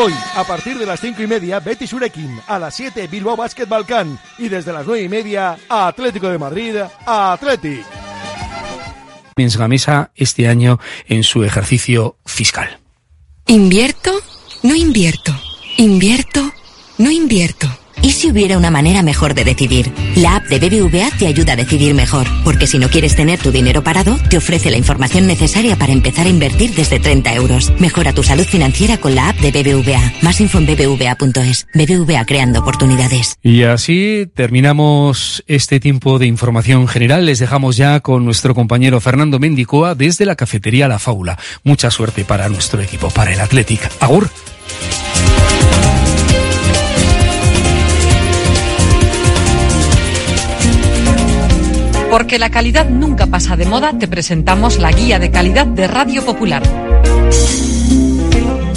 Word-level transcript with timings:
Hoy, 0.00 0.14
a 0.36 0.44
partir 0.44 0.78
de 0.78 0.86
las 0.86 1.00
cinco 1.00 1.22
y 1.24 1.26
media, 1.26 1.58
Betis 1.58 1.92
Urequín. 1.92 2.40
A 2.46 2.56
las 2.60 2.76
7, 2.76 3.08
Bilbao 3.08 3.34
Basket 3.34 3.66
Balcán. 3.66 4.16
Y 4.38 4.48
desde 4.48 4.72
las 4.72 4.86
nueve 4.86 5.02
y 5.02 5.08
media, 5.08 5.58
Atlético 5.68 6.28
de 6.28 6.38
Madrid, 6.38 6.76
Athletic. 7.04 7.84
Gamesa 9.34 10.12
este 10.14 10.46
año 10.46 10.78
en 11.08 11.24
su 11.24 11.42
ejercicio 11.42 12.16
fiscal. 12.24 12.78
¿Invierto? 13.48 14.12
No 14.62 14.76
invierto. 14.76 15.32
¿Invierto? 15.78 16.52
No 16.98 17.10
invierto. 17.10 17.66
¿Y 18.02 18.12
si 18.12 18.30
hubiera 18.30 18.56
una 18.56 18.70
manera 18.70 19.02
mejor 19.02 19.34
de 19.34 19.44
decidir? 19.44 19.92
La 20.16 20.36
app 20.36 20.46
de 20.46 20.58
BBVA 20.58 21.10
te 21.18 21.26
ayuda 21.26 21.54
a 21.54 21.56
decidir 21.56 21.94
mejor, 21.94 22.26
porque 22.44 22.66
si 22.66 22.78
no 22.78 22.88
quieres 22.88 23.16
tener 23.16 23.38
tu 23.38 23.50
dinero 23.50 23.82
parado, 23.82 24.16
te 24.30 24.36
ofrece 24.36 24.70
la 24.70 24.76
información 24.76 25.26
necesaria 25.26 25.76
para 25.76 25.92
empezar 25.92 26.26
a 26.26 26.30
invertir 26.30 26.74
desde 26.74 27.00
30 27.00 27.34
euros. 27.34 27.72
Mejora 27.78 28.12
tu 28.12 28.22
salud 28.22 28.44
financiera 28.44 28.98
con 28.98 29.14
la 29.14 29.30
app 29.30 29.36
de 29.38 29.50
BBVA. 29.50 30.12
Más 30.22 30.40
info 30.40 30.58
en 30.58 30.66
bbva.es. 30.66 31.66
BBVA 31.74 32.24
creando 32.24 32.60
oportunidades. 32.60 33.36
Y 33.42 33.62
así 33.64 34.30
terminamos 34.34 35.42
este 35.46 35.80
tiempo 35.80 36.18
de 36.18 36.26
información 36.26 36.88
general. 36.88 37.26
Les 37.26 37.38
dejamos 37.38 37.76
ya 37.76 38.00
con 38.00 38.24
nuestro 38.24 38.54
compañero 38.54 39.00
Fernando 39.00 39.38
Mendicoa 39.38 39.94
desde 39.94 40.26
la 40.26 40.36
cafetería 40.36 40.88
La 40.88 40.98
Faula. 40.98 41.38
Mucha 41.64 41.90
suerte 41.90 42.24
para 42.24 42.48
nuestro 42.48 42.80
equipo, 42.80 43.10
para 43.10 43.32
el 43.32 43.40
Athletic. 43.40 43.80
Agur. 44.00 44.30
Porque 52.10 52.38
la 52.38 52.50
calidad 52.50 52.88
nunca 52.88 53.26
pasa 53.26 53.56
de 53.56 53.66
moda, 53.66 53.98
te 53.98 54.08
presentamos 54.08 54.78
la 54.78 54.90
guía 54.90 55.18
de 55.18 55.30
calidad 55.30 55.66
de 55.66 55.86
Radio 55.86 56.24
Popular. 56.24 56.62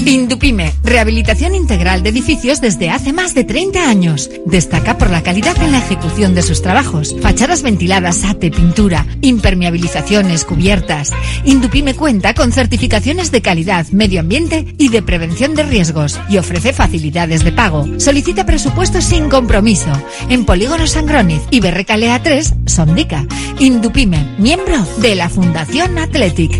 Indupime, 0.05 0.73
rehabilitación 0.83 1.53
integral 1.53 2.01
de 2.01 2.09
edificios 2.09 2.59
desde 2.59 2.89
hace 2.89 3.13
más 3.13 3.35
de 3.35 3.43
30 3.43 3.87
años. 3.87 4.29
Destaca 4.45 4.97
por 4.97 5.09
la 5.09 5.21
calidad 5.21 5.61
en 5.61 5.71
la 5.71 5.77
ejecución 5.77 6.33
de 6.33 6.41
sus 6.41 6.61
trabajos. 6.61 7.15
Fachadas 7.21 7.61
ventiladas, 7.61 8.23
ate, 8.25 8.49
pintura, 8.49 9.05
impermeabilizaciones, 9.21 10.43
cubiertas. 10.43 11.13
Indupime 11.45 11.93
cuenta 11.93 12.33
con 12.33 12.51
certificaciones 12.51 13.31
de 13.31 13.41
calidad, 13.41 13.87
medio 13.89 14.19
ambiente 14.19 14.73
y 14.77 14.89
de 14.89 15.01
prevención 15.03 15.53
de 15.55 15.63
riesgos 15.63 16.19
y 16.29 16.37
ofrece 16.37 16.73
facilidades 16.73 17.43
de 17.43 17.51
pago. 17.51 17.87
Solicita 17.99 18.45
presupuestos 18.45 19.03
sin 19.03 19.29
compromiso 19.29 19.91
en 20.29 20.45
Polígono 20.45 20.87
Sangroniz 20.87 21.41
y 21.51 21.59
Berrecalea 21.59 22.23
3, 22.23 22.55
Sondica. 22.65 23.25
Indupime, 23.59 24.35
miembro 24.39 24.83
de 24.97 25.15
la 25.15 25.29
Fundación 25.29 25.97
Athletic. 25.99 26.59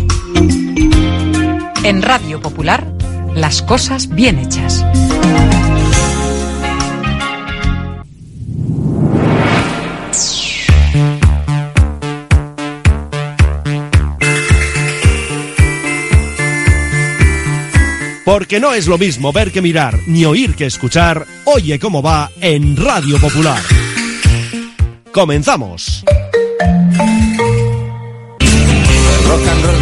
En 1.84 2.00
Radio 2.00 2.40
Popular, 2.40 3.01
las 3.34 3.62
cosas 3.62 4.08
bien 4.08 4.38
hechas. 4.38 4.84
Porque 18.24 18.60
no 18.60 18.72
es 18.72 18.86
lo 18.86 18.98
mismo 18.98 19.32
ver 19.32 19.50
que 19.52 19.60
mirar, 19.60 19.98
ni 20.06 20.24
oír 20.24 20.54
que 20.54 20.66
escuchar. 20.66 21.26
Oye 21.44 21.78
cómo 21.78 22.02
va 22.02 22.30
en 22.40 22.76
Radio 22.76 23.18
Popular. 23.18 23.60
Comenzamos. 25.12 26.04
rock 29.32 29.46
and 29.48 29.64
roll 29.64 29.81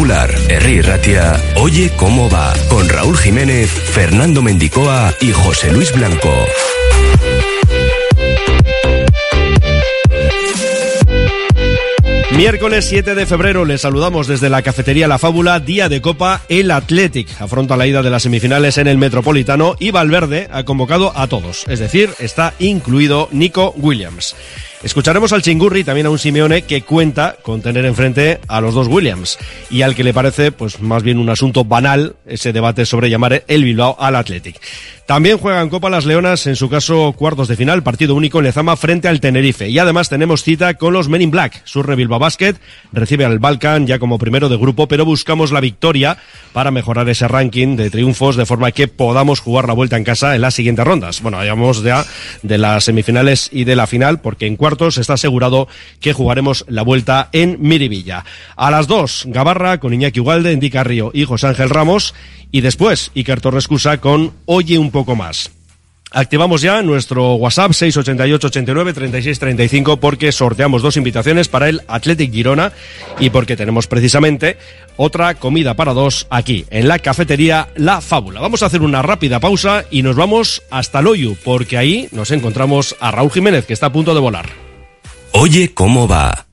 Popular, 0.00 0.34
Herri 0.48 0.80
Ratia, 0.80 1.38
Oye 1.56 1.90
cómo 1.94 2.30
va, 2.30 2.54
con 2.70 2.88
Raúl 2.88 3.18
Jiménez, 3.18 3.68
Fernando 3.68 4.40
Mendicoa 4.40 5.12
y 5.20 5.30
José 5.30 5.70
Luis 5.72 5.92
Blanco. 5.92 6.32
Miércoles 12.34 12.86
7 12.88 13.14
de 13.14 13.26
febrero 13.26 13.66
les 13.66 13.82
saludamos 13.82 14.26
desde 14.26 14.48
la 14.48 14.62
cafetería 14.62 15.06
La 15.06 15.18
Fábula, 15.18 15.60
día 15.60 15.90
de 15.90 16.00
Copa, 16.00 16.40
el 16.48 16.70
Athletic 16.70 17.38
afronta 17.38 17.76
la 17.76 17.86
ida 17.86 18.00
de 18.00 18.08
las 18.08 18.22
semifinales 18.22 18.78
en 18.78 18.86
el 18.86 18.96
Metropolitano 18.96 19.76
y 19.78 19.90
Valverde 19.90 20.48
ha 20.50 20.64
convocado 20.64 21.12
a 21.14 21.26
todos, 21.26 21.66
es 21.68 21.78
decir, 21.78 22.08
está 22.20 22.54
incluido 22.58 23.28
Nico 23.32 23.74
Williams. 23.76 24.34
Escucharemos 24.82 25.34
al 25.34 25.42
Chingurri, 25.42 25.84
también 25.84 26.06
a 26.06 26.10
un 26.10 26.18
Simeone 26.18 26.62
que 26.62 26.80
cuenta 26.82 27.36
con 27.42 27.60
tener 27.60 27.84
enfrente 27.84 28.40
a 28.48 28.62
los 28.62 28.72
dos 28.72 28.86
Williams 28.88 29.38
y 29.68 29.82
al 29.82 29.94
que 29.94 30.04
le 30.04 30.14
parece 30.14 30.52
pues 30.52 30.80
más 30.80 31.02
bien 31.02 31.18
un 31.18 31.28
asunto 31.28 31.64
banal 31.66 32.16
ese 32.24 32.54
debate 32.54 32.86
sobre 32.86 33.10
llamar 33.10 33.44
el 33.46 33.64
Bilbao 33.64 33.96
al 34.00 34.16
Athletic. 34.16 34.58
También 35.10 35.38
juegan 35.38 35.70
Copa 35.70 35.90
las 35.90 36.06
Leonas, 36.06 36.46
en 36.46 36.54
su 36.54 36.70
caso 36.70 37.12
cuartos 37.18 37.48
de 37.48 37.56
final, 37.56 37.82
partido 37.82 38.14
único 38.14 38.38
en 38.38 38.44
Lezama 38.44 38.76
frente 38.76 39.08
al 39.08 39.18
Tenerife. 39.18 39.68
Y 39.68 39.76
además 39.80 40.08
tenemos 40.08 40.44
cita 40.44 40.74
con 40.74 40.92
los 40.92 41.08
Men 41.08 41.20
in 41.20 41.32
Black. 41.32 41.62
Surre 41.64 41.96
Bilbao 41.96 42.20
Basket 42.20 42.54
recibe 42.92 43.24
al 43.24 43.40
Balkan 43.40 43.88
ya 43.88 43.98
como 43.98 44.20
primero 44.20 44.48
de 44.48 44.56
grupo, 44.56 44.86
pero 44.86 45.04
buscamos 45.04 45.50
la 45.50 45.58
victoria 45.58 46.18
para 46.52 46.70
mejorar 46.70 47.08
ese 47.08 47.26
ranking 47.26 47.74
de 47.74 47.90
triunfos 47.90 48.36
de 48.36 48.46
forma 48.46 48.70
que 48.70 48.86
podamos 48.86 49.40
jugar 49.40 49.66
la 49.66 49.74
vuelta 49.74 49.96
en 49.96 50.04
casa 50.04 50.36
en 50.36 50.42
las 50.42 50.54
siguientes 50.54 50.84
rondas. 50.84 51.22
Bueno, 51.22 51.40
hablamos 51.40 51.82
ya 51.82 52.04
de 52.44 52.58
las 52.58 52.84
semifinales 52.84 53.48
y 53.50 53.64
de 53.64 53.74
la 53.74 53.88
final, 53.88 54.20
porque 54.20 54.46
en 54.46 54.54
cuartos 54.54 54.96
está 54.96 55.14
asegurado 55.14 55.66
que 55.98 56.12
jugaremos 56.12 56.64
la 56.68 56.82
vuelta 56.82 57.30
en 57.32 57.56
Miribilla. 57.58 58.24
A 58.54 58.70
las 58.70 58.86
dos, 58.86 59.24
Gabarra 59.26 59.80
con 59.80 59.92
Iñaki 59.92 60.20
Ugalde, 60.20 60.52
Indica 60.52 60.84
Río 60.84 61.10
y 61.12 61.24
José 61.24 61.48
Ángel 61.48 61.68
Ramos. 61.70 62.14
Y 62.52 62.62
después, 62.62 63.12
Iker 63.14 63.40
Torres 63.40 63.68
con 64.00 64.32
Oye 64.44 64.76
un 64.76 64.90
poco 64.90 64.99
más. 65.04 65.50
Activamos 66.12 66.60
ya 66.60 66.82
nuestro 66.82 67.34
WhatsApp 67.34 67.72
688 67.72 68.48
89 68.48 68.92
36 68.92 69.38
35 69.38 69.96
porque 69.98 70.32
sorteamos 70.32 70.82
dos 70.82 70.96
invitaciones 70.96 71.46
para 71.46 71.68
el 71.68 71.82
Athletic 71.86 72.32
Girona 72.32 72.72
y 73.20 73.30
porque 73.30 73.56
tenemos 73.56 73.86
precisamente 73.86 74.58
otra 74.96 75.36
comida 75.36 75.74
para 75.74 75.92
dos 75.92 76.26
aquí 76.28 76.66
en 76.70 76.88
la 76.88 76.98
cafetería 76.98 77.68
La 77.76 78.00
Fábula. 78.00 78.40
Vamos 78.40 78.64
a 78.64 78.66
hacer 78.66 78.82
una 78.82 79.02
rápida 79.02 79.38
pausa 79.38 79.84
y 79.88 80.02
nos 80.02 80.16
vamos 80.16 80.62
hasta 80.70 81.00
Loyu 81.00 81.36
porque 81.44 81.78
ahí 81.78 82.08
nos 82.10 82.32
encontramos 82.32 82.96
a 82.98 83.12
Raúl 83.12 83.30
Jiménez 83.30 83.64
que 83.64 83.72
está 83.72 83.86
a 83.86 83.92
punto 83.92 84.12
de 84.12 84.20
volar. 84.20 84.48
Oye 85.32 85.72
cómo 85.72 86.08
va. 86.08 86.46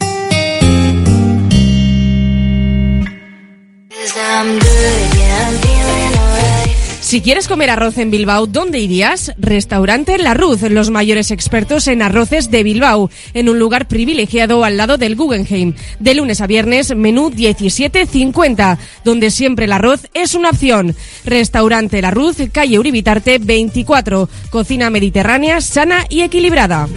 Si 7.07 7.21
quieres 7.21 7.47
comer 7.47 7.69
arroz 7.69 7.99
en 7.99 8.11
Bilbao, 8.11 8.47
¿dónde 8.47 8.79
irías? 8.79 9.31
Restaurante 9.37 10.17
La 10.17 10.33
Ruz, 10.33 10.63
los 10.63 10.89
mayores 10.89 11.31
expertos 11.31 11.87
en 11.87 12.01
arroces 12.01 12.51
de 12.51 12.63
Bilbao, 12.63 13.09
en 13.33 13.47
un 13.47 13.59
lugar 13.59 13.87
privilegiado 13.87 14.65
al 14.65 14.75
lado 14.75 14.97
del 14.97 15.15
Guggenheim. 15.15 15.73
De 15.99 16.15
lunes 16.15 16.41
a 16.41 16.47
viernes, 16.47 16.93
menú 16.93 17.29
17.50, 17.29 18.77
donde 19.05 19.31
siempre 19.31 19.63
el 19.63 19.71
arroz 19.71 20.09
es 20.13 20.35
una 20.35 20.49
opción. 20.49 20.97
Restaurante 21.23 22.01
La 22.01 22.11
Ruz, 22.11 22.39
calle 22.51 22.77
Uribitarte 22.77 23.37
24, 23.39 24.27
cocina 24.49 24.89
mediterránea, 24.89 25.61
sana 25.61 26.05
y 26.09 26.23
equilibrada. 26.23 26.89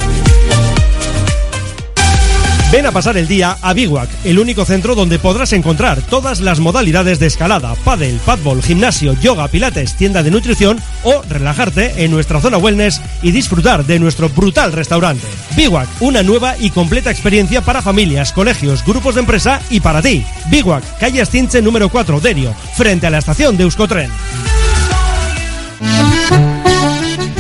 Ven 2.73 2.87
a 2.87 2.93
pasar 2.93 3.17
el 3.17 3.27
día 3.27 3.59
a 3.63 3.73
Biwak, 3.73 4.09
el 4.23 4.39
único 4.39 4.65
centro 4.65 4.95
donde 4.95 5.19
podrás 5.19 5.53
encontrar 5.53 6.01
todas 6.03 6.39
las 6.39 6.61
modalidades 6.61 7.19
de 7.19 7.27
escalada, 7.27 7.75
pádel, 7.85 8.21
padbol, 8.25 8.63
gimnasio, 8.63 9.15
yoga, 9.15 9.49
pilates, 9.49 9.97
tienda 9.97 10.23
de 10.23 10.31
nutrición 10.31 10.81
o 11.03 11.21
relajarte 11.29 12.05
en 12.05 12.13
nuestra 12.13 12.41
zona 12.41 12.59
wellness 12.59 13.03
y 13.23 13.33
disfrutar 13.33 13.85
de 13.87 13.99
nuestro 13.99 14.29
brutal 14.29 14.73
restaurante. 14.73 15.27
Biwak, 15.57 15.89
una 15.99 16.23
nueva 16.23 16.55
y 16.61 16.71
completa 16.71 17.11
experiencia 17.11 17.61
para 17.61 17.83
familias, 17.83 18.33
colegios, 18.33 18.85
grupos 18.85 19.17
de 19.17 19.23
empresa 19.23 19.61
y 19.69 19.81
para 19.81 20.01
ti. 20.01 20.25
Biwak, 20.49 20.99
calle 20.99 21.23
Astinche 21.23 21.61
número 21.61 21.89
4, 21.89 22.21
Derio, 22.21 22.55
frente 22.77 23.09
a 23.09 23.11
la 23.11 23.19
estación 23.19 23.57
de 23.57 23.65
Euskotren. 23.65 24.11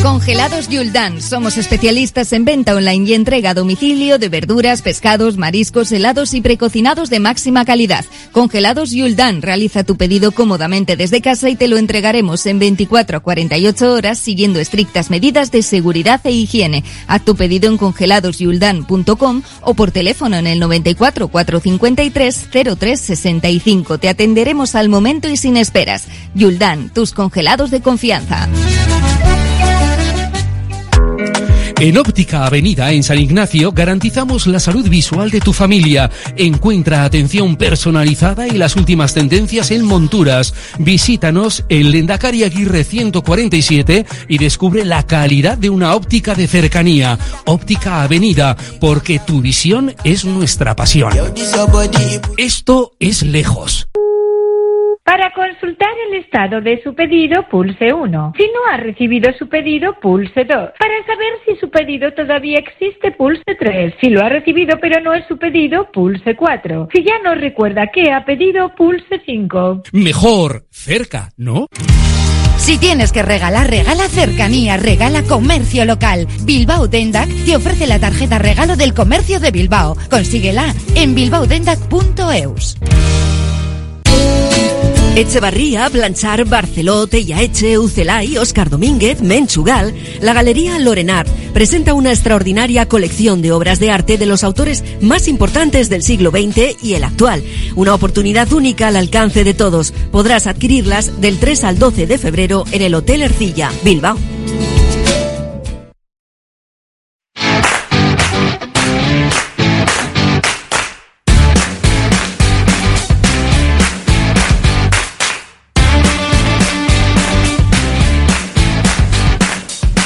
Congelados 0.03 0.69
Yuldan. 0.69 1.21
Somos 1.21 1.59
especialistas 1.59 2.33
en 2.33 2.47
venta 2.47 2.75
online 2.75 3.11
y 3.11 3.13
entrega 3.13 3.51
a 3.51 3.55
domicilio 3.55 4.19
de 4.19 4.31
verduras, 4.31 4.81
pescados, 4.81 5.37
mariscos, 5.37 5.93
helados 5.93 6.33
y 6.33 6.41
precocinados 6.41 7.11
de 7.11 7.21
máxima 7.21 7.67
calidad. 7.67 8.07
Congelados 8.33 8.93
Yuldan. 8.93 9.43
Realiza 9.43 9.85
tu 9.85 9.99
pedido 9.99 10.33
cómodamente 10.33 10.97
desde 10.97 11.21
casa 11.21 11.51
y 11.51 11.57
te 11.57 11.69
lo 11.69 11.77
entregaremos 11.77 12.47
en 12.47 12.59
24 12.59 13.19
a 13.19 13.21
48 13.21 13.93
horas 13.93 14.19
siguiendo 14.19 14.59
estrictas 14.59 15.11
medidas 15.11 15.51
de 15.51 15.63
seguridad 15.63 16.21
e 16.25 16.31
higiene. 16.31 16.83
Haz 17.07 17.23
tu 17.27 17.37
pedido 17.37 17.69
en 17.69 17.77
congeladosyuldan.com 17.77 19.43
o 19.61 19.75
por 19.75 19.91
teléfono 19.91 20.37
en 20.37 20.47
el 20.47 20.61
94 20.61 21.29
453 21.29 22.49
0365. 22.51 23.99
Te 23.99 24.09
atenderemos 24.09 24.75
al 24.75 24.89
momento 24.89 25.29
y 25.29 25.37
sin 25.37 25.59
esperas. 25.59 26.07
Yuldan, 26.35 26.89
tus 26.89 27.13
congelados 27.13 27.71
de 27.71 27.83
confianza. 27.83 28.49
En 31.81 31.97
Óptica 31.97 32.45
Avenida, 32.45 32.93
en 32.93 33.03
San 33.03 33.19
Ignacio, 33.19 33.73
garantizamos 33.73 34.47
la 34.47 34.61
salud 34.61 34.87
visual 34.91 35.31
de 35.31 35.41
tu 35.41 35.55
familia. 35.55 36.11
Encuentra 36.37 37.05
atención 37.05 37.57
personalizada 37.57 38.47
y 38.47 38.51
las 38.51 38.77
últimas 38.77 39.15
tendencias 39.15 39.71
en 39.71 39.87
monturas. 39.87 40.53
Visítanos 40.79 41.65
en 41.71 41.91
Lendakari 41.91 42.45
Aguirre 42.45 42.85
147 42.85 44.05
y 44.29 44.37
descubre 44.37 44.85
la 44.85 45.07
calidad 45.07 45.57
de 45.57 45.71
una 45.71 45.95
óptica 45.95 46.35
de 46.35 46.49
cercanía. 46.49 47.19
Óptica 47.47 48.03
Avenida, 48.03 48.59
porque 48.79 49.19
tu 49.19 49.41
visión 49.41 49.95
es 50.05 50.27
nuestra 50.27 50.77
pasión. 50.77 51.15
Esto 52.37 52.93
es 53.01 53.23
lejos. 53.23 53.89
Para 55.11 55.33
consultar 55.33 55.91
el 56.09 56.21
estado 56.21 56.61
de 56.61 56.81
su 56.85 56.95
pedido, 56.95 57.45
pulse 57.51 57.93
1. 57.93 58.33
Si 58.39 58.45
no 58.45 58.73
ha 58.73 58.77
recibido 58.77 59.33
su 59.37 59.49
pedido, 59.49 59.99
pulse 60.01 60.45
2. 60.45 60.49
Para 60.49 61.05
saber 61.05 61.33
si 61.45 61.57
su 61.57 61.69
pedido 61.69 62.13
todavía 62.13 62.61
existe, 62.61 63.11
pulse 63.11 63.43
3. 63.59 63.95
Si 64.01 64.09
lo 64.09 64.25
ha 64.25 64.29
recibido 64.29 64.79
pero 64.81 65.01
no 65.01 65.13
es 65.13 65.27
su 65.27 65.37
pedido, 65.37 65.91
pulse 65.93 66.37
4. 66.37 66.91
Si 66.95 67.03
ya 67.03 67.15
no 67.25 67.35
recuerda 67.35 67.89
qué 67.93 68.13
ha 68.13 68.25
pedido, 68.25 68.73
pulse 68.77 69.21
5. 69.27 69.83
Mejor 69.91 70.67
cerca, 70.71 71.31
¿no? 71.37 71.67
Si 72.59 72.79
tienes 72.79 73.11
que 73.11 73.25
regalar, 73.25 73.69
regala 73.69 74.05
cercanía, 74.05 74.77
regala 74.77 75.25
comercio 75.25 75.85
local. 75.87 76.29
Bilbao 76.45 76.87
Dendac 76.87 77.29
te 77.45 77.57
ofrece 77.57 77.89
la 77.89 77.99
tarjeta 77.99 78.39
regalo 78.39 78.77
del 78.77 78.95
comercio 78.95 79.41
de 79.41 79.51
Bilbao. 79.51 79.97
Consíguela 80.09 80.73
en 80.95 81.17
bilbaodendac.eus. 81.17 82.77
Echevarría, 85.21 85.87
Blanchar, 85.91 86.47
Barceló, 86.47 87.07
Eche, 87.13 87.79
Ucelay, 87.79 88.39
Oscar 88.39 88.71
Domínguez, 88.71 89.21
Menchugal, 89.21 89.95
la 90.23 90.33
Galería 90.33 90.79
Lorenart 90.79 91.29
presenta 91.53 91.93
una 91.93 92.11
extraordinaria 92.11 92.89
colección 92.89 93.43
de 93.43 93.53
obras 93.53 93.81
de 93.81 93.91
arte 93.91 94.17
de 94.17 94.25
los 94.25 94.45
autores 94.45 94.83
más 95.03 95.29
importantes 95.29 95.91
del 95.91 96.03
siglo 96.03 96.31
XX 96.31 96.83
y 96.83 96.95
el 96.95 97.05
actual. 97.05 97.45
Una 97.77 97.95
oportunidad 97.95 98.51
única 98.55 98.89
al 98.89 98.97
alcance 98.97 99.45
de 99.45 99.53
todos. 99.53 99.93
Podrás 100.11 100.47
adquirirlas 100.47 101.21
del 101.21 101.39
3 101.39 101.65
al 101.65 101.79
12 101.79 102.07
de 102.07 102.17
febrero 102.17 102.65
en 102.73 102.81
el 102.81 102.95
Hotel 102.95 103.21
Ercilla, 103.21 103.71
Bilbao. 103.85 104.17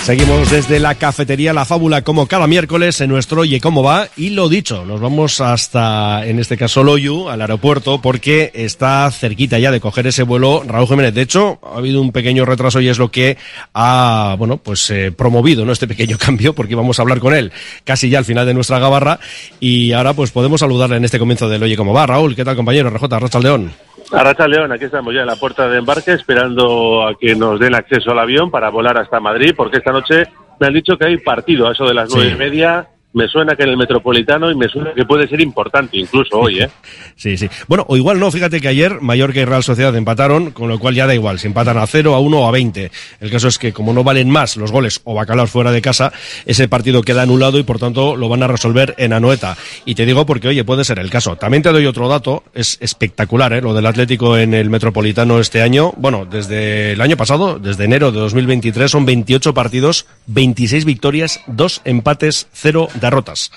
Seguimos 0.04 0.50
desde 0.50 0.80
la 0.80 0.96
cafetería 0.96 1.54
La 1.54 1.64
Fábula 1.64 2.02
como 2.02 2.26
cada 2.26 2.46
miércoles 2.46 3.00
en 3.00 3.08
nuestro 3.08 3.40
Oye 3.40 3.58
Cómo 3.58 3.82
Va 3.82 4.08
y 4.18 4.28
lo 4.30 4.50
dicho, 4.50 4.84
nos 4.84 5.00
vamos 5.00 5.40
hasta, 5.40 6.26
en 6.26 6.38
este 6.38 6.58
caso, 6.58 6.84
Loyu, 6.84 7.30
al 7.30 7.40
aeropuerto, 7.40 8.02
porque 8.02 8.50
está 8.52 9.10
cerquita 9.10 9.58
ya 9.58 9.70
de 9.70 9.80
coger 9.80 10.06
ese 10.06 10.22
vuelo 10.22 10.62
Raúl 10.62 10.88
Jiménez. 10.88 11.14
De 11.14 11.22
hecho, 11.22 11.58
ha 11.62 11.78
habido 11.78 12.02
un 12.02 12.12
pequeño 12.12 12.44
retraso 12.44 12.82
y 12.82 12.88
es 12.90 12.98
lo 12.98 13.10
que 13.10 13.38
ha, 13.72 14.36
bueno, 14.38 14.58
pues 14.58 14.90
eh, 14.90 15.10
promovido, 15.10 15.64
¿no? 15.64 15.72
Este 15.72 15.88
pequeño 15.88 16.18
cambio, 16.20 16.54
porque 16.54 16.74
vamos 16.74 16.98
a 16.98 17.02
hablar 17.02 17.18
con 17.18 17.32
él 17.32 17.50
casi 17.84 18.10
ya 18.10 18.18
al 18.18 18.26
final 18.26 18.44
de 18.44 18.52
nuestra 18.52 18.78
gabarra 18.78 19.20
y 19.58 19.92
ahora 19.92 20.12
pues 20.12 20.32
podemos 20.32 20.60
saludarle 20.60 20.98
en 20.98 21.06
este 21.06 21.18
comienzo 21.18 21.48
del 21.48 21.62
Oye 21.62 21.78
Cómo 21.78 21.94
Va. 21.94 22.06
Raúl, 22.06 22.36
¿qué 22.36 22.44
tal 22.44 22.56
compañero? 22.56 22.90
RJ, 22.90 23.04
Rocha 23.18 23.40
León. 23.40 23.72
Arracha 24.14 24.46
León, 24.46 24.72
aquí 24.72 24.84
estamos 24.84 25.12
ya 25.14 25.22
en 25.22 25.26
la 25.26 25.36
puerta 25.36 25.68
de 25.68 25.78
embarque 25.78 26.12
esperando 26.12 27.06
a 27.06 27.14
que 27.18 27.34
nos 27.34 27.58
den 27.58 27.74
acceso 27.74 28.12
al 28.12 28.18
avión 28.18 28.50
para 28.50 28.70
volar 28.70 28.96
hasta 28.98 29.20
Madrid, 29.20 29.54
porque 29.56 29.78
esta 29.78 29.92
noche 29.92 30.28
me 30.60 30.66
han 30.66 30.72
dicho 30.72 30.96
que 30.96 31.06
hay 31.06 31.18
partido 31.18 31.66
a 31.66 31.72
eso 31.72 31.84
de 31.84 31.94
las 31.94 32.08
nueve 32.14 32.32
y 32.32 32.36
media 32.36 32.88
me 33.14 33.28
suena 33.28 33.54
que 33.54 33.62
en 33.62 33.70
el 33.70 33.76
Metropolitano 33.76 34.50
y 34.50 34.56
me 34.56 34.68
suena 34.68 34.92
que 34.92 35.04
puede 35.04 35.26
ser 35.28 35.40
importante 35.40 35.96
incluso 35.96 36.36
hoy, 36.38 36.60
¿eh? 36.60 36.68
sí, 37.16 37.36
sí. 37.36 37.48
Bueno, 37.68 37.86
o 37.88 37.96
igual 37.96 38.18
no, 38.18 38.30
fíjate 38.30 38.60
que 38.60 38.68
ayer 38.68 39.00
Mallorca 39.00 39.40
y 39.40 39.44
Real 39.44 39.62
Sociedad 39.62 39.94
empataron, 39.96 40.50
con 40.50 40.68
lo 40.68 40.78
cual 40.78 40.94
ya 40.94 41.06
da 41.06 41.14
igual, 41.14 41.38
si 41.38 41.46
empatan 41.46 41.78
a 41.78 41.86
cero, 41.86 42.14
a 42.14 42.20
uno 42.20 42.40
o 42.40 42.48
a 42.48 42.50
veinte. 42.50 42.90
El 43.20 43.30
caso 43.30 43.48
es 43.48 43.58
que 43.58 43.72
como 43.72 43.92
no 43.92 44.04
valen 44.04 44.28
más 44.30 44.56
los 44.56 44.72
goles 44.72 45.00
o 45.04 45.14
bacalaos 45.14 45.50
fuera 45.50 45.70
de 45.70 45.80
casa, 45.80 46.12
ese 46.44 46.68
partido 46.68 47.02
queda 47.02 47.22
anulado 47.22 47.58
y 47.58 47.62
por 47.62 47.78
tanto 47.78 48.16
lo 48.16 48.28
van 48.28 48.42
a 48.42 48.48
resolver 48.48 48.94
en 48.98 49.12
Anoeta. 49.12 49.56
Y 49.84 49.94
te 49.94 50.06
digo 50.06 50.26
porque, 50.26 50.48
oye, 50.48 50.64
puede 50.64 50.84
ser 50.84 50.98
el 50.98 51.10
caso. 51.10 51.36
También 51.36 51.62
te 51.62 51.70
doy 51.70 51.86
otro 51.86 52.08
dato, 52.08 52.42
es 52.52 52.78
espectacular, 52.80 53.52
¿eh? 53.52 53.62
Lo 53.62 53.74
del 53.74 53.86
Atlético 53.86 54.36
en 54.36 54.54
el 54.54 54.70
Metropolitano 54.70 55.38
este 55.38 55.62
año. 55.62 55.92
Bueno, 55.96 56.26
desde 56.28 56.92
el 56.92 57.00
año 57.00 57.16
pasado, 57.16 57.60
desde 57.60 57.84
enero 57.84 58.10
de 58.10 58.18
2023, 58.18 58.90
son 58.90 59.06
28 59.06 59.54
partidos, 59.54 60.06
26 60.26 60.84
victorias, 60.84 61.40
2 61.46 61.82
empates, 61.84 62.48
0 62.52 62.88
derrotas. 63.04 63.52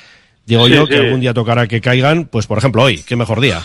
Digo 0.45 0.65
Sí, 0.67 0.73
yo 0.73 0.85
sí. 0.85 0.93
que 0.93 0.97
algún 0.99 1.19
día 1.19 1.33
tocará 1.33 1.67
que 1.67 1.81
caigan, 1.81 2.25
pues 2.25 2.47
por 2.47 2.57
ejemplo 2.57 2.83
hoy, 2.83 3.03
qué 3.03 3.15
mejor 3.15 3.41
día. 3.41 3.61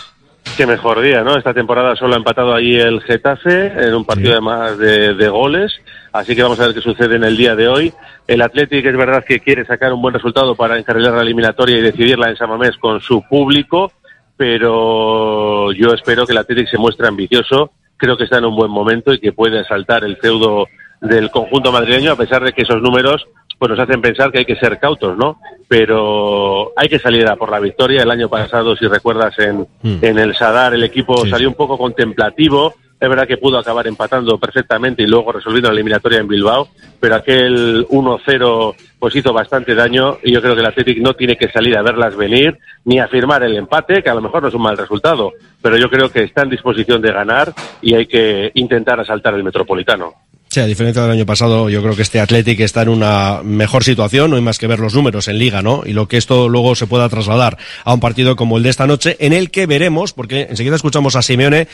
Qué 0.57 0.67
mejor 0.67 0.99
día, 1.01 1.23
¿no? 1.23 1.37
Esta 1.37 1.53
temporada 1.53 1.95
solo 1.95 2.15
ha 2.15 2.17
empatado 2.17 2.53
ahí 2.53 2.75
el 2.75 3.01
Getafe 3.01 3.67
en 3.87 3.93
un 3.95 4.03
partido 4.03 4.33
además 4.33 4.77
de, 4.77 5.13
de 5.13 5.29
goles, 5.29 5.71
así 6.11 6.35
que 6.35 6.43
vamos 6.43 6.59
a 6.59 6.65
ver 6.65 6.75
qué 6.75 6.81
sucede 6.81 7.15
en 7.15 7.23
el 7.23 7.37
día 7.37 7.55
de 7.55 7.69
hoy. 7.69 7.93
El 8.27 8.41
Athletic 8.41 8.85
es 8.85 8.97
verdad 8.97 9.23
que 9.25 9.39
quiere 9.39 9.65
sacar 9.65 9.93
un 9.93 10.01
buen 10.01 10.13
resultado 10.13 10.53
para 10.55 10.77
encarrilar 10.77 11.13
la 11.13 11.21
eliminatoria 11.21 11.77
y 11.77 11.81
decidirla 11.81 12.29
en 12.29 12.35
San 12.35 12.49
Mamés 12.49 12.75
con 12.77 12.99
su 12.99 13.23
público, 13.29 13.93
pero 14.37 15.71
yo 15.71 15.93
espero 15.93 16.25
que 16.25 16.33
el 16.33 16.37
Athletic 16.39 16.69
se 16.69 16.77
muestre 16.77 17.07
ambicioso, 17.07 17.71
creo 17.97 18.17
que 18.17 18.25
está 18.25 18.37
en 18.39 18.45
un 18.45 18.55
buen 18.55 18.69
momento 18.71 19.13
y 19.13 19.19
que 19.19 19.31
puede 19.31 19.63
saltar 19.63 20.03
el 20.03 20.17
feudo 20.17 20.67
del 21.01 21.31
conjunto 21.31 21.71
madrileño 21.71 22.11
a 22.11 22.15
pesar 22.17 22.43
de 22.43 22.51
que 22.53 22.63
esos 22.63 22.81
números 22.81 23.25
pues 23.63 23.77
nos 23.77 23.87
hacen 23.87 24.01
pensar 24.01 24.29
que 24.29 24.39
hay 24.39 24.45
que 24.45 24.57
ser 24.57 24.77
cautos, 24.77 25.17
¿no? 25.17 25.39
Pero 25.69 26.73
hay 26.75 26.89
que 26.89 26.99
salir 26.99 27.25
a 27.29 27.37
por 27.37 27.49
la 27.49 27.61
victoria. 27.61 28.03
El 28.03 28.11
año 28.11 28.27
pasado, 28.27 28.75
si 28.75 28.85
recuerdas, 28.87 29.39
en, 29.39 29.65
en 30.01 30.19
el 30.19 30.35
Sadar 30.35 30.73
el 30.73 30.83
equipo 30.83 31.25
salió 31.25 31.47
un 31.47 31.55
poco 31.55 31.77
contemplativo. 31.77 32.73
Es 32.99 33.07
verdad 33.07 33.25
que 33.25 33.37
pudo 33.37 33.57
acabar 33.57 33.87
empatando 33.87 34.37
perfectamente 34.37 35.01
y 35.01 35.07
luego 35.07 35.31
resolviendo 35.31 35.69
la 35.69 35.75
eliminatoria 35.75 36.19
en 36.19 36.27
Bilbao, 36.27 36.67
pero 36.99 37.15
aquel 37.15 37.87
1-0 37.87 38.75
pues 38.99 39.15
hizo 39.15 39.31
bastante 39.31 39.73
daño 39.75 40.17
y 40.21 40.33
yo 40.33 40.41
creo 40.41 40.55
que 40.55 40.59
el 40.59 40.67
Athletic 40.67 40.97
no 40.97 41.13
tiene 41.13 41.37
que 41.37 41.49
salir 41.49 41.77
a 41.77 41.83
verlas 41.83 42.17
venir 42.17 42.57
ni 42.83 42.99
a 42.99 43.07
firmar 43.07 43.43
el 43.43 43.55
empate, 43.55 44.03
que 44.03 44.09
a 44.09 44.15
lo 44.15 44.21
mejor 44.21 44.41
no 44.41 44.49
es 44.49 44.55
un 44.55 44.61
mal 44.61 44.77
resultado, 44.77 45.31
pero 45.61 45.77
yo 45.77 45.89
creo 45.89 46.11
que 46.11 46.23
está 46.23 46.41
en 46.41 46.49
disposición 46.49 47.01
de 47.01 47.13
ganar 47.13 47.53
y 47.81 47.93
hay 47.93 48.07
que 48.07 48.51
intentar 48.55 48.99
asaltar 48.99 49.35
el 49.35 49.43
Metropolitano. 49.45 50.15
Sí, 50.53 50.59
a 50.59 50.67
diferencia 50.67 51.01
del 51.01 51.09
año 51.09 51.25
pasado, 51.25 51.67
yo 51.67 51.81
creo 51.81 51.95
que 51.95 52.03
este 52.03 52.19
Athletic 52.19 52.59
está 52.59 52.83
en 52.83 52.89
una 52.89 53.39
mejor 53.43 53.83
situación, 53.83 54.29
no 54.29 54.35
hay 54.35 54.43
más 54.43 54.59
que 54.59 54.67
ver 54.67 54.77
los 54.77 54.93
números 54.93 55.27
en 55.27 55.39
liga, 55.39 55.63
¿no? 55.63 55.81
Y 55.83 55.93
lo 55.93 56.07
que 56.07 56.17
esto 56.17 56.47
luego 56.47 56.75
se 56.75 56.85
pueda 56.85 57.09
trasladar 57.09 57.57
a 57.83 57.91
un 57.91 57.99
partido 57.99 58.35
como 58.35 58.57
el 58.57 58.61
de 58.61 58.69
esta 58.69 58.85
noche, 58.85 59.17
en 59.19 59.33
el 59.33 59.49
que 59.49 59.65
veremos, 59.65 60.13
porque 60.13 60.45
enseguida 60.51 60.75
escuchamos 60.75 61.15
a 61.15 61.23
Simeone, 61.23 61.69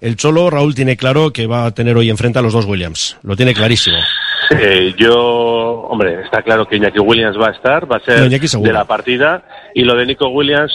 el 0.00 0.16
Cholo, 0.16 0.50
Raúl 0.50 0.74
tiene 0.74 0.96
claro 0.96 1.32
que 1.32 1.46
va 1.46 1.64
a 1.64 1.70
tener 1.70 1.96
hoy 1.96 2.10
enfrente 2.10 2.40
a 2.40 2.42
los 2.42 2.52
dos 2.52 2.64
Williams, 2.64 3.18
lo 3.22 3.36
tiene 3.36 3.54
clarísimo. 3.54 3.98
Eh, 4.50 4.92
yo, 4.98 5.14
hombre, 5.88 6.22
está 6.24 6.42
claro 6.42 6.66
que 6.66 6.74
Iñaki 6.74 6.98
Williams 6.98 7.38
va 7.40 7.50
a 7.50 7.52
estar, 7.52 7.88
va 7.88 7.98
a 7.98 8.00
ser 8.00 8.18
No, 8.18 8.62
de 8.62 8.72
la 8.72 8.84
partida. 8.84 9.44
Y 9.76 9.82
lo 9.82 9.94
de 9.94 10.06
Nico 10.06 10.26
Williams 10.26 10.72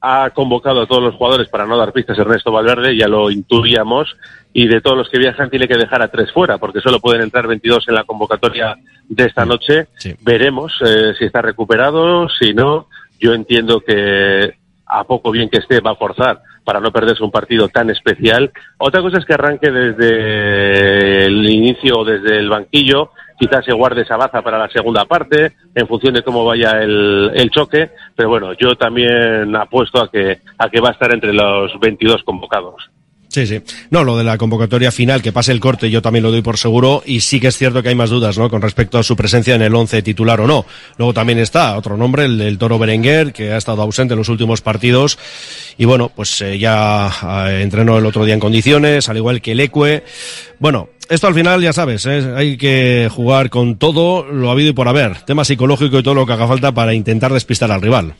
ha 0.00 0.30
convocado 0.30 0.82
a 0.82 0.86
todos 0.86 1.02
los 1.02 1.14
jugadores 1.14 1.48
para 1.48 1.66
no 1.66 1.76
dar 1.76 1.92
pistas 1.92 2.18
Ernesto 2.18 2.52
Valverde, 2.52 2.96
ya 2.96 3.08
lo 3.08 3.30
intuíamos. 3.30 4.14
Y 4.60 4.66
de 4.66 4.80
todos 4.80 4.96
los 4.96 5.08
que 5.08 5.20
viajan 5.20 5.50
tiene 5.50 5.68
que 5.68 5.76
dejar 5.76 6.02
a 6.02 6.08
tres 6.08 6.32
fuera, 6.32 6.58
porque 6.58 6.80
solo 6.80 6.98
pueden 6.98 7.22
entrar 7.22 7.46
22 7.46 7.86
en 7.86 7.94
la 7.94 8.02
convocatoria 8.02 8.76
de 9.08 9.24
esta 9.24 9.44
noche. 9.44 9.86
Veremos 10.22 10.72
eh, 10.84 11.12
si 11.16 11.26
está 11.26 11.40
recuperado, 11.40 12.28
si 12.28 12.54
no. 12.54 12.88
Yo 13.20 13.34
entiendo 13.34 13.80
que 13.86 14.54
a 14.84 15.04
poco 15.04 15.30
bien 15.30 15.48
que 15.48 15.58
esté 15.58 15.78
va 15.78 15.92
a 15.92 15.94
forzar 15.94 16.40
para 16.64 16.80
no 16.80 16.90
perderse 16.90 17.22
un 17.22 17.30
partido 17.30 17.68
tan 17.68 17.88
especial. 17.90 18.50
Otra 18.78 19.00
cosa 19.00 19.18
es 19.18 19.24
que 19.24 19.34
arranque 19.34 19.70
desde 19.70 21.26
el 21.26 21.48
inicio 21.48 22.00
o 22.00 22.04
desde 22.04 22.40
el 22.40 22.48
banquillo, 22.48 23.12
quizás 23.38 23.64
se 23.64 23.72
guarde 23.72 24.02
esa 24.02 24.16
baza 24.16 24.42
para 24.42 24.58
la 24.58 24.68
segunda 24.70 25.04
parte, 25.04 25.52
en 25.72 25.86
función 25.86 26.14
de 26.14 26.22
cómo 26.22 26.44
vaya 26.44 26.82
el, 26.82 27.30
el 27.32 27.48
choque, 27.52 27.92
pero 28.16 28.28
bueno, 28.28 28.54
yo 28.54 28.74
también 28.74 29.54
apuesto 29.54 30.02
a 30.02 30.10
que, 30.10 30.40
a 30.58 30.68
que 30.68 30.80
va 30.80 30.88
a 30.88 30.92
estar 30.94 31.14
entre 31.14 31.32
los 31.32 31.78
22 31.78 32.24
convocados. 32.24 32.90
Sí, 33.28 33.46
sí. 33.46 33.60
No, 33.90 34.04
lo 34.04 34.16
de 34.16 34.24
la 34.24 34.38
convocatoria 34.38 34.90
final, 34.90 35.20
que 35.20 35.32
pase 35.32 35.52
el 35.52 35.60
corte, 35.60 35.90
yo 35.90 36.00
también 36.00 36.22
lo 36.22 36.30
doy 36.30 36.40
por 36.40 36.56
seguro. 36.56 37.02
Y 37.04 37.20
sí 37.20 37.40
que 37.40 37.48
es 37.48 37.58
cierto 37.58 37.82
que 37.82 37.90
hay 37.90 37.94
más 37.94 38.08
dudas, 38.08 38.38
¿no? 38.38 38.48
Con 38.48 38.62
respecto 38.62 38.98
a 38.98 39.02
su 39.02 39.16
presencia 39.16 39.54
en 39.54 39.60
el 39.60 39.74
once 39.74 40.00
titular 40.02 40.40
o 40.40 40.46
no. 40.46 40.64
Luego 40.96 41.12
también 41.12 41.38
está 41.38 41.76
otro 41.76 41.96
nombre, 41.96 42.24
el 42.24 42.38
del 42.38 42.56
Toro 42.56 42.78
Berenguer, 42.78 43.34
que 43.34 43.52
ha 43.52 43.58
estado 43.58 43.82
ausente 43.82 44.14
en 44.14 44.18
los 44.18 44.30
últimos 44.30 44.62
partidos. 44.62 45.18
Y 45.76 45.84
bueno, 45.84 46.10
pues 46.14 46.40
eh, 46.40 46.58
ya 46.58 47.12
eh, 47.48 47.60
entrenó 47.62 47.98
el 47.98 48.06
otro 48.06 48.24
día 48.24 48.34
en 48.34 48.40
condiciones, 48.40 49.10
al 49.10 49.18
igual 49.18 49.42
que 49.42 49.52
el 49.52 49.60
Ecue. 49.60 50.04
Bueno, 50.58 50.88
esto 51.10 51.26
al 51.26 51.34
final 51.34 51.60
ya 51.60 51.74
sabes, 51.74 52.06
¿eh? 52.06 52.32
hay 52.34 52.56
que 52.56 53.08
jugar 53.10 53.50
con 53.50 53.76
todo 53.76 54.24
lo 54.24 54.50
habido 54.50 54.70
y 54.70 54.74
por 54.74 54.88
haber. 54.88 55.20
Tema 55.22 55.44
psicológico 55.44 55.98
y 55.98 56.02
todo 56.02 56.14
lo 56.14 56.26
que 56.26 56.32
haga 56.32 56.48
falta 56.48 56.72
para 56.72 56.94
intentar 56.94 57.32
despistar 57.32 57.70
al 57.70 57.82
rival 57.82 58.14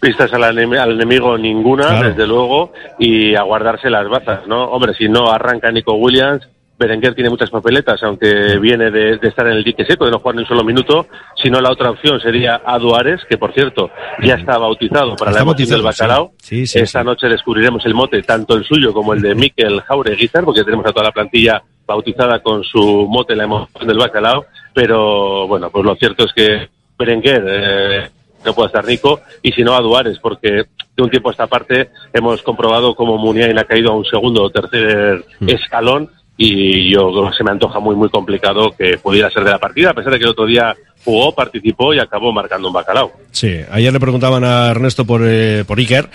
pistas 0.00 0.32
al, 0.32 0.44
al, 0.44 0.58
enemigo 0.58 1.36
ninguna, 1.36 2.02
desde 2.02 2.26
luego, 2.26 2.72
y 2.98 3.34
a 3.34 3.42
guardarse 3.42 3.90
las 3.90 4.08
bazas, 4.08 4.46
¿no? 4.46 4.64
Hombre, 4.64 4.94
si 4.94 5.08
no 5.08 5.30
arranca 5.30 5.70
Nico 5.70 5.94
Williams, 5.94 6.46
Berenguer 6.78 7.14
tiene 7.14 7.28
muchas 7.28 7.50
papeletas, 7.50 8.00
aunque 8.04 8.56
viene 8.58 8.90
de, 8.92 9.18
estar 9.20 9.46
en 9.48 9.54
el 9.54 9.64
dique 9.64 9.84
seco, 9.84 10.04
de 10.04 10.12
no 10.12 10.20
jugar 10.20 10.36
ni 10.36 10.42
un 10.42 10.48
solo 10.48 10.62
minuto. 10.62 11.06
Si 11.34 11.50
no, 11.50 11.60
la 11.60 11.72
otra 11.72 11.90
opción 11.90 12.20
sería 12.20 12.62
Aduares, 12.64 13.20
que 13.28 13.36
por 13.36 13.52
cierto 13.52 13.90
ya 14.22 14.34
está 14.34 14.58
bautizado 14.58 15.16
para 15.16 15.32
la 15.32 15.40
emoción 15.40 15.68
del 15.70 15.82
bacalao. 15.82 16.32
Esta 16.48 17.02
noche 17.02 17.26
descubriremos 17.26 17.84
el 17.84 17.94
mote, 17.94 18.22
tanto 18.22 18.54
el 18.54 18.64
suyo 18.64 18.92
como 18.92 19.12
el 19.12 19.20
de 19.20 19.34
Mikel 19.34 19.80
Jaureguizar, 19.80 20.44
porque 20.44 20.62
tenemos 20.62 20.86
a 20.86 20.92
toda 20.92 21.06
la 21.06 21.12
plantilla 21.12 21.60
bautizada 21.84 22.38
con 22.40 22.62
su 22.62 23.08
mote, 23.08 23.34
la 23.34 23.44
emoción 23.44 23.88
del 23.88 23.98
bacalao. 23.98 24.44
Pero 24.72 25.48
bueno, 25.48 25.70
pues 25.70 25.84
lo 25.84 25.96
cierto 25.96 26.26
es 26.26 26.32
que 26.32 26.68
Berenguer 26.96 27.44
eh, 27.48 28.10
no 28.44 28.54
puede 28.54 28.68
estar 28.68 28.84
Nico, 28.84 29.20
y 29.42 29.52
si 29.52 29.62
no 29.62 29.74
a 29.74 29.80
Duares, 29.80 30.18
porque 30.20 30.64
de 30.96 31.02
un 31.02 31.10
tiempo 31.10 31.28
a 31.28 31.32
esta 31.32 31.46
parte 31.46 31.90
hemos 32.12 32.42
comprobado 32.42 32.94
cómo 32.94 33.18
Muniain 33.18 33.58
ha 33.58 33.64
caído 33.64 33.92
a 33.92 33.96
un 33.96 34.04
segundo 34.04 34.42
o 34.42 34.50
tercer 34.50 35.24
mm. 35.40 35.48
escalón 35.48 36.10
y 36.36 36.92
yo 36.92 37.30
se 37.36 37.42
me 37.42 37.50
antoja 37.50 37.80
muy 37.80 37.96
muy 37.96 38.08
complicado 38.08 38.70
que 38.78 38.96
pudiera 38.98 39.30
ser 39.30 39.44
de 39.44 39.50
la 39.50 39.58
partida, 39.58 39.90
a 39.90 39.94
pesar 39.94 40.12
de 40.12 40.18
que 40.18 40.24
el 40.24 40.30
otro 40.30 40.46
día 40.46 40.74
jugó, 41.04 41.34
participó 41.34 41.94
y 41.94 41.98
acabó 41.98 42.32
marcando 42.32 42.68
un 42.68 42.74
bacalao. 42.74 43.12
Sí, 43.32 43.60
ayer 43.70 43.92
le 43.92 44.00
preguntaban 44.00 44.44
a 44.44 44.70
Ernesto 44.70 45.04
por, 45.04 45.22
eh, 45.24 45.64
por 45.66 45.78
Iker 45.78 46.08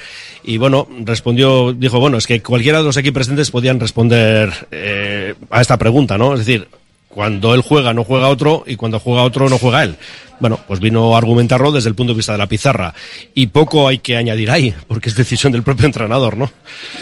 y 0.44 0.58
bueno, 0.58 0.88
respondió, 1.03 1.74
dijo, 1.74 2.00
bueno, 2.00 2.18
es 2.18 2.27
que 2.27 2.42
cualquiera 2.42 2.80
de 2.80 2.86
los 2.86 2.98
aquí 2.98 3.12
presentes 3.12 3.51
podían 3.51 3.80
responder 3.80 4.51
eh, 4.72 5.36
a 5.50 5.62
esta 5.62 5.77
pregunta, 5.77 6.18
¿no? 6.18 6.34
Es 6.34 6.39
decir, 6.39 6.68
cuando 7.13 7.53
él 7.53 7.62
juega 7.62 7.93
no 7.93 8.03
juega 8.03 8.27
otro 8.27 8.63
y 8.65 8.75
cuando 8.75 9.00
juega 9.00 9.24
otro 9.24 9.50
no 9.50 9.58
juega 9.58 9.84
él. 9.84 9.96
Bueno, 10.39 10.60
pues 10.67 10.79
vino 10.79 11.15
a 11.15 11.17
argumentarlo 11.17 11.72
desde 11.72 11.89
el 11.89 11.96
punto 11.96 12.13
de 12.13 12.17
vista 12.17 12.34
de 12.34 12.39
la 12.39 12.48
pizarra. 12.48 12.93
Y 13.34 13.48
poco 13.48 13.88
hay 13.88 14.00
que 14.00 14.17
añadir 14.17 14.50
ahí, 14.51 14.74
porque 14.88 15.10
es 15.10 15.15
decisión 15.15 15.53
del 15.53 15.63
propio 15.63 15.86
entrenador, 15.86 16.36
¿no? 16.36 16.50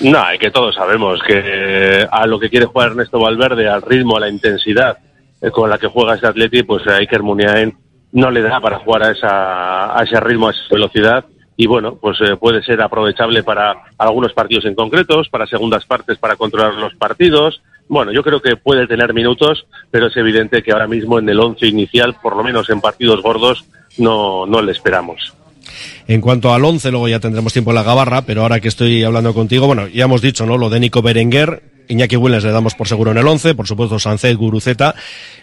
No, 0.02 0.24
que 0.40 0.52
todos 0.52 0.76
sabemos 0.76 1.20
que 1.26 2.06
a 2.12 2.28
lo 2.28 2.40
que 2.40 2.50
quiere 2.50 2.66
jugar 2.66 2.92
Ernesto 2.92 3.20
Valverde, 3.20 3.68
al 3.68 3.82
ritmo, 3.82 4.18
a 4.18 4.20
la 4.20 4.30
intensidad 4.30 4.98
eh, 5.42 5.50
con 5.50 5.70
la 5.70 5.78
que 5.78 5.88
juega 5.88 6.16
ese 6.16 6.28
Atleti, 6.28 6.64
pues 6.64 6.86
hay 6.88 7.08
que 7.08 7.18
Muniain 7.20 7.76
no 8.12 8.30
le 8.30 8.42
da 8.42 8.60
para 8.60 8.80
jugar 8.80 9.04
a, 9.04 9.12
esa, 9.12 9.98
a 9.98 10.04
ese 10.04 10.20
ritmo, 10.20 10.50
a 10.50 10.52
esa 10.52 10.62
velocidad 10.70 11.26
y 11.58 11.68
bueno, 11.68 11.96
pues 11.96 12.20
eh, 12.22 12.36
puede 12.38 12.64
ser 12.64 12.82
aprovechable 12.82 13.44
para 13.44 13.76
algunos 13.98 14.34
partidos 14.34 14.66
en 14.66 14.76
concretos, 14.76 15.30
para 15.30 15.46
segundas 15.46 15.86
partes 15.86 16.18
para 16.18 16.36
controlar 16.36 16.74
los 16.74 16.96
partidos, 16.96 17.62
bueno, 17.88 18.12
yo 18.12 18.24
creo 18.24 18.42
que 18.42 18.56
puede 18.56 18.88
tener 18.88 19.14
minutos, 19.14 19.66
pero 19.90 20.08
es 20.08 20.18
evidente 20.18 20.64
que 20.64 20.72
ahora 20.72 20.88
mismo 20.88 21.20
en 21.20 21.28
el 21.30 21.40
once 21.40 21.68
inicial, 21.68 22.16
por 22.22 22.36
lo 22.36 22.44
menos 22.44 22.70
en 22.70 22.82
partidos 22.82 23.22
gordos, 23.22 23.66
no, 23.98 24.46
no 24.46 24.62
le 24.62 24.72
esperamos. 24.72 25.34
En 26.08 26.22
cuanto 26.22 26.54
al 26.54 26.66
once, 26.66 26.92
luego 26.92 27.08
ya 27.08 27.20
tendremos 27.20 27.54
tiempo 27.54 27.72
en 27.72 27.76
la 27.76 27.84
gabarra, 27.84 28.24
pero 28.24 28.42
ahora 28.42 28.60
que 28.60 28.68
estoy 28.68 29.04
hablando 29.04 29.34
contigo, 29.34 29.68
bueno, 29.68 29.88
ya 29.88 30.06
hemos 30.06 30.22
dicho, 30.22 30.46
¿no? 30.46 30.58
Lo 30.58 30.70
de 30.70 30.80
Nico 30.80 31.02
Berenguer, 31.02 31.64
Iñaki 31.88 32.16
Williams 32.16 32.44
le 32.44 32.52
damos 32.52 32.76
por 32.76 32.88
seguro 32.88 33.12
en 33.12 33.18
el 33.18 33.28
once, 33.28 33.54
por 33.54 33.68
supuesto 33.68 34.00
Sancet, 34.00 34.36
Guruceta. 34.38 34.96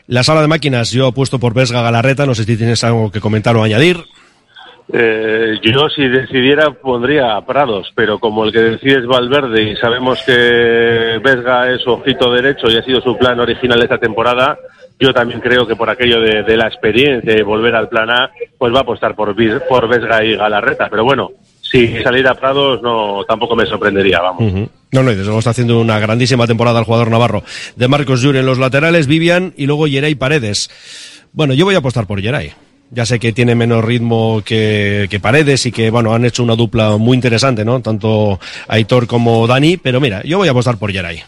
La 0.07 0.23
sala 0.23 0.41
de 0.41 0.49
máquinas, 0.49 0.91
yo 0.91 1.09
he 1.09 1.13
puesto 1.13 1.39
por 1.39 1.55
Vesga 1.55 1.83
Galarreta, 1.83 2.27
no 2.27 2.35
sé 2.35 2.45
si 2.45 2.57
tienes 2.57 2.83
algo 2.85 3.11
que 3.11 3.21
comentar 3.21 3.57
o 3.57 3.63
añadir. 3.63 4.05
Eh, 4.91 5.59
yo 5.63 5.89
si 5.91 6.09
decidiera 6.09 6.71
pondría 6.71 7.37
a 7.37 7.45
Prados, 7.45 7.93
pero 7.95 8.19
como 8.19 8.45
el 8.45 8.53
que 8.53 8.61
decide 8.61 9.01
es 9.01 9.07
Valverde 9.07 9.63
y 9.63 9.77
sabemos 9.77 10.23
que 10.25 11.21
Vesga 11.23 11.71
es 11.71 11.87
ojito 11.87 12.33
derecho 12.33 12.69
y 12.71 12.77
ha 12.79 12.83
sido 12.83 13.01
su 13.03 13.17
plan 13.19 13.39
original 13.39 13.79
de 13.79 13.85
esta 13.85 13.99
temporada, 13.99 14.59
yo 14.99 15.13
también 15.13 15.41
creo 15.41 15.67
que 15.67 15.77
por 15.77 15.91
aquello 15.91 16.21
de, 16.21 16.57
la 16.57 16.67
experiencia 16.67 17.37
y 17.37 17.43
volver 17.43 17.75
al 17.77 17.89
plan 17.89 18.11
A, 18.11 18.31
pues 18.57 18.73
va 18.73 18.79
a 18.79 18.83
apostar 18.83 19.15
por, 19.15 19.37
por 19.69 19.89
Vesga 19.89 20.25
y 20.25 20.37
Galarreta. 20.37 20.89
Pero 20.91 21.05
bueno, 21.05 21.31
si 21.61 22.03
saliera 22.03 22.35
Prados 22.35 22.83
no 22.83 23.25
tampoco 23.29 23.55
me 23.55 23.67
sorprendería, 23.67 24.21
vamos. 24.21 24.53
No, 24.91 25.03
no, 25.03 25.11
desde 25.11 25.25
luego 25.25 25.39
está 25.39 25.51
haciendo 25.51 25.79
una 25.81 25.99
grandísima 25.99 26.47
temporada 26.47 26.81
el 26.81 26.87
jugador 26.87 27.11
navarro. 27.11 27.45
De 27.77 27.89
Marcos 27.89 28.23
Llur 28.23 28.37
en 28.37 28.47
los 28.47 28.59
laterales, 28.59 29.07
Vivian 29.07 29.53
y 29.57 29.67
luego 29.67 29.87
Yeray 29.87 30.15
Paredes. 30.15 30.71
Bueno, 31.33 31.53
yo 31.53 31.67
voy 31.67 31.75
a 31.75 31.79
apostar 31.79 32.07
por 32.07 32.23
Yeray. 32.23 32.53
Ya 32.91 33.05
sé 33.05 33.19
que 33.19 33.33
tiene 33.33 33.55
menos 33.55 33.85
ritmo 33.85 34.43
que, 34.45 35.19
Paredes 35.21 35.67
y 35.67 35.73
que, 35.73 35.91
bueno, 35.91 36.15
han 36.15 36.25
hecho 36.25 36.43
una 36.43 36.57
dupla 36.57 36.97
muy 36.97 37.15
interesante, 37.15 37.65
¿no? 37.65 37.81
Tanto 37.81 38.41
Aitor 38.67 39.07
como 39.07 39.47
Dani, 39.47 39.77
pero 39.77 40.01
mira, 40.01 40.23
yo 40.23 40.39
voy 40.39 40.49
a 40.49 40.53
apostar 40.53 40.79
por 40.79 40.91
Yeray. 40.91 41.23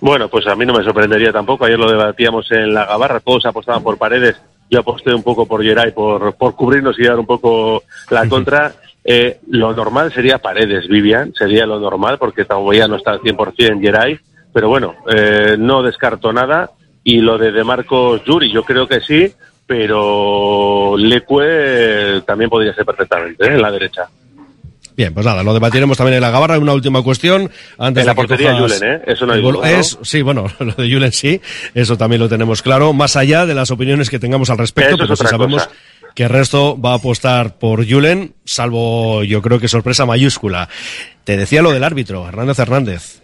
Bueno, 0.00 0.28
pues 0.28 0.46
a 0.48 0.56
mí 0.56 0.66
no 0.66 0.74
me 0.74 0.82
sorprendería 0.82 1.32
tampoco. 1.32 1.64
Ayer 1.64 1.78
lo 1.78 1.90
debatíamos 1.90 2.50
en 2.50 2.74
la 2.74 2.86
Gabarra, 2.86 3.20
todos 3.20 3.46
apostaban 3.46 3.82
por 3.82 3.98
Paredes. 3.98 4.36
Yo 4.68 4.80
aposté 4.80 5.14
un 5.14 5.22
poco 5.22 5.46
por 5.46 5.62
Yeray, 5.62 5.92
por, 5.92 6.34
por 6.34 6.56
cubrirnos 6.56 6.98
y 6.98 7.04
dar 7.04 7.18
un 7.18 7.26
poco 7.26 7.84
la 8.10 8.28
contra. 8.28 8.72
Eh, 9.04 9.38
lo 9.48 9.72
normal 9.72 10.12
sería 10.12 10.38
Paredes, 10.38 10.88
Vivian, 10.88 11.32
sería 11.34 11.66
lo 11.66 11.78
normal, 11.78 12.18
porque 12.18 12.44
todavía 12.44 12.88
no 12.88 12.96
está 12.96 13.12
al 13.12 13.20
100% 13.20 13.80
Yeray. 13.80 14.18
Pero 14.52 14.68
bueno, 14.68 14.94
eh, 15.08 15.56
no 15.58 15.82
descarto 15.82 16.32
nada. 16.32 16.70
Y 17.04 17.18
lo 17.20 17.38
de, 17.38 17.52
de 17.52 17.64
Marcos 17.64 18.22
Yuri, 18.24 18.52
yo 18.52 18.64
creo 18.64 18.86
que 18.86 19.00
sí, 19.00 19.32
pero 19.66 20.96
Lecue 20.96 22.22
también 22.26 22.50
podría 22.50 22.74
ser 22.74 22.84
perfectamente 22.84 23.44
¿eh? 23.44 23.54
en 23.54 23.62
la 23.62 23.70
derecha. 23.70 24.08
Bien, 24.96 25.14
pues 25.14 25.24
nada, 25.24 25.42
lo 25.42 25.54
debatiremos 25.54 25.96
también 25.96 26.16
en 26.16 26.20
la 26.20 26.30
gabarra. 26.30 26.58
Una 26.58 26.74
última 26.74 27.02
cuestión. 27.02 27.50
Antes 27.78 28.02
en 28.02 28.06
la 28.06 28.14
portería 28.14 28.54
Julen, 28.58 28.82
¿eh? 28.82 29.02
Eso 29.06 29.24
no 29.26 29.32
hay 29.32 29.40
duda, 29.40 29.70
es, 29.70 29.98
Sí, 30.02 30.22
bueno, 30.22 30.46
lo 30.58 30.72
de 30.72 30.92
Julen 30.92 31.12
sí, 31.12 31.40
eso 31.74 31.96
también 31.96 32.20
lo 32.20 32.28
tenemos 32.28 32.62
claro. 32.62 32.92
Más 32.92 33.16
allá 33.16 33.46
de 33.46 33.54
las 33.54 33.70
opiniones 33.70 34.10
que 34.10 34.18
tengamos 34.18 34.50
al 34.50 34.58
respecto, 34.58 34.96
pero 34.98 35.16
si 35.16 35.26
sabemos 35.26 35.68
que 36.14 36.24
el 36.24 36.28
resto 36.28 36.78
va 36.78 36.92
a 36.92 36.96
apostar 36.96 37.58
por 37.58 37.88
Julen, 37.88 38.34
salvo 38.44 39.24
yo 39.24 39.40
creo 39.40 39.58
que 39.58 39.68
sorpresa 39.68 40.04
mayúscula. 40.04 40.68
Te 41.24 41.36
decía 41.36 41.62
lo 41.62 41.72
del 41.72 41.84
árbitro, 41.84 42.28
Hernández 42.28 42.58
Hernández. 42.58 43.22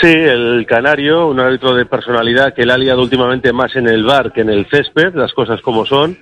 Sí, 0.00 0.06
el 0.12 0.64
Canario, 0.66 1.26
un 1.26 1.40
árbitro 1.40 1.74
de 1.74 1.84
personalidad 1.84 2.54
que 2.54 2.64
le 2.64 2.72
ha 2.72 2.78
liado 2.78 3.02
últimamente 3.02 3.52
más 3.52 3.74
en 3.74 3.88
el 3.88 4.04
bar 4.04 4.32
que 4.32 4.42
en 4.42 4.50
el 4.50 4.66
césped, 4.66 5.14
las 5.14 5.32
cosas 5.32 5.60
como 5.60 5.84
son. 5.84 6.16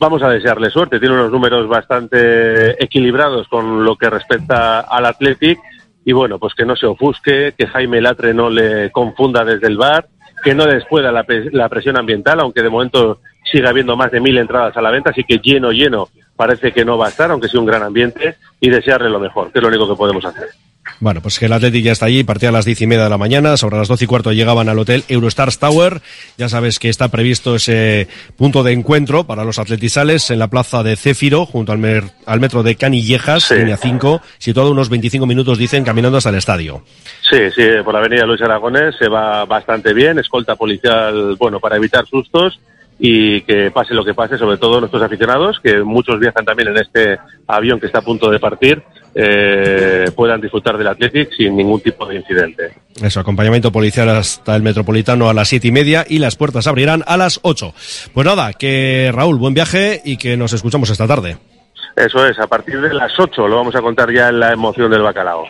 Vamos 0.00 0.24
a 0.24 0.28
desearle 0.28 0.70
suerte, 0.70 0.98
tiene 0.98 1.14
unos 1.14 1.30
números 1.30 1.68
bastante 1.68 2.82
equilibrados 2.82 3.46
con 3.46 3.84
lo 3.84 3.94
que 3.94 4.10
respecta 4.10 4.80
al 4.80 5.06
Athletic 5.06 5.60
y 6.04 6.10
bueno, 6.10 6.40
pues 6.40 6.54
que 6.54 6.64
no 6.64 6.74
se 6.74 6.86
ofusque, 6.86 7.54
que 7.56 7.68
Jaime 7.68 8.00
Latre 8.00 8.34
no 8.34 8.50
le 8.50 8.90
confunda 8.90 9.44
desde 9.44 9.68
el 9.68 9.76
bar, 9.76 10.08
que 10.42 10.56
no 10.56 10.66
despueda 10.66 11.12
la, 11.12 11.24
la 11.52 11.68
presión 11.68 11.96
ambiental, 11.96 12.40
aunque 12.40 12.62
de 12.62 12.70
momento 12.70 13.20
siga 13.44 13.70
habiendo 13.70 13.96
más 13.96 14.10
de 14.10 14.20
mil 14.20 14.36
entradas 14.36 14.76
a 14.76 14.82
la 14.82 14.90
venta, 14.90 15.10
así 15.10 15.22
que 15.22 15.38
lleno, 15.38 15.70
lleno 15.70 16.08
parece 16.34 16.72
que 16.72 16.84
no 16.84 16.98
va 16.98 17.06
a 17.06 17.10
estar, 17.10 17.30
aunque 17.30 17.46
sea 17.46 17.60
un 17.60 17.66
gran 17.66 17.84
ambiente, 17.84 18.34
y 18.60 18.68
desearle 18.68 19.10
lo 19.10 19.20
mejor, 19.20 19.52
que 19.52 19.60
es 19.60 19.62
lo 19.62 19.68
único 19.68 19.88
que 19.88 19.96
podemos 19.96 20.24
hacer. 20.24 20.48
Bueno, 21.00 21.20
pues 21.20 21.38
que 21.38 21.46
el 21.46 21.52
Atlético 21.52 21.86
ya 21.86 21.92
está 21.92 22.06
allí, 22.06 22.24
partía 22.24 22.50
a 22.50 22.52
las 22.52 22.64
diez 22.64 22.80
y 22.80 22.86
media 22.86 23.04
de 23.04 23.10
la 23.10 23.18
mañana, 23.18 23.56
sobre 23.56 23.76
las 23.76 23.88
doce 23.88 24.04
y 24.04 24.06
cuarto 24.06 24.32
llegaban 24.32 24.68
al 24.68 24.78
hotel 24.78 25.04
Eurostars 25.08 25.58
Tower. 25.58 26.00
Ya 26.38 26.48
sabes 26.48 26.78
que 26.78 26.88
está 26.88 27.08
previsto 27.08 27.56
ese 27.56 28.08
punto 28.36 28.62
de 28.62 28.72
encuentro 28.72 29.24
para 29.24 29.44
los 29.44 29.58
atletizales 29.58 30.30
en 30.30 30.38
la 30.38 30.48
plaza 30.48 30.82
de 30.82 30.96
Céfiro, 30.96 31.46
junto 31.46 31.72
al, 31.72 32.12
al 32.26 32.40
metro 32.40 32.62
de 32.62 32.76
Canillejas, 32.76 33.50
línea 33.50 33.76
5, 33.76 34.20
situado 34.38 34.70
unos 34.70 34.88
25 34.88 35.26
minutos, 35.26 35.58
dicen, 35.58 35.84
caminando 35.84 36.18
hasta 36.18 36.30
el 36.30 36.36
estadio. 36.36 36.84
Sí, 37.28 37.50
sí, 37.54 37.62
por 37.84 37.94
la 37.94 38.00
avenida 38.00 38.26
Luis 38.26 38.42
Aragones 38.42 38.94
se 38.98 39.08
va 39.08 39.44
bastante 39.44 39.92
bien, 39.94 40.18
escolta 40.18 40.56
policial, 40.56 41.36
bueno, 41.38 41.60
para 41.60 41.76
evitar 41.76 42.06
sustos 42.06 42.60
y 42.98 43.40
que 43.42 43.70
pase 43.70 43.94
lo 43.94 44.04
que 44.04 44.14
pase, 44.14 44.38
sobre 44.38 44.58
todo 44.58 44.78
nuestros 44.78 45.02
aficionados, 45.02 45.58
que 45.60 45.82
muchos 45.82 46.20
viajan 46.20 46.44
también 46.44 46.68
en 46.68 46.78
este 46.78 47.18
avión 47.48 47.80
que 47.80 47.86
está 47.86 47.98
a 47.98 48.02
punto 48.02 48.30
de 48.30 48.38
partir, 48.38 48.82
eh, 49.14 50.10
puedan 50.14 50.40
disfrutar 50.40 50.78
del 50.78 50.86
Athletic 50.88 51.32
sin 51.36 51.56
ningún 51.56 51.80
tipo 51.80 52.06
de 52.06 52.16
incidente. 52.16 52.72
Eso, 53.02 53.20
acompañamiento 53.20 53.72
policial 53.72 54.08
hasta 54.10 54.56
el 54.56 54.62
Metropolitano 54.62 55.28
a 55.28 55.34
las 55.34 55.48
siete 55.48 55.68
y 55.68 55.72
media 55.72 56.04
y 56.08 56.18
las 56.18 56.36
puertas 56.36 56.66
abrirán 56.66 57.04
a 57.06 57.16
las 57.16 57.40
ocho. 57.42 57.74
Pues 58.14 58.26
nada, 58.26 58.52
que 58.52 59.10
Raúl, 59.14 59.38
buen 59.38 59.54
viaje 59.54 60.00
y 60.04 60.16
que 60.16 60.36
nos 60.36 60.52
escuchamos 60.52 60.90
esta 60.90 61.06
tarde. 61.06 61.36
Eso 61.96 62.26
es, 62.26 62.38
a 62.38 62.46
partir 62.46 62.80
de 62.80 62.94
las 62.94 63.12
ocho 63.18 63.46
lo 63.46 63.56
vamos 63.56 63.74
a 63.76 63.82
contar 63.82 64.10
ya 64.10 64.28
en 64.28 64.40
la 64.40 64.52
emoción 64.52 64.90
del 64.90 65.02
bacalao. 65.02 65.44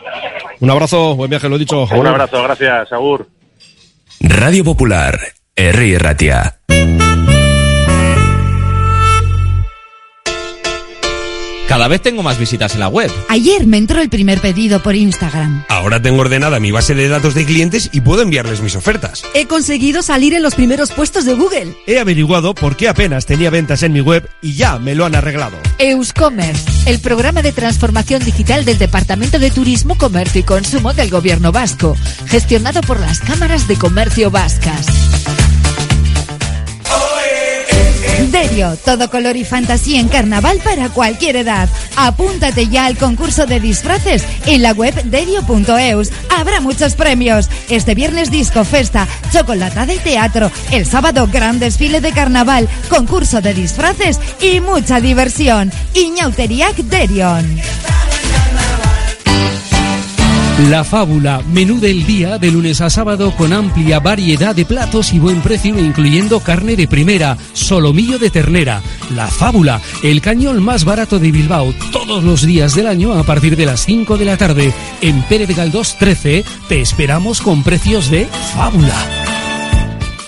Un 0.61 0.71
abrazo, 0.71 1.14
buen 1.14 1.31
viaje, 1.31 1.49
lo 1.49 1.57
he 1.57 1.61
dicho. 1.61 1.85
Un 1.85 2.07
abrazo, 2.07 2.42
gracias, 2.42 2.92
Agur. 2.92 3.28
Radio 4.21 4.64
Popular, 4.64 5.19
R. 5.54 5.99
Ratia. 5.99 6.62
Cada 11.69 11.88
vez 11.88 12.02
tengo 12.02 12.23
más 12.23 12.38
visitas 12.38 12.75
en 12.75 12.81
la 12.81 12.88
web. 12.88 13.11
Ayer 13.28 13.66
me 13.66 13.78
entró 13.78 14.00
el 14.00 14.09
primer 14.09 14.40
pedido 14.40 14.83
por 14.83 14.95
Instagram. 14.95 15.64
Ahora 15.69 16.02
tengo 16.02 16.21
ordenada 16.21 16.61
mi 16.61 16.71
base 16.71 16.95
de 16.95 17.09
datos 17.09 17.35
de 17.35 17.45
clientes 17.45 17.88
y 17.92 18.00
puedo 18.00 18.23
enviarles 18.23 18.61
mis 18.61 18.76
ofertas. 18.76 19.23
He 19.35 19.47
conseguido 19.47 20.02
salir 20.02 20.35
en 20.35 20.42
los 20.42 20.54
primeros 20.54 20.90
puestos 20.90 21.25
de 21.25 21.35
Google. 21.35 21.75
He 21.87 21.99
averiguado 21.99 22.54
por 22.54 22.76
qué 22.76 22.88
apenas 22.88 23.26
tenía 23.26 23.50
ventas 23.50 23.83
en 23.83 23.92
mi 23.92 24.00
web 24.00 24.28
y 24.42 24.54
ya 24.54 24.78
me 24.78 24.95
lo 24.95 25.04
han 25.04 25.14
arreglado. 25.14 25.57
Euscommerce, 25.78 26.90
el 26.90 27.00
programa 27.00 27.42
de 27.42 27.52
transformación 27.52 28.25
digital 28.25 28.64
del 28.64 28.78
Departamento 28.78 29.38
de 29.38 29.50
Turismo, 29.50 29.97
Comercio 29.97 30.40
y 30.40 30.45
Consumo 30.45 30.92
del 30.92 31.11
Gobierno 31.11 31.52
Vasco, 31.52 31.97
gestionado 32.26 32.81
por 32.83 33.00
las 33.00 33.21
cámaras 33.21 33.69
de 33.69 33.76
comercio 33.76 34.31
vascas. 34.31 34.87
Todo 38.85 39.09
color 39.09 39.37
y 39.37 39.44
fantasía 39.44 39.99
en 39.99 40.09
carnaval 40.09 40.59
para 40.62 40.90
cualquier 40.90 41.37
edad. 41.37 41.71
Apúntate 41.97 42.68
ya 42.68 42.85
al 42.85 42.99
concurso 42.99 43.47
de 43.47 43.61
disfraces 43.61 44.25
en 44.44 44.61
la 44.61 44.73
web 44.73 44.94
derio.eus. 45.04 46.11
Habrá 46.28 46.61
muchos 46.61 46.94
premios. 46.94 47.49
Este 47.71 47.94
viernes 47.94 48.30
disco 48.30 48.64
festa, 48.64 49.09
chocolata 49.32 49.87
de 49.87 49.99
teatro, 49.99 50.50
el 50.71 50.85
sábado 50.85 51.26
gran 51.32 51.61
desfile 51.61 52.02
de 52.02 52.12
carnaval, 52.12 52.68
concurso 52.90 53.40
de 53.40 53.54
disfraces 53.54 54.21
y 54.38 54.61
mucha 54.61 55.00
diversión. 55.00 55.73
Iñauteriac 55.94 56.76
Derion. 56.76 57.59
La 60.59 60.85
Fábula, 60.85 61.42
menú 61.52 61.80
del 61.80 62.06
día 62.06 62.38
de 62.38 62.50
lunes 62.50 62.80
a 62.80 62.90
sábado 62.90 63.35
con 63.37 63.52
amplia 63.52 64.00
variedad 64.00 64.54
de 64.54 64.64
platos 64.64 65.12
y 65.12 65.18
buen 65.18 65.40
precio 65.40 65.78
incluyendo 65.78 66.40
carne 66.40 66.76
de 66.76 66.87
primera, 66.87 67.37
solomillo 67.52 68.18
de 68.18 68.30
ternera. 68.30 68.80
La 69.14 69.26
Fábula, 69.26 69.80
el 70.02 70.21
cañón 70.21 70.62
más 70.62 70.85
barato 70.85 71.18
de 71.18 71.32
Bilbao, 71.32 71.75
todos 71.90 72.23
los 72.23 72.42
días 72.47 72.75
del 72.75 72.87
año 72.87 73.12
a 73.14 73.25
partir 73.25 73.56
de 73.56 73.66
las 73.66 73.85
5 73.85 74.16
de 74.18 74.25
la 74.25 74.37
tarde. 74.37 74.73
En 75.00 75.23
Pérez 75.23 75.56
Galdós 75.56 75.99
13 75.99 76.44
te 76.68 76.80
esperamos 76.80 77.40
con 77.40 77.62
precios 77.62 78.11
de 78.11 78.26
Fábula. 78.54 79.41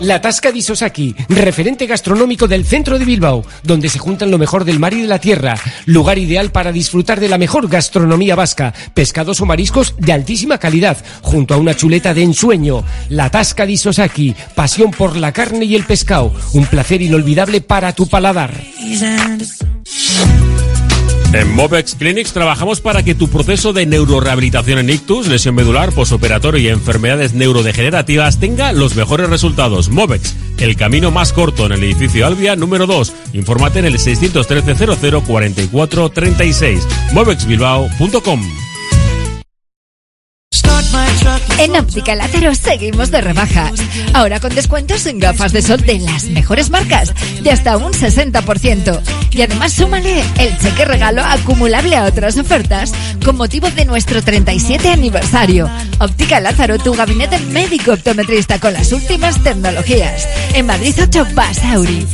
La 0.00 0.20
Tasca 0.20 0.52
di 0.52 0.62
Sosaki, 0.62 1.14
referente 1.28 1.86
gastronómico 1.86 2.46
del 2.46 2.64
centro 2.64 3.00
de 3.00 3.04
Bilbao, 3.04 3.44
donde 3.64 3.88
se 3.88 3.98
juntan 3.98 4.30
lo 4.30 4.38
mejor 4.38 4.64
del 4.64 4.78
mar 4.78 4.94
y 4.94 5.00
de 5.02 5.08
la 5.08 5.18
tierra. 5.18 5.56
Lugar 5.86 6.18
ideal 6.18 6.52
para 6.52 6.70
disfrutar 6.70 7.18
de 7.18 7.28
la 7.28 7.36
mejor 7.36 7.68
gastronomía 7.68 8.36
vasca, 8.36 8.72
pescados 8.94 9.40
o 9.40 9.46
mariscos 9.46 9.94
de 9.98 10.12
altísima 10.12 10.58
calidad, 10.58 10.98
junto 11.22 11.54
a 11.54 11.56
una 11.56 11.74
chuleta 11.74 12.14
de 12.14 12.22
ensueño. 12.22 12.84
La 13.08 13.30
Tasca 13.30 13.66
di 13.66 13.76
Sosaki, 13.76 14.36
pasión 14.54 14.92
por 14.92 15.16
la 15.16 15.32
carne 15.32 15.64
y 15.64 15.74
el 15.74 15.84
pescado, 15.84 16.32
un 16.52 16.66
placer 16.66 17.02
inolvidable 17.02 17.60
para 17.60 17.92
tu 17.92 18.06
paladar. 18.06 18.54
En 21.32 21.54
Movex 21.54 21.94
Clinics 21.94 22.32
trabajamos 22.32 22.80
para 22.80 23.02
que 23.02 23.14
tu 23.14 23.28
proceso 23.28 23.74
de 23.74 23.84
neurorehabilitación 23.84 24.78
en 24.78 24.88
ictus, 24.88 25.28
lesión 25.28 25.54
medular, 25.54 25.92
posoperatorio 25.92 26.60
y 26.60 26.68
enfermedades 26.68 27.34
neurodegenerativas 27.34 28.40
tenga 28.40 28.72
los 28.72 28.96
mejores 28.96 29.28
resultados. 29.28 29.90
Movex, 29.90 30.34
el 30.58 30.74
camino 30.76 31.10
más 31.10 31.34
corto 31.34 31.66
en 31.66 31.72
el 31.72 31.84
edificio 31.84 32.26
Albia 32.26 32.56
número 32.56 32.86
2. 32.86 33.12
Infórmate 33.34 33.80
en 33.80 33.84
el 33.84 33.98
613 33.98 34.96
00 34.96 35.22
44 35.22 36.08
36. 36.08 36.86
movexbilbao.com. 37.12 38.67
En 41.58 41.76
Óptica 41.76 42.14
Lázaro 42.14 42.54
seguimos 42.54 43.10
de 43.10 43.20
rebajas. 43.20 43.72
Ahora 44.14 44.40
con 44.40 44.54
descuentos 44.54 45.06
en 45.06 45.18
gafas 45.18 45.52
de 45.52 45.62
sol 45.62 45.80
de 45.80 45.98
las 45.98 46.24
mejores 46.24 46.70
marcas, 46.70 47.12
de 47.42 47.50
hasta 47.50 47.76
un 47.76 47.92
60%. 47.92 49.00
Y 49.32 49.42
además 49.42 49.72
súmale 49.72 50.22
el 50.38 50.56
cheque 50.58 50.84
regalo 50.84 51.22
acumulable 51.22 51.96
a 51.96 52.04
otras 52.04 52.38
ofertas 52.38 52.92
con 53.24 53.36
motivo 53.36 53.70
de 53.70 53.84
nuestro 53.84 54.22
37 54.22 54.88
aniversario. 54.90 55.68
Óptica 55.98 56.40
Lázaro, 56.40 56.78
tu 56.78 56.94
gabinete 56.94 57.38
médico 57.38 57.92
optometrista 57.92 58.58
con 58.60 58.72
las 58.72 58.92
últimas 58.92 59.42
tecnologías. 59.42 60.28
En 60.54 60.66
Madrid 60.66 60.94
8 61.00 61.26
Basauri. 61.34 62.06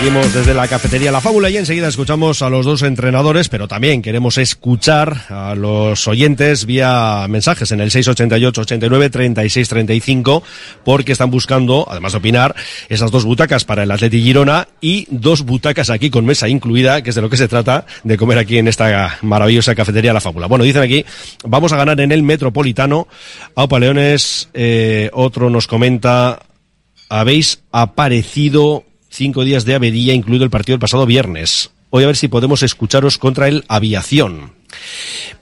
Seguimos 0.00 0.32
desde 0.32 0.54
la 0.54 0.66
cafetería 0.66 1.12
La 1.12 1.20
Fábula 1.20 1.50
y 1.50 1.58
enseguida 1.58 1.86
escuchamos 1.86 2.40
a 2.40 2.48
los 2.48 2.64
dos 2.64 2.80
entrenadores, 2.80 3.50
pero 3.50 3.68
también 3.68 4.00
queremos 4.00 4.38
escuchar 4.38 5.26
a 5.28 5.54
los 5.54 6.08
oyentes 6.08 6.64
vía 6.64 7.26
mensajes 7.28 7.70
en 7.70 7.82
el 7.82 7.90
688 7.90 8.62
89 8.62 9.10
36 9.10 9.68
35 9.68 10.42
porque 10.86 11.12
están 11.12 11.30
buscando, 11.30 11.86
además 11.86 12.12
de 12.12 12.18
opinar, 12.18 12.56
esas 12.88 13.10
dos 13.10 13.26
butacas 13.26 13.66
para 13.66 13.82
el 13.82 13.90
Atleti 13.90 14.22
Girona 14.22 14.68
y 14.80 15.06
dos 15.10 15.42
butacas 15.42 15.90
aquí 15.90 16.08
con 16.08 16.24
mesa 16.24 16.48
incluida, 16.48 17.02
que 17.02 17.10
es 17.10 17.16
de 17.16 17.20
lo 17.20 17.28
que 17.28 17.36
se 17.36 17.46
trata 17.46 17.84
de 18.02 18.16
comer 18.16 18.38
aquí 18.38 18.56
en 18.56 18.68
esta 18.68 19.18
maravillosa 19.20 19.74
cafetería 19.74 20.14
La 20.14 20.22
Fábula. 20.22 20.46
Bueno, 20.46 20.64
dicen 20.64 20.80
aquí, 20.80 21.04
vamos 21.44 21.74
a 21.74 21.76
ganar 21.76 22.00
en 22.00 22.10
el 22.10 22.22
Metropolitano. 22.22 23.06
Aupa 23.54 23.78
Leones, 23.78 24.48
eh, 24.54 25.10
otro 25.12 25.50
nos 25.50 25.66
comenta, 25.66 26.40
habéis 27.10 27.60
aparecido 27.70 28.86
cinco 29.10 29.44
días 29.44 29.64
de 29.64 29.74
avería, 29.74 30.14
incluido 30.14 30.44
el 30.44 30.50
partido 30.50 30.74
del 30.74 30.80
pasado 30.80 31.04
viernes. 31.04 31.70
Hoy 31.90 32.04
a 32.04 32.06
ver 32.06 32.16
si 32.16 32.28
podemos 32.28 32.62
escucharos 32.62 33.18
contra 33.18 33.48
el 33.48 33.64
Aviación. 33.68 34.52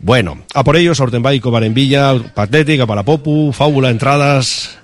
Bueno, 0.00 0.38
a 0.54 0.64
por 0.64 0.76
ellos, 0.76 0.98
Ortenbay, 0.98 1.40
Cobar 1.40 1.64
en 1.64 1.74
Villa, 1.74 2.14
Patlética, 2.35 2.87
Palapopu, 2.87 3.52
Fábula, 3.52 3.90
Entradas. 3.90 4.78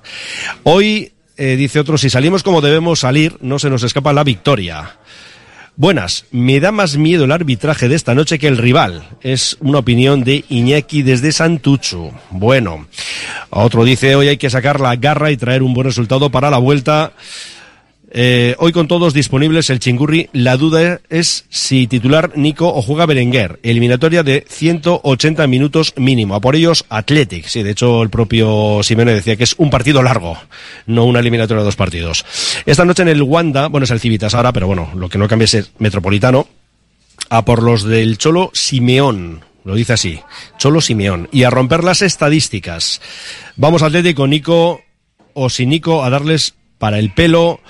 Hoy, 0.62 1.12
eh, 1.38 1.56
dice 1.56 1.80
otro, 1.80 1.96
si 1.96 2.10
salimos 2.10 2.42
como 2.42 2.60
debemos 2.60 3.00
salir, 3.00 3.38
no 3.40 3.58
se 3.58 3.70
nos 3.70 3.82
escapa 3.82 4.12
la 4.12 4.24
victoria. 4.24 4.98
Buenas, 5.76 6.26
me 6.30 6.60
da 6.60 6.70
más 6.70 6.96
miedo 6.96 7.24
el 7.24 7.32
arbitraje 7.32 7.88
de 7.88 7.96
esta 7.96 8.14
noche 8.14 8.38
que 8.38 8.46
el 8.46 8.58
rival. 8.58 9.08
Es 9.22 9.56
una 9.60 9.78
opinión 9.78 10.22
de 10.22 10.44
Iñaki 10.48 11.02
desde 11.02 11.32
Santucho. 11.32 12.12
Bueno, 12.30 12.86
otro 13.50 13.84
dice, 13.84 14.14
hoy 14.14 14.28
hay 14.28 14.36
que 14.36 14.50
sacar 14.50 14.80
la 14.80 14.94
garra 14.94 15.32
y 15.32 15.36
traer 15.36 15.62
un 15.64 15.74
buen 15.74 15.86
resultado 15.86 16.30
para 16.30 16.50
la 16.50 16.58
vuelta. 16.58 17.12
Eh, 18.16 18.54
hoy 18.60 18.70
con 18.70 18.86
todos 18.86 19.12
disponibles 19.12 19.70
el 19.70 19.80
Chingurri, 19.80 20.30
la 20.32 20.56
duda 20.56 21.00
es 21.10 21.46
si 21.48 21.88
titular 21.88 22.38
Nico 22.38 22.68
o 22.72 22.80
juega 22.80 23.06
Berenguer. 23.06 23.58
Eliminatoria 23.64 24.22
de 24.22 24.46
180 24.48 25.44
minutos 25.48 25.94
mínimo. 25.96 26.36
A 26.36 26.40
por 26.40 26.54
ellos 26.54 26.84
Athletic. 26.88 27.46
Sí, 27.48 27.64
de 27.64 27.72
hecho 27.72 28.04
el 28.04 28.10
propio 28.10 28.84
Simeone 28.84 29.14
decía 29.14 29.34
que 29.34 29.42
es 29.42 29.56
un 29.58 29.68
partido 29.68 30.00
largo, 30.00 30.38
no 30.86 31.06
una 31.06 31.18
eliminatoria 31.18 31.62
de 31.62 31.64
dos 31.64 31.74
partidos. 31.74 32.24
Esta 32.66 32.84
noche 32.84 33.02
en 33.02 33.08
el 33.08 33.20
Wanda, 33.20 33.66
bueno 33.66 33.82
es 33.82 33.90
el 33.90 33.98
Civitas 33.98 34.32
ahora, 34.34 34.52
pero 34.52 34.68
bueno, 34.68 34.92
lo 34.94 35.08
que 35.08 35.18
no 35.18 35.26
cambia 35.26 35.46
es 35.46 35.54
el 35.54 35.66
Metropolitano. 35.78 36.46
A 37.30 37.44
por 37.44 37.64
los 37.64 37.82
del 37.82 38.16
Cholo 38.16 38.52
Simeón. 38.54 39.44
Lo 39.64 39.74
dice 39.74 39.94
así. 39.94 40.20
Cholo 40.56 40.80
Simeón. 40.80 41.28
Y 41.32 41.42
a 41.42 41.50
romper 41.50 41.82
las 41.82 42.00
estadísticas. 42.00 43.00
Vamos 43.56 43.82
Atlético, 43.82 44.28
Nico 44.28 44.82
o 45.32 45.50
sin 45.50 45.70
Nico 45.70 46.04
a 46.04 46.10
darles 46.10 46.54
para 46.78 47.00
el 47.00 47.12
pelo. 47.12 47.60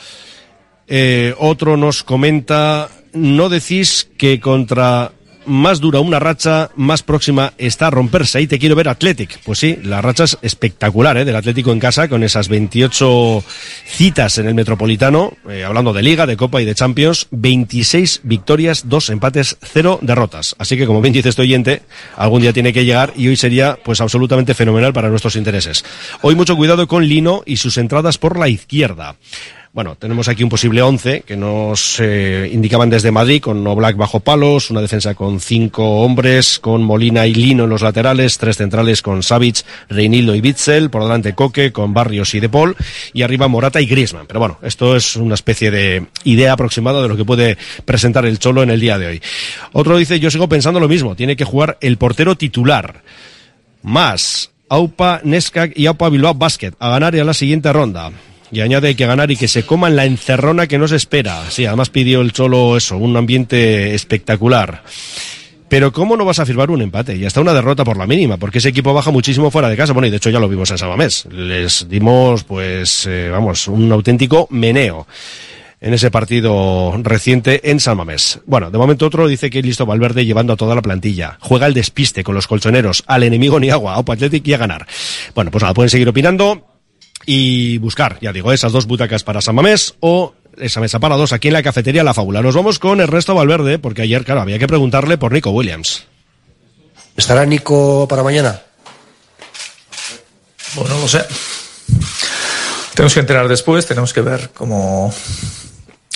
Eh, 0.89 1.35
otro 1.39 1.77
nos 1.77 2.03
comenta, 2.03 2.91
no 3.13 3.49
decís 3.49 4.09
que 4.17 4.41
contra 4.41 5.13
más 5.47 5.81
dura 5.81 6.01
una 6.01 6.19
racha, 6.19 6.71
más 6.77 7.03
próxima 7.03 7.53
está 7.59 7.89
a 7.89 7.91
romperse. 7.91 8.39
Ahí 8.39 8.47
te 8.47 8.59
quiero 8.59 8.77
ver 8.77 8.89
Athletic. 8.89 9.39
Pues 9.45 9.59
sí, 9.59 9.79
la 9.83 10.01
racha 10.01 10.25
es 10.25 10.39
espectacular 10.43 11.17
¿eh? 11.17 11.25
del 11.25 11.37
Atlético 11.37 11.73
en 11.73 11.81
casa, 11.81 12.09
con 12.09 12.23
esas 12.23 12.49
28 12.49 13.45
citas 13.87 14.39
en 14.39 14.47
el 14.49 14.55
Metropolitano, 14.55 15.37
eh, 15.49 15.65
hablando 15.65 15.93
de 15.93 16.03
Liga, 16.03 16.27
de 16.27 16.37
Copa 16.37 16.63
y 16.63 16.65
de 16.65 16.75
Champions, 16.75 17.29
26 17.31 18.21
victorias, 18.25 18.89
2 18.89 19.11
empates, 19.11 19.57
0 19.63 19.99
derrotas. 20.03 20.55
Así 20.59 20.77
que, 20.77 20.87
como 20.87 21.01
bien 21.01 21.15
dice 21.15 21.29
este 21.29 21.43
oyente, 21.43 21.83
algún 22.17 22.43
día 22.43 22.53
tiene 22.53 22.73
que 22.73 22.85
llegar 22.85 23.13
y 23.17 23.29
hoy 23.29 23.37
sería 23.37 23.79
pues 23.83 24.01
absolutamente 24.01 24.55
fenomenal 24.55 24.93
para 24.93 25.09
nuestros 25.09 25.37
intereses. 25.37 25.85
Hoy 26.23 26.35
mucho 26.35 26.57
cuidado 26.57 26.87
con 26.87 27.07
Lino 27.07 27.43
y 27.47 27.57
sus 27.57 27.79
entradas 27.79 28.19
por 28.19 28.39
la 28.39 28.49
izquierda. 28.49 29.17
Bueno, 29.75 29.97
tenemos 29.97 30.29
aquí 30.29 30.45
un 30.45 30.51
posible 30.51 30.83
11 30.83 31.23
que 31.23 31.37
nos 31.37 31.99
eh, 31.99 32.49
indicaban 32.53 32.91
desde 32.91 33.11
Madrid 33.11 33.43
con 33.43 33.67
Oblak 33.67 33.97
bajo 33.97 34.21
palos, 34.21 34.71
una 34.71 34.81
defensa 34.81 35.17
con 35.17 35.41
cinco 35.41 36.03
hombres, 36.03 36.61
con 36.61 36.85
Molina 36.85 37.27
y 37.27 37.35
Lino 37.35 37.65
en 37.65 37.71
los 37.71 37.83
laterales, 37.83 38.39
tres 38.39 38.59
centrales 38.59 39.03
con 39.03 39.25
Savic, 39.25 39.65
Reinildo 39.89 40.37
y 40.37 40.41
Bitzel, 40.41 40.91
por 40.91 41.03
delante 41.03 41.35
Coque 41.35 41.73
con 41.73 41.93
Barrios 41.93 42.37
y 42.37 42.39
De 42.39 42.49
Paul 42.49 42.77
y 43.13 43.23
arriba 43.23 43.49
Morata 43.49 43.81
y 43.81 43.87
Griezmann. 43.87 44.29
Pero 44.29 44.39
bueno, 44.39 44.59
esto 44.63 44.95
es 44.95 45.17
una 45.17 45.35
especie 45.35 45.73
de 45.73 46.07
idea 46.23 46.53
aproximada 46.53 47.03
de 47.03 47.09
lo 47.09 47.17
que 47.17 47.25
puede 47.25 47.59
presentar 47.85 48.27
el 48.27 48.39
Cholo 48.39 48.63
en 48.63 48.71
el 48.71 48.79
día 48.79 48.97
de 48.97 49.09
hoy. 49.09 49.23
Otro 49.73 49.97
dice, 49.97 50.21
yo 50.21 50.31
sigo 50.31 50.49
pensando 50.49 50.79
lo 50.79 50.89
mismo, 50.89 51.17
tiene 51.17 51.35
que 51.35 51.45
jugar 51.45 51.79
el 51.81 51.99
portero 51.99 52.37
titular. 52.37 53.03
Más 53.83 54.53
Aupa 54.69 55.21
Neskak 55.25 55.77
y 55.77 55.87
Aupa 55.87 56.11
Bilbao 56.11 56.35
Basket 56.35 56.75
a 56.79 56.91
ganar 56.91 57.17
a 57.17 57.25
la 57.25 57.35
siguiente 57.35 57.73
ronda. 57.73 58.13
Y 58.53 58.61
añade 58.61 58.95
que 58.95 59.07
ganar 59.07 59.31
y 59.31 59.37
que 59.37 59.49
se 59.49 59.65
coman 59.65 59.97
la 59.97 60.05
encerrona 60.05 60.67
que 60.67 60.79
nos 60.79 60.93
espera. 60.93 61.51
Sí, 61.51 61.67
además 61.67 61.91
pidió 61.91 62.21
el 62.21 62.33
Cholo 62.33 62.77
eso, 62.77 62.97
un 62.97 63.17
ambiente 63.17 63.95
espectacular. 63.95 64.83
Pero 65.69 65.93
¿cómo 65.93 66.17
no 66.17 66.25
vas 66.25 66.39
a 66.39 66.47
firmar 66.47 66.71
un 66.71 66.83
empate? 66.83 67.17
Y 67.17 67.25
hasta 67.25 67.41
una 67.41 67.53
derrota 67.53 67.85
por 67.85 67.97
la 67.97 68.07
mínima, 68.07 68.37
porque 68.37 68.59
ese 68.59 68.69
equipo 68.69 68.95
baja 68.95 69.11
muchísimo 69.11 69.51
fuera 69.51 69.69
de 69.69 69.77
casa. 69.77 69.93
Bueno, 69.93 70.07
y 70.07 70.11
de 70.11 70.19
hecho 70.19 70.31
ya 70.31 70.39
lo 70.39 70.49
vimos 70.49 70.71
en 70.71 70.79
Sabamés. 70.79 71.27
Les 71.33 71.89
dimos, 71.89 72.45
pues, 72.45 73.07
eh, 73.07 73.29
vamos, 73.31 73.67
un 73.67 73.91
auténtico 73.91 74.47
meneo 74.51 75.07
en 75.81 75.93
ese 75.93 76.11
partido 76.11 76.95
reciente 77.03 77.71
en 77.71 77.79
San 77.79 77.97
Mamés. 77.97 78.41
Bueno, 78.47 78.71
de 78.71 78.79
momento 78.79 79.07
otro 79.07 79.27
dice 79.27 79.51
que 79.51 79.63
listo 79.63 79.85
Valverde 79.85 80.25
llevando 80.25 80.55
a 80.55 80.57
toda 80.57 80.75
la 80.75 80.81
plantilla. 80.81 81.37
Juega 81.41 81.67
el 81.67 81.75
despiste 81.75 82.25
con 82.25 82.35
los 82.35 82.47
colchoneros, 82.47 83.05
al 83.07 83.23
enemigo 83.23 83.61
ni 83.61 83.69
agua, 83.69 83.95
a 83.95 83.99
Athletic 83.99 84.47
y 84.49 84.55
a 84.55 84.59
ganar. 84.59 84.87
Bueno, 85.35 85.51
pues 85.51 85.63
nada, 85.63 85.75
pueden 85.75 85.91
seguir 85.91 86.09
opinando 86.09 86.74
y 87.27 87.79
buscar, 87.79 88.19
ya 88.21 88.33
digo, 88.33 88.53
esas 88.53 88.73
dos 88.73 88.87
butacas 88.87 89.25
para 89.25 89.41
San 89.41 89.55
Mamés 89.55 89.95
o 90.01 90.35
esa 90.59 90.81
mesa 90.81 90.99
para 91.01 91.17
dos 91.17 91.33
aquí 91.33 91.49
en 91.49 91.55
la 91.55 91.63
cafetería 91.63 92.05
La 92.05 92.15
Fábula. 92.15 92.43
Nos 92.43 92.55
vamos 92.55 92.79
con 92.79 93.01
Ernesto 93.01 93.35
Valverde, 93.35 93.79
porque 93.79 94.03
ayer, 94.03 94.25
claro, 94.25 94.41
había 94.41 94.59
que 94.59 94.67
preguntarle 94.67 95.19
por 95.19 95.33
Nico 95.33 95.51
Williams. 95.51 96.07
¿Estará 97.17 97.45
Nico 97.47 98.07
para 98.09 98.23
mañana? 98.23 98.61
Bueno, 100.75 100.95
no 100.95 101.01
lo 101.03 101.09
sé. 101.09 101.25
Tenemos 102.95 103.15
que 103.15 103.21
entrenar 103.21 103.49
después, 103.49 103.87
tenemos 103.87 104.13
que 104.13 104.21
ver 104.21 104.51
cómo, 104.55 105.13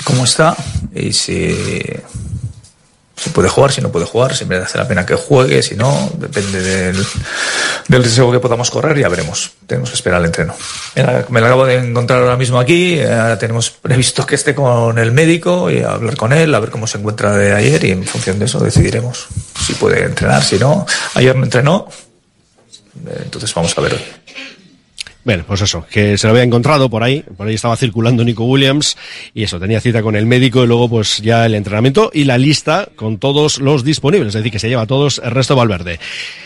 cómo 0.04 0.24
está 0.24 0.56
y 0.94 1.12
si, 1.12 1.54
si 3.18 3.31
puede 3.31 3.48
jugar, 3.48 3.72
si 3.72 3.81
no 3.81 3.90
puede 3.90 4.07
jugar, 4.07 4.35
si 4.35 4.44
merece 4.44 4.78
la 4.78 4.87
pena 4.87 5.04
que 5.04 5.14
juegue, 5.14 5.62
si 5.62 5.74
no, 5.74 6.11
depende 6.14 6.62
del, 6.62 7.07
del 7.88 8.02
riesgo 8.02 8.31
que 8.31 8.38
podamos 8.38 8.70
correr, 8.70 8.96
ya 8.96 9.09
veremos. 9.09 9.50
Tenemos 9.66 9.90
que 9.90 9.96
esperar 9.96 10.20
al 10.20 10.26
entreno. 10.26 10.54
Me 11.28 11.40
lo 11.40 11.46
acabo 11.46 11.66
de 11.66 11.76
encontrar 11.76 12.22
ahora 12.22 12.37
mismo 12.37 12.61
aquí, 12.61 13.00
ahora 13.00 13.38
tenemos 13.38 13.70
previsto 13.70 14.24
que 14.24 14.37
esté 14.37 14.54
con 14.54 14.98
el 14.98 15.11
médico 15.12 15.70
y 15.70 15.83
hablar 15.83 16.16
con 16.16 16.33
él, 16.33 16.54
a 16.54 16.61
ver 16.61 16.70
cómo 16.70 16.87
se 16.87 16.98
encuentra 16.98 17.37
de 17.37 17.52
ayer 17.52 17.85
y 17.85 17.90
en 17.90 18.04
función 18.04 18.38
de 18.38 18.44
eso 18.44 18.61
decidiremos 18.61 19.26
si 19.66 19.74
puede 19.74 20.04
entrenar, 20.04 20.42
si 20.42 20.59
no. 20.59 20.87
Ayer 21.14 21.35
no 21.35 21.44
entrenó, 21.44 21.88
entonces 23.24 23.52
vamos 23.52 23.76
a 23.76 23.81
ver 23.81 23.94
hoy. 23.94 24.00
Bueno, 25.28 25.44
pues 25.46 25.60
eso, 25.60 25.84
que 25.90 26.16
se 26.16 26.26
lo 26.26 26.30
había 26.30 26.42
encontrado 26.42 26.88
por 26.88 27.02
ahí, 27.02 27.22
por 27.36 27.46
ahí 27.46 27.54
estaba 27.54 27.76
circulando 27.76 28.24
Nico 28.24 28.44
Williams 28.44 28.96
y 29.34 29.42
eso, 29.42 29.60
tenía 29.60 29.78
cita 29.78 30.00
con 30.00 30.16
el 30.16 30.24
médico 30.24 30.64
y 30.64 30.66
luego 30.66 30.88
pues 30.88 31.18
ya 31.18 31.44
el 31.44 31.54
entrenamiento 31.54 32.10
y 32.14 32.24
la 32.24 32.38
lista 32.38 32.88
con 32.96 33.18
todos 33.18 33.58
los 33.58 33.84
disponibles, 33.84 34.28
es 34.28 34.32
decir, 34.32 34.50
que 34.50 34.58
se 34.58 34.70
lleva 34.70 34.86
todos 34.86 35.20
el 35.22 35.30
resto 35.32 35.54
Valverde. 35.54 36.00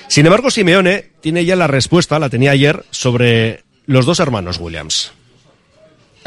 Sin 0.08 0.26
embargo, 0.26 0.50
Simeone 0.50 1.10
tiene 1.20 1.44
ya 1.44 1.54
la 1.54 1.68
respuesta, 1.68 2.18
la 2.18 2.28
tenía 2.28 2.50
ayer, 2.50 2.84
sobre 2.90 3.62
los 3.86 4.04
dos 4.04 4.18
hermanos 4.18 4.58
Williams. 4.58 5.12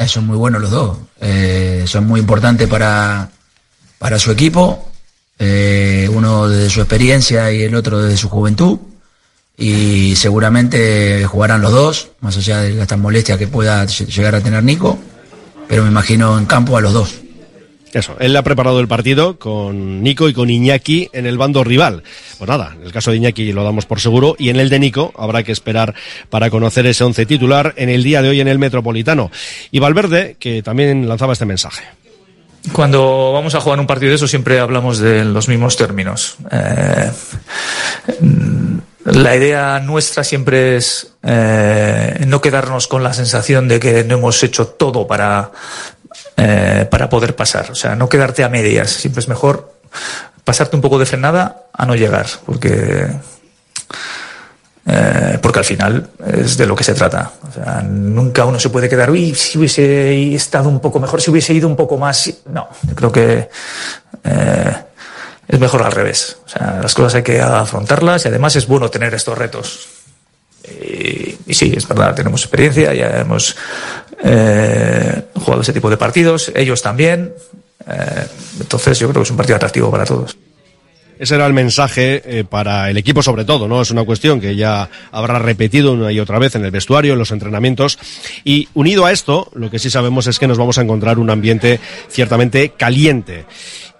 Son 0.06 0.26
muy 0.26 0.38
buenos 0.38 0.62
los 0.62 0.70
dos, 0.70 0.96
eh, 1.20 1.84
son 1.86 2.06
muy 2.06 2.20
importantes 2.20 2.66
para, 2.68 3.32
para 3.98 4.18
su 4.18 4.30
equipo, 4.30 4.90
eh, 5.38 6.08
uno 6.10 6.48
desde 6.48 6.70
su 6.70 6.80
experiencia 6.80 7.52
y 7.52 7.64
el 7.64 7.74
otro 7.74 8.00
desde 8.00 8.16
su 8.16 8.30
juventud 8.30 8.78
y 9.56 10.14
seguramente 10.16 11.24
jugarán 11.24 11.62
los 11.62 11.72
dos, 11.72 12.10
más 12.20 12.36
allá 12.36 12.60
de 12.60 12.80
esta 12.80 12.96
molestia 12.96 13.38
que 13.38 13.46
pueda 13.46 13.84
llegar 13.86 14.34
a 14.34 14.40
tener 14.40 14.62
Nico, 14.62 14.98
pero 15.68 15.82
me 15.82 15.88
imagino 15.88 16.38
en 16.38 16.46
campo 16.46 16.76
a 16.76 16.80
los 16.80 16.92
dos. 16.92 17.20
Eso, 17.92 18.14
él 18.18 18.36
ha 18.36 18.42
preparado 18.42 18.78
el 18.80 18.88
partido 18.88 19.38
con 19.38 20.02
Nico 20.02 20.28
y 20.28 20.34
con 20.34 20.50
Iñaki 20.50 21.08
en 21.14 21.24
el 21.24 21.38
bando 21.38 21.64
rival. 21.64 22.02
Pues 22.36 22.46
nada, 22.46 22.74
en 22.78 22.84
el 22.84 22.92
caso 22.92 23.10
de 23.10 23.16
Iñaki 23.16 23.52
lo 23.52 23.64
damos 23.64 23.86
por 23.86 24.00
seguro 24.00 24.36
y 24.38 24.50
en 24.50 24.56
el 24.56 24.68
de 24.68 24.78
Nico 24.78 25.14
habrá 25.16 25.42
que 25.42 25.52
esperar 25.52 25.94
para 26.28 26.50
conocer 26.50 26.84
ese 26.86 27.04
once 27.04 27.24
titular 27.24 27.72
en 27.78 27.88
el 27.88 28.02
día 28.02 28.20
de 28.20 28.28
hoy 28.28 28.40
en 28.40 28.48
el 28.48 28.58
Metropolitano. 28.58 29.30
Y 29.70 29.78
Valverde, 29.78 30.36
que 30.38 30.62
también 30.62 31.08
lanzaba 31.08 31.32
este 31.32 31.46
mensaje. 31.46 31.84
Cuando 32.72 33.32
vamos 33.32 33.54
a 33.54 33.60
jugar 33.60 33.78
un 33.78 33.86
partido 33.86 34.10
de 34.10 34.16
eso 34.16 34.26
siempre 34.26 34.58
hablamos 34.58 34.98
de 34.98 35.24
los 35.24 35.48
mismos 35.48 35.76
términos. 35.76 36.36
Eh, 36.50 37.10
la 39.06 39.36
idea 39.36 39.78
nuestra 39.78 40.24
siempre 40.24 40.76
es 40.76 41.12
eh, 41.22 42.24
no 42.26 42.40
quedarnos 42.40 42.88
con 42.88 43.04
la 43.04 43.12
sensación 43.12 43.68
de 43.68 43.78
que 43.78 44.02
no 44.02 44.16
hemos 44.16 44.42
hecho 44.42 44.66
todo 44.66 45.06
para, 45.06 45.52
eh, 46.36 46.88
para 46.90 47.08
poder 47.08 47.36
pasar. 47.36 47.70
O 47.70 47.74
sea, 47.76 47.94
no 47.94 48.08
quedarte 48.08 48.42
a 48.42 48.48
medias. 48.48 48.90
Siempre 48.90 49.20
es 49.20 49.28
mejor 49.28 49.72
pasarte 50.42 50.74
un 50.74 50.82
poco 50.82 50.98
de 50.98 51.06
frenada 51.06 51.66
a 51.72 51.86
no 51.86 51.94
llegar, 51.94 52.26
porque 52.44 53.06
eh, 54.86 55.38
porque 55.40 55.58
al 55.60 55.64
final 55.64 56.10
es 56.26 56.56
de 56.56 56.66
lo 56.66 56.74
que 56.74 56.82
se 56.82 56.94
trata. 56.94 57.30
O 57.48 57.52
sea, 57.52 57.82
nunca 57.82 58.44
uno 58.44 58.58
se 58.58 58.70
puede 58.70 58.88
quedar, 58.88 59.08
uy, 59.10 59.36
si 59.36 59.56
hubiese 59.58 60.34
estado 60.34 60.68
un 60.68 60.80
poco 60.80 60.98
mejor, 60.98 61.20
si 61.20 61.30
hubiese 61.30 61.54
ido 61.54 61.68
un 61.68 61.76
poco 61.76 61.96
más. 61.96 62.32
No, 62.46 62.68
yo 62.82 62.94
creo 62.96 63.12
que 63.12 63.48
es 65.48 65.60
mejor 65.60 65.82
al 65.82 65.92
revés. 65.92 66.38
O 66.46 66.48
sea, 66.48 66.80
las 66.82 66.94
cosas 66.94 67.16
hay 67.16 67.22
que 67.22 67.40
afrontarlas 67.40 68.24
y 68.24 68.28
además 68.28 68.56
es 68.56 68.66
bueno 68.66 68.90
tener 68.90 69.14
estos 69.14 69.36
retos. 69.36 69.88
Y, 70.68 71.54
sí, 71.54 71.72
es 71.76 71.86
verdad, 71.86 72.14
tenemos 72.14 72.42
experiencia, 72.42 72.92
ya 72.92 73.20
hemos 73.20 73.56
eh, 74.24 75.22
jugado 75.34 75.62
ese 75.62 75.72
tipo 75.72 75.88
de 75.88 75.96
partidos, 75.96 76.50
ellos 76.54 76.82
también. 76.82 77.32
Eh, 77.86 78.26
entonces 78.60 78.98
yo 78.98 79.08
creo 79.08 79.22
que 79.22 79.26
es 79.26 79.30
un 79.30 79.36
partido 79.36 79.56
atractivo 79.56 79.90
para 79.90 80.04
todos. 80.04 80.36
Ese 81.18 81.34
era 81.34 81.46
el 81.46 81.54
mensaje 81.54 82.22
eh, 82.26 82.44
para 82.44 82.90
el 82.90 82.96
equipo 82.98 83.22
sobre 83.22 83.44
todo, 83.44 83.68
¿no? 83.68 83.80
Es 83.80 83.90
una 83.90 84.04
cuestión 84.04 84.38
que 84.38 84.54
ya 84.54 84.90
habrá 85.12 85.38
repetido 85.38 85.92
una 85.92 86.12
y 86.12 86.20
otra 86.20 86.38
vez 86.38 86.54
en 86.56 86.64
el 86.64 86.70
vestuario, 86.70 87.14
en 87.14 87.18
los 87.18 87.30
entrenamientos. 87.30 87.98
Y 88.44 88.68
unido 88.74 89.06
a 89.06 89.12
esto, 89.12 89.50
lo 89.54 89.70
que 89.70 89.78
sí 89.78 89.88
sabemos 89.88 90.26
es 90.26 90.38
que 90.38 90.46
nos 90.46 90.58
vamos 90.58 90.76
a 90.76 90.82
encontrar 90.82 91.18
un 91.18 91.30
ambiente 91.30 91.80
ciertamente 92.10 92.70
caliente. 92.76 93.46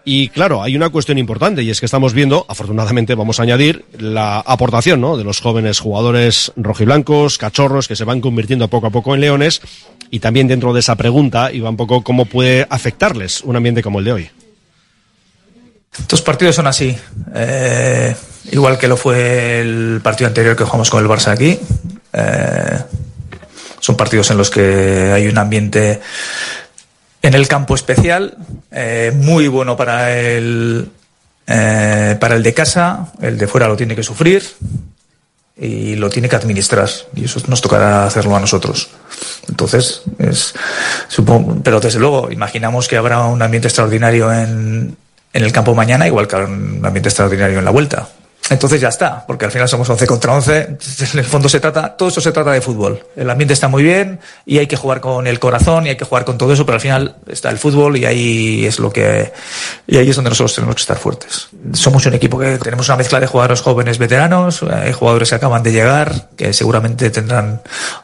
Y 0.09 0.29
claro, 0.29 0.63
hay 0.63 0.77
una 0.77 0.91
cuestión 0.91 1.19
importante 1.19 1.65
y 1.65 1.71
es 1.71 1.81
que 1.81 1.87
estamos 1.87 2.13
viendo, 2.13 2.47
afortunadamente 2.49 3.17
vamos 3.17 3.41
a 3.41 3.43
añadir, 3.43 3.85
la 3.99 4.39
aportación 4.39 5.01
¿no? 5.01 5.17
de 5.17 5.25
los 5.25 5.41
jóvenes 5.41 5.81
jugadores 5.81 6.53
rojiblancos, 6.55 7.39
cachorros, 7.39 7.89
que 7.89 7.97
se 7.97 8.05
van 8.05 8.21
convirtiendo 8.21 8.69
poco 8.69 8.87
a 8.87 8.91
poco 8.91 9.17
en 9.17 9.21
leones. 9.21 9.61
Y 10.13 10.21
también 10.21 10.47
dentro 10.47 10.73
de 10.73 10.79
esa 10.79 10.95
pregunta 10.95 11.51
iba 11.51 11.69
un 11.69 11.77
poco 11.77 12.05
cómo 12.05 12.25
puede 12.25 12.69
afectarles 12.71 13.41
un 13.41 13.57
ambiente 13.57 13.83
como 13.83 13.99
el 13.99 14.05
de 14.05 14.13
hoy. 14.13 14.31
Estos 15.99 16.23
partidos 16.23 16.55
son 16.55 16.69
así. 16.69 16.97
Eh, 17.35 18.15
igual 18.53 18.79
que 18.79 18.87
lo 18.87 18.97
fue 18.97 19.59
el 19.59 20.01
partido 20.05 20.29
anterior 20.29 20.55
que 20.55 20.63
jugamos 20.63 20.89
con 20.89 21.03
el 21.03 21.11
Barça 21.11 21.33
aquí. 21.33 21.59
Eh, 22.13 22.79
son 23.81 23.97
partidos 23.97 24.31
en 24.31 24.37
los 24.37 24.51
que 24.51 25.11
hay 25.13 25.27
un 25.27 25.37
ambiente 25.37 26.01
en 27.27 27.35
el 27.35 27.49
campo 27.49 27.75
especial, 27.75 28.37
eh, 28.71 29.13
muy 29.13 29.49
bueno 29.49 29.77
para 29.77 30.17
el, 30.17 30.89
eh, 31.49 32.17
para 32.21 32.37
el 32.37 32.43
de 32.45 32.55
casa, 32.55 33.13
el 33.21 33.37
de 33.37 33.49
fuera 33.49 33.67
lo 33.67 33.77
tiene 33.77 33.97
que 33.97 34.05
sufrir 34.05 34.45
y 35.57 35.97
lo 35.97 36.09
tiene 36.09 36.29
que 36.29 36.37
administrar 36.37 36.89
y 37.17 37.25
eso 37.25 37.41
nos 37.49 37.61
tocará 37.61 38.07
hacerlo 38.07 38.37
a 38.37 38.41
nosotros. 38.41 38.91
Entonces, 39.49 40.03
es, 40.21 40.55
supongo, 41.09 41.61
pero 41.65 41.81
desde 41.81 41.99
luego, 41.99 42.31
imaginamos 42.31 42.87
que 42.87 42.97
habrá 42.97 43.25
un 43.25 43.43
ambiente 43.43 43.67
extraordinario 43.67 44.33
en, 44.33 44.97
en 45.33 45.43
el 45.43 45.51
campo 45.51 45.75
mañana, 45.75 46.07
igual 46.07 46.29
que 46.29 46.37
un 46.37 46.81
ambiente 46.85 47.09
extraordinario 47.09 47.59
en 47.59 47.65
la 47.65 47.73
vuelta. 47.73 48.09
Entonces 48.49 48.81
ya 48.81 48.89
está, 48.89 49.27
porque 49.27 49.45
al 49.45 49.51
final 49.51 49.69
somos 49.69 49.89
11 49.89 50.07
contra 50.07 50.33
11. 50.35 50.79
En 51.13 51.19
el 51.19 51.25
fondo 51.25 51.49
se 51.49 51.59
trata, 51.59 51.97
todo 51.97 52.09
eso 52.11 52.21
se 52.21 52.31
trata 52.31 52.53
de 52.53 52.61
fútbol. 52.61 53.05
El 53.17 53.29
ambiente 53.29 53.55
está 53.55 53.69
muy 53.69 53.83
bien 53.83 54.21
y 54.45 54.59
hay 54.59 54.67
que 54.67 54.77
jugar 54.77 55.01
con 55.01 55.27
el 55.27 55.41
corazón 55.41 55.87
y 55.87 55.91
hay 55.91 55.97
que 55.97 56.05
jugar 56.05 56.25
con 56.25 56.39
todo 56.39 56.53
eso, 56.53 56.65
pero 56.65 56.75
al 56.77 56.81
final 56.81 57.17
está 57.27 57.51
el 57.51 57.59
fútbol 57.59 57.97
y 57.97 58.05
ahí 58.05 58.65
es 58.65 58.79
lo 58.79 58.93
que, 58.93 59.33
y 59.87 59.97
ahí 59.97 60.09
es 60.09 60.17
donde 60.17 60.31
nosotros 60.31 60.55
tenemos 60.55 60.77
que 60.77 60.81
estar 60.81 60.97
fuertes. 60.97 61.49
Somos 61.73 62.07
un 62.07 62.15
equipo 62.15 62.39
que 62.39 62.59
tenemos 62.59 62.89
una 62.89 62.97
mezcla 62.97 63.19
de 63.19 63.27
jugadores 63.27 63.61
jóvenes 63.61 63.99
veteranos, 63.99 64.63
hay 64.63 64.93
jugadores 64.93 65.31
que 65.31 65.35
acaban 65.35 65.63
de 65.65 65.73
llegar, 65.73 66.29
que 66.37 66.53
seguramente 66.53 67.11
tendrán, 67.11 67.63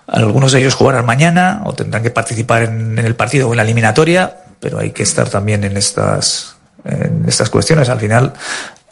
algunos 0.09 0.53
de 0.53 0.61
ellos 0.61 0.75
jugarán 0.75 1.07
mañana 1.07 1.63
o 1.65 1.73
tendrán 1.73 2.03
que 2.03 2.11
participar 2.11 2.65
en, 2.65 2.99
en 2.99 3.07
el 3.07 3.15
partido 3.15 3.49
o 3.49 3.53
en 3.53 3.59
la 3.59 3.63
eliminatoria, 3.63 4.39
pero 4.59 4.79
hay 4.79 4.91
que 4.91 5.05
estar 5.05 5.29
también 5.29 5.63
en 5.65 5.77
estas, 5.77 6.57
en 6.85 7.25
estas 7.29 7.51
cuestiones. 7.51 7.89
Al 7.89 8.01
final, 8.01 8.33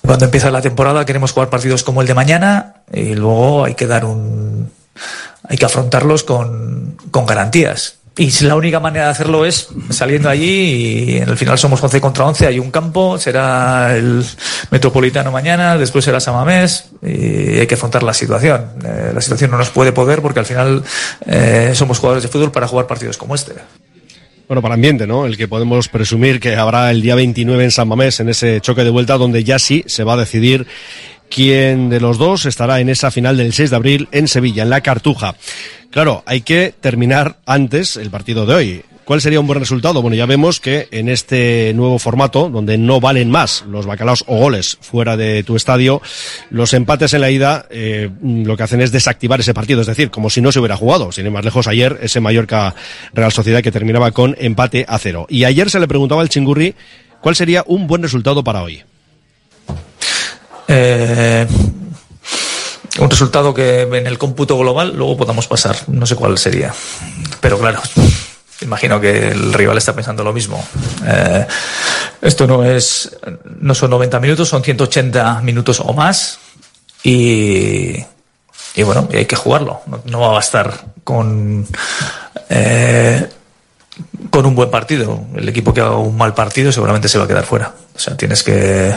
cuando 0.03 0.25
empieza 0.25 0.51
la 0.51 0.63
temporada 0.63 1.05
queremos 1.05 1.33
jugar 1.33 1.51
partidos 1.51 1.83
como 1.83 2.01
el 2.01 2.07
de 2.07 2.15
mañana 2.15 2.75
y 2.93 3.15
luego 3.15 3.65
hay 3.65 3.75
que 3.75 3.87
dar 3.87 4.05
un 4.05 4.71
hay 5.49 5.57
que 5.57 5.65
afrontarlos 5.65 6.25
con, 6.25 6.97
con 7.11 7.27
garantías 7.27 8.01
y 8.17 8.45
la 8.45 8.57
única 8.57 8.81
manera 8.81 9.07
de 9.07 9.11
hacerlo 9.13 9.47
es 9.47 9.69
saliendo 9.89 10.29
allí 10.29 10.45
y 10.45 11.17
en 11.19 11.29
el 11.29 11.39
final 11.39 11.59
somos 11.59 11.83
11 11.83 12.01
contra 12.01 12.27
11, 12.27 12.47
hay 12.47 12.59
un 12.59 12.71
campo, 12.71 13.19
será 13.19 13.97
el 13.97 14.25
Metropolitano 14.71 15.31
mañana, 15.31 15.79
después 15.79 16.05
será 16.05 16.21
Samamés 16.21 16.91
y 17.03 17.61
hay 17.61 17.67
que 17.67 17.77
afrontar 17.77 18.03
la 18.03 18.13
situación. 18.13 18.67
Eh, 18.85 19.13
la 19.15 19.21
situación 19.21 19.53
no 19.53 19.59
nos 19.59 19.71
puede 19.71 19.93
poder 19.93 20.21
porque 20.21 20.41
al 20.41 20.47
final 20.47 20.83
eh, 21.25 21.73
somos 21.75 21.99
jugadores 21.99 22.23
de 22.23 22.29
fútbol 22.29 22.51
para 22.51 22.69
jugar 22.69 22.87
partidos 22.87 23.17
como 23.17 23.35
este. 23.35 23.55
Bueno, 24.51 24.63
para 24.63 24.75
ambiente, 24.75 25.07
¿no? 25.07 25.27
El 25.27 25.37
que 25.37 25.47
podemos 25.47 25.87
presumir 25.87 26.41
que 26.41 26.57
habrá 26.57 26.91
el 26.91 27.03
día 27.03 27.15
29 27.15 27.63
en 27.63 27.71
San 27.71 27.87
Mamés, 27.87 28.19
en 28.19 28.31
ese 28.31 28.61
choque 28.61 28.83
de 28.83 28.91
vuelta, 28.91 29.17
donde 29.17 29.45
ya 29.45 29.61
sí 29.61 29.85
se 29.87 30.03
va 30.03 30.15
a 30.15 30.17
decidir 30.17 30.67
quién 31.29 31.89
de 31.89 32.01
los 32.01 32.19
dos 32.19 32.47
estará 32.47 32.81
en 32.81 32.89
esa 32.89 33.13
final 33.13 33.37
del 33.37 33.53
6 33.53 33.71
de 33.71 33.77
abril 33.77 34.09
en 34.11 34.27
Sevilla, 34.27 34.65
en 34.65 34.71
la 34.71 34.81
Cartuja. 34.81 35.37
Claro, 35.93 36.25
hay 36.27 36.41
que 36.41 36.75
terminar 36.81 37.37
antes 37.47 37.97
el 37.97 38.11
partido 38.11 38.45
de 38.45 38.55
hoy. 38.57 38.83
¿Cuál 39.11 39.21
sería 39.21 39.41
un 39.41 39.49
buen 39.49 39.59
resultado? 39.59 40.03
Bueno, 40.03 40.17
ya 40.17 40.25
vemos 40.25 40.61
que 40.61 40.87
en 40.93 41.09
este 41.09 41.73
nuevo 41.75 41.99
formato, 41.99 42.49
donde 42.49 42.79
no 42.79 43.01
valen 43.01 43.29
más 43.29 43.65
los 43.69 43.85
bacalaos 43.85 44.23
o 44.29 44.37
goles 44.37 44.79
fuera 44.81 45.17
de 45.17 45.43
tu 45.43 45.57
estadio, 45.57 46.01
los 46.51 46.73
empates 46.75 47.13
en 47.15 47.23
la 47.23 47.31
ida 47.33 47.67
eh, 47.71 48.09
lo 48.23 48.57
que 48.57 48.63
hacen 48.63 48.81
es 48.81 48.93
desactivar 48.93 49.41
ese 49.41 49.53
partido, 49.53 49.81
es 49.81 49.89
decir, 49.89 50.13
como 50.13 50.31
si 50.31 50.41
no 50.41 50.53
se 50.53 50.61
hubiera 50.61 50.77
jugado. 50.77 51.11
Sin 51.11 51.27
ir 51.27 51.33
más 51.33 51.45
lejos, 51.45 51.67
ayer 51.67 51.99
ese 52.03 52.21
Mallorca 52.21 52.77
Real 53.13 53.33
Sociedad 53.33 53.65
que 53.65 53.73
terminaba 53.73 54.13
con 54.13 54.37
empate 54.39 54.85
a 54.87 54.97
cero. 55.01 55.27
Y 55.29 55.43
ayer 55.43 55.71
se 55.71 55.81
le 55.81 55.89
preguntaba 55.89 56.23
al 56.23 56.29
Chingurri 56.29 56.77
cuál 57.21 57.35
sería 57.35 57.65
un 57.67 57.89
buen 57.89 58.05
resultado 58.05 58.45
para 58.45 58.63
hoy. 58.63 58.81
Eh, 60.69 61.49
un 63.01 63.11
resultado 63.11 63.53
que 63.53 63.81
en 63.81 64.07
el 64.07 64.19
cómputo 64.19 64.57
global 64.57 64.95
luego 64.95 65.17
podamos 65.17 65.49
pasar. 65.49 65.75
No 65.89 66.07
sé 66.07 66.15
cuál 66.15 66.39
sería. 66.39 66.73
Pero 67.41 67.59
claro, 67.59 67.81
imagino 68.63 69.01
que 69.01 69.29
el 69.29 69.53
rival 69.53 69.79
está 69.79 69.95
pensando 69.95 70.25
lo 70.25 70.33
mismo. 70.33 70.65
Eh, 71.07 71.47
esto 72.23 72.47
no 72.47 72.65
es, 72.65 73.17
no 73.61 73.75
son 73.75 73.91
90 73.91 74.21
minutos, 74.21 74.49
son 74.49 74.63
180 74.63 75.41
minutos 75.43 75.81
o 75.81 75.93
más. 75.93 76.39
Y, 77.03 77.97
y 78.75 78.83
bueno, 78.83 79.09
hay 79.13 79.27
que 79.27 79.37
jugarlo. 79.37 79.81
No, 80.05 80.21
va 80.21 80.29
a 80.29 80.33
bastar 80.33 80.73
con, 81.05 81.67
eh, 82.49 83.29
con 84.31 84.47
un 84.47 84.55
buen 84.55 84.71
partido. 84.71 85.25
El 85.35 85.49
equipo 85.49 85.73
que 85.73 85.81
haga 85.81 85.97
un 85.97 86.17
mal 86.17 86.35
partido 86.35 86.73
seguramente 86.73 87.09
se 87.09 87.19
va 87.19 87.25
a 87.25 87.29
quedar 87.29 87.45
fuera. 87.45 87.75
O 87.95 87.99
sea, 87.99 88.17
tienes 88.17 88.43
que 88.43 88.95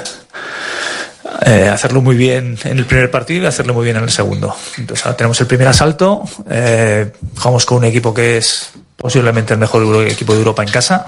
eh, 1.46 1.68
hacerlo 1.68 2.02
muy 2.02 2.16
bien 2.16 2.58
en 2.64 2.78
el 2.78 2.86
primer 2.86 3.10
partido 3.10 3.44
y 3.44 3.48
hacerlo 3.48 3.74
muy 3.74 3.86
bien 3.86 3.98
en 3.98 4.04
el 4.04 4.12
segundo. 4.12 4.56
Entonces 4.78 5.06
ahora 5.06 5.18
tenemos 5.18 5.40
el 5.42 5.48
primer 5.48 5.68
asalto, 5.68 6.24
eh, 6.50 7.12
jugamos 7.36 7.66
con 7.66 7.80
un 7.80 7.86
equipo 7.86 8.14
que 8.14 8.38
es 8.38 8.72
posiblemente 8.98 9.54
el 9.54 9.60
mejor 9.60 10.08
equipo 10.08 10.34
de 10.34 10.40
Europa 10.40 10.64
en 10.64 10.70
casa, 10.70 11.06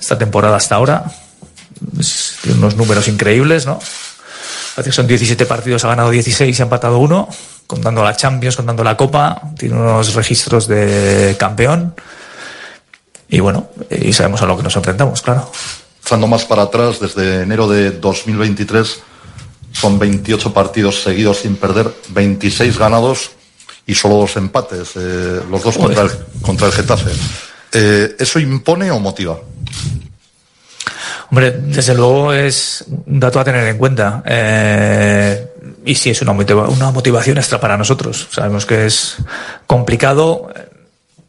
esta 0.00 0.18
temporada 0.18 0.56
hasta 0.56 0.74
ahora. 0.74 1.04
tiene 2.42 2.58
unos 2.58 2.76
números 2.76 3.08
increíbles, 3.08 3.66
¿no? 3.66 3.78
Son 4.90 5.06
17 5.06 5.44
partidos, 5.46 5.84
ha 5.84 5.88
ganado 5.88 6.10
16 6.10 6.56
y 6.56 6.62
ha 6.62 6.64
empatado 6.64 6.98
uno, 6.98 7.28
contando 7.66 8.04
la 8.04 8.16
Champions, 8.16 8.56
contando 8.56 8.84
la 8.84 8.96
Copa, 8.96 9.40
tiene 9.58 9.74
unos 9.74 10.14
registros 10.14 10.68
de 10.68 11.36
campeón. 11.38 11.94
Y 13.28 13.40
bueno, 13.40 13.68
y 13.90 14.12
sabemos 14.12 14.40
a 14.42 14.46
lo 14.46 14.56
que 14.56 14.62
nos 14.62 14.76
enfrentamos, 14.76 15.20
claro. 15.20 15.50
Echando 16.00 16.26
más 16.26 16.44
para 16.44 16.62
atrás, 16.62 17.00
desde 17.00 17.42
enero 17.42 17.68
de 17.68 17.90
2023 17.90 19.00
son 19.72 19.98
28 19.98 20.54
partidos 20.54 21.02
seguidos 21.02 21.38
sin 21.38 21.56
perder, 21.56 21.92
26 22.10 22.78
ganados 22.78 23.32
y 23.88 23.94
solo 23.94 24.16
dos 24.16 24.36
empates, 24.36 24.96
eh, 24.96 25.40
los 25.50 25.62
dos 25.62 25.78
contra 25.78 26.02
el, 26.02 26.10
contra 26.42 26.66
el 26.66 26.74
Getafe. 26.74 27.10
Eh, 27.72 28.16
¿Eso 28.18 28.38
impone 28.38 28.90
o 28.90 29.00
motiva? 29.00 29.40
Hombre, 31.30 31.52
desde 31.52 31.94
luego 31.94 32.34
es 32.34 32.84
un 33.06 33.18
dato 33.18 33.40
a 33.40 33.44
tener 33.44 33.66
en 33.66 33.78
cuenta. 33.78 34.22
Eh, 34.26 35.48
y 35.86 35.94
sí, 35.94 36.10
es 36.10 36.20
una, 36.20 36.32
una 36.32 36.90
motivación 36.90 37.38
extra 37.38 37.58
para 37.58 37.78
nosotros. 37.78 38.28
Sabemos 38.30 38.66
que 38.66 38.86
es 38.86 39.16
complicado 39.66 40.50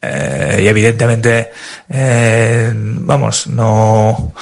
y 0.01 0.67
evidentemente, 0.67 1.51
vamos, 1.89 3.47
no 3.47 4.33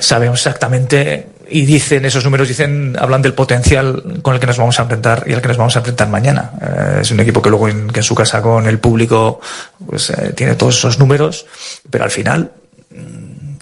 sabemos 0.00 0.38
exactamente 0.40 1.31
y 1.52 1.66
dicen, 1.66 2.04
esos 2.06 2.24
números 2.24 2.48
dicen, 2.48 2.96
hablan 2.98 3.20
del 3.20 3.34
potencial 3.34 4.20
con 4.22 4.34
el 4.34 4.40
que 4.40 4.46
nos 4.46 4.56
vamos 4.56 4.78
a 4.78 4.82
enfrentar 4.82 5.24
y 5.26 5.34
al 5.34 5.42
que 5.42 5.48
nos 5.48 5.58
vamos 5.58 5.76
a 5.76 5.80
enfrentar 5.80 6.08
mañana. 6.08 6.50
Eh, 6.60 6.98
es 7.02 7.10
un 7.10 7.20
equipo 7.20 7.42
que 7.42 7.50
luego 7.50 7.68
en, 7.68 7.88
que 7.88 8.00
en 8.00 8.04
su 8.04 8.14
casa 8.14 8.40
con 8.40 8.66
el 8.66 8.78
público 8.78 9.40
pues 9.86 10.10
eh, 10.10 10.32
tiene 10.34 10.54
todos 10.54 10.78
esos 10.78 10.98
números, 10.98 11.44
pero 11.90 12.04
al 12.04 12.10
final, 12.10 12.52
mm, 12.90 13.56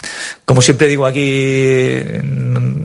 como 0.45 0.61
siempre 0.61 0.87
digo 0.87 1.05
aquí, 1.05 1.99
mm, 2.23 2.83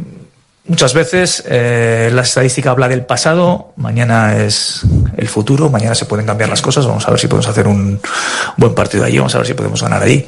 muchas 0.67 0.93
veces 0.93 1.45
eh, 1.47 2.11
la 2.13 2.23
estadística 2.23 2.73
habla 2.73 2.89
del 2.89 3.07
pasado, 3.07 3.75
mañana 3.77 4.37
es 4.37 4.81
el 5.17 5.29
futuro, 5.29 5.71
mañana 5.71 5.95
se 5.95 6.07
pueden 6.07 6.27
cambiar 6.27 6.51
las 6.51 6.63
cosas, 6.63 6.85
vamos 6.85 7.07
a 7.07 7.13
ver 7.13 7.21
si 7.21 7.29
podemos 7.29 7.47
hacer 7.47 7.69
un 7.69 8.01
buen 8.57 8.75
partido 8.75 9.05
allí, 9.05 9.19
vamos 9.19 9.35
a 9.37 9.39
ver 9.39 9.47
si 9.47 9.55
podemos 9.55 9.81
ganar 9.81 10.03
allí. 10.03 10.27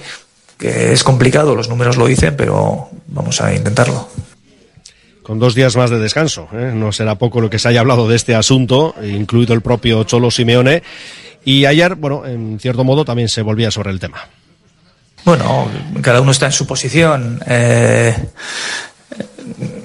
Que 0.57 0.93
es 0.93 1.05
complicado, 1.05 1.55
los 1.55 1.69
números 1.69 1.97
lo 1.97 2.07
dicen, 2.07 2.35
pero 2.37 2.88
vamos 3.09 3.41
a 3.41 3.55
intentarlo 3.55 4.09
con 5.29 5.38
dos 5.38 5.55
días 5.55 5.77
más 5.77 5.91
de 5.91 5.99
descanso. 5.99 6.49
¿eh? 6.55 6.73
No 6.75 6.91
será 6.91 7.17
poco 7.17 7.43
lo 7.43 7.51
que 7.51 7.59
se 7.59 7.69
haya 7.69 7.81
hablado 7.81 8.09
de 8.09 8.17
este 8.17 8.35
asunto, 8.35 8.95
incluido 9.03 9.53
el 9.53 9.61
propio 9.61 10.03
Cholo 10.05 10.31
Simeone. 10.31 10.83
Y 11.45 11.67
ayer, 11.67 11.97
bueno, 11.97 12.25
en 12.25 12.59
cierto 12.59 12.83
modo 12.83 13.05
también 13.05 13.29
se 13.29 13.43
volvía 13.43 13.71
sobre 13.71 13.91
el 13.91 14.01
tema. 14.01 14.27
Bueno, 15.27 15.69
cada 16.01 16.23
uno 16.23 16.31
está 16.31 16.47
en 16.47 16.53
su 16.53 16.67
posición. 16.67 17.43
Eh, 17.47 18.17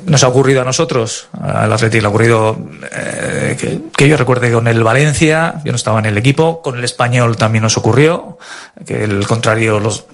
nos 0.05 0.23
ha 0.23 0.29
ocurrido 0.29 0.61
a 0.61 0.63
nosotros, 0.63 1.27
al 1.33 1.73
Atlético 1.73 2.01
le 2.01 2.05
ha 2.05 2.09
ocurrido 2.09 2.57
eh, 2.95 3.57
que, 3.59 3.81
que, 3.97 4.07
yo 4.07 4.15
recuerde 4.15 4.49
con 4.49 4.69
el 4.69 4.81
Valencia, 4.81 5.55
yo 5.65 5.73
no 5.73 5.75
estaba 5.75 5.99
en 5.99 6.05
el 6.05 6.17
equipo, 6.17 6.61
con 6.61 6.77
el 6.77 6.85
español 6.85 7.35
también 7.35 7.63
nos 7.63 7.75
ocurrió, 7.75 8.37
que 8.85 9.03
el 9.03 9.27
contrario, 9.27 9.81
los, 9.81 10.05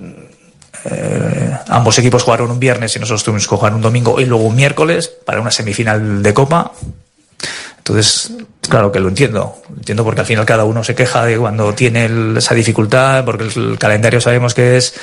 eh, 0.86 1.58
ambos 1.68 1.98
equipos 2.00 2.24
jugaron 2.24 2.52
un 2.52 2.60
viernes 2.60 2.96
y 2.96 3.00
nosotros 3.00 3.24
tuvimos 3.24 3.48
que 3.48 3.56
jugar 3.56 3.74
un 3.74 3.82
domingo 3.82 4.20
y 4.20 4.26
luego 4.26 4.46
un 4.46 4.56
miércoles 4.56 5.12
para 5.26 5.42
una 5.42 5.52
semifinal 5.52 6.24
de 6.24 6.34
Copa. 6.34 6.72
Entonces, 7.78 8.32
claro 8.62 8.92
que 8.92 9.00
lo 9.00 9.10
entiendo. 9.10 9.62
Lo 9.70 9.78
entiendo 9.78 10.04
porque 10.04 10.22
al 10.22 10.28
final 10.28 10.46
cada 10.46 10.64
uno 10.64 10.84
se 10.84 10.96
queja 10.96 11.26
de 11.26 11.38
cuando 11.38 11.74
tiene 11.74 12.38
esa 12.38 12.54
dificultad, 12.54 13.26
porque 13.26 13.46
el 13.46 13.78
calendario 13.80 14.22
sabemos 14.22 14.54
que 14.54 14.78
es 14.78 14.94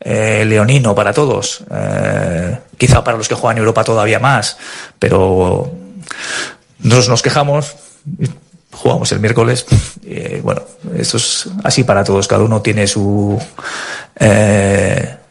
eh, 0.00 0.44
leonino 0.44 0.94
para 0.94 1.12
todos. 1.12 1.62
Eh, 1.70 2.58
quizá 2.76 3.04
para 3.04 3.16
los 3.16 3.28
que 3.28 3.34
juegan 3.34 3.58
Europa 3.58 3.84
todavía 3.84 4.18
más, 4.18 4.56
pero 4.98 5.72
nosotros 6.80 7.08
nos 7.08 7.22
quejamos 7.22 7.76
jugamos 8.72 9.12
el 9.12 9.20
miércoles. 9.20 9.64
Bueno, 10.42 10.62
esto 10.96 11.18
es 11.18 11.48
así 11.62 11.84
para 11.84 12.02
todos. 12.02 12.26
Cada 12.26 12.42
uno 12.42 12.60
tiene 12.60 12.86
su 12.86 13.38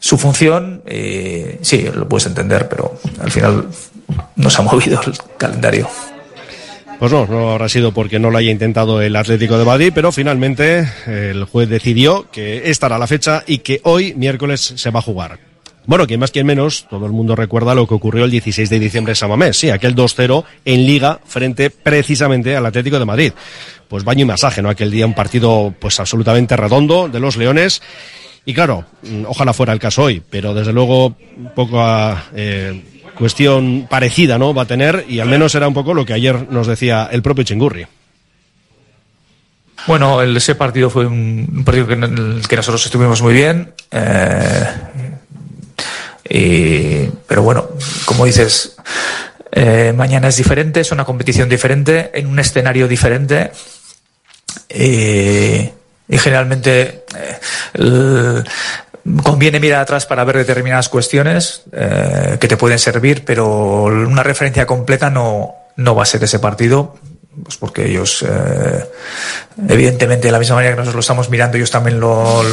su 0.02 0.18
función. 0.18 0.82
y 0.90 1.64
sí, 1.64 1.86
lo 1.94 2.10
puedes 2.10 2.26
entender, 2.26 2.68
pero 2.68 3.00
al 3.22 3.32
final 3.32 3.68
nos 4.36 4.60
ha 4.60 4.62
movido 4.64 5.00
el 5.06 5.14
calendario. 5.38 5.88
Pues 7.00 7.12
no, 7.12 7.26
no 7.26 7.52
habrá 7.52 7.70
sido 7.70 7.94
porque 7.94 8.20
no 8.20 8.30
lo 8.30 8.38
haya 8.38 8.52
intentado 8.52 9.02
el 9.02 9.16
Atlético 9.16 9.58
de 9.58 9.66
Madrid, 9.66 9.92
pero 9.96 10.12
finalmente 10.12 10.88
el 11.08 11.46
juez 11.46 11.68
decidió 11.70 12.30
que 12.32 12.70
esta 12.70 12.88
era 12.88 13.00
la 13.00 13.08
fecha 13.08 13.44
y 13.48 13.60
que 13.60 13.80
hoy, 13.84 14.14
miércoles, 14.16 14.74
se 14.76 14.92
va 14.92 15.00
a 15.00 15.04
jugar. 15.04 15.40
Bueno, 15.88 16.06
quien 16.06 16.20
más, 16.20 16.30
quien 16.30 16.46
menos, 16.46 16.86
todo 16.88 17.08
el 17.08 17.12
mundo 17.12 17.36
recuerda 17.36 17.74
lo 17.74 17.88
que 17.88 17.96
ocurrió 17.96 18.26
el 18.26 18.30
16 18.30 18.70
de 18.70 18.80
diciembre 18.80 19.14
en 19.14 19.16
Samamés, 19.16 19.58
sí, 19.58 19.72
aquel 19.72 19.96
2-0 19.96 20.44
en 20.64 20.86
Liga 20.86 21.20
frente 21.26 21.72
precisamente 21.72 22.56
al 22.56 22.68
Atlético 22.68 23.00
de 23.00 23.06
Madrid. 23.06 23.34
Pues 23.88 24.04
baño 24.04 24.22
y 24.22 24.26
masaje, 24.26 24.62
¿no? 24.62 24.70
Aquel 24.70 24.92
día 24.92 25.08
un 25.08 25.16
partido 25.16 25.74
pues 25.80 26.00
absolutamente 26.00 26.56
redondo 26.56 27.10
de 27.10 27.20
los 27.20 27.36
Leones. 27.36 27.82
Y 28.46 28.54
claro, 28.54 28.86
mm, 29.04 29.26
ojalá 29.28 29.54
fuera 29.54 29.74
el 29.74 29.80
caso 29.80 30.04
hoy, 30.04 30.22
pero 30.30 30.54
desde 30.54 30.74
luego 30.74 31.16
poca 31.56 32.26
eh, 32.34 32.84
cuestión 33.16 33.88
parecida, 33.90 34.38
¿no? 34.38 34.54
Va 34.54 34.64
a 34.64 34.68
tener, 34.68 35.06
y 35.08 35.20
al 35.20 35.30
menos 35.30 35.54
era 35.56 35.68
un 35.68 35.74
poco 35.74 35.94
lo 35.94 36.06
que 36.06 36.14
ayer 36.14 36.52
nos 36.52 36.68
decía 36.68 37.08
el 37.12 37.22
propio 37.22 37.44
Chingurri. 37.44 37.86
Bueno, 39.88 40.22
ese 40.22 40.56
partido 40.56 40.90
fue 40.90 41.06
un 41.08 41.64
partido 41.66 41.88
que, 41.88 41.94
en 41.94 42.04
el 42.04 42.48
que 42.48 42.56
nosotros 42.56 42.86
estuvimos 42.86 43.22
muy 43.22 43.34
bien. 43.34 43.74
Eh, 46.34 47.12
pero 47.28 47.44
bueno, 47.44 47.68
como 48.06 48.26
dices, 48.26 48.78
eh, 49.52 49.94
mañana 49.96 50.30
es 50.30 50.38
diferente, 50.38 50.80
es 50.80 50.92
una 50.92 51.04
competición 51.04 51.50
diferente, 51.50 52.12
en 52.14 52.28
un 52.28 52.40
escenario 52.40 52.88
diferente. 52.88 53.52
Y 56.12 56.18
generalmente 56.18 57.06
eh, 57.74 58.44
conviene 59.24 59.62
mirar 59.62 59.82
atrás 59.82 60.06
para 60.06 60.26
ver 60.26 60.38
determinadas 60.38 60.90
cuestiones 60.90 61.64
eh, 61.72 62.38
que 62.40 62.48
te 62.50 62.58
pueden 62.58 62.78
servir, 62.78 63.24
pero 63.26 63.86
una 63.86 64.22
referencia 64.22 64.68
completa 64.68 65.10
no, 65.10 65.56
no 65.78 65.96
va 65.96 66.04
a 66.04 66.06
ser 66.06 66.24
ese 66.24 66.38
partido 66.38 66.96
pues 67.44 67.56
porque 67.56 67.86
ellos, 67.86 68.26
eh, 68.28 68.86
evidentemente, 69.70 70.28
de 70.28 70.34
la 70.34 70.38
misma 70.38 70.56
manera 70.56 70.74
que 70.74 70.80
nosotros 70.80 70.96
lo 70.96 71.00
estamos 71.00 71.30
mirando, 71.30 71.56
ellos 71.56 71.72
también 71.72 71.98
lo, 71.98 72.44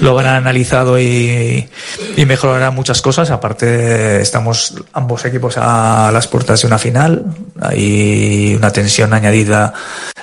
lo 0.00 0.10
habrán 0.10 0.34
analizado 0.34 0.98
y, 0.98 1.68
y 2.16 2.26
mejorarán 2.26 2.74
muchas 2.74 3.00
cosas. 3.02 3.30
Aparte, 3.30 4.20
estamos 4.20 4.74
ambos 4.92 5.24
equipos 5.26 5.56
a 5.58 6.10
las 6.12 6.26
puertas 6.26 6.60
de 6.60 6.66
una 6.66 6.78
final. 6.78 7.24
Hay 7.60 8.56
una 8.56 8.72
tensión 8.72 9.14
añadida 9.14 9.72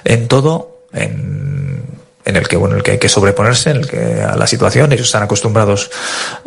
en 0.03 0.27
todo, 0.27 0.83
en, 0.91 1.62
en 2.25 2.35
el 2.35 2.47
que 2.47 2.55
bueno, 2.55 2.75
el 2.75 2.83
que 2.83 2.91
hay 2.91 2.97
que 2.99 3.09
sobreponerse, 3.09 3.71
en 3.71 3.77
el 3.77 3.87
que 3.87 4.21
a 4.21 4.35
la 4.35 4.47
situación. 4.47 4.91
Ellos 4.91 5.07
están 5.07 5.23
acostumbrados 5.23 5.89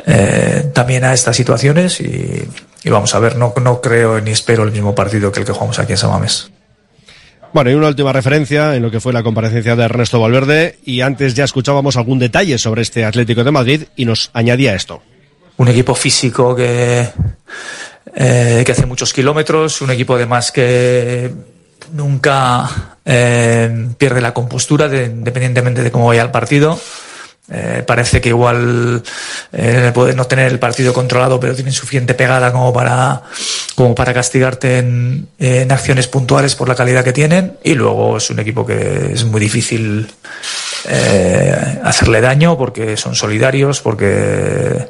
eh, 0.06 0.70
también 0.72 1.04
a 1.04 1.12
estas 1.12 1.36
situaciones 1.36 2.00
y, 2.00 2.48
y 2.82 2.90
vamos 2.90 3.14
a 3.14 3.18
ver. 3.18 3.36
No, 3.36 3.52
no 3.62 3.80
creo 3.80 4.20
ni 4.20 4.30
espero 4.30 4.64
el 4.64 4.72
mismo 4.72 4.94
partido 4.94 5.32
que 5.32 5.40
el 5.40 5.46
que 5.46 5.52
jugamos 5.52 5.78
aquí 5.78 5.92
en 5.92 5.98
Samamés. 5.98 6.50
Bueno, 7.52 7.70
y 7.70 7.74
una 7.74 7.88
última 7.88 8.12
referencia 8.12 8.74
en 8.76 8.82
lo 8.82 8.90
que 8.90 9.00
fue 9.00 9.12
la 9.12 9.22
comparecencia 9.22 9.76
de 9.76 9.84
Ernesto 9.84 10.20
Valverde 10.20 10.78
y 10.84 11.00
antes 11.00 11.34
ya 11.34 11.44
escuchábamos 11.44 11.96
algún 11.96 12.18
detalle 12.18 12.58
sobre 12.58 12.82
este 12.82 13.04
Atlético 13.04 13.44
de 13.44 13.50
Madrid 13.50 13.84
y 13.96 14.04
nos 14.04 14.30
añadía 14.34 14.74
esto. 14.74 15.02
Un 15.56 15.68
equipo 15.68 15.94
físico 15.94 16.54
que, 16.54 17.08
eh, 18.14 18.62
que 18.66 18.72
hace 18.72 18.84
muchos 18.84 19.12
kilómetros, 19.12 19.80
un 19.80 19.90
equipo 19.90 20.16
además 20.16 20.52
que 20.52 21.32
nunca 21.92 22.95
eh, 23.06 23.88
pierde 23.96 24.20
la 24.20 24.34
compostura 24.34 24.88
de- 24.88 25.04
independientemente 25.04 25.82
de 25.82 25.90
cómo 25.90 26.08
vaya 26.08 26.22
el 26.22 26.30
partido. 26.30 26.78
Eh, 27.48 27.84
parece 27.86 28.20
que 28.20 28.30
igual 28.30 29.04
eh, 29.52 29.92
pueden 29.94 30.16
no 30.16 30.24
tener 30.26 30.50
el 30.50 30.58
partido 30.58 30.92
controlado, 30.92 31.38
pero 31.38 31.54
tienen 31.54 31.72
suficiente 31.72 32.14
pegada 32.14 32.50
como 32.50 32.72
para, 32.72 33.22
como 33.76 33.94
para 33.94 34.12
castigarte 34.12 34.78
en, 34.78 35.28
acciones 35.70 36.08
puntuales 36.08 36.56
por 36.56 36.68
la 36.68 36.74
calidad 36.74 37.04
que 37.04 37.12
tienen. 37.12 37.56
Y 37.62 37.74
luego 37.74 38.16
es 38.16 38.28
un 38.30 38.40
equipo 38.40 38.66
que 38.66 39.12
es 39.12 39.24
muy 39.24 39.40
difícil 39.40 40.10
eh, 40.88 41.78
hacerle 41.84 42.20
daño 42.20 42.58
porque 42.58 42.96
son 42.96 43.14
solidarios, 43.14 43.80
porque 43.80 44.88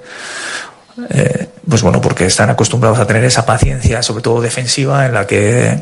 pues 1.68 1.83
bueno, 1.83 2.00
porque 2.00 2.24
están 2.24 2.48
acostumbrados 2.48 2.98
a 2.98 3.07
tener 3.07 3.24
esa 3.24 3.44
paciencia, 3.44 4.02
sobre 4.02 4.22
todo 4.22 4.40
defensiva, 4.40 5.05
en 5.05 5.12
la 5.12 5.26
que 5.26 5.79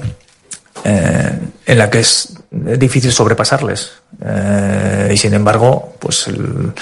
eh, 0.84 1.38
en 1.66 1.78
la 1.78 1.88
que 1.90 2.00
es 2.00 2.34
difícil 2.50 3.12
sobrepasarles. 3.12 3.92
Eh, 4.24 5.10
y 5.12 5.16
sin 5.16 5.34
embargo, 5.34 5.94
pues 5.98 6.26
el- 6.28 6.72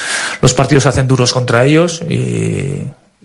los 0.41 0.55
partidos 0.55 0.85
se 0.85 0.89
hacen 0.91 1.07
duros 1.09 1.33
contra 1.33 1.65
ellos 1.65 2.01
y, 2.09 2.83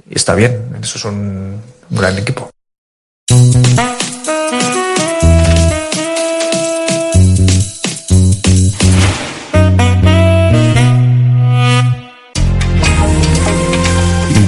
está 0.09 0.35
bien. 0.35 0.75
Eso 0.81 0.97
es 0.97 1.05
un 1.05 1.61
gran 1.89 2.17
equipo. 2.17 2.49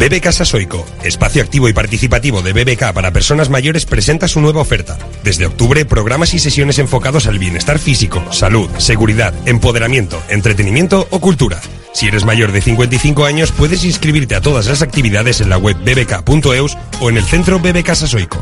BB 0.09 0.21
Casa 0.21 0.43
Soico, 0.43 0.83
espacio 1.03 1.43
activo 1.43 1.69
y 1.69 1.73
participativo 1.73 2.41
de 2.41 2.51
BBK 2.51 2.93
para 2.93 3.11
personas 3.11 3.49
mayores, 3.51 3.85
presenta 3.85 4.27
su 4.27 4.41
nueva 4.41 4.59
oferta. 4.59 4.97
Desde 5.23 5.45
octubre, 5.45 5.85
programas 5.85 6.33
y 6.33 6.39
sesiones 6.39 6.79
enfocados 6.79 7.27
al 7.27 7.37
bienestar 7.37 7.77
físico, 7.77 8.23
salud, 8.31 8.69
seguridad, 8.79 9.35
empoderamiento, 9.45 10.19
entretenimiento 10.29 11.07
o 11.11 11.19
cultura. 11.19 11.61
Si 11.93 12.07
eres 12.07 12.25
mayor 12.25 12.51
de 12.51 12.61
55 12.61 13.25
años, 13.25 13.51
puedes 13.51 13.83
inscribirte 13.83 14.33
a 14.33 14.41
todas 14.41 14.65
las 14.65 14.81
actividades 14.81 15.41
en 15.41 15.49
la 15.49 15.59
web 15.59 15.77
bbk.eus 15.77 16.75
o 16.99 17.09
en 17.11 17.17
el 17.17 17.23
centro 17.23 17.59
BB 17.59 17.83
Casa 17.83 18.07
Soico. 18.07 18.39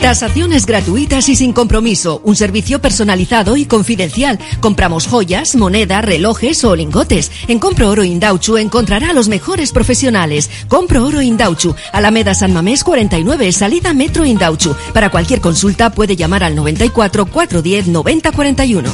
Tasaciones 0.00 0.64
gratuitas 0.64 1.28
y 1.28 1.36
sin 1.36 1.52
compromiso. 1.52 2.20
Un 2.24 2.34
servicio 2.34 2.80
personalizado 2.80 3.56
y 3.56 3.66
confidencial. 3.66 4.38
Compramos 4.60 5.06
joyas, 5.06 5.54
moneda, 5.56 6.00
relojes 6.00 6.64
o 6.64 6.74
lingotes. 6.74 7.30
En 7.48 7.58
Compro 7.58 7.90
Oro 7.90 8.02
Indauchu 8.02 8.56
encontrará 8.56 9.10
a 9.10 9.12
los 9.12 9.28
mejores 9.28 9.72
profesionales. 9.72 10.50
Compro 10.68 11.04
Oro 11.04 11.20
Indauchu. 11.20 11.74
Alameda 11.92 12.34
San 12.34 12.52
Mamés 12.52 12.82
49, 12.82 13.52
salida 13.52 13.92
Metro 13.92 14.24
Indauchu. 14.24 14.74
Para 14.94 15.10
cualquier 15.10 15.40
consulta 15.40 15.90
puede 15.90 16.16
llamar 16.16 16.44
al 16.44 16.56
94 16.56 17.26
410 17.26 17.88
90 17.88 18.32
41. 18.32 18.90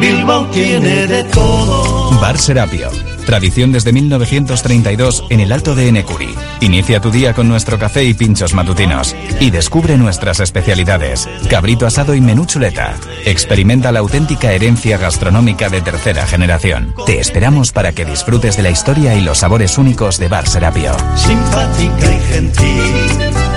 Bilbao 0.00 0.46
tiene 0.46 1.06
de 1.06 1.24
todo. 1.24 2.10
Bar 2.20 2.38
Serapio. 2.38 2.90
Tradición 3.28 3.72
desde 3.72 3.92
1932 3.92 5.26
en 5.28 5.40
el 5.40 5.52
Alto 5.52 5.74
de 5.74 5.88
Enecuri. 5.88 6.34
Inicia 6.62 6.98
tu 6.98 7.10
día 7.10 7.34
con 7.34 7.46
nuestro 7.46 7.78
café 7.78 8.02
y 8.04 8.14
pinchos 8.14 8.54
matutinos. 8.54 9.14
Y 9.38 9.50
descubre 9.50 9.98
nuestras 9.98 10.40
especialidades. 10.40 11.28
Cabrito 11.50 11.86
asado 11.86 12.14
y 12.14 12.22
menú 12.22 12.46
chuleta. 12.46 12.94
Experimenta 13.26 13.92
la 13.92 13.98
auténtica 13.98 14.54
herencia 14.54 14.96
gastronómica 14.96 15.68
de 15.68 15.82
tercera 15.82 16.26
generación. 16.26 16.94
Te 17.04 17.20
esperamos 17.20 17.70
para 17.70 17.92
que 17.92 18.06
disfrutes 18.06 18.56
de 18.56 18.62
la 18.62 18.70
historia 18.70 19.14
y 19.14 19.20
los 19.20 19.36
sabores 19.36 19.76
únicos 19.76 20.16
de 20.16 20.28
Bar 20.28 20.48
Serapio. 20.48 20.96
Simpática 21.14 22.14
y 22.14 22.32
gentil. 22.32 23.47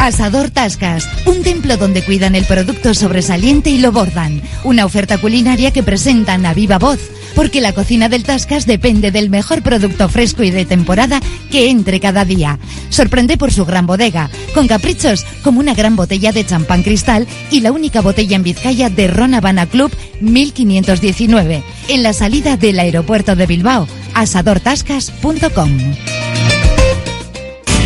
Asador 0.00 0.48
Tascas, 0.48 1.06
un 1.26 1.42
templo 1.42 1.76
donde 1.76 2.02
cuidan 2.02 2.34
el 2.34 2.46
producto 2.46 2.94
sobresaliente 2.94 3.68
y 3.68 3.76
lo 3.76 3.92
bordan. 3.92 4.40
Una 4.64 4.86
oferta 4.86 5.18
culinaria 5.18 5.72
que 5.72 5.82
presentan 5.82 6.46
a 6.46 6.54
viva 6.54 6.78
voz, 6.78 6.98
porque 7.34 7.60
la 7.60 7.74
cocina 7.74 8.08
del 8.08 8.24
Tascas 8.24 8.64
depende 8.64 9.10
del 9.10 9.28
mejor 9.28 9.60
producto 9.60 10.08
fresco 10.08 10.42
y 10.42 10.50
de 10.50 10.64
temporada 10.64 11.20
que 11.50 11.68
entre 11.68 12.00
cada 12.00 12.24
día. 12.24 12.58
Sorprende 12.88 13.36
por 13.36 13.52
su 13.52 13.66
gran 13.66 13.86
bodega, 13.86 14.30
con 14.54 14.68
caprichos 14.68 15.26
como 15.44 15.60
una 15.60 15.74
gran 15.74 15.96
botella 15.96 16.32
de 16.32 16.46
champán 16.46 16.82
cristal 16.82 17.26
y 17.50 17.60
la 17.60 17.70
única 17.70 18.00
botella 18.00 18.36
en 18.36 18.42
Vizcaya 18.42 18.88
de 18.88 19.06
Ron 19.06 19.34
Habana 19.34 19.66
Club 19.66 19.92
1519, 20.22 21.62
en 21.88 22.02
la 22.02 22.14
salida 22.14 22.56
del 22.56 22.78
aeropuerto 22.78 23.36
de 23.36 23.46
Bilbao, 23.46 23.86
asadortascas.com. 24.14 25.70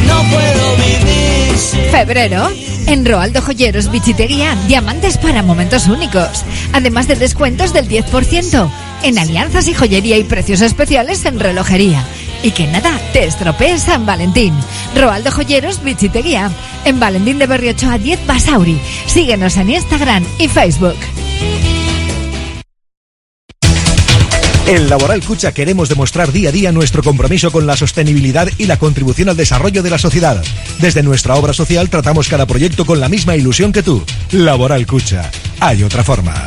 No 0.07 0.23
puedo 0.31 0.77
vivir 0.77 1.24
Febrero. 1.61 2.49
En 2.87 3.05
Roaldo 3.07 3.41
Joyeros 3.41 3.91
Bichitería, 3.91 4.57
diamantes 4.67 5.19
para 5.19 5.43
momentos 5.43 5.87
únicos. 5.87 6.45
Además 6.73 7.07
de 7.09 7.15
descuentos 7.15 7.73
del 7.73 7.89
10%. 7.89 8.69
En 9.03 9.19
alianzas 9.19 9.69
y 9.69 9.75
joyería 9.75 10.19
y 10.19 10.25
precios 10.25 10.61
especiales 10.61 11.25
en 11.25 11.39
relojería. 11.39 12.05
Y 12.43 12.51
que 12.51 12.67
nada 12.67 13.01
te 13.13 13.25
estropee 13.25 13.79
San 13.79 14.05
Valentín. 14.05 14.53
Roaldo 14.97 15.31
Joyeros 15.31 15.83
Bichitería. 15.83 16.51
En 16.85 16.99
Valentín 17.01 17.39
de 17.39 17.47
Berriocho 17.47 17.91
a 17.91 17.99
10 17.99 18.27
Basauri. 18.27 18.79
Síguenos 19.07 19.57
en 19.57 19.71
Instagram 19.71 20.25
y 20.39 20.49
Facebook. 20.49 20.97
En 24.67 24.89
Laboral 24.89 25.23
Cucha 25.23 25.53
queremos 25.53 25.91
demostrar 25.91 26.33
día 26.33 26.49
a 26.49 26.53
día 26.53 26.73
nuestro 26.73 27.03
compromiso 27.03 27.53
con 27.53 27.67
la 27.67 27.77
sostenibilidad 27.77 28.49
y 28.57 28.65
la 28.65 28.79
contribución 28.79 29.29
al 29.29 29.37
desarrollo 29.37 29.83
de 29.83 29.91
la 29.91 29.99
sociedad. 29.99 30.43
Desde 30.81 31.03
nuestra 31.03 31.35
obra 31.35 31.53
social 31.53 31.91
tratamos 31.91 32.29
cada 32.29 32.47
proyecto 32.47 32.87
con 32.87 32.99
la 32.99 33.11
misma 33.11 33.37
ilusión 33.37 33.73
que 33.73 33.83
tú. 33.83 34.03
Laboral 34.33 34.87
Cucha. 34.87 35.31
Hay 35.61 35.83
otra 35.83 36.03
forma. 36.03 36.47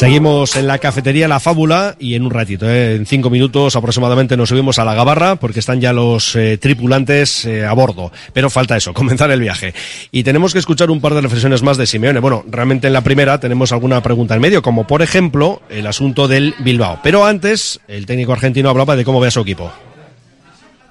Seguimos 0.00 0.56
en 0.56 0.66
la 0.66 0.78
cafetería 0.78 1.28
La 1.28 1.40
Fábula 1.40 1.94
y 1.98 2.14
en 2.14 2.24
un 2.24 2.30
ratito, 2.30 2.66
¿eh? 2.66 2.94
en 2.94 3.04
cinco 3.04 3.28
minutos 3.28 3.76
aproximadamente 3.76 4.34
nos 4.34 4.48
subimos 4.48 4.78
a 4.78 4.84
la 4.86 4.94
gabarra 4.94 5.36
porque 5.36 5.60
están 5.60 5.78
ya 5.78 5.92
los 5.92 6.34
eh, 6.36 6.56
tripulantes 6.56 7.44
eh, 7.44 7.66
a 7.66 7.74
bordo. 7.74 8.10
Pero 8.32 8.48
falta 8.48 8.78
eso, 8.78 8.94
comenzar 8.94 9.30
el 9.30 9.40
viaje. 9.40 9.74
Y 10.10 10.22
tenemos 10.22 10.54
que 10.54 10.58
escuchar 10.58 10.90
un 10.90 11.02
par 11.02 11.12
de 11.12 11.20
reflexiones 11.20 11.62
más 11.62 11.76
de 11.76 11.86
Simeone. 11.86 12.18
Bueno, 12.18 12.46
realmente 12.48 12.86
en 12.86 12.94
la 12.94 13.02
primera 13.02 13.40
tenemos 13.40 13.72
alguna 13.72 14.02
pregunta 14.02 14.34
en 14.34 14.40
medio, 14.40 14.62
como 14.62 14.86
por 14.86 15.02
ejemplo 15.02 15.60
el 15.68 15.86
asunto 15.86 16.28
del 16.28 16.54
Bilbao. 16.60 17.00
Pero 17.02 17.26
antes, 17.26 17.78
el 17.86 18.06
técnico 18.06 18.32
argentino 18.32 18.70
hablaba 18.70 18.96
de 18.96 19.04
cómo 19.04 19.20
ve 19.20 19.28
a 19.28 19.32
su 19.32 19.40
equipo. 19.40 19.70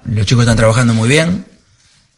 Los 0.04 0.24
chicos 0.24 0.44
están 0.44 0.56
trabajando 0.56 0.94
muy 0.94 1.08
bien. 1.08 1.46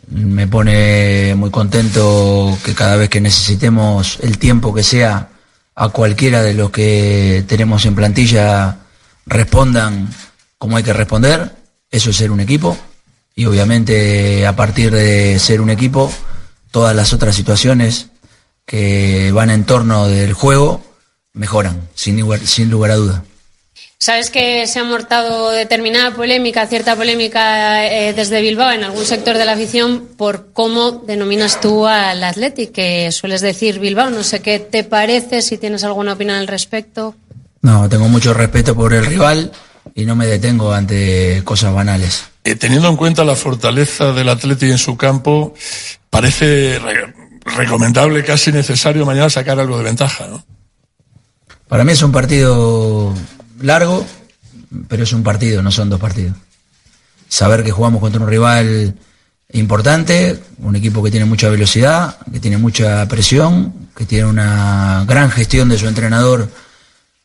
Me 0.09 0.47
pone 0.47 1.35
muy 1.37 1.49
contento 1.49 2.55
que 2.63 2.75
cada 2.75 2.97
vez 2.97 3.09
que 3.09 3.23
necesitemos 3.23 4.19
el 4.21 4.37
tiempo 4.37 4.75
que 4.75 4.83
sea 4.83 5.31
a 5.75 5.89
cualquiera 5.89 6.43
de 6.43 6.55
los 6.55 6.71
que 6.71 7.45
tenemos 7.47 7.85
en 7.87 7.95
plantilla 7.95 8.79
respondan 9.27 10.09
como 10.59 10.77
hay 10.77 10.83
que 10.83 10.93
responder. 10.93 11.55
Eso 11.91 12.11
es 12.11 12.17
ser 12.17 12.31
un 12.31 12.41
equipo. 12.41 12.77
Y 13.35 13.47
obviamente 13.47 14.47
a 14.47 14.55
partir 14.55 14.91
de 14.93 15.39
ser 15.39 15.61
un 15.61 15.71
equipo, 15.71 16.13
todas 16.71 16.95
las 16.95 17.13
otras 17.13 17.35
situaciones 17.35 18.09
que 18.67 19.33
van 19.33 19.51
en 19.51 19.65
torno 19.65 20.07
del 20.09 20.33
juego 20.35 20.85
mejoran, 21.33 21.89
sin 21.95 22.21
lugar, 22.21 22.41
sin 22.41 22.71
lugar 22.71 22.91
a 22.93 22.97
duda. 22.97 23.25
Sabes 24.03 24.31
que 24.31 24.67
se 24.67 24.81
ha 24.81 24.85
mortado 24.85 25.53
determinada 25.53 26.11
polémica, 26.13 26.67
cierta 26.67 26.97
polémica 26.97 27.87
eh, 27.87 28.13
desde 28.13 28.41
Bilbao 28.43 28.73
en 28.73 28.83
algún 28.83 29.05
sector 29.05 29.37
de 29.39 29.45
la 29.45 29.53
afición 29.53 30.09
por 30.17 30.53
cómo 30.53 30.91
denominas 30.91 31.61
tú 31.61 31.87
al 31.87 32.25
Athletic, 32.25 32.73
que 32.73 33.13
sueles 33.13 33.43
decir 33.43 33.79
Bilbao. 33.79 34.11
No 34.11 34.25
sé 34.25 34.41
qué 34.43 34.59
te 34.59 34.83
parece, 34.83 35.41
si 35.41 35.57
tienes 35.57 35.85
alguna 35.85 36.15
opinión 36.15 36.37
al 36.39 36.49
respecto. 36.49 37.15
No, 37.61 37.89
tengo 37.89 38.09
mucho 38.09 38.35
respeto 38.35 38.75
por 38.75 38.93
el 38.93 39.07
rival 39.07 39.53
y 39.95 40.05
no 40.05 40.17
me 40.17 40.27
detengo 40.27 40.73
ante 40.73 41.41
cosas 41.45 41.73
banales. 41.73 42.25
Eh, 42.43 42.57
teniendo 42.57 42.89
en 42.89 42.97
cuenta 42.97 43.23
la 43.25 43.37
fortaleza 43.37 44.11
del 44.11 44.31
Athletic 44.31 44.69
en 44.69 44.79
su 44.79 44.97
campo, 44.97 45.55
parece 46.11 46.81
re- 46.81 47.15
recomendable, 47.57 48.25
casi 48.25 48.51
necesario 48.51 49.07
mañana 49.07 49.31
sacar 49.31 49.61
algo 49.61 49.79
de 49.79 49.85
ventaja, 49.85 50.27
¿no? 50.27 50.45
Para 51.69 51.85
mí 51.85 51.93
es 51.93 52.03
un 52.03 52.11
partido 52.11 53.15
largo, 53.63 54.07
pero 54.89 55.05
es 55.05 55.13
un 55.13 55.23
partido, 55.23 55.63
no 55.63 55.71
son 55.71 55.89
dos 55.89 56.01
partidos. 56.01 56.37
Saber 57.29 57.65
que 57.65 57.71
jugamos 57.71 58.01
contra 58.01 58.21
un 58.21 58.29
rival 58.29 58.95
importante, 59.53 60.39
un 60.59 60.77
equipo 60.77 61.03
que 61.03 61.11
tiene 61.11 61.27
mucha 61.27 61.49
velocidad, 61.49 62.17
que 62.33 62.41
tiene 62.41 62.59
mucha 62.59 63.07
presión, 63.09 63.73
que 63.97 64.05
tiene 64.05 64.27
una 64.27 65.05
gran 65.07 65.31
gestión 65.31 65.69
de 65.69 65.79
su 65.79 65.87
entrenador 65.87 66.49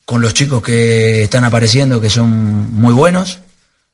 con 0.05 0.21
los 0.21 0.33
chicos 0.33 0.61
que 0.61 1.23
están 1.23 1.43
apareciendo, 1.43 1.99
que 1.99 2.09
son 2.09 2.29
muy 2.73 2.93
buenos. 2.93 3.39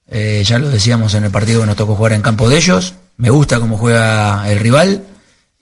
Eh, 0.07 0.43
ya 0.45 0.59
lo 0.59 0.69
decíamos 0.69 1.13
en 1.15 1.23
el 1.23 1.31
partido 1.31 1.61
que 1.61 1.67
nos 1.67 1.75
tocó 1.75 1.95
jugar 1.95 2.13
en 2.13 2.21
campo 2.21 2.49
de 2.49 2.57
ellos. 2.57 2.93
Me 3.17 3.29
gusta 3.29 3.59
cómo 3.59 3.77
juega 3.77 4.49
el 4.51 4.59
rival 4.59 5.03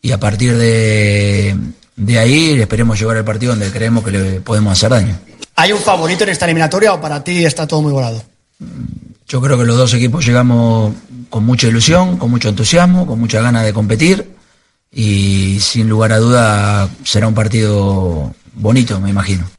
y 0.01 0.11
a 0.11 0.19
partir 0.19 0.57
de, 0.57 1.55
de 1.95 2.19
ahí 2.19 2.59
esperemos 2.59 2.99
llegar 2.99 3.17
al 3.17 3.25
partido 3.25 3.53
donde 3.53 3.71
creemos 3.71 4.03
que 4.03 4.11
le 4.11 4.41
podemos 4.41 4.73
hacer 4.73 4.89
daño. 4.89 5.19
¿Hay 5.55 5.71
un 5.71 5.79
favorito 5.79 6.23
en 6.23 6.29
esta 6.29 6.45
eliminatoria 6.45 6.93
o 6.93 7.01
para 7.01 7.23
ti 7.23 7.45
está 7.45 7.67
todo 7.67 7.81
muy 7.81 7.91
volado? 7.91 8.23
Yo 9.27 9.41
creo 9.41 9.57
que 9.57 9.65
los 9.65 9.77
dos 9.77 9.93
equipos 9.93 10.25
llegamos 10.25 10.93
con 11.29 11.45
mucha 11.45 11.67
ilusión, 11.67 12.17
con 12.17 12.29
mucho 12.29 12.49
entusiasmo, 12.49 13.05
con 13.05 13.19
mucha 13.19 13.41
ganas 13.41 13.63
de 13.63 13.73
competir 13.73 14.29
y 14.91 15.57
sin 15.61 15.87
lugar 15.87 16.11
a 16.11 16.17
duda 16.17 16.89
será 17.03 17.27
un 17.27 17.33
partido 17.33 18.33
bonito, 18.53 18.99
me 18.99 19.09
imagino. 19.09 19.49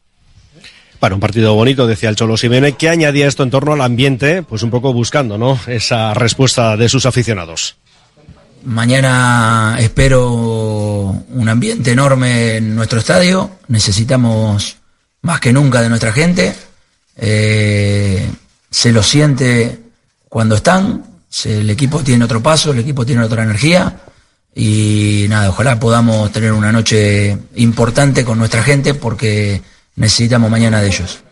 Para 0.98 1.14
un 1.14 1.20
partido 1.20 1.54
bonito, 1.54 1.86
decía 1.86 2.10
el 2.10 2.16
Cholo 2.16 2.36
Simeone, 2.36 2.74
que 2.74 2.88
añadía 2.88 3.26
esto 3.26 3.42
en 3.42 3.50
torno 3.50 3.72
al 3.72 3.80
ambiente, 3.80 4.42
pues 4.42 4.62
un 4.62 4.70
poco 4.70 4.92
buscando, 4.92 5.36
¿no? 5.36 5.58
Esa 5.66 6.14
respuesta 6.14 6.76
de 6.76 6.88
sus 6.88 7.06
aficionados. 7.06 7.76
Mañana 8.64 9.76
espero 9.80 10.30
un 10.30 11.48
ambiente 11.48 11.90
enorme 11.90 12.58
en 12.58 12.76
nuestro 12.76 13.00
estadio. 13.00 13.50
Necesitamos 13.66 14.76
más 15.22 15.40
que 15.40 15.52
nunca 15.52 15.80
de 15.80 15.88
nuestra 15.88 16.12
gente. 16.12 16.54
Eh, 17.16 18.30
se 18.70 18.92
lo 18.92 19.02
siente 19.02 19.78
cuando 20.28 20.56
están. 20.56 21.04
El 21.44 21.70
equipo 21.70 22.00
tiene 22.00 22.24
otro 22.24 22.42
paso, 22.42 22.72
el 22.72 22.80
equipo 22.80 23.06
tiene 23.06 23.22
otra 23.22 23.42
energía. 23.42 24.00
Y 24.54 25.26
nada, 25.28 25.48
ojalá 25.48 25.80
podamos 25.80 26.30
tener 26.30 26.52
una 26.52 26.72
noche 26.72 27.38
importante 27.54 28.24
con 28.24 28.38
nuestra 28.38 28.62
gente 28.62 28.94
porque 28.94 29.62
necesitamos 29.96 30.50
mañana 30.50 30.80
de 30.80 30.88
ellos. 30.88 31.22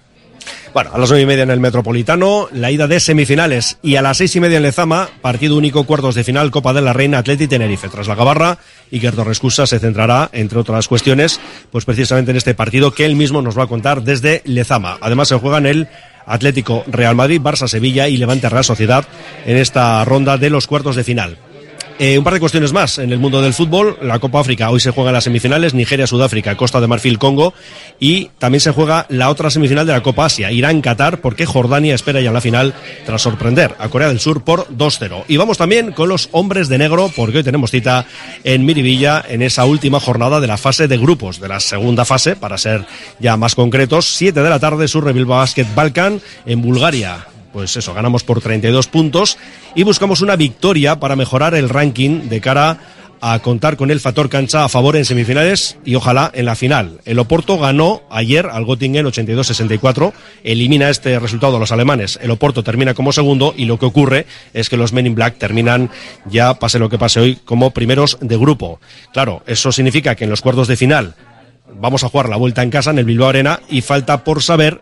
Bueno, 0.72 0.90
a 0.94 0.98
las 0.98 1.10
nueve 1.10 1.22
y 1.22 1.26
media 1.26 1.42
en 1.42 1.50
el 1.50 1.58
Metropolitano, 1.58 2.48
la 2.52 2.70
ida 2.70 2.86
de 2.86 3.00
semifinales 3.00 3.78
y 3.82 3.96
a 3.96 4.02
las 4.02 4.18
seis 4.18 4.36
y 4.36 4.40
media 4.40 4.58
en 4.58 4.62
Lezama, 4.62 5.08
partido 5.20 5.56
único, 5.56 5.84
cuartos 5.84 6.14
de 6.14 6.22
final, 6.22 6.52
Copa 6.52 6.72
de 6.72 6.80
la 6.80 6.92
Reina 6.92 7.18
Atleti 7.18 7.48
Tenerife. 7.48 7.88
Tras 7.88 8.06
la 8.06 8.14
gabarra, 8.14 8.58
Iker 8.92 9.14
Torrescusa 9.14 9.66
se 9.66 9.78
centrará, 9.78 10.30
entre 10.32 10.58
otras 10.58 10.88
cuestiones, 10.88 11.40
pues 11.70 11.84
precisamente 11.84 12.30
en 12.30 12.36
este 12.36 12.54
partido 12.54 12.92
que 12.92 13.04
él 13.04 13.16
mismo 13.16 13.42
nos 13.42 13.58
va 13.58 13.64
a 13.64 13.68
contar 13.68 14.02
desde 14.02 14.42
Lezama. 14.44 14.98
Además 15.00 15.28
se 15.28 15.36
juegan 15.36 15.66
el 15.66 15.88
Atlético 16.26 16.84
Real 16.86 17.14
Madrid, 17.14 17.40
Barça 17.40 17.66
Sevilla 17.68 18.08
y 18.08 18.16
Levante 18.16 18.48
Real 18.48 18.64
Sociedad 18.64 19.04
en 19.46 19.56
esta 19.56 20.04
ronda 20.04 20.38
de 20.38 20.50
los 20.50 20.66
cuartos 20.66 20.96
de 20.96 21.04
final. 21.04 21.38
Eh, 22.02 22.16
un 22.16 22.24
par 22.24 22.32
de 22.32 22.40
cuestiones 22.40 22.72
más 22.72 22.96
en 22.96 23.12
el 23.12 23.18
mundo 23.18 23.42
del 23.42 23.52
fútbol. 23.52 23.98
La 24.00 24.18
Copa 24.18 24.40
África 24.40 24.70
hoy 24.70 24.80
se 24.80 24.90
juega 24.90 25.10
en 25.10 25.14
las 25.16 25.24
semifinales, 25.24 25.74
Nigeria, 25.74 26.06
Sudáfrica, 26.06 26.56
Costa 26.56 26.80
de 26.80 26.86
Marfil, 26.86 27.18
Congo. 27.18 27.52
Y 27.98 28.30
también 28.38 28.62
se 28.62 28.70
juega 28.70 29.04
la 29.10 29.28
otra 29.28 29.50
semifinal 29.50 29.86
de 29.86 29.92
la 29.92 30.02
Copa 30.02 30.24
Asia, 30.24 30.50
Irán, 30.50 30.80
Qatar, 30.80 31.20
porque 31.20 31.44
Jordania 31.44 31.94
espera 31.94 32.22
ya 32.22 32.32
la 32.32 32.40
final 32.40 32.72
tras 33.04 33.20
sorprender 33.20 33.74
a 33.78 33.90
Corea 33.90 34.08
del 34.08 34.18
Sur 34.18 34.44
por 34.44 34.66
2-0. 34.68 35.24
Y 35.28 35.36
vamos 35.36 35.58
también 35.58 35.92
con 35.92 36.08
los 36.08 36.30
hombres 36.32 36.70
de 36.70 36.78
negro, 36.78 37.12
porque 37.14 37.36
hoy 37.36 37.44
tenemos 37.44 37.70
cita 37.70 38.06
en 38.44 38.64
Miribilla 38.64 39.22
en 39.28 39.42
esa 39.42 39.66
última 39.66 40.00
jornada 40.00 40.40
de 40.40 40.46
la 40.46 40.56
fase 40.56 40.88
de 40.88 40.96
grupos, 40.96 41.38
de 41.38 41.48
la 41.48 41.60
segunda 41.60 42.06
fase, 42.06 42.34
para 42.34 42.56
ser 42.56 42.86
ya 43.18 43.36
más 43.36 43.54
concretos. 43.54 44.06
7 44.06 44.40
de 44.40 44.48
la 44.48 44.58
tarde, 44.58 44.88
Surre 44.88 45.12
Bilbao 45.12 45.36
Basket 45.36 45.66
Balkan 45.74 46.18
en 46.46 46.62
Bulgaria 46.62 47.26
pues 47.52 47.76
eso, 47.76 47.94
ganamos 47.94 48.24
por 48.24 48.40
32 48.40 48.86
puntos 48.88 49.38
y 49.74 49.82
buscamos 49.82 50.20
una 50.20 50.36
victoria 50.36 51.00
para 51.00 51.16
mejorar 51.16 51.54
el 51.54 51.68
ranking 51.68 52.28
de 52.28 52.40
cara 52.40 52.78
a 53.20 53.38
contar 53.40 53.76
con 53.76 53.90
el 53.90 54.00
factor 54.00 54.28
cancha 54.28 54.64
a 54.64 54.68
favor 54.68 54.96
en 54.96 55.04
semifinales 55.04 55.76
y 55.84 55.94
ojalá 55.94 56.30
en 56.34 56.46
la 56.46 56.54
final. 56.54 57.00
El 57.04 57.18
Oporto 57.18 57.58
ganó 57.58 58.02
ayer 58.10 58.46
al 58.46 58.64
Göttingen 58.64 59.06
82-64, 59.06 60.12
elimina 60.42 60.88
este 60.88 61.18
resultado 61.18 61.56
a 61.56 61.60
los 61.60 61.72
alemanes. 61.72 62.18
El 62.22 62.30
Oporto 62.30 62.64
termina 62.64 62.94
como 62.94 63.12
segundo 63.12 63.54
y 63.56 63.66
lo 63.66 63.78
que 63.78 63.86
ocurre 63.86 64.26
es 64.54 64.70
que 64.70 64.76
los 64.76 64.92
Men 64.92 65.06
in 65.06 65.14
Black 65.14 65.36
terminan 65.36 65.90
ya, 66.26 66.54
pase 66.54 66.78
lo 66.78 66.88
que 66.88 66.98
pase 66.98 67.20
hoy, 67.20 67.36
como 67.44 67.72
primeros 67.72 68.18
de 68.20 68.36
grupo. 68.36 68.80
Claro, 69.12 69.42
eso 69.46 69.70
significa 69.70 70.14
que 70.14 70.24
en 70.24 70.30
los 70.30 70.40
cuartos 70.40 70.68
de 70.68 70.76
final 70.76 71.14
vamos 71.74 72.04
a 72.04 72.08
jugar 72.08 72.28
la 72.28 72.36
vuelta 72.36 72.62
en 72.62 72.70
casa 72.70 72.90
en 72.90 72.98
el 72.98 73.04
Bilbao 73.04 73.28
Arena 73.28 73.60
y 73.68 73.82
falta 73.82 74.24
por 74.24 74.42
saber 74.42 74.80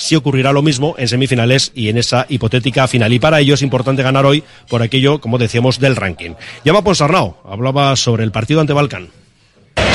si 0.00 0.16
ocurrirá 0.16 0.52
lo 0.52 0.62
mismo 0.62 0.94
en 0.96 1.08
semifinales 1.08 1.72
y 1.74 1.90
en 1.90 1.98
esa 1.98 2.24
hipotética 2.28 2.88
final. 2.88 3.12
Y 3.12 3.18
para 3.18 3.38
ello 3.40 3.52
es 3.54 3.60
importante 3.60 4.02
ganar 4.02 4.24
hoy 4.24 4.42
por 4.68 4.82
aquello, 4.82 5.20
como 5.20 5.36
decíamos, 5.36 5.78
del 5.78 5.94
ranking. 5.94 6.32
Llama 6.64 6.82
Ponsarnau, 6.82 7.36
hablaba 7.44 7.94
sobre 7.96 8.24
el 8.24 8.32
partido 8.32 8.62
ante 8.62 8.72
Balcán. 8.72 9.08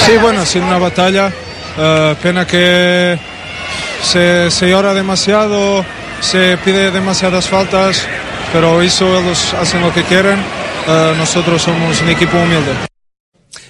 Sí, 0.06 0.14
bueno, 0.22 0.42
ha 0.42 0.46
sido 0.46 0.68
una 0.68 0.78
batalla. 0.78 1.32
eh, 1.78 2.16
pena 2.22 2.46
que 2.46 3.18
se, 4.04 4.52
se 4.52 4.70
llora 4.70 4.94
demasiado, 4.94 5.84
se 6.22 6.58
pide 6.64 6.92
demasiadas 6.92 7.50
faltas, 7.50 8.08
pero 8.54 8.82
eso 8.82 9.20
ellos 9.20 9.54
hacen 9.56 9.82
lo 9.82 9.92
que 9.92 10.04
quieren. 10.04 10.40
Eh, 10.88 11.14
nosotros 11.18 11.64
somos 11.64 12.00
un 12.02 12.10
equipo 12.10 12.38
humilde. 12.38 12.95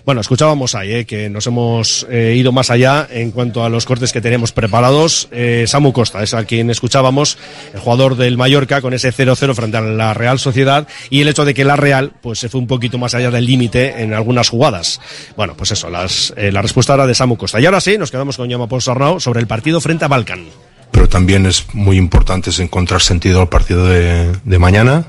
Bueno, 0.05 0.21
escuchábamos 0.21 0.75
ahí 0.75 0.93
eh, 0.93 1.05
que 1.05 1.31
nos 1.31 1.47
hemos 1.47 2.05
eh, 2.11 2.35
ido 2.37 2.51
más 2.51 2.69
allá 2.69 3.07
en 3.09 3.31
cuanto 3.31 3.63
a 3.63 3.69
los 3.69 3.85
cortes 3.85 4.13
que 4.13 4.21
tenemos 4.21 4.51
preparados. 4.51 5.27
Eh, 5.31 5.65
Samu 5.67 5.93
Costa 5.93 6.21
es 6.21 6.35
a 6.35 6.45
quien 6.45 6.69
escuchábamos, 6.69 7.39
el 7.73 7.79
jugador 7.79 8.15
del 8.15 8.37
Mallorca 8.37 8.81
con 8.81 8.93
ese 8.93 9.11
0-0 9.11 9.55
frente 9.55 9.77
a 9.77 9.81
la 9.81 10.13
Real 10.13 10.37
Sociedad 10.37 10.87
y 11.09 11.21
el 11.21 11.27
hecho 11.27 11.43
de 11.43 11.55
que 11.55 11.65
la 11.65 11.75
Real 11.75 12.11
pues 12.21 12.37
se 12.37 12.49
fue 12.49 12.61
un 12.61 12.67
poquito 12.67 12.99
más 12.99 13.15
allá 13.15 13.31
del 13.31 13.47
límite 13.47 14.03
en 14.03 14.13
algunas 14.13 14.47
jugadas. 14.49 15.01
Bueno, 15.35 15.55
pues 15.57 15.71
eso, 15.71 15.89
las, 15.89 16.31
eh, 16.37 16.51
la 16.51 16.61
respuesta 16.61 16.93
era 16.93 17.07
de 17.07 17.15
Samu 17.15 17.35
Costa. 17.35 17.59
Y 17.59 17.65
ahora 17.65 17.81
sí, 17.81 17.97
nos 17.97 18.11
quedamos 18.11 18.37
con 18.37 18.47
Llama 18.47 18.67
Ponsarnau 18.67 19.19
sobre 19.19 19.39
el 19.39 19.47
partido 19.47 19.81
frente 19.81 20.05
a 20.05 20.07
Balkan. 20.07 20.45
pero 20.91 21.09
también 21.09 21.47
es 21.47 21.65
muy 21.73 21.97
importante 21.97 22.51
encontrar 22.61 23.01
sentido 23.01 23.41
al 23.41 23.49
partido 23.49 23.87
de, 23.87 24.33
de 24.43 24.59
mañana. 24.59 25.07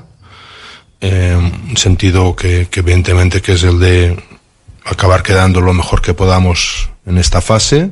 Eh, 0.99 1.51
sentido 1.75 2.35
que, 2.35 2.67
que 2.71 2.79
evidentemente 2.79 3.39
que 3.39 3.53
es 3.53 3.61
el 3.61 3.79
de 3.79 4.17
acabar 4.87 5.23
quedando 5.23 5.61
lo 5.61 5.73
mejor 5.73 6.01
que 6.01 6.13
podamos 6.13 6.89
en 7.05 7.17
esta 7.17 7.41
fase, 7.41 7.91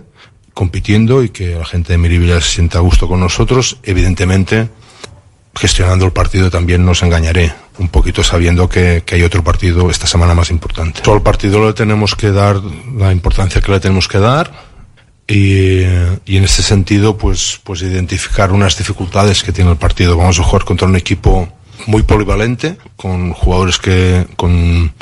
compitiendo 0.54 1.24
y 1.24 1.30
que 1.30 1.56
la 1.56 1.66
gente 1.66 1.94
de 1.94 1.98
Miribilla 1.98 2.40
se 2.42 2.50
sienta 2.50 2.78
a 2.78 2.82
gusto 2.82 3.08
con 3.08 3.20
nosotros. 3.20 3.78
Evidentemente, 3.84 4.70
gestionando 5.56 6.06
el 6.06 6.12
partido 6.12 6.50
también 6.50 6.86
nos 6.86 7.04
engañaré, 7.04 7.54
un 7.78 7.90
poquito 7.90 8.24
sabiendo 8.24 8.70
que, 8.70 9.04
que 9.06 9.16
hay 9.16 9.24
otro 9.24 9.44
partido 9.44 9.90
esta 9.90 10.08
semana 10.08 10.34
más 10.34 10.50
importante. 10.50 11.02
Todo 11.02 11.16
el 11.16 11.22
partido 11.22 11.66
le 11.66 11.74
tenemos 11.74 12.16
que 12.16 12.32
dar 12.32 12.62
la 12.98 13.12
importancia 13.12 13.62
que 13.62 13.72
le 13.72 13.80
tenemos 13.80 14.08
que 14.08 14.20
dar 14.20 14.52
y, 15.28 15.82
y 16.26 16.38
en 16.38 16.44
ese 16.44 16.64
sentido 16.64 17.18
pues, 17.18 17.60
pues 17.64 17.82
identificar 17.82 18.52
unas 18.52 18.78
dificultades 18.78 19.44
que 19.44 19.52
tiene 19.52 19.72
el 19.72 19.78
partido. 19.78 20.18
Vamos 20.18 20.40
a 20.40 20.44
jugar 20.44 20.64
contra 20.64 20.88
un 20.88 20.96
equipo 20.96 21.50
muy 21.88 22.04
polivalente, 22.04 22.78
con 22.96 23.34
jugadores 23.34 23.78
que, 23.78 24.26
con 24.36 24.94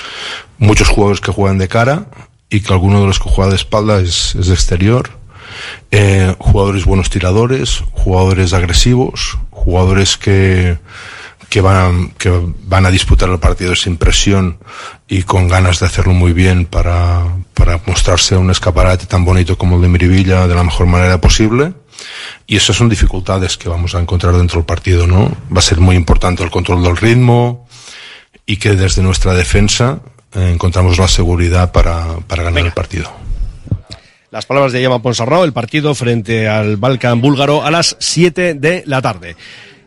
muchos 0.63 0.89
jugadores 0.89 1.21
que 1.21 1.31
juegan 1.31 1.57
de 1.57 1.67
cara 1.67 2.07
y 2.49 2.61
que 2.61 2.73
alguno 2.73 3.01
de 3.01 3.07
los 3.07 3.19
que 3.19 3.29
juega 3.29 3.51
de 3.51 3.57
espalda 3.57 3.99
es, 3.99 4.35
es 4.35 4.47
de 4.47 4.53
exterior. 4.53 5.09
Eh, 5.91 6.35
jugadores 6.39 6.85
buenos 6.85 7.09
tiradores, 7.09 7.83
jugadores 7.91 8.53
agresivos, 8.53 9.37
jugadores 9.51 10.17
que, 10.17 10.77
que 11.49 11.61
van, 11.61 12.09
que 12.17 12.31
van 12.65 12.85
a 12.85 12.91
disputar 12.91 13.29
el 13.29 13.39
partido 13.39 13.75
sin 13.75 13.97
presión 13.97 14.57
y 15.07 15.23
con 15.23 15.47
ganas 15.47 15.79
de 15.79 15.85
hacerlo 15.85 16.13
muy 16.13 16.33
bien 16.33 16.65
para, 16.65 17.23
para 17.53 17.79
mostrarse 17.85 18.35
un 18.35 18.49
escaparate 18.49 19.05
tan 19.05 19.23
bonito 19.25 19.57
como 19.57 19.75
el 19.75 19.83
de 19.83 19.89
Miribilla 19.89 20.47
de 20.47 20.55
la 20.55 20.63
mejor 20.63 20.87
manera 20.87 21.21
posible. 21.21 21.73
Y 22.47 22.55
esas 22.55 22.75
son 22.75 22.89
dificultades 22.89 23.57
que 23.57 23.69
vamos 23.69 23.93
a 23.93 23.99
encontrar 23.99 24.35
dentro 24.35 24.57
del 24.57 24.65
partido, 24.65 25.05
¿no? 25.05 25.31
Va 25.55 25.59
a 25.59 25.61
ser 25.61 25.79
muy 25.79 25.95
importante 25.95 26.43
el 26.43 26.49
control 26.49 26.83
del 26.83 26.97
ritmo 26.97 27.67
y 28.45 28.57
que 28.57 28.75
desde 28.75 29.03
nuestra 29.03 29.33
defensa 29.33 30.01
encontramos 30.35 30.97
la 30.97 31.07
seguridad 31.07 31.71
para, 31.71 32.17
para 32.27 32.43
ganar 32.43 32.65
el 32.65 32.71
partido. 32.71 33.11
Las 34.31 34.45
palabras 34.47 34.73
de 34.73 34.81
Yama 34.81 35.01
Ponsarrao, 35.01 35.43
el 35.43 35.53
partido 35.53 35.93
frente 35.93 36.47
al 36.47 36.77
Balkan 36.77 37.21
búlgaro 37.21 37.63
a 37.63 37.69
las 37.69 37.95
7 37.99 38.55
de 38.55 38.83
la 38.87 39.01
tarde. 39.01 39.35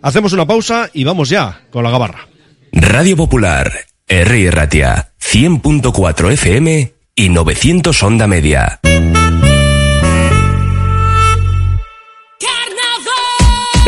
Hacemos 0.03 0.33
una 0.33 0.47
pausa 0.47 0.89
y 0.93 1.03
vamos 1.03 1.29
ya 1.29 1.63
con 1.71 1.83
la 1.83 1.91
gabarra. 1.91 2.29
Radio 2.71 3.17
Popular, 3.17 3.73
R. 4.07 4.51
Ratia, 4.53 5.11
100.4 5.21 6.33
FM 6.33 6.93
y 7.17 7.29
900 7.29 8.03
Onda 8.05 8.29
Media. 8.29 8.81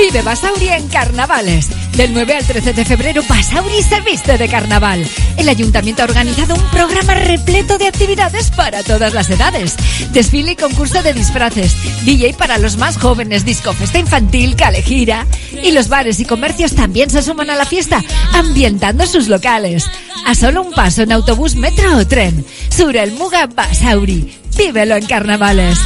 Vive 0.09 0.23
Basauri 0.23 0.69
en 0.69 0.89
carnavales. 0.89 1.69
Del 1.95 2.15
9 2.15 2.37
al 2.37 2.47
13 2.47 2.73
de 2.73 2.85
febrero, 2.87 3.23
Basauri 3.29 3.83
se 3.83 4.01
viste 4.01 4.39
de 4.39 4.49
carnaval. 4.49 5.07
El 5.37 5.51
ayuntamiento 5.51 6.01
ha 6.01 6.07
organizado 6.07 6.55
un 6.55 6.63
programa 6.71 7.15
repleto 7.15 7.77
de 7.77 7.89
actividades 7.89 8.51
para 8.51 8.83
todas 8.83 9.13
las 9.13 9.29
edades. 9.29 9.77
Desfile 10.15 10.53
y 10.53 10.57
concurso 10.57 11.03
de 11.03 11.13
disfraces, 11.13 11.77
DJ 12.07 12.33
para 12.39 12.57
los 12.57 12.79
más 12.79 12.97
jóvenes, 12.97 13.45
disco 13.45 13.75
festa 13.75 13.99
infantil, 13.99 14.57
calejira. 14.57 15.27
Y 15.63 15.73
los 15.73 15.89
bares 15.89 16.21
y 16.21 16.25
comercios 16.25 16.75
también 16.75 17.11
se 17.11 17.23
suman 17.23 17.51
a 17.51 17.57
la 17.57 17.67
fiesta, 17.67 18.03
ambientando 18.33 19.07
sus 19.07 19.29
locales. 19.29 19.91
A 20.25 20.35
solo 20.35 20.63
un 20.63 20.73
paso 20.73 21.03
en 21.03 21.13
autobús, 21.13 21.55
metro 21.55 21.99
o 21.99 22.07
tren. 22.07 22.47
Sura 22.75 23.03
el 23.03 23.13
Muga 23.13 23.47
Basauri. 23.47 24.35
Vívelo 24.57 24.97
en 24.97 25.05
carnavales. 25.05 25.79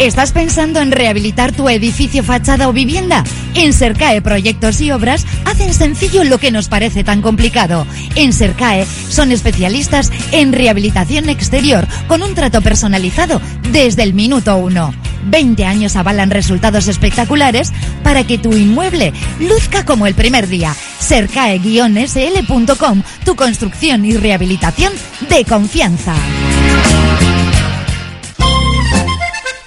¿Estás 0.00 0.32
pensando 0.32 0.80
en 0.80 0.90
rehabilitar 0.92 1.52
tu 1.52 1.68
edificio, 1.68 2.24
fachada 2.24 2.70
o 2.70 2.72
vivienda? 2.72 3.22
En 3.54 3.74
Sercae 3.74 4.22
Proyectos 4.22 4.80
y 4.80 4.90
Obras 4.92 5.26
hacen 5.44 5.74
sencillo 5.74 6.24
lo 6.24 6.38
que 6.38 6.50
nos 6.50 6.68
parece 6.68 7.04
tan 7.04 7.20
complicado. 7.20 7.86
En 8.14 8.32
Sercae 8.32 8.86
son 8.86 9.30
especialistas 9.30 10.10
en 10.32 10.54
rehabilitación 10.54 11.28
exterior 11.28 11.86
con 12.08 12.22
un 12.22 12.34
trato 12.34 12.62
personalizado 12.62 13.42
desde 13.72 14.02
el 14.02 14.14
minuto 14.14 14.56
uno. 14.56 14.94
20 15.26 15.66
años 15.66 15.96
avalan 15.96 16.30
resultados 16.30 16.88
espectaculares 16.88 17.70
para 18.02 18.26
que 18.26 18.38
tu 18.38 18.56
inmueble 18.56 19.12
luzca 19.38 19.84
como 19.84 20.06
el 20.06 20.14
primer 20.14 20.48
día. 20.48 20.74
Sercae-sl.com, 20.98 23.02
tu 23.26 23.36
construcción 23.36 24.06
y 24.06 24.16
rehabilitación 24.16 24.94
de 25.28 25.44
confianza. 25.44 26.14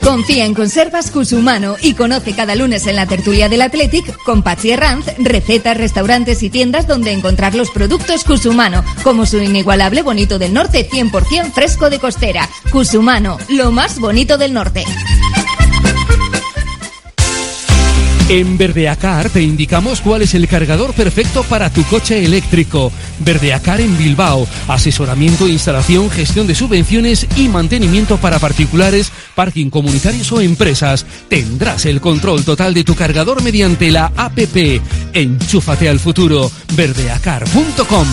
Confía 0.04 0.46
en 0.46 0.54
Conservas 0.54 1.12
Cusumano 1.12 1.76
y 1.82 1.94
conoce 1.94 2.34
cada 2.34 2.56
lunes 2.56 2.86
en 2.88 2.98
la 2.98 3.06
tertulia 3.06 3.48
del 3.48 3.62
Athletic 3.62 4.18
con 4.24 4.44
Pachi 4.44 4.72
Herranz 4.72 5.06
recetas, 5.18 5.78
restaurantes 5.78 6.44
y 6.44 6.50
tiendas 6.50 6.88
donde 6.88 7.12
encontrar 7.12 7.56
los 7.56 7.72
productos 7.72 8.24
Cusumano, 8.26 8.84
como 9.04 9.26
su 9.26 9.38
inigualable 9.38 10.02
bonito 10.02 10.38
del 10.38 10.54
norte 10.54 10.90
100% 10.90 11.54
fresco 11.54 11.90
de 11.90 12.00
costera. 12.00 12.50
Cusumano, 12.70 13.38
lo 13.50 13.72
más 13.72 14.00
bonito 14.00 14.38
del 14.38 14.54
norte. 14.54 14.84
En 18.30 18.58
Verdeacar 18.58 19.30
te 19.30 19.42
indicamos 19.42 20.02
cuál 20.02 20.22
es 20.22 20.34
el 20.34 20.48
cargador 20.48 20.94
perfecto 20.94 21.44
para 21.44 21.70
tu 21.70 21.84
coche 21.84 22.24
eléctrico. 22.24 22.92
Verdeacar 23.20 23.82
en 23.82 23.98
Bilbao. 23.98 24.48
Asesoramiento, 24.68 25.48
instalación, 25.48 26.10
gestión 26.10 26.48
de 26.48 26.56
subvenciones 26.56 27.28
y 27.36 27.50
mantenimiento 27.50 28.18
para 28.18 28.40
particulares, 28.40 29.12
parking 29.36 29.70
comunitarios 29.70 30.32
o 30.32 30.42
empresas. 30.42 31.06
Tendrás 31.28 31.86
el 31.86 32.00
control 32.00 32.44
total 32.46 32.74
de 32.74 32.84
tu 32.84 32.96
cargador 32.96 33.44
mediante 33.44 33.92
la 33.92 34.12
APP. 34.16 34.82
Enchúfate 35.14 35.90
al 35.90 36.00
futuro. 36.00 36.50
Verdeacar.com. 36.76 38.08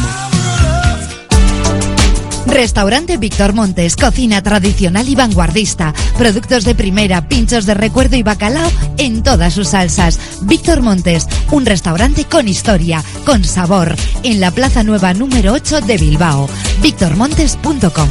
Restaurante 2.47 3.17
Víctor 3.17 3.53
Montes, 3.53 3.97
cocina 3.97 4.43
tradicional 4.43 5.09
y 5.09 5.15
vanguardista, 5.15 5.93
productos 6.17 6.65
de 6.65 6.75
primera, 6.75 7.29
pinchos 7.29 7.67
de 7.67 7.75
recuerdo 7.75 8.17
y 8.17 8.23
bacalao 8.23 8.71
en 8.99 9.23
todas 9.23 9.55
sus 9.55 9.69
salsas. 9.69 10.19
Víctor 10.43 10.83
Montes, 10.83 11.27
un 11.51 11.67
restaurante 11.67 12.25
con 12.25 12.49
historia, 12.49 13.05
con 13.25 13.45
sabor, 13.45 13.95
en 14.23 14.41
la 14.41 14.51
Plaza 14.51 14.83
Nueva 14.83 15.15
número 15.15 15.53
8 15.53 15.81
de 15.83 15.97
Bilbao. 15.99 16.49
victormontes.com. 16.83 18.09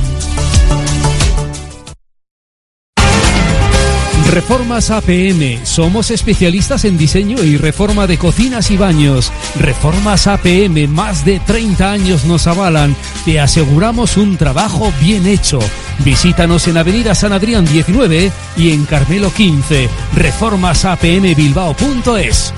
Reformas 4.32 4.92
APM. 4.92 5.66
Somos 5.66 6.12
especialistas 6.12 6.86
en 6.86 7.00
diseño 7.00 7.44
y 7.44 7.58
reforma 7.58 8.06
de 8.06 8.20
cocinas 8.20 8.70
y 8.70 8.78
baños. 8.78 9.34
Reformas 9.56 10.28
APM, 10.28 10.88
más 10.88 11.26
de 11.26 11.40
30 11.40 11.92
años 11.92 12.26
nos 12.26 12.46
avalan. 12.46 12.96
Te 13.26 13.40
aseguramos 13.40 14.18
un 14.18 14.38
trabajo 14.38 14.94
bien 15.02 15.26
hecho. 15.26 15.58
Visítanos 16.06 16.68
en 16.68 16.78
Avenida 16.78 17.16
San 17.16 17.34
Adrián 17.34 17.66
19 17.66 18.32
y 18.56 18.72
en 18.72 18.86
Carmelo 18.86 19.34
15. 19.34 19.90
Reformasapmbilbao.es. 20.16 22.54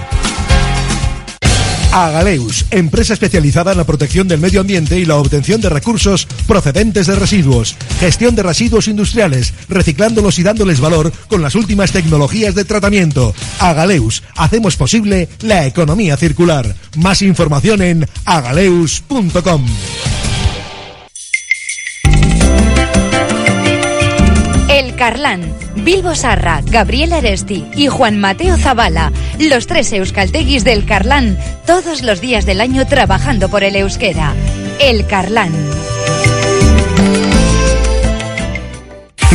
Agaleus, 1.91 2.65
empresa 2.71 3.13
especializada 3.13 3.73
en 3.73 3.77
la 3.77 3.83
protección 3.83 4.27
del 4.27 4.39
medio 4.39 4.61
ambiente 4.61 4.97
y 4.97 5.05
la 5.05 5.17
obtención 5.17 5.59
de 5.59 5.69
recursos 5.69 6.25
procedentes 6.47 7.07
de 7.07 7.15
residuos, 7.15 7.75
gestión 7.99 8.33
de 8.33 8.43
residuos 8.43 8.87
industriales, 8.87 9.53
reciclándolos 9.67 10.39
y 10.39 10.43
dándoles 10.43 10.79
valor 10.79 11.11
con 11.27 11.41
las 11.41 11.55
últimas 11.55 11.91
tecnologías 11.91 12.55
de 12.55 12.63
tratamiento. 12.63 13.35
Agaleus, 13.59 14.23
hacemos 14.35 14.77
posible 14.77 15.27
la 15.41 15.67
economía 15.67 16.15
circular. 16.15 16.75
Más 16.95 17.21
información 17.21 17.81
en 17.81 18.07
agaleus.com. 18.25 19.65
Carlán, 25.01 25.51
Bilbo 25.77 26.13
Sarra, 26.13 26.61
Gabriel 26.63 27.11
Aresti 27.13 27.65
y 27.75 27.87
Juan 27.87 28.19
Mateo 28.19 28.55
Zavala, 28.55 29.11
los 29.39 29.65
tres 29.65 29.91
euskalteguis 29.93 30.63
del 30.63 30.85
Carlán, 30.85 31.39
todos 31.65 32.03
los 32.03 32.21
días 32.21 32.45
del 32.45 32.61
año 32.61 32.85
trabajando 32.85 33.49
por 33.49 33.63
el 33.63 33.75
euskera. 33.75 34.35
El 34.79 35.07
Carlán. 35.07 35.53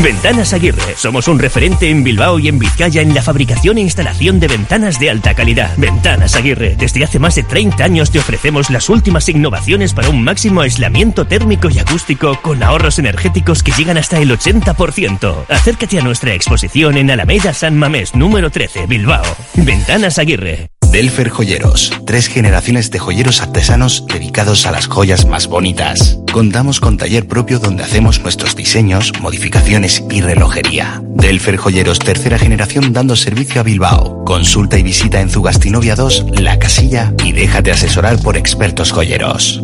Ventanas 0.03 0.53
Aguirre. 0.53 0.95
Somos 0.97 1.27
un 1.27 1.39
referente 1.39 1.89
en 1.91 2.05
Bilbao 2.05 2.39
y 2.39 2.49
en 2.49 2.59
Vizcaya 2.59 3.01
en 3.01 3.15
la 3.15 3.23
fabricación 3.23 3.79
e 3.79 3.81
instalación 3.81 4.39
de 4.39 4.49
ventanas 4.49 5.01
de 5.01 5.11
alta 5.11 5.35
calidad. 5.35 5.73
Ventanas 5.77 6.37
Aguirre. 6.37 6.77
Desde 6.77 7.03
hace 7.03 7.19
más 7.19 7.35
de 7.35 7.43
30 7.43 7.83
años 7.83 8.11
te 8.11 8.19
ofrecemos 8.19 8.71
las 8.71 8.89
últimas 8.89 9.29
innovaciones 9.29 9.95
para 9.95 10.09
un 10.11 10.23
máximo 10.23 10.61
aislamiento 10.61 11.27
térmico 11.27 11.69
y 11.71 11.79
acústico 11.79 12.39
con 12.43 12.63
ahorros 12.63 12.99
energéticos 12.99 13.63
que 13.63 13.73
llegan 13.73 13.97
hasta 13.97 14.19
el 14.19 14.31
80%. 14.31 15.47
Acércate 15.49 15.99
a 15.99 16.03
nuestra 16.03 16.35
exposición 16.35 16.97
en 16.97 17.11
Alameda 17.11 17.55
San 17.55 17.79
Mamés, 17.79 18.15
número 18.15 18.51
13, 18.51 18.87
Bilbao. 18.87 19.25
Ventanas 19.55 20.19
Aguirre. 20.19 20.76
Delfer 20.91 21.29
Joyeros, 21.29 21.93
tres 22.07 22.29
generaciones 22.29 22.91
de 22.91 22.99
joyeros 22.99 23.43
artesanos 23.43 24.07
dedicados 24.07 24.67
a 24.67 24.71
las 24.71 24.87
joyas 24.87 25.27
más 25.27 25.47
bonitas. 25.47 26.19
Contamos 26.33 26.81
con 26.81 26.97
taller 26.97 27.27
propio 27.27 27.59
donde 27.59 27.83
hacemos 27.83 28.21
nuestros 28.21 28.57
diseños, 28.57 29.13
modificaciones 29.21 30.03
y 30.11 30.21
relojería. 30.21 31.03
Delfer 31.05 31.57
Joyeros, 31.57 31.99
tercera 31.99 32.39
generación 32.39 32.93
dando 32.93 33.17
servicio 33.17 33.61
a 33.61 33.65
Bilbao. 33.65 34.25
Consulta 34.25 34.79
y 34.79 34.83
visita 34.83 35.21
en 35.21 35.31
Zugastinovia 35.31 35.97
2, 35.97 36.41
La 36.41 36.59
Casilla 36.59 37.13
y 37.25 37.33
déjate 37.33 37.73
asesorar 37.73 38.21
por 38.23 38.37
expertos 38.37 38.93
joyeros. 38.93 39.63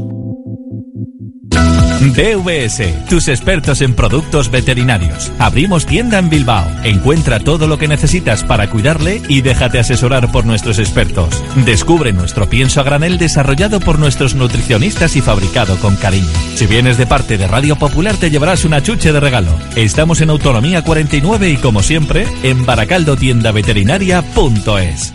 BVS, 2.10 3.06
tus 3.08 3.28
expertos 3.28 3.80
en 3.80 3.94
productos 3.94 4.50
veterinarios. 4.50 5.30
Abrimos 5.38 5.86
tienda 5.86 6.18
en 6.18 6.28
Bilbao. 6.28 6.66
Encuentra 6.82 7.38
todo 7.38 7.68
lo 7.68 7.78
que 7.78 7.86
necesitas 7.86 8.42
para 8.42 8.68
cuidarle 8.68 9.22
y 9.28 9.42
déjate 9.42 9.78
asesorar 9.78 10.32
por 10.32 10.44
nuestros 10.44 10.78
expertos. 10.78 11.42
Descubre 11.64 12.12
nuestro 12.12 12.50
pienso 12.50 12.80
a 12.80 12.84
granel 12.84 13.18
desarrollado 13.18 13.78
por 13.80 13.98
nuestros 13.98 14.34
nutricionistas 14.34 15.16
y 15.16 15.20
fabricado 15.20 15.76
con 15.76 15.96
cariño. 15.96 16.26
Si 16.56 16.66
vienes 16.66 16.96
de 16.98 17.06
parte 17.06 17.38
de 17.38 17.46
Radio 17.46 17.76
Popular 17.76 18.16
te 18.16 18.30
llevarás 18.30 18.64
una 18.64 18.82
chuche 18.82 19.12
de 19.12 19.20
regalo. 19.20 19.56
Estamos 19.76 20.20
en 20.20 20.30
Autonomía 20.30 20.82
49 20.82 21.50
y 21.50 21.56
como 21.56 21.82
siempre 21.82 22.26
en 22.42 22.66
baracaldotiendaveterinaria.es. 22.66 25.14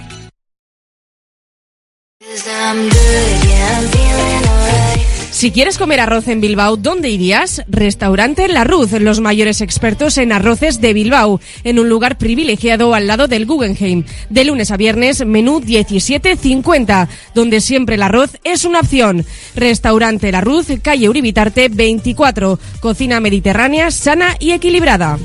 Si 5.31 5.51
quieres 5.51 5.77
comer 5.77 5.99
arroz 5.99 6.27
en 6.29 6.41
Bilbao, 6.41 6.77
¿dónde 6.77 7.09
irías? 7.09 7.61
Restaurante 7.67 8.47
La 8.47 8.63
Ruz, 8.63 8.91
los 8.93 9.19
mayores 9.19 9.61
expertos 9.61 10.17
en 10.17 10.31
arroces 10.31 10.81
de 10.81 10.93
Bilbao, 10.93 11.39
en 11.63 11.77
un 11.77 11.89
lugar 11.89 12.17
privilegiado 12.17 12.95
al 12.95 13.05
lado 13.05 13.27
del 13.27 13.45
Guggenheim. 13.45 14.03
De 14.29 14.45
lunes 14.45 14.71
a 14.71 14.77
viernes, 14.77 15.25
menú 15.25 15.59
17.50, 15.59 17.07
donde 17.35 17.61
siempre 17.61 17.95
el 17.95 18.03
arroz 18.03 18.37
es 18.43 18.65
una 18.65 18.79
opción. 18.79 19.25
Restaurante 19.55 20.31
La 20.31 20.41
Ruz, 20.41 20.67
calle 20.81 21.09
Uribitarte 21.09 21.69
24, 21.69 22.59
cocina 22.79 23.19
mediterránea 23.19 23.91
sana 23.91 24.35
y 24.39 24.51
equilibrada. 24.51 25.19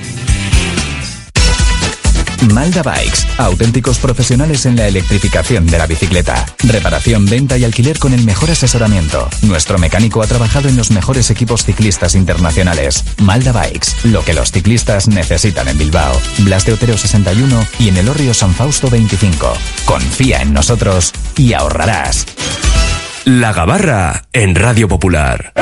Malda 2.53 2.83
Bikes, 2.83 3.25
auténticos 3.37 3.99
profesionales 3.99 4.65
en 4.65 4.75
la 4.75 4.87
electrificación 4.87 5.65
de 5.67 5.77
la 5.77 5.87
bicicleta. 5.87 6.45
Reparación, 6.63 7.25
venta 7.25 7.57
y 7.57 7.63
alquiler 7.63 7.99
con 7.99 8.13
el 8.13 8.23
mejor 8.23 8.51
asesoramiento. 8.51 9.29
Nuestro 9.41 9.77
mecánico 9.77 10.21
ha 10.21 10.27
trabajado 10.27 10.69
en 10.69 10.77
los 10.77 10.91
mejores 10.91 11.29
equipos 11.29 11.63
ciclistas 11.63 12.15
internacionales. 12.15 13.03
Malda 13.21 13.51
Bikes, 13.51 13.89
lo 14.03 14.23
que 14.23 14.33
los 14.33 14.51
ciclistas 14.51 15.07
necesitan 15.07 15.67
en 15.67 15.77
Bilbao. 15.77 16.19
Blas 16.39 16.65
de 16.65 16.73
Otero 16.73 16.97
61 16.97 17.65
y 17.79 17.89
en 17.89 17.97
el 17.97 18.09
Orrio 18.09 18.33
San 18.33 18.53
Fausto 18.53 18.89
25. 18.89 19.53
Confía 19.85 20.41
en 20.41 20.53
nosotros 20.53 21.13
y 21.37 21.53
ahorrarás. 21.53 22.25
La 23.25 23.51
Gabarra 23.51 24.23
en 24.31 24.55
Radio 24.55 24.87
Popular. 24.87 25.53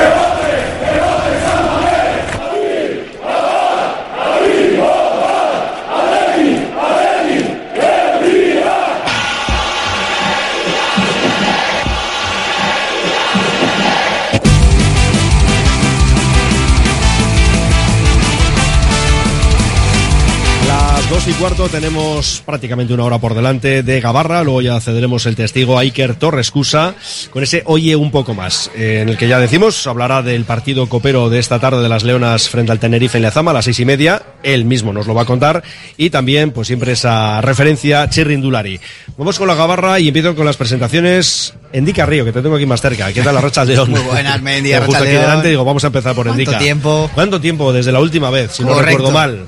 Dos 21.16 21.28
y 21.28 21.32
cuarto 21.32 21.66
tenemos 21.70 22.42
prácticamente 22.44 22.92
una 22.92 23.04
hora 23.04 23.18
por 23.18 23.32
delante 23.32 23.82
de 23.82 24.00
Gabarra, 24.02 24.42
luego 24.42 24.60
ya 24.60 24.78
cederemos 24.80 25.24
el 25.24 25.34
testigo 25.34 25.78
a 25.78 25.80
Iker 25.80 26.14
Torrescusa 26.16 26.94
con 27.30 27.42
ese 27.42 27.62
Oye 27.64 27.96
un 27.96 28.10
poco 28.10 28.34
más, 28.34 28.70
eh, 28.76 28.98
en 29.00 29.08
el 29.08 29.16
que 29.16 29.26
ya 29.26 29.38
decimos, 29.38 29.86
hablará 29.86 30.20
del 30.20 30.44
partido 30.44 30.90
copero 30.90 31.30
de 31.30 31.38
esta 31.38 31.58
tarde 31.58 31.82
de 31.82 31.88
las 31.88 32.04
Leonas 32.04 32.50
frente 32.50 32.70
al 32.70 32.80
Tenerife 32.80 33.16
en 33.16 33.22
Lezama 33.22 33.52
a 33.52 33.54
las 33.54 33.64
seis 33.64 33.80
y 33.80 33.86
media, 33.86 34.20
él 34.42 34.66
mismo 34.66 34.92
nos 34.92 35.06
lo 35.06 35.14
va 35.14 35.22
a 35.22 35.24
contar, 35.24 35.62
y 35.96 36.10
también 36.10 36.50
pues 36.50 36.66
siempre 36.66 36.92
esa 36.92 37.40
referencia 37.40 38.10
Chirrindulari. 38.10 38.78
Vamos 39.16 39.38
con 39.38 39.48
la 39.48 39.54
Gabarra 39.54 39.98
y 39.98 40.08
empiezo 40.08 40.34
con 40.34 40.44
las 40.44 40.58
presentaciones. 40.58 41.54
Endica 41.72 42.04
Río, 42.04 42.26
que 42.26 42.32
te 42.32 42.42
tengo 42.42 42.56
aquí 42.56 42.66
más 42.66 42.82
cerca. 42.82 43.10
¿Qué 43.12 43.22
tal 43.22 43.34
la 43.34 43.40
Racha 43.40 43.64
León? 43.64 43.90
Muy 43.90 44.00
buenas, 44.00 44.42
Mendy, 44.42 44.74
Justo 44.74 45.02
aquí 45.02 45.12
delante 45.12 45.48
digo, 45.48 45.64
vamos 45.64 45.82
a 45.84 45.86
empezar 45.86 46.14
por 46.14 46.26
¿Cuánto 46.26 46.42
Endica. 46.42 46.58
tiempo? 46.58 47.10
¿Cuánto 47.14 47.40
tiempo 47.40 47.72
desde 47.72 47.90
la 47.90 48.00
última 48.00 48.28
vez, 48.28 48.52
si 48.52 48.62
no 48.62 48.68
Correcto. 48.70 48.98
recuerdo 48.98 49.12
mal? 49.12 49.46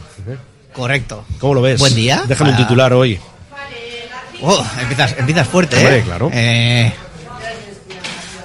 Correcto. 0.78 1.24
¿Cómo 1.40 1.54
lo 1.54 1.60
ves? 1.62 1.80
Buen 1.80 1.96
día. 1.96 2.22
Déjame 2.28 2.52
un 2.52 2.56
titular 2.56 2.92
hoy. 2.92 3.18
Oh, 4.40 4.64
empiezas, 4.80 5.16
empiezas 5.18 5.48
fuerte, 5.48 5.76
Hombre, 5.76 5.98
¿eh? 5.98 6.02
claro. 6.04 6.30
Eh, 6.32 6.92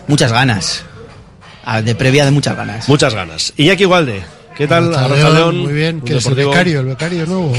muchas 0.08 0.32
ganas. 0.32 0.84
Ah, 1.64 1.84
De 1.84 1.94
previa 1.94 2.26
de 2.26 2.32
muchas 2.32 2.58
ganas. 2.58 2.90
Muchas 2.90 3.14
ganas. 3.14 3.54
Iñaki 3.56 3.84
Igualde, 3.84 4.24
¿qué 4.58 4.68
tal? 4.68 4.90
León, 5.36 5.60
muy 5.60 5.74
bien. 5.74 6.02
que 6.02 6.18
es 6.18 6.26
el 6.26 6.34
becario, 6.34 6.80
el 6.80 6.88
becario 6.88 7.28
nuevo? 7.28 7.54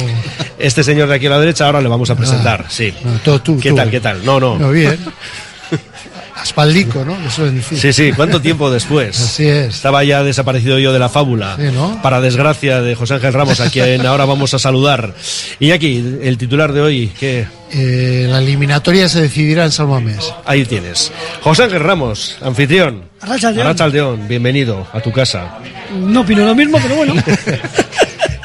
Este 0.59 0.83
señor 0.83 1.09
de 1.09 1.14
aquí 1.14 1.27
a 1.27 1.31
la 1.31 1.39
derecha 1.39 1.66
ahora 1.66 1.81
le 1.81 1.87
vamos 1.89 2.11
a 2.11 2.16
presentar, 2.16 2.66
sí. 2.68 2.93
No, 3.05 3.12
tú, 3.20 3.39
tú, 3.39 3.61
¿Qué 3.61 3.70
tú. 3.70 3.77
tal, 3.77 3.91
qué 3.93 4.01
tal? 4.01 4.25
No, 4.25 4.41
no. 4.41 4.59
No, 4.59 4.70
bien. 4.72 4.99
Aspaldico, 6.45 7.07
¿no? 7.07 7.16
Eso 7.26 7.47
es 7.47 7.55
difícil. 7.55 7.78
Sí, 7.78 7.92
sí, 7.95 8.12
¿cuánto 8.12 8.38
tiempo 8.38 8.70
después? 8.70 9.18
Así 9.20 9.49
es. 9.49 9.76
Estaba 9.76 10.05
ya 10.05 10.22
desaparecido 10.22 10.78
yo 10.78 10.92
de 10.92 10.99
la 10.99 11.09
fábula. 11.09 11.57
Sí, 11.59 11.68
¿no? 11.72 12.03
Para 12.03 12.20
desgracia 12.20 12.82
de 12.82 12.95
José 12.95 13.14
Ángel 13.14 13.32
Ramos, 13.32 13.61
a 13.61 13.70
quien 13.70 14.05
ahora 14.07 14.26
vamos 14.26 14.53
a 14.53 14.59
saludar. 14.59 15.14
Y 15.59 15.70
aquí, 15.70 16.18
el 16.22 16.36
titular 16.36 16.72
de 16.74 16.80
hoy, 16.82 17.09
que 17.18 17.47
Eh, 17.72 18.26
la 18.28 18.38
eliminatoria 18.40 19.09
se 19.09 19.22
decidirá 19.22 19.64
en 19.64 19.72
San 19.72 19.88
Mamés. 19.88 20.32
ahí 20.45 20.66
tienes. 20.66 21.11
José 21.40 21.62
Ángel 21.64 21.80
Ramos, 21.80 22.36
anfitrión. 22.42 23.05
Arrachaldeón. 23.22 23.66
Arrachaldeón, 23.66 24.28
bienvenido 24.28 24.86
a 24.92 25.01
tu 25.01 25.11
casa. 25.12 25.59
No 25.99 26.20
opino 26.20 26.45
lo 26.45 26.55
mismo, 26.55 26.78
pero 26.82 26.95
bueno. 26.97 27.14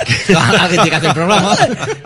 Alguien 0.60 0.82
tiene 0.84 0.89
que 0.89 0.95
hacer 0.95 1.10
el 1.10 1.14
programa. 1.16 1.55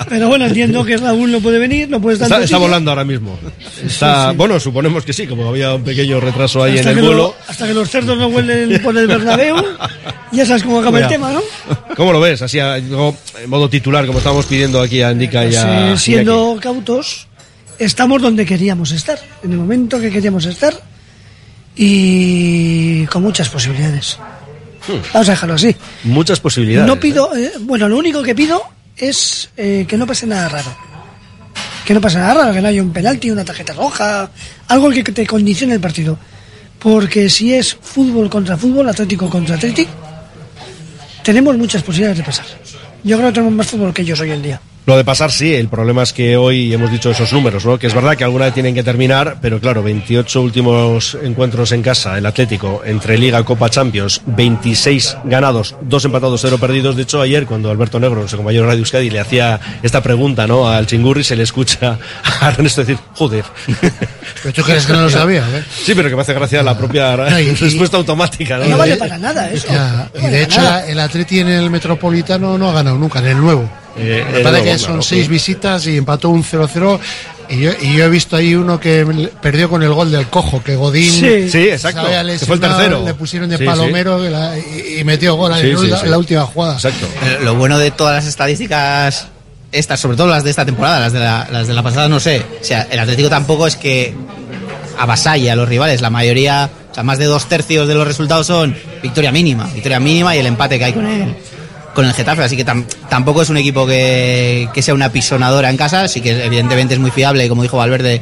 Pero 0.10 0.28
bueno, 0.28 0.46
entiendo 0.46 0.84
que 0.86 0.98
Raúl 0.98 1.32
no 1.32 1.40
puede 1.40 1.60
venir, 1.60 1.90
no 1.90 2.02
puede 2.02 2.16
estar 2.16 2.28
Está, 2.32 2.44
está 2.44 2.58
volando 2.58 2.92
ahora 2.92 3.04
mismo. 3.06 3.38
Está, 3.86 4.32
sí. 4.32 4.38
Bueno, 4.38 4.60
suponemos 4.60 5.04
que 5.06 5.14
sí, 5.14 5.28
como 5.28 5.48
había 5.50 5.74
un 5.74 5.84
pequeño 5.84 6.20
retraso 6.20 6.64
ahí 6.64 6.78
hasta, 6.78 6.90
en 6.92 6.96
que 6.96 7.00
el 7.02 7.06
lo- 7.08 7.12
vuelo. 7.14 7.36
hasta 7.48 7.68
que 7.68 7.74
los 7.74 7.90
cerdos 7.90 8.18
no 8.18 8.28
huelen 8.28 8.82
por 8.82 8.98
el 8.98 9.08
Bernabéu, 9.08 9.56
ya 10.32 10.46
sabes 10.46 10.64
cómo 10.64 10.80
acaba 10.80 10.98
el 11.00 11.06
Mira. 11.06 11.10
tema, 11.16 11.32
¿no? 11.32 11.42
¿Cómo 11.96 12.12
lo 12.14 12.20
ves? 12.20 12.42
Así, 12.42 12.60
a- 12.60 12.78
luego, 12.78 13.16
en 13.44 13.50
modo 13.50 13.70
titular, 13.70 14.06
como 14.06 14.18
estábamos 14.20 14.46
pidiendo 14.46 14.82
aquí 14.82 15.02
a 15.02 15.12
Indica 15.12 15.46
y 15.46 15.56
a 15.56 15.62
Iñaki. 15.86 16.00
siendo 16.00 16.58
cautos, 16.62 17.28
estamos 17.80 18.22
donde 18.22 18.46
queríamos 18.46 18.92
estar, 18.92 19.20
en 19.44 19.52
el 19.52 19.58
momento 19.58 20.00
que 20.00 20.10
queríamos 20.12 20.46
estar 20.46 20.74
y 21.76 23.06
con 23.08 23.24
muchas 23.24 23.50
posibilidades. 23.50 24.18
Vamos 24.88 25.28
a 25.30 25.32
dejarlo 25.32 25.56
así. 25.56 25.76
Muchas 26.04 26.40
posibilidades. 26.40 26.88
No 26.88 27.00
pido, 27.00 27.36
eh, 27.36 27.54
bueno, 27.62 27.88
lo 27.88 27.98
único 27.98 28.22
que 28.22 28.36
pido 28.36 28.62
es 28.98 29.50
eh, 29.58 29.86
que 29.88 29.98
no 29.98 30.06
pase 30.06 30.28
nada 30.28 30.50
raro. 30.50 30.76
Que 31.86 31.94
no 31.94 32.02
pase 32.02 32.18
nada 32.18 32.34
raro, 32.34 32.54
que 32.54 32.62
no 32.62 32.68
haya 32.68 32.82
un 32.82 32.94
penalti, 32.94 33.32
una 33.32 33.44
tarjeta 33.44 33.74
roja, 33.74 34.30
algo 34.68 34.90
que 34.90 35.04
te 35.04 35.26
condicione 35.26 35.74
el 35.74 35.80
partido. 35.80 36.18
Porque 36.80 37.30
si 37.30 37.54
es 37.54 37.76
fútbol 37.76 38.30
contra 38.30 38.58
fútbol, 38.58 38.90
Atlético 38.90 39.30
contra 39.30 39.56
Atlético, 39.56 39.92
tenemos 41.24 41.58
muchas 41.58 41.82
posibilidades 41.84 42.18
de 42.18 42.24
pasar. 42.24 42.46
Yo 43.04 43.18
creo 43.18 43.30
que 43.30 43.36
tenemos 43.36 43.54
más 43.54 43.68
fútbol 43.68 43.94
que 43.94 44.02
ellos 44.02 44.20
hoy 44.20 44.32
en 44.32 44.42
día. 44.42 44.62
Lo 44.86 44.98
de 44.98 45.06
pasar 45.06 45.32
sí, 45.32 45.54
el 45.56 45.70
problema 45.70 46.04
es 46.04 46.12
que 46.12 46.36
hoy 46.36 46.74
hemos 46.74 46.92
dicho 46.92 47.10
esos 47.10 47.32
números, 47.32 47.66
¿no? 47.66 47.80
Que 47.80 47.88
es 47.88 47.94
verdad 47.94 48.18
que 48.18 48.26
alguna 48.26 48.46
vez 48.46 48.54
tienen 48.54 48.76
que 48.76 48.84
terminar, 48.84 49.38
pero 49.42 49.62
claro, 49.62 49.82
28 49.82 50.42
últimos 50.42 51.18
encuentros 51.24 51.72
en 51.72 51.82
casa, 51.82 52.18
el 52.18 52.26
Atlético, 52.26 52.82
entre 52.86 53.18
Liga, 53.18 53.42
Copa, 53.46 53.70
Champions, 53.70 54.22
26 54.26 55.18
ganados, 55.24 55.76
2 55.84 56.04
empatados, 56.06 56.42
0 56.42 56.58
perdidos. 56.58 56.98
De 56.98 57.04
hecho, 57.04 57.22
ayer 57.22 57.46
cuando 57.46 57.72
Alberto 57.72 57.98
Negro, 57.98 58.18
nuestro 58.20 58.40
compañero 58.40 58.64
de 58.64 58.68
Radio 58.72 58.80
Euskadi, 58.82 59.10
le 59.10 59.22
hacía 59.22 59.58
esta 59.82 60.04
pregunta, 60.04 60.48
¿no? 60.48 60.68
Al 60.68 60.86
Chingurri, 60.86 61.24
se 61.24 61.38
le 61.38 61.44
escucha 61.44 61.98
a 62.42 62.50
Ernesto 62.50 62.82
decir, 62.82 62.98
joder. 63.14 63.46
Pero 64.42 64.54
tú 64.54 64.64
crees 64.64 64.86
que 64.86 64.92
no 64.92 65.04
lo 65.04 65.10
sabía, 65.10 65.44
¿eh? 65.54 65.64
Sí, 65.82 65.94
pero 65.96 66.10
que 66.10 66.16
me 66.18 66.24
hace 66.24 66.34
gracia 66.34 66.62
la 66.62 66.78
propia 66.78 67.16
No, 67.16 67.40
y- 67.40 67.52
respuesta 67.54 67.96
automática, 67.96 68.58
¿no? 68.58 68.66
No 68.66 68.78
vale 68.78 68.98
para 68.98 69.18
nada 69.18 69.50
eso. 69.50 69.70
Ya, 69.70 70.10
y 70.22 70.28
de 70.28 70.44
hecho, 70.44 70.60
el 70.88 71.00
Atleti 71.00 71.40
en 71.40 71.48
el 71.48 71.70
Metropolitano 71.70 72.58
no 72.58 72.70
ha 72.70 72.74
ganado 72.74 72.98
nunca, 72.98 73.20
en 73.20 73.28
el 73.28 73.38
nuevo. 73.38 73.70
Eh, 73.98 74.26
Me 74.34 74.40
parece 74.40 74.64
que 74.72 74.78
son 74.80 75.04
sí. 75.04 75.10
seis 75.16 75.28
visitas 75.28 75.86
y 75.88 75.98
empató 75.98 76.30
un 76.30 76.44
0-0. 76.44 77.00
Y 77.50 77.60
yo, 77.60 77.72
y 77.82 77.94
yo 77.96 78.06
he 78.06 78.10
visto 78.10 78.36
ahí 78.36 78.56
uno 78.56 78.80
que 78.80 79.06
perdió 79.42 79.70
con 79.70 79.84
el 79.84 79.92
gol 79.94 80.12
del 80.12 80.28
cojo, 80.28 80.64
que 80.64 80.76
Godín. 80.76 81.12
Sí. 81.12 81.50
Sí, 81.50 81.70
exacto, 81.70 82.02
que 82.08 82.46
fue 82.46 82.56
el 82.56 82.62
tercero. 82.62 83.04
Le 83.06 83.14
pusieron 83.14 83.50
de 83.50 83.58
Sí, 83.58 83.66
palomero 83.66 84.26
y 84.26 84.30
la- 84.30 84.58
y, 84.58 85.00
y 85.00 85.04
metió 85.04 85.36
gol 85.36 85.54
Sí, 85.60 85.70
en, 85.70 85.78
sí, 85.78 85.88
la, 85.88 85.98
sí. 85.98 86.06
en 86.06 86.12
la 86.12 86.18
última 86.18 86.42
jugada. 86.46 86.74
Exacto. 86.76 87.06
Eh, 87.24 87.40
Lo 87.44 87.56
bueno 87.56 87.78
de 87.78 87.92
todas 87.92 88.16
las 88.16 88.26
estadísticas, 88.26 89.28
estas, 89.72 90.00
sobre 90.00 90.16
todo 90.18 90.28
las 90.28 90.44
de 90.44 90.50
esta 90.52 90.66
temporada, 90.66 91.00
las 91.00 91.14
de 91.14 91.20
la, 91.20 91.48
las 91.52 91.68
de 91.68 91.74
la 91.74 91.84
pasada, 91.84 92.08
no 92.08 92.20
sé. 92.20 92.44
O 92.62 92.64
sea, 92.64 92.88
el 92.90 92.98
Atlético 93.00 93.30
tampoco 93.30 93.68
es 93.68 93.76
que 93.76 94.14
avasalla 94.98 95.54
a 95.54 95.56
los 95.56 95.68
rivales. 95.68 96.02
La 96.02 96.10
mayoría, 96.10 96.70
o 96.92 96.94
sea, 96.96 97.04
más 97.04 97.18
de 97.18 97.26
dos 97.26 97.48
tercios 97.48 97.88
de 97.88 97.94
los 97.94 98.08
resultados 98.08 98.48
son 98.48 98.76
victoria 99.02 99.32
mínima. 99.32 99.66
Victoria 99.74 100.00
mínima 100.00 100.36
y 100.36 100.40
el 100.40 100.46
empate 100.46 100.78
que 100.80 100.86
hay 100.86 100.94
con 100.94 101.06
el, 101.06 101.36
con 101.94 102.06
el 102.06 102.14
Getafe. 102.14 102.44
Así 102.44 102.56
que 102.58 102.66
tam- 102.66 102.86
tampoco 103.10 103.42
es 103.42 103.50
un 103.50 103.58
equipo 103.58 103.86
que, 103.86 104.68
sea 104.82 104.94
una 104.94 105.12
pisonadora 105.12 105.70
en 105.70 105.78
casa. 105.78 106.04
Así 106.04 106.22
que 106.22 106.46
evidentemente 106.46 106.94
es 106.94 107.00
muy 107.00 107.12
fiable 107.12 107.46
y 107.46 107.50
como 107.50 107.64
dijo 107.64 107.78
Valverde, 107.78 108.22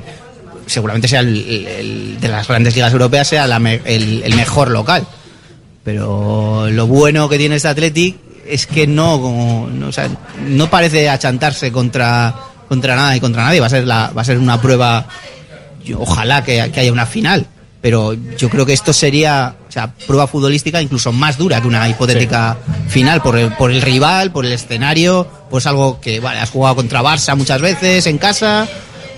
seguramente 0.66 1.08
sea 1.08 1.22
el, 1.22 2.18
de 2.20 2.28
las 2.28 2.48
grandes 2.48 2.76
ligas 2.76 2.92
europeas, 2.94 3.28
sea 3.28 3.48
la 3.48 3.60
me- 3.60 3.82
el, 3.86 4.34
mejor 4.36 4.72
local. 4.72 5.06
Pero 5.84 6.70
lo 6.70 6.88
bueno 6.88 7.28
que 7.28 7.38
tiene 7.38 7.56
este 7.56 7.68
Athletic 7.70 8.16
es 8.48 8.68
que 8.68 8.88
no, 8.88 9.20
como- 9.22 9.70
no, 9.70 10.70
parece 10.70 11.10
achantarse 11.10 11.72
contra, 11.72 12.34
contra 12.68 12.96
nada 12.96 13.16
y 13.16 13.20
contra 13.20 13.44
nadie. 13.44 13.60
Va 13.60 13.68
a 13.68 13.72
ser, 13.72 13.88
la, 13.88 14.12
va 14.16 14.22
a 14.22 14.26
ser 14.26 14.38
una 14.38 14.62
prueba. 14.62 15.08
ojalá 15.98 16.44
que 16.44 16.62
haya 16.62 16.92
una 16.92 17.06
final. 17.06 17.48
Pero 17.82 18.14
yo 18.38 18.48
creo 18.50 18.66
que 18.66 18.74
esto 18.74 18.94
sería 18.94 19.56
o 19.72 19.74
sea, 19.74 19.88
prueba 20.06 20.28
futbolística 20.28 20.82
incluso 20.82 21.14
más 21.14 21.38
dura 21.38 21.62
que 21.62 21.68
una 21.68 21.88
hipotética 21.88 22.58
final 22.90 23.22
por 23.22 23.38
el, 23.38 23.54
por 23.54 23.72
el 23.72 23.82
rival, 23.82 24.30
por 24.34 24.46
el 24.46 24.52
escenario, 24.52 25.26
pues 25.50 25.66
algo 25.66 26.02
que, 26.02 26.20
vale, 26.20 26.42
has 26.42 26.50
jugado 26.50 26.76
contra 26.76 27.02
Barça 27.02 27.38
muchas 27.38 27.62
veces 27.62 28.06
en 28.06 28.18
casa, 28.18 28.68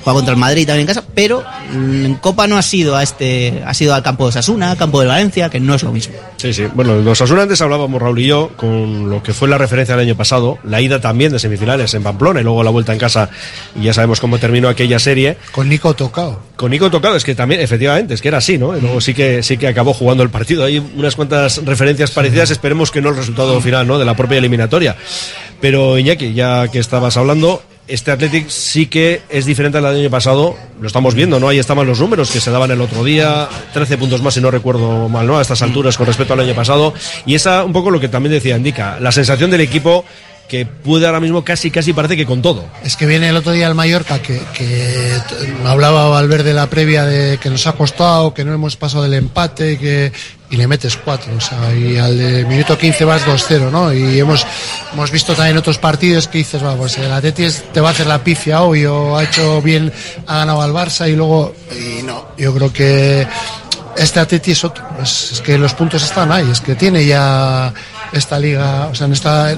juega 0.03 0.17
contra 0.17 0.33
el 0.33 0.39
Madrid 0.39 0.65
también 0.67 0.81
en 0.81 0.87
casa, 0.87 1.03
pero 1.13 1.43
mm, 1.71 2.05
en 2.05 2.15
Copa 2.15 2.47
no 2.47 2.57
ha 2.57 2.61
sido 2.61 2.95
a 2.95 3.03
este, 3.03 3.63
ha 3.65 3.73
sido 3.73 3.93
al 3.93 4.03
campo 4.03 4.25
de 4.25 4.33
Sasuna, 4.33 4.75
campo 4.75 5.01
de 5.01 5.07
Valencia, 5.07 5.49
que 5.49 5.59
no 5.59 5.75
es 5.75 5.83
lo 5.83 5.91
mismo. 5.91 6.15
Sí, 6.37 6.53
sí. 6.53 6.65
Bueno, 6.73 6.97
los 6.97 7.21
Asuna 7.21 7.43
antes 7.43 7.61
hablábamos 7.61 8.01
Raúl 8.01 8.19
y 8.19 8.27
yo 8.27 8.51
con 8.55 9.09
lo 9.09 9.23
que 9.23 9.33
fue 9.33 9.47
la 9.47 9.57
referencia 9.57 9.95
del 9.95 10.05
año 10.07 10.17
pasado, 10.17 10.59
la 10.63 10.81
ida 10.81 10.99
también 10.99 11.31
de 11.31 11.39
semifinales 11.39 11.93
en 11.93 12.03
Pamplona 12.03 12.41
y 12.41 12.43
luego 12.43 12.63
la 12.63 12.71
vuelta 12.71 12.93
en 12.93 12.99
casa 12.99 13.29
y 13.79 13.83
ya 13.83 13.93
sabemos 13.93 14.19
cómo 14.19 14.37
terminó 14.37 14.69
aquella 14.69 14.99
serie. 14.99 15.37
Con 15.51 15.69
Nico 15.69 15.93
Tocado. 15.93 16.39
Con 16.55 16.71
Nico 16.71 16.91
Tocado, 16.91 17.15
es 17.15 17.23
que 17.23 17.35
también, 17.35 17.61
efectivamente, 17.61 18.13
es 18.13 18.21
que 18.21 18.27
era 18.27 18.37
así, 18.37 18.57
¿no? 18.57 18.77
Y 18.77 18.81
luego 18.81 19.01
sí 19.01 19.13
que, 19.13 19.41
sí 19.41 19.57
que 19.57 19.67
acabó 19.67 19.93
jugando 19.93 20.23
el 20.23 20.29
partido. 20.29 20.65
Hay 20.65 20.77
unas 20.77 21.15
cuantas 21.15 21.63
referencias 21.65 22.11
parecidas, 22.11 22.51
esperemos 22.51 22.91
que 22.91 23.01
no 23.01 23.09
el 23.09 23.15
resultado 23.15 23.59
final, 23.61 23.87
¿no? 23.87 23.97
De 23.97 24.05
la 24.05 24.15
propia 24.15 24.37
eliminatoria. 24.37 24.95
Pero 25.61 25.97
Iñaki, 25.97 26.33
ya 26.33 26.67
que 26.67 26.79
estabas 26.79 27.15
hablando, 27.17 27.63
este 27.87 28.11
Athletic 28.11 28.49
sí 28.49 28.87
que 28.87 29.21
es 29.29 29.45
diferente 29.45 29.77
al 29.77 29.85
año 29.85 30.09
pasado, 30.09 30.55
lo 30.79 30.87
estamos 30.87 31.15
viendo, 31.15 31.39
¿no? 31.39 31.49
Ahí 31.49 31.59
estaban 31.59 31.85
los 31.85 31.99
números 31.99 32.31
que 32.31 32.39
se 32.39 32.51
daban 32.51 32.71
el 32.71 32.81
otro 32.81 33.03
día, 33.03 33.49
13 33.73 33.97
puntos 33.97 34.21
más 34.21 34.33
si 34.33 34.41
no 34.41 34.51
recuerdo 34.51 35.09
mal, 35.09 35.27
¿no? 35.27 35.37
A 35.37 35.41
estas 35.41 35.61
alturas 35.61 35.97
con 35.97 36.07
respecto 36.07 36.33
al 36.33 36.39
año 36.39 36.55
pasado. 36.55 36.93
Y 37.25 37.35
esa 37.35 37.63
un 37.63 37.73
poco 37.73 37.91
lo 37.91 37.99
que 37.99 38.07
también 38.07 38.33
decía 38.33 38.55
Indica, 38.55 38.99
la 38.99 39.11
sensación 39.11 39.51
del 39.51 39.61
equipo 39.61 40.05
que 40.47 40.65
puede 40.65 41.05
ahora 41.05 41.19
mismo 41.19 41.43
casi, 41.43 41.71
casi 41.71 41.93
parece 41.93 42.15
que 42.15 42.25
con 42.25 42.41
todo. 42.41 42.65
Es 42.83 42.95
que 42.95 43.05
viene 43.05 43.29
el 43.29 43.37
otro 43.37 43.51
día 43.51 43.67
el 43.67 43.75
Mallorca, 43.75 44.21
que, 44.21 44.39
que 44.53 45.17
hablaba 45.65 46.09
Valverde 46.09 46.53
la 46.53 46.67
previa 46.67 47.05
de 47.05 47.37
que 47.37 47.49
nos 47.49 47.65
ha 47.65 47.73
costado, 47.73 48.33
que 48.33 48.43
no 48.43 48.53
hemos 48.53 48.75
pasado 48.75 49.03
del 49.03 49.13
empate, 49.13 49.79
que, 49.79 50.11
y 50.49 50.57
le 50.57 50.67
metes 50.67 50.95
cuatro, 50.97 51.33
o 51.35 51.41
sea, 51.41 51.73
y 51.73 51.97
al 51.97 52.15
de 52.17 52.45
minuto 52.45 52.77
15 52.77 53.05
vas 53.05 53.25
2-0, 53.25 53.71
¿no? 53.71 53.91
Y 53.91 54.19
hemos, 54.19 54.45
hemos 54.93 55.09
visto 55.09 55.33
también 55.33 55.57
otros 55.57 55.79
partidos 55.79 56.27
que 56.27 56.37
dices, 56.37 56.63
va, 56.63 56.75
pues 56.75 56.97
el 56.99 57.11
Atleti 57.11 57.47
te 57.73 57.81
va 57.81 57.89
a 57.89 57.91
hacer 57.91 58.05
la 58.05 58.23
pifia 58.23 58.61
hoy, 58.61 58.85
o 58.85 59.17
ha 59.17 59.23
hecho 59.23 59.61
bien, 59.61 59.91
ha 60.27 60.37
ganado 60.37 60.61
al 60.61 60.71
Barça, 60.71 61.09
y 61.09 61.15
luego, 61.15 61.55
y 61.71 62.03
no, 62.03 62.27
yo 62.37 62.53
creo 62.53 62.71
que 62.71 63.25
este 63.97 64.19
Atleti 64.19 64.51
es 64.51 64.63
otro, 64.63 64.85
es 65.01 65.41
que 65.43 65.57
los 65.57 65.73
puntos 65.73 66.03
están 66.03 66.31
ahí, 66.31 66.47
es 66.51 66.59
que 66.59 66.75
tiene 66.75 67.03
ya 67.05 67.73
esta 68.13 68.39
liga, 68.39 68.87
o 68.91 68.95
sea, 68.95 69.07
en 69.07 69.13
esta, 69.13 69.51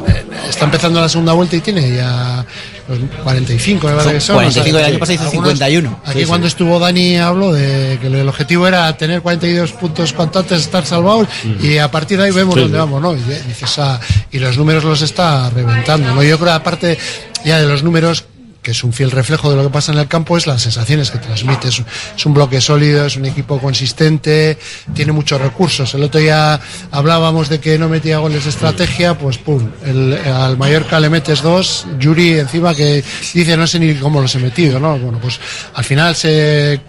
está 0.49 0.66
empezando 0.66 1.01
la 1.01 1.10
segunda 1.10 1.34
vuelta 1.34 1.56
y 1.56 1.62
tiene 1.62 1.95
ya 1.95 2.45
los 2.88 2.99
45, 3.24 3.88
me 3.88 3.93
parece 3.93 4.14
que 4.14 4.22
son. 4.22 4.36
45 4.36 4.47
o 4.47 4.72
sea, 4.72 4.78
del 4.80 4.91
año 4.93 4.99
pasado 4.99 5.14
hizo 5.16 5.24
algunos- 5.24 5.49
51. 5.49 5.99
Aquí 6.03 6.14
Sí, 6.14 6.20
sí. 6.20 6.26
cuando 6.26 6.47
estuvo 6.47 6.80
Dani 6.80 7.18
habló 7.18 7.51
de 7.51 7.97
que 7.99 8.08
el 8.08 8.28
objetivo 8.30 8.68
era 8.68 8.95
tener 8.97 9.22
42 9.22 9.72
puntos 9.74 10.14
cuanto 10.14 10.39
antes 10.39 10.62
estar 10.62 10.86
salvados 10.86 11.28
y 11.62 11.78
a 11.78 11.89
partir 11.91 12.18
de 12.18 12.26
ahí 12.26 12.32
vemos 12.32 12.56
Sí, 12.56 12.62
dónde 12.62 12.76
sí. 12.78 12.80
vamos, 12.80 13.01
¿no? 13.01 13.14
Y, 13.14 13.18
dices, 13.47 13.80
ah, 13.80 13.99
y 14.32 14.39
los 14.39 14.58
números 14.58 14.84
los 14.84 15.01
está 15.01 15.49
reventando, 15.49 16.14
¿no? 16.16 16.24
Yo 16.24 16.38
creo 16.39 16.53
aparte 16.53 16.97
ya 17.43 17.60
de 17.60 17.68
los 17.68 17.84
números 17.84 18.26
que 18.66 18.72
es 18.72 18.84
un 18.84 18.91
fiel 18.91 19.11
reflejo 19.11 19.51
de 19.51 19.55
lo 19.57 19.61
que 19.61 19.70
pasa 19.70 19.91
en 19.91 19.99
el 19.99 20.07
campo, 20.07 20.36
es 20.38 20.47
las 20.47 20.63
sensaciones 20.63 21.11
que 21.11 21.20
transmite. 21.20 21.68
Es, 21.68 22.26
un 22.26 22.34
bloque 22.34 22.59
sólido, 22.59 23.05
es 23.05 23.16
un 23.16 23.26
equipo 23.26 23.59
consistente, 23.59 24.57
tiene 24.95 25.11
muchos 25.11 25.39
recursos. 25.39 25.93
El 25.93 26.01
otro 26.01 26.20
día 26.20 26.59
hablábamos 26.89 27.47
de 27.47 27.59
que 27.59 27.78
no 27.78 27.88
metía 27.89 28.18
goles 28.18 28.45
de 28.45 28.49
estrategia, 28.49 29.16
pues 29.16 29.38
pum, 29.38 29.70
el- 29.86 30.18
al 30.26 30.57
Mallorca 30.57 30.99
le 30.99 31.11
metes 31.11 31.43
dos, 31.43 31.86
Yuri 31.99 32.39
encima 32.39 32.74
que 32.74 33.03
dice 33.36 33.55
no 33.55 33.68
sé 33.68 33.78
ni 33.78 33.93
cómo 33.93 34.20
los 34.20 34.34
he 34.34 34.39
metido, 34.39 34.80
¿no? 34.80 34.97
Bueno, 34.97 35.20
pues 35.22 35.39
al 35.76 35.84
final 35.84 36.16
se 36.16 36.82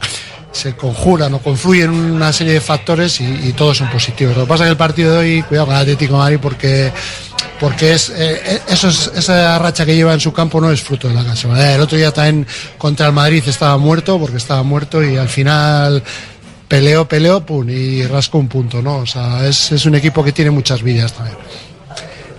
se 0.56 0.74
conjuran 0.74 1.34
o 1.34 1.38
confluyen 1.40 1.90
una 1.90 2.32
serie 2.32 2.54
de 2.54 2.60
factores 2.60 3.20
y, 3.20 3.52
todos 3.52 3.76
son 3.78 3.90
positivos. 3.90 4.36
Lo 4.36 4.42
que 4.44 4.48
pasa 4.48 4.64
es 4.64 4.68
que 4.68 4.70
el 4.72 4.76
partido 4.76 5.12
de 5.12 5.18
hoy, 5.18 5.42
cuidado 5.42 5.66
con 5.66 5.76
el 5.76 5.82
Atlético 5.82 6.16
Madrid 6.16 6.38
porque 6.40 6.92
porque 7.60 7.94
eh, 7.94 7.98
eh, 8.16 8.60
es- 8.68 8.84
esa 8.84 9.58
racha 9.58 9.86
que 9.86 9.94
lleva 9.96 10.12
en 10.12 10.20
su 10.20 10.32
campo 10.32 10.60
no 10.60 10.70
es 10.70 10.82
fruto 10.82 11.08
de 11.08 11.14
la 11.14 11.24
casualidad. 11.24 11.74
El 11.74 11.80
otro 11.80 11.96
día 11.96 12.12
también 12.12 12.46
contra 12.76 13.06
el 13.06 13.12
Madrid 13.12 13.42
estaba 13.46 13.76
muerto 13.78 14.18
porque 14.18 14.36
estaba 14.36 14.62
muerto 14.62 15.02
y 15.02 15.16
al 15.16 15.28
final 15.28 16.02
peleó, 16.68 17.06
peleó, 17.06 17.44
pum, 17.46 17.68
y 17.70 18.02
rascó 18.06 18.38
un 18.38 18.48
punto, 18.48 18.82
¿no? 18.82 18.96
O 18.98 19.06
sea, 19.06 19.46
es, 19.46 19.72
es 19.72 19.86
un 19.86 19.94
equipo 19.94 20.22
que 20.24 20.32
tiene 20.32 20.50
muchas 20.50 20.82
vidas 20.82 21.12
también. 21.14 21.36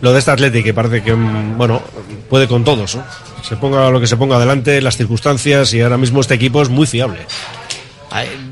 Lo 0.01 0.13
de 0.13 0.20
este 0.20 0.30
Athletic 0.30 0.63
que 0.63 0.74
parece 0.76 1.01
que, 1.01 1.13
bueno, 1.13 1.82
puede 2.30 2.47
con 2.47 2.63
todos. 2.63 2.97
Se 3.41 3.55
ponga 3.55 3.89
lo 3.89 3.99
que 3.99 4.05
se 4.05 4.18
ponga 4.18 4.36
adelante, 4.36 4.80
las 4.82 4.97
circunstancias 4.97 5.74
y 5.74 5.82
ahora 5.82 5.97
mismo 5.97 6.22
este 6.22 6.36
equipo 6.36 6.61
es 6.61 6.70
muy 6.70 6.86
fiable. 6.86 7.20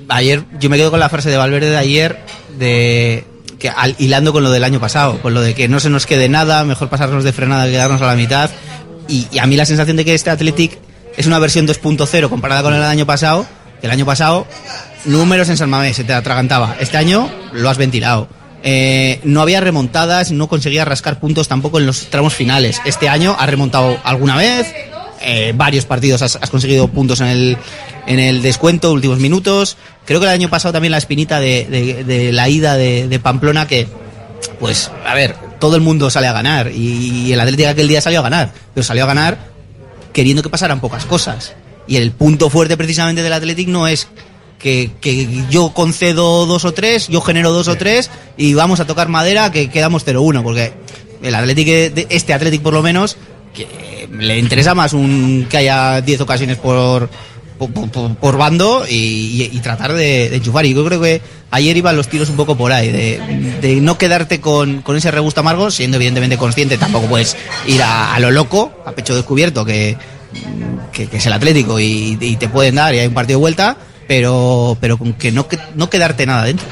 Ayer, 0.09 0.43
yo 0.59 0.69
me 0.69 0.77
quedo 0.77 0.91
con 0.91 0.99
la 0.99 1.09
frase 1.09 1.29
de 1.29 1.37
Valverde 1.37 1.69
de 1.69 1.77
ayer, 1.77 2.19
de 2.57 3.25
que 3.59 3.69
al- 3.69 3.95
hilando 3.99 4.33
con 4.33 4.43
lo 4.43 4.51
del 4.51 4.63
año 4.63 4.79
pasado, 4.79 5.19
con 5.21 5.33
lo 5.33 5.41
de 5.41 5.53
que 5.55 5.67
no 5.67 5.79
se 5.79 5.89
nos 5.89 6.05
quede 6.05 6.29
nada, 6.29 6.63
mejor 6.65 6.89
pasarnos 6.89 7.23
de 7.23 7.31
frenada 7.33 7.65
que 7.65 7.71
quedarnos 7.71 8.01
a 8.01 8.07
la 8.07 8.15
mitad. 8.15 8.49
Y, 9.07 9.27
a 9.39 9.45
mí 9.45 9.55
la 9.55 9.65
sensación 9.65 9.97
de 9.97 10.05
que 10.05 10.13
este 10.13 10.29
Athletic 10.29 10.77
es 11.15 11.25
una 11.27 11.39
versión 11.39 11.67
2.0 11.67 12.29
comparada 12.29 12.63
con 12.63 12.73
el 12.73 12.83
año 12.83 13.05
pasado, 13.05 13.45
que 13.79 13.87
el 13.87 13.91
año 13.91 14.05
pasado 14.05 14.45
números 15.05 15.49
en 15.49 15.57
San 15.57 15.69
Mamés 15.69 15.95
se 15.95 16.03
te 16.03 16.13
atragantaba. 16.13 16.75
Este 16.79 16.97
año 16.97 17.29
lo 17.53 17.69
has 17.69 17.77
ventilado. 17.77 18.27
Eh, 18.63 19.19
no 19.23 19.41
había 19.41 19.61
remontadas, 19.61 20.31
no 20.31 20.47
conseguía 20.47 20.83
rascar 20.85 21.19
puntos 21.19 21.47
tampoco 21.47 21.79
en 21.79 21.85
los 21.85 22.07
tramos 22.09 22.33
finales. 22.33 22.81
Este 22.83 23.07
año 23.07 23.35
ha 23.39 23.45
remontado 23.45 23.97
alguna 24.03 24.35
vez, 24.37 24.67
eh, 25.21 25.53
varios 25.55 25.85
partidos 25.85 26.23
has 26.23 26.49
conseguido 26.49 26.87
puntos 26.87 27.21
en 27.21 27.27
el, 27.27 27.57
en 28.07 28.19
el 28.19 28.41
descuento, 28.41 28.91
últimos 28.91 29.19
minutos. 29.19 29.77
Creo 30.05 30.19
que 30.19 30.25
el 30.27 30.31
año 30.31 30.49
pasado 30.49 30.73
también 30.73 30.91
la 30.91 30.97
espinita 30.97 31.39
de, 31.39 31.65
de- 31.69 32.03
de 32.03 32.31
la 32.31 32.47
ida 32.49 32.75
de, 32.75 33.07
de 33.07 33.19
Pamplona 33.19 33.67
que, 33.67 33.87
pues, 34.59 34.91
a 35.05 35.13
ver, 35.15 35.35
todo 35.59 35.75
el 35.75 35.81
mundo 35.81 36.09
sale 36.09 36.27
a 36.27 36.33
ganar 36.33 36.71
y, 36.71 37.31
el 37.33 37.39
Atlético 37.39 37.69
aquel 37.69 37.87
día 37.87 38.01
salió 38.01 38.19
a 38.19 38.23
ganar, 38.23 38.51
pero 38.73 38.83
salió 38.83 39.03
a 39.03 39.07
ganar 39.07 39.37
queriendo 40.13 40.43
que 40.43 40.49
pasaran 40.49 40.79
pocas 40.79 41.05
cosas. 41.05 41.53
Y 41.87 41.97
el 41.97 42.11
punto 42.11 42.49
fuerte 42.49 42.77
precisamente 42.77 43.21
del 43.21 43.33
Athletic 43.33 43.67
no 43.67 43.87
es 43.87 44.07
que, 44.59 44.91
que 45.01 45.27
yo 45.49 45.73
concedo 45.73 46.45
dos 46.45 46.65
o 46.65 46.73
tres, 46.73 47.07
yo 47.07 47.21
genero 47.21 47.51
dos 47.51 47.67
o 47.67 47.75
tres 47.75 48.09
y 48.37 48.53
vamos 48.53 48.79
a 48.79 48.85
tocar 48.87 49.07
madera 49.09 49.51
que 49.51 49.69
quedamos 49.69 50.05
0-1, 50.05 50.41
porque 50.43 50.73
el 51.21 51.35
Athletic, 51.35 51.67
de- 51.67 52.07
este 52.09 52.33
Athletic 52.33 52.61
por 52.61 52.73
lo 52.73 52.81
menos, 52.81 53.17
que 53.53 54.07
le 54.11 54.37
interesa 54.39 54.73
más 54.75 54.93
un 54.93 55.47
que 55.49 55.57
haya 55.57 56.01
10 56.01 56.21
ocasiones 56.21 56.57
por, 56.57 57.09
por, 57.57 57.71
por- 57.71 58.15
por 58.15 58.37
bando 58.37 58.85
y, 58.89 58.93
y- 58.95 59.49
y 59.53 59.59
tratar 59.59 59.93
de, 59.93 60.29
de 60.29 60.35
enchufar. 60.37 60.65
Y 60.65 60.73
yo 60.73 60.85
creo 60.85 61.01
que 61.01 61.21
ayer 61.51 61.75
iban 61.77 61.95
los 61.95 62.07
tiros 62.07 62.29
un 62.29 62.35
poco 62.35 62.55
por 62.57 62.71
ahí, 62.71 62.89
de, 62.91 63.57
de 63.61 63.75
no 63.81 63.97
quedarte 63.97 64.39
con, 64.41 64.81
con 64.81 64.97
ese 64.97 65.09
regusto 65.11 65.39
amargo, 65.41 65.71
siendo 65.71 65.97
evidentemente 65.97 66.37
consciente, 66.37 66.77
tampoco 66.77 67.07
puedes 67.07 67.35
ir 67.67 67.81
a, 67.81 68.13
a 68.15 68.19
lo 68.19 68.31
loco, 68.31 68.71
a 68.85 68.91
pecho 68.91 69.15
descubierto, 69.15 69.63
que, 69.65 69.95
que, 70.91 71.07
que 71.07 71.17
es 71.17 71.25
el 71.25 71.33
Atlético 71.33 71.79
y, 71.79 72.17
y 72.19 72.35
te 72.37 72.49
pueden 72.49 72.75
dar 72.75 72.93
y 72.93 72.99
hay 72.99 73.07
un 73.07 73.13
partido 73.13 73.37
de 73.39 73.41
vuelta, 73.41 73.77
pero, 74.07 74.77
pero 74.81 74.97
con 74.97 75.13
que 75.13 75.31
no, 75.31 75.47
que 75.47 75.57
no 75.75 75.89
quedarte 75.89 76.25
nada 76.25 76.43
dentro. 76.43 76.65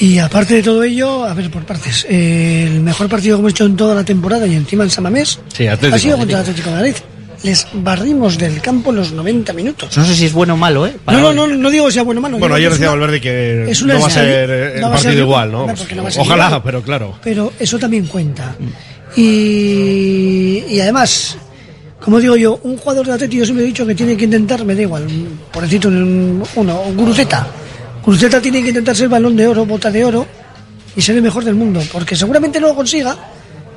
Y 0.00 0.18
aparte 0.18 0.54
de 0.54 0.62
todo 0.62 0.82
ello, 0.82 1.24
a 1.24 1.34
ver, 1.34 1.50
por 1.50 1.64
partes, 1.64 2.06
eh, 2.08 2.64
el 2.66 2.80
mejor 2.80 3.08
partido 3.08 3.36
que 3.36 3.40
hemos 3.40 3.52
hecho 3.52 3.66
en 3.66 3.76
toda 3.76 3.94
la 3.94 4.02
temporada 4.04 4.46
y 4.46 4.54
encima 4.56 4.82
en 4.84 4.90
Samamés 4.90 5.38
Sí, 5.54 5.66
Atlético. 5.68 5.94
ha 5.94 5.98
sido 5.98 6.18
contra 6.18 6.38
el 6.38 6.42
Atlético 6.42 6.70
de 6.70 6.74
Madrid. 6.76 6.94
Les 7.42 7.66
barrimos 7.72 8.38
del 8.38 8.60
campo 8.60 8.92
los 8.92 9.10
90 9.12 9.52
minutos. 9.52 9.96
No 9.96 10.04
sé 10.04 10.14
si 10.14 10.26
es 10.26 10.32
bueno 10.32 10.54
o 10.54 10.56
malo, 10.56 10.86
¿eh? 10.86 10.94
Para 11.04 11.18
No, 11.18 11.32
no, 11.32 11.46
no, 11.48 11.56
no 11.56 11.70
digo 11.70 11.86
que 11.86 11.92
sea 11.92 12.04
bueno 12.04 12.20
o 12.20 12.22
malo. 12.22 12.38
Bueno, 12.38 12.54
ayer 12.54 12.70
decía 12.70 12.86
una- 12.92 13.00
Valverde 13.00 13.20
que 13.20 13.70
es 13.70 13.82
una 13.82 13.94
no 13.94 14.00
va 14.00 14.06
a 14.06 14.10
ser 14.10 14.50
el 14.50 14.80
no 14.80 14.86
ser- 14.96 15.02
partido 15.02 15.22
igual, 15.24 15.50
¿no? 15.52 15.64
Ojalá, 16.18 16.46
igual. 16.46 16.62
pero 16.64 16.82
claro. 16.82 17.18
pero 17.22 17.52
eso 17.58 17.78
también 17.78 18.06
cuenta. 18.06 18.54
Y, 19.16 20.64
y 20.68 20.80
además, 20.80 21.36
como 22.00 22.20
digo 22.20 22.36
yo, 22.36 22.60
un 22.62 22.76
jugador 22.76 23.06
de 23.06 23.12
Atlético 23.14 23.40
yo 23.40 23.44
siempre 23.46 23.64
he 23.64 23.68
dicho 23.68 23.86
que 23.86 23.94
tiene 23.94 24.16
que 24.16 24.24
intentar, 24.24 24.64
me 24.64 24.74
da 24.74 24.82
igual, 24.82 25.06
por 25.52 25.62
decirte 25.64 25.88
un- 25.88 26.42
uno, 26.56 26.74
Guruceta. 26.96 27.46
Guruceta 28.04 28.40
tiene 28.40 28.62
que 28.62 28.68
intentar 28.68 28.94
ser 28.96 29.08
balón 29.08 29.36
de 29.36 29.46
oro, 29.46 29.64
bota 29.66 29.90
de 29.90 30.04
oro 30.04 30.26
y 30.96 31.02
ser 31.02 31.16
el 31.16 31.22
mejor 31.22 31.44
del 31.44 31.54
mundo, 31.54 31.80
porque 31.92 32.14
seguramente 32.16 32.60
no 32.60 32.68
lo 32.68 32.74
consiga, 32.74 33.16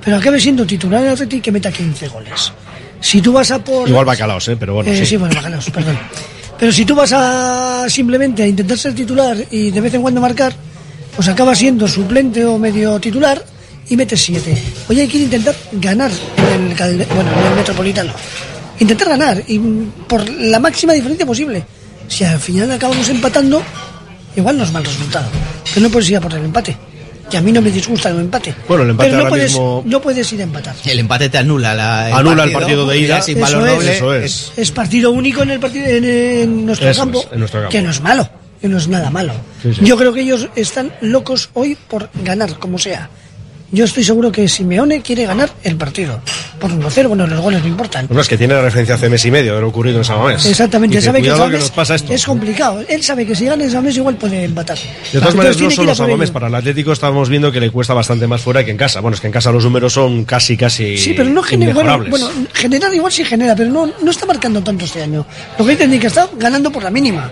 pero 0.04 0.18
acabe 0.18 0.40
siendo 0.40 0.66
titular 0.66 1.04
en 1.04 1.10
Atlético 1.10 1.44
que 1.44 1.52
meta 1.52 1.72
15 1.72 2.08
goles. 2.10 2.52
Si 3.02 3.22
tú 3.22 3.34
vas 3.34 3.52
a 3.52 3.60
por... 3.64 3.88
Igual 3.88 4.06
bacalaos, 4.06 4.48
¿eh? 4.48 4.56
Pero 4.60 4.74
bueno, 4.76 4.90
Eh, 4.92 4.98
sí. 4.98 5.06
sí, 5.06 5.18
bueno, 5.18 5.36
bacalaos, 5.36 5.70
perdón. 5.70 5.98
Pero 6.58 6.72
si 6.72 6.86
tú 6.86 6.96
vas 6.96 7.12
a 7.14 7.86
simplemente 7.90 8.44
a 8.44 8.48
intentar 8.48 8.78
ser 8.78 8.94
titular 8.96 9.38
y 9.52 9.72
de 9.72 9.82
vez 9.82 9.94
en 9.94 10.02
cuando 10.02 10.22
marcar, 10.22 10.54
pues 11.16 11.28
acaba 11.28 11.54
siendo 11.56 11.88
suplente 11.88 12.46
o 12.46 12.58
medio 12.58 13.00
titular 13.00 13.44
y 13.90 13.96
metes 13.98 14.22
siete. 14.24 14.58
Oye, 14.90 15.02
hay 15.02 15.08
que 15.08 15.18
intentar 15.20 15.56
ganar 15.74 16.12
en 16.56 16.72
el, 16.72 16.76
Calde- 16.78 17.06
bueno, 17.14 17.30
en 17.40 17.48
el 17.52 17.56
Metropolitano. 17.56 18.14
Intentar 18.80 19.10
ganar 19.10 19.44
y 19.48 19.60
por 20.08 20.28
la 20.30 20.60
máxima 20.60 20.94
diferencia 20.94 21.26
posible. 21.26 21.64
Si 22.08 22.24
al 22.24 22.40
final 22.40 22.72
acabamos 22.72 23.08
empatando, 23.10 23.62
igual 24.36 24.58
no 24.58 24.64
es 24.64 24.72
mal 24.72 24.84
resultado. 24.84 25.28
Pero 25.74 25.86
no 25.86 25.90
puedes 25.92 26.10
ir 26.10 26.18
a 26.18 26.22
por 26.22 26.34
el 26.34 26.44
empate. 26.46 26.76
Que 27.30 27.38
a 27.38 27.42
mí 27.42 27.52
no 27.52 27.62
me 27.62 27.72
disgusta 27.72 28.10
el 28.10 28.20
empate. 28.20 28.54
Bueno, 28.68 28.84
el 28.84 28.92
empate 28.92 29.10
Pero 29.10 29.18
no 29.18 29.24
ahora 29.24 29.30
puedes, 29.30 29.52
mismo- 29.52 29.84
no 29.86 30.02
puedes 30.02 30.32
ir 30.34 30.40
a 30.42 30.44
empatar. 30.44 30.76
El 30.86 31.00
empate 31.00 31.30
te 31.30 31.38
anula 31.40 31.74
la, 31.74 32.16
Anula 32.18 32.44
el 32.44 32.52
partido 32.52 32.86
de 32.86 33.00
ida. 33.00 33.22
sin 33.22 33.38
Eso 33.38 33.46
valor 33.60 33.68
es. 33.70 33.76
doble. 33.76 33.96
Eso 33.98 34.14
es. 34.14 34.52
Es 34.58 34.72
partido 34.72 35.12
único 35.12 35.42
en 35.44 35.50
el 35.52 35.60
partido 35.60 35.88
en, 35.88 36.04
en 36.06 36.66
nuestro, 36.66 36.94
campo, 36.94 37.20
es, 37.22 37.28
en 37.32 37.40
nuestro 37.40 37.62
campo. 37.62 37.72
que 37.72 37.82
no 37.82 37.90
es 37.90 38.00
malo. 38.02 38.30
que 38.62 38.68
no 38.70 38.78
es 38.78 38.88
nada 38.88 39.10
malo. 39.10 39.34
Sí, 39.62 39.74
sí. 39.74 39.82
Yo 39.86 39.98
creo 39.98 40.14
que 40.14 40.22
ellos 40.22 40.48
están 40.56 40.92
locos 41.02 41.50
hoy 41.54 41.76
por 41.88 42.10
ganar, 42.24 42.58
como 42.60 42.78
sea. 42.80 43.10
Yo 43.76 43.84
estoy 43.84 44.06
seguro 44.06 44.32
que 44.32 44.48
Simeone 44.48 45.02
quiere 45.02 45.26
ganar 45.26 45.50
el 45.62 45.76
partido. 45.76 46.22
Por 46.62 46.72
1-0, 46.72 47.10
bueno, 47.10 47.28
los 47.28 47.42
goles 47.42 47.62
no 47.62 47.68
importan. 47.68 48.08
Bueno, 48.08 48.22
es 48.22 48.30
que 48.30 48.38
tiene 48.38 48.54
la 48.54 48.62
referencia 48.62 48.96
hace 48.96 49.10
mes 49.10 49.26
y 49.26 49.32
medio 49.32 49.54
de 49.54 49.60
lo 49.60 49.68
ocurrido 49.68 49.98
en 49.98 50.06
Samamés. 50.06 50.46
Exactamente, 50.46 50.96
Dice, 50.96 51.08
sabe 51.08 51.18
que, 51.18 51.24
cuidado 51.24 51.40
que 51.40 51.44
Samamés 51.44 51.62
nos 51.62 51.72
pasa 51.72 51.96
esto. 51.96 52.14
es 52.14 52.26
complicado. 52.26 52.86
Él 52.88 53.04
sabe 53.04 53.26
que 53.26 53.36
si 53.36 53.44
gana 53.44 53.66
en 53.66 53.72
Samamés 53.72 53.98
igual 53.98 54.16
puede 54.16 54.46
empatar. 54.46 54.78
De 55.12 55.20
todas 55.20 55.36
maneras, 55.36 55.60
no 55.60 55.70
solo 55.70 55.94
Samamés, 55.94 56.32
para 56.32 56.48
el 56.48 56.56
Atlético 56.56 56.94
estamos 56.94 57.28
viendo 57.28 57.52
que 57.52 57.60
le 57.60 57.70
cuesta 57.70 57.94
bastante 57.94 58.28
más 58.28 58.40
fuera 58.40 58.64
que 58.64 58.72
en 58.72 58.78
casa. 58.78 59.02
Bueno, 59.02 59.16
es 59.16 59.20
que 59.20 59.28
en 59.28 59.34
casa 59.34 59.52
los 59.52 59.66
números 59.66 59.92
son 59.92 60.24
casi, 60.24 60.56
casi 60.56 60.98
Sí, 60.98 61.14
pero 61.14 61.30
no 61.30 61.44
genera. 61.44 61.74
Bueno, 61.74 62.06
bueno, 62.10 62.30
generar 62.54 62.94
igual 62.96 63.12
sí 63.12 63.26
genera, 63.26 63.58
pero 63.58 63.70
no, 63.70 63.92
no 64.02 64.10
está 64.10 64.26
marcando 64.26 64.64
tanto 64.64 64.86
este 64.86 65.04
año. 65.04 65.26
Lo 65.60 65.66
que 65.66 65.74
entendí 65.74 66.00
que 66.00 66.08
está 66.08 66.30
ganando 66.38 66.72
por 66.72 66.82
la 66.82 66.92
mínima. 66.92 67.30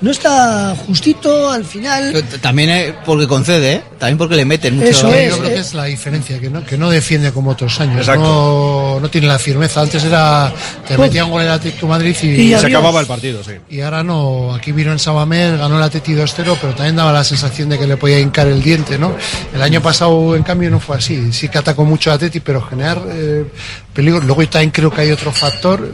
No 0.00 0.10
está 0.10 0.74
justito 0.86 1.50
al 1.50 1.64
final. 1.64 2.10
Pero 2.12 2.40
También 2.40 2.70
eh, 2.70 2.94
porque 3.04 3.26
concede, 3.26 3.72
¿eh? 3.72 3.82
También 3.98 4.18
porque 4.18 4.36
le 4.36 4.44
meten 4.44 4.76
mucho. 4.76 4.88
Eso 4.88 5.08
Yo 5.08 5.14
es, 5.14 5.34
creo 5.34 5.50
eh. 5.50 5.54
que 5.54 5.60
es 5.60 5.74
la 5.74 5.84
diferencia, 5.84 6.38
que 6.38 6.50
no, 6.50 6.64
que 6.64 6.78
no 6.78 6.90
defiende 6.90 7.32
como 7.32 7.50
otros 7.50 7.80
años. 7.80 8.06
No, 8.06 8.98
no 9.00 9.10
tiene 9.10 9.26
la 9.26 9.38
firmeza. 9.38 9.80
Antes 9.80 10.04
era. 10.04 10.52
Te 10.86 10.96
metía 10.96 11.24
un 11.24 11.32
gol 11.32 11.42
el 11.42 11.50
Atlético 11.50 11.86
Madrid 11.86 12.16
y, 12.22 12.26
Y 12.26 12.58
se 12.58 12.66
acababa 12.66 13.00
el 13.00 13.06
partido, 13.06 13.42
sí. 13.42 13.52
y 13.70 13.80
ahora 13.80 14.02
no. 14.02 14.54
Aquí 14.54 14.72
vino 14.72 14.92
en 14.92 14.98
Sabamés, 14.98 15.58
ganó 15.58 15.76
el 15.76 15.82
Atlético 15.82 16.22
2-0, 16.22 16.56
pero 16.60 16.74
también 16.74 16.96
daba 16.96 17.12
la 17.12 17.24
sensación 17.24 17.68
de 17.68 17.78
que 17.78 17.86
le 17.86 17.96
podía 17.96 18.18
hincar 18.20 18.46
el 18.46 18.62
diente, 18.62 18.98
¿no? 18.98 19.14
El 19.52 19.62
año 19.62 19.82
pasado, 19.82 20.36
en 20.36 20.42
cambio, 20.42 20.70
no 20.70 20.80
fue 20.80 20.96
así. 20.96 21.32
Sí 21.32 21.48
que 21.48 21.58
atacó 21.58 21.84
mucho 21.84 22.10
a 22.10 22.14
Atleti, 22.14 22.40
pero 22.40 22.62
generar 22.62 23.02
eh, 23.08 23.44
peligro. 23.92 24.20
Luego 24.20 24.46
también 24.48 24.70
creo 24.70 24.90
que 24.90 25.02
hay 25.02 25.10
otro 25.10 25.32
factor. 25.32 25.92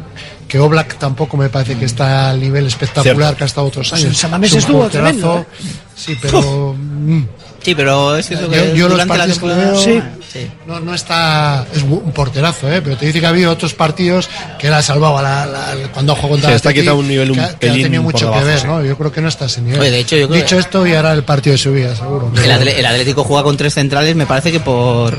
Que 0.49 0.59
Oblak 0.59 0.99
tampoco 0.99 1.36
me 1.36 1.49
parece 1.49 1.76
que 1.76 1.84
está 1.84 2.30
al 2.30 2.40
nivel 2.40 2.66
espectacular 2.66 3.14
Cierto. 3.16 3.36
que 3.36 3.45
ha 3.45 3.47
estado 3.47 3.66
otros 3.66 3.90
Pues 3.90 4.05
años. 4.05 4.24
Es 4.24 4.24
un 4.53 4.59
estuvo 4.59 4.88
tremendo, 4.88 5.38
¿eh? 5.40 5.47
Sí, 5.97 6.16
pero. 6.20 6.76
Sí, 7.65 7.75
pero 7.75 8.17
es 8.17 8.27
que 8.29 8.35
eso 8.35 8.45
yo, 8.45 8.51
que 8.51 8.77
yo 8.77 8.85
los 8.89 8.93
durante 8.93 9.17
la 9.19 9.27
temporada- 9.27 9.71
veo 9.73 9.81
Sí. 9.81 10.51
no, 10.67 10.81
no 10.81 10.95
está 10.95 11.65
es 11.73 11.83
un 11.83 12.11
porterazo 12.12 12.69
¿eh? 12.71 12.83
pero 12.83 12.97
te 12.97 13.07
dice 13.07 13.21
que 13.21 13.27
ha 13.27 13.29
habido 13.29 13.53
otros 13.53 13.73
partidos 13.73 14.29
que 14.59 14.67
él 14.67 14.75
ha 14.75 14.83
salvado 14.83 15.17
a 15.19 15.23
la, 15.23 15.47
la- 15.47 15.75
cuando 15.93 16.15
jugó 16.17 16.31
contra 16.31 16.51
Sí, 16.51 16.57
está 16.57 16.73
quizá 16.75 16.93
un 16.93 17.07
nivel 17.07 17.31
un 17.31 17.37
que, 17.39 17.43
ha- 17.45 17.59
que 17.59 17.71
ha 17.71 17.73
tenido 17.73 18.03
por 18.03 18.12
mucho 18.12 18.25
debajo, 18.27 18.41
que 18.41 18.47
ver 18.49 18.59
sí. 18.59 18.67
¿no? 18.67 18.85
yo 18.85 18.99
creo 18.99 19.12
que 19.12 19.21
no 19.21 19.29
está 19.29 19.45
a 19.45 19.47
ese 19.47 19.61
nivel 19.62 19.79
Oye, 19.81 19.91
de 19.93 20.01
hecho, 20.01 20.17
yo 20.17 20.29
creo 20.29 20.43
dicho 20.43 20.57
que- 20.57 20.61
esto 20.61 20.87
y 20.87 20.93
ahora 20.95 21.12
el 21.12 21.23
partido 21.23 21.53
de 21.53 21.59
su 21.59 21.73
vida 21.73 21.95
seguro 21.95 22.31
El, 22.37 22.51
Atle- 22.51 22.75
el 22.77 22.85
Atlético 22.87 23.23
juega 23.25 23.45
con 23.45 23.57
tres 23.57 23.75
centrales, 23.75 24.17
me 24.17 24.27
parece 24.27 24.51
que 24.51 24.59
por, 24.61 25.17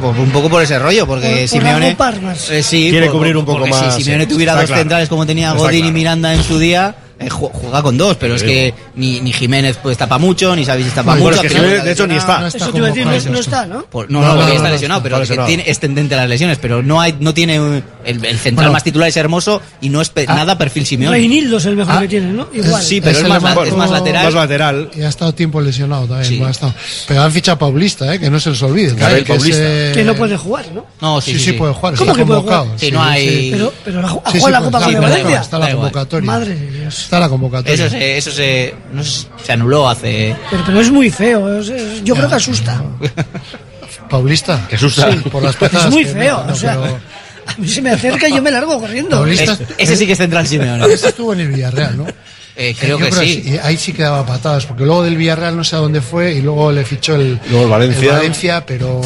por- 0.00 0.18
un 0.18 0.30
poco 0.30 0.48
por 0.50 0.60
ese 0.62 0.78
rollo, 0.78 1.06
porque 1.06 1.28
Por- 1.28 1.38
por 1.38 1.48
Simeone 1.48 1.96
más. 2.20 2.50
eh, 2.50 2.62
sí, 2.64 2.88
Quiere 2.90 3.06
por- 3.06 3.16
cubrir 3.16 3.36
un 3.36 3.44
poco 3.44 3.64
más, 3.66 3.94
Si 3.94 4.02
Simeone 4.02 4.24
sí, 4.24 4.30
tuviera 4.30 4.54
dos 4.56 4.64
claro. 4.64 4.80
centrales 4.80 5.08
como 5.08 5.24
tenía 5.24 5.48
Está 5.52 5.58
Godín 5.60 5.86
y. 5.86 5.92
Miranda 5.92 6.34
en 6.34 6.42
su 6.42 6.58
día, 6.58 6.94
eh, 7.20 7.28
ju- 7.28 7.50
juega 7.52 7.82
con 7.82 7.96
dos, 7.98 8.16
pero 8.16 8.34
es 8.36 8.42
que 8.42 8.72
ni, 8.94 9.20
ni 9.20 9.32
Jiménez 9.32 9.78
pues 9.82 9.96
tapa 9.98 10.18
mucho, 10.18 10.54
ni 10.54 10.64
Savic 10.64 10.88
tapa 10.94 11.12
Bueno, 11.16 11.24
mucho. 11.36 11.36
es 11.36 11.40
que 11.42 11.48
Jiménez, 11.48 11.72
está 11.72 11.84
de 11.84 11.92
hecho, 11.92 12.06
ni 12.06 12.14
lesionado. 12.14 12.46
está. 12.46 12.58
Eso 12.58 12.70
te 12.72 12.78
iba 12.78 12.86
a 12.86 12.90
decir, 12.90 13.06
no, 13.26 13.32
no 13.32 13.38
está, 13.40 13.66
¿no? 13.66 13.84
Por- 13.86 14.10
no, 14.10 14.20
No, 14.20 14.26
no, 14.26 14.32
no, 14.34 14.40
porque 14.40 14.50
no, 14.50 14.56
está 14.56 14.68
no, 14.68 14.72
lesionado, 14.74 14.98
está 15.00 15.02
pero 15.10 15.22
es 15.22 15.28
que 15.30 15.38
tiene, 15.46 15.64
es 15.66 15.78
tendente 15.80 16.14
a 16.14 16.18
las 16.18 16.28
lesiones, 16.28 16.58
pero 16.58 16.82
no 16.82 17.00
hay, 17.00 17.16
no 17.20 17.34
tiene 17.34 17.56
el, 17.56 17.82
el 18.04 18.20
central 18.38 18.54
Bueno. 18.54 18.72
más 18.72 18.84
titular 18.84 19.08
es 19.08 19.16
hermoso 19.16 19.60
y 19.80 19.88
no 19.88 20.00
es 20.00 20.08
pe- 20.10 20.26
nada 20.26 20.56
perfil 20.58 20.86
Simeone. 20.86 21.16
Reinildo 21.16 21.56
es 21.58 21.66
el 21.66 21.76
mejor 21.76 21.94
Ah, 21.96 22.00
que 22.00 22.08
tiene, 22.08 22.32
¿no? 22.32 22.48
Igual. 22.52 22.82
Sí, 22.82 23.00
pero 23.00 23.18
es, 23.18 23.28
más, 23.28 23.42
la- 23.42 23.64
es 23.64 23.74
más 23.74 23.90
lateral. 23.90 24.24
Más 24.24 24.34
lateral. 24.34 24.90
y 24.96 25.02
ha 25.02 25.08
estado 25.08 25.34
tiempo 25.34 25.60
lesionado 25.60 26.06
también 26.06 26.24
Sí. 26.28 26.42
ha 26.42 26.50
estado. 26.50 26.74
pero 27.06 27.22
han 27.22 27.32
fichado 27.32 27.56
a 27.56 27.58
Paulista 27.58 28.14
¿eh? 28.14 28.18
que 28.20 28.30
no 28.30 28.38
se 28.40 28.50
les 28.50 28.62
olvide 28.62 28.94
Gabriel 28.94 29.24
que 29.24 29.32
es, 29.32 29.38
Paulista. 29.38 29.62
Que 29.94 30.04
no 30.04 30.14
puede 30.14 30.36
jugar, 30.36 30.66
¿no? 30.72 30.86
No, 31.00 31.20
sí, 31.20 31.32
sí, 31.32 31.38
sí, 31.40 31.52
puede 31.52 31.72
jugar 31.74 31.94
¿Cómo 31.94 32.10
está 32.12 32.20
que 32.22 32.26
puede 32.26 32.36
convocado 32.38 32.64
jugar? 32.64 32.78
Sí, 32.80 32.90
no 32.92 33.02
hay- 33.02 33.50
Pero, 33.50 33.72
pero 33.84 34.02
la, 34.02 34.08
ha 34.08 34.10
jugado 34.10 34.50
la 34.50 34.60
Copa 34.62 34.78
Valencia. 34.80 35.40
está 35.40 35.58
la 35.58 35.72
convocatoria 35.72 36.26
Madre 36.26 36.54
de 36.54 36.70
Dios. 36.70 37.07
Está 37.08 37.18
la 37.20 37.28
convocatoria 37.30 37.72
Eso 37.74 37.88
se, 37.88 38.18
eso 38.18 38.30
se, 38.30 38.74
no 38.92 39.02
sé, 39.02 39.26
se 39.42 39.52
anuló 39.52 39.88
hace. 39.88 40.36
Pero, 40.50 40.62
pero 40.66 40.80
es 40.80 40.90
muy 40.90 41.08
feo. 41.10 41.58
es- 41.58 41.68
es- 41.70 42.04
yo 42.04 42.14
creo 42.14 42.28
que 42.28 42.34
asusta. 42.34 42.82
Paulista 44.10 44.66
Que 44.68 44.76
asusta. 44.76 45.10
Sí, 45.12 45.18
por 45.30 45.42
las 45.42 45.56
Es 45.60 45.90
muy 45.90 46.04
feo. 46.04 46.38
mete, 46.40 46.52
o 46.52 46.54
sea, 46.54 46.78
pero- 46.80 46.98
a 47.46 47.54
mí 47.56 47.66
se 47.68 47.80
me 47.82 47.90
acerca 47.90 48.28
y 48.28 48.32
yo 48.34 48.42
me 48.42 48.50
largo 48.50 48.78
corriendo. 48.78 49.16
Paulista- 49.16 49.52
Es- 49.52 49.60
ese 49.78 49.96
sí 49.96 50.06
que 50.06 50.12
es 50.12 50.18
central 50.18 50.46
Simeone. 50.46 50.84
Este 50.92 51.08
estuvo 51.08 51.32
en 51.32 51.40
el 51.40 51.48
Villarreal, 51.48 51.96
¿no? 51.96 52.06
Eh, 52.56 52.74
creo 52.78 52.98
Yo 52.98 53.06
que 53.06 53.12
sí. 53.12 53.42
Y 53.46 53.58
ahí 53.58 53.76
sí 53.76 53.92
que 53.92 54.02
daba 54.02 54.26
patadas, 54.26 54.66
porque 54.66 54.84
luego 54.84 55.02
del 55.04 55.16
Villarreal 55.16 55.56
no 55.56 55.62
sé 55.64 55.76
a 55.76 55.78
dónde 55.78 56.00
fue 56.00 56.34
y 56.34 56.42
luego 56.42 56.72
le 56.72 56.84
fichó 56.84 57.14
el, 57.14 57.38
Luego 57.48 57.64
el 57.64 57.70
Valencia. 57.70 58.12
Valencia, 58.14 58.66
pero 58.66 59.00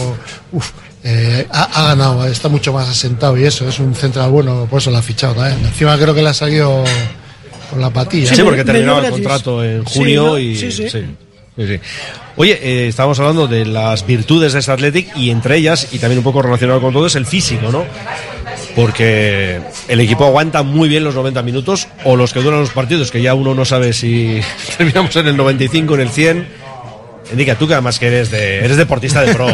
uf, 0.52 0.70
eh, 1.04 1.46
ha, 1.50 1.64
ha 1.64 1.88
ganado, 1.88 2.26
está 2.26 2.48
mucho 2.48 2.72
más 2.72 2.88
asentado 2.88 3.36
y 3.36 3.44
eso, 3.44 3.68
es 3.68 3.78
un 3.78 3.94
central 3.94 4.30
bueno, 4.30 4.66
por 4.70 4.80
eso 4.80 4.90
lo 4.90 4.96
ha 4.98 5.02
fichado 5.02 5.34
también. 5.34 5.66
Encima 5.66 5.96
creo 5.98 6.14
que 6.14 6.22
le 6.22 6.28
ha 6.30 6.34
salido 6.34 6.82
con 7.72 7.80
la 7.80 7.90
patilla. 7.90 8.28
Sí, 8.28 8.36
Sí, 8.36 8.42
porque 8.42 8.64
terminaba 8.64 9.04
el 9.06 9.10
contrato 9.10 9.64
en 9.64 9.86
Sí, 9.86 9.98
junio 9.98 10.26
¿no? 10.26 10.38
y. 10.38 10.54
Sí, 10.54 10.70
sí. 10.70 10.88
sí, 10.90 11.02
sí. 11.56 11.80
Oye, 12.36 12.58
eh, 12.62 12.88
estábamos 12.88 13.18
hablando 13.18 13.46
de 13.46 13.64
las 13.64 14.06
virtudes 14.06 14.52
de 14.52 14.58
este 14.60 14.70
Athletic 14.72 15.16
y 15.16 15.30
entre 15.30 15.56
ellas, 15.56 15.88
y 15.92 15.98
también 15.98 16.18
un 16.18 16.24
poco 16.24 16.42
relacionado 16.42 16.80
con 16.80 16.92
todo, 16.92 17.06
es 17.06 17.14
el 17.14 17.26
físico, 17.26 17.70
¿no? 17.72 17.84
Porque 18.76 19.60
el 19.88 20.00
equipo 20.00 20.24
aguanta 20.24 20.62
muy 20.62 20.88
bien 20.88 21.04
los 21.04 21.14
90 21.14 21.42
minutos 21.42 21.88
o 22.04 22.16
los 22.16 22.32
que 22.32 22.40
duran 22.40 22.60
los 22.60 22.70
partidos, 22.70 23.10
que 23.10 23.20
ya 23.20 23.34
uno 23.34 23.54
no 23.54 23.64
sabe 23.64 23.92
si 23.92 24.40
terminamos 24.78 25.14
en 25.16 25.26
el 25.28 25.36
95, 25.36 25.94
en 25.94 26.00
el 26.00 26.08
100. 26.10 26.61
Indica, 27.32 27.56
tú 27.56 27.66
que 27.66 27.74
además 27.74 27.98
que 27.98 28.06
eres, 28.06 28.30
de, 28.30 28.58
eres 28.64 28.76
deportista 28.76 29.20
de 29.22 29.34
pro, 29.34 29.46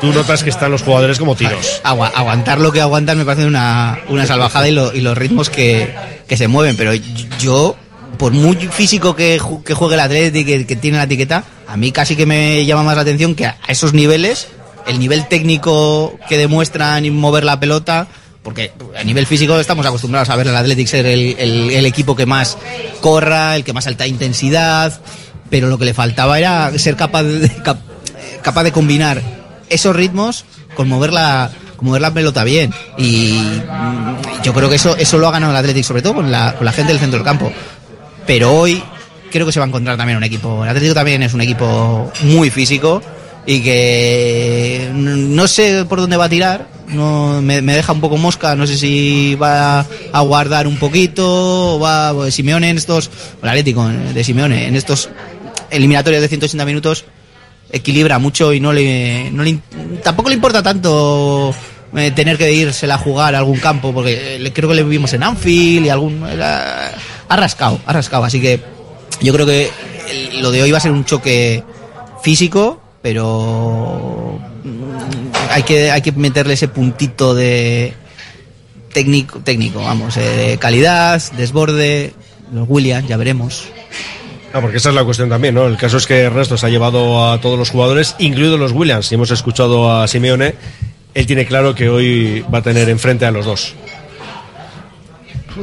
tú 0.00 0.12
notas 0.12 0.42
que 0.42 0.50
están 0.50 0.70
los 0.70 0.82
jugadores 0.82 1.18
como 1.18 1.36
tiros. 1.36 1.80
Agua- 1.84 2.12
aguantar 2.14 2.58
lo 2.60 2.72
que 2.72 2.80
aguantan 2.80 3.18
me 3.18 3.24
parece 3.24 3.46
una, 3.46 3.98
una 4.08 4.26
salvajada 4.26 4.68
y, 4.68 4.72
lo- 4.72 4.94
y 4.94 5.00
los 5.00 5.16
ritmos 5.16 5.50
que, 5.50 5.94
que 6.26 6.36
se 6.36 6.48
mueven. 6.48 6.76
Pero 6.76 6.92
yo, 7.40 7.76
por 8.18 8.32
muy 8.32 8.56
físico 8.56 9.14
que, 9.14 9.38
ju- 9.38 9.62
que 9.62 9.74
juegue 9.74 9.94
el 9.94 10.00
Atlético 10.00 10.46
que, 10.46 10.66
que 10.66 10.76
tiene 10.76 10.96
la 10.98 11.04
etiqueta, 11.04 11.44
a 11.66 11.76
mí 11.76 11.92
casi 11.92 12.16
que 12.16 12.26
me 12.26 12.64
llama 12.64 12.82
más 12.82 12.96
la 12.96 13.02
atención 13.02 13.34
que 13.34 13.46
a 13.46 13.56
esos 13.68 13.92
niveles, 13.92 14.48
el 14.86 14.98
nivel 14.98 15.28
técnico 15.28 16.18
que 16.28 16.38
demuestran 16.38 17.04
y 17.04 17.10
mover 17.10 17.44
la 17.44 17.60
pelota. 17.60 18.06
Porque 18.42 18.72
a 18.98 19.04
nivel 19.04 19.26
físico 19.26 19.58
estamos 19.60 19.84
acostumbrados 19.84 20.30
a 20.30 20.36
ver 20.36 20.48
al 20.48 20.56
Athletic 20.56 20.86
ser 20.86 21.04
el, 21.04 21.36
el- 21.38 21.70
el 21.70 21.84
equipo 21.84 22.16
que 22.16 22.24
más 22.24 22.56
corra, 23.02 23.54
el 23.56 23.64
que 23.64 23.74
más 23.74 23.86
alta 23.86 24.06
intensidad, 24.06 24.98
pero 25.50 25.68
lo 25.68 25.78
que 25.78 25.84
le 25.84 25.94
faltaba 25.94 26.38
era 26.38 26.76
ser 26.78 26.96
capaz 26.96 27.22
de, 27.22 27.48
cap- 27.62 27.80
capaz 28.42 28.62
de 28.64 28.72
combinar 28.72 29.22
esos 29.68 29.94
ritmos 29.94 30.44
con 30.74 30.88
mover 30.88 31.12
la, 31.12 31.50
con 31.76 31.86
mover 31.88 32.02
la 32.02 32.12
pelota 32.14 32.44
bien. 32.44 32.72
Y 32.96 33.38
yo 34.42 34.52
creo 34.54 34.68
que 34.68 34.76
eso, 34.76 34.96
eso 34.96 35.18
lo 35.18 35.28
ha 35.28 35.32
ganado 35.32 35.52
el 35.52 35.58
Athletic, 35.58 35.84
sobre 35.84 36.02
todo 36.02 36.14
con 36.14 36.30
la, 36.30 36.54
con 36.54 36.64
la 36.64 36.72
gente 36.72 36.92
del 36.92 37.00
centro 37.00 37.18
del 37.18 37.24
campo. 37.24 37.52
Pero 38.26 38.52
hoy 38.52 38.82
creo 39.30 39.46
que 39.46 39.52
se 39.52 39.58
va 39.60 39.66
a 39.66 39.68
encontrar 39.68 39.96
también 39.96 40.16
un 40.18 40.24
equipo. 40.24 40.62
El 40.64 40.68
Atlético 40.70 40.94
también 40.94 41.22
es 41.22 41.34
un 41.34 41.40
equipo 41.40 42.10
muy 42.22 42.50
físico 42.50 43.02
y 43.46 43.60
que 43.62 44.90
no 44.92 45.46
sé 45.48 45.84
por 45.86 46.00
dónde 46.00 46.16
va 46.16 46.26
a 46.26 46.28
tirar. 46.28 46.66
No, 46.88 47.42
me, 47.42 47.60
me 47.60 47.74
deja 47.74 47.92
un 47.92 48.00
poco 48.00 48.16
mosca, 48.16 48.54
no 48.54 48.66
sé 48.66 48.78
si 48.78 49.34
va 49.34 49.80
a 50.12 50.20
guardar 50.22 50.66
un 50.66 50.78
poquito, 50.78 51.74
o 51.76 51.78
va 51.78 52.14
pues, 52.14 52.34
Simeone 52.34 52.70
en 52.70 52.78
estos, 52.78 53.10
el 53.42 53.48
Atlético 53.48 53.86
de 53.88 54.24
Simeone, 54.24 54.66
en 54.66 54.74
estos 54.74 55.10
eliminatorios 55.70 56.22
de 56.22 56.28
180 56.28 56.64
minutos, 56.64 57.04
equilibra 57.70 58.18
mucho 58.18 58.52
y 58.52 58.60
no 58.60 58.72
le, 58.72 59.30
no 59.30 59.44
tampoco 60.02 60.28
le 60.30 60.34
importa 60.36 60.62
tanto 60.62 61.54
eh, 61.96 62.10
tener 62.12 62.36
que 62.38 62.52
irse 62.52 62.90
a 62.90 62.98
jugar 62.98 63.34
a 63.34 63.38
algún 63.38 63.58
campo, 63.58 63.92
porque 63.92 64.36
eh, 64.36 64.52
creo 64.52 64.68
que 64.68 64.74
le 64.74 64.82
vimos 64.84 65.12
en 65.12 65.22
Anfield 65.22 65.86
y 65.86 65.88
algún... 65.88 66.26
era- 66.26 66.92
ha 67.30 67.36
rascado, 67.36 67.78
ha 67.84 67.92
rascado, 67.92 68.24
así 68.24 68.40
que 68.40 68.58
yo 69.20 69.32
creo 69.34 69.44
que 69.44 69.70
lo 70.40 70.50
de 70.50 70.62
hoy 70.62 70.70
va 70.70 70.78
a 70.78 70.80
ser 70.80 70.92
un 70.92 71.04
choque 71.04 71.62
físico, 72.22 72.80
pero 73.02 74.38
mm, 74.64 75.50
hay 75.50 75.62
que, 75.62 75.90
hay 75.90 76.00
que 76.00 76.12
meterle 76.12 76.54
ese 76.54 76.68
puntito 76.68 77.34
de 77.34 77.92
técnico, 78.94 79.40
técnico 79.40 79.80
vamos, 79.80 80.16
eh, 80.16 80.20
de 80.20 80.58
calidad, 80.58 81.22
desborde, 81.36 82.14
los 82.52 82.66
Williams, 82.68 83.06
ya 83.08 83.18
veremos. 83.18 83.64
Ah, 84.52 84.60
porque 84.60 84.78
esa 84.78 84.88
es 84.88 84.94
la 84.94 85.04
cuestión 85.04 85.28
también, 85.28 85.54
¿no? 85.54 85.66
El 85.66 85.76
caso 85.76 85.98
es 85.98 86.06
que 86.06 86.20
Ernesto 86.22 86.56
se 86.56 86.66
ha 86.66 86.68
llevado 86.70 87.30
a 87.30 87.40
todos 87.40 87.58
los 87.58 87.70
jugadores, 87.70 88.14
incluidos 88.18 88.58
los 88.58 88.72
Williams. 88.72 89.10
Y 89.12 89.14
hemos 89.16 89.30
escuchado 89.30 89.92
a 90.00 90.08
Simeone. 90.08 90.54
Él 91.14 91.26
tiene 91.26 91.44
claro 91.46 91.74
que 91.74 91.88
hoy 91.88 92.44
va 92.52 92.58
a 92.58 92.62
tener 92.62 92.88
enfrente 92.88 93.26
a 93.26 93.30
los 93.30 93.44
dos. 93.44 93.74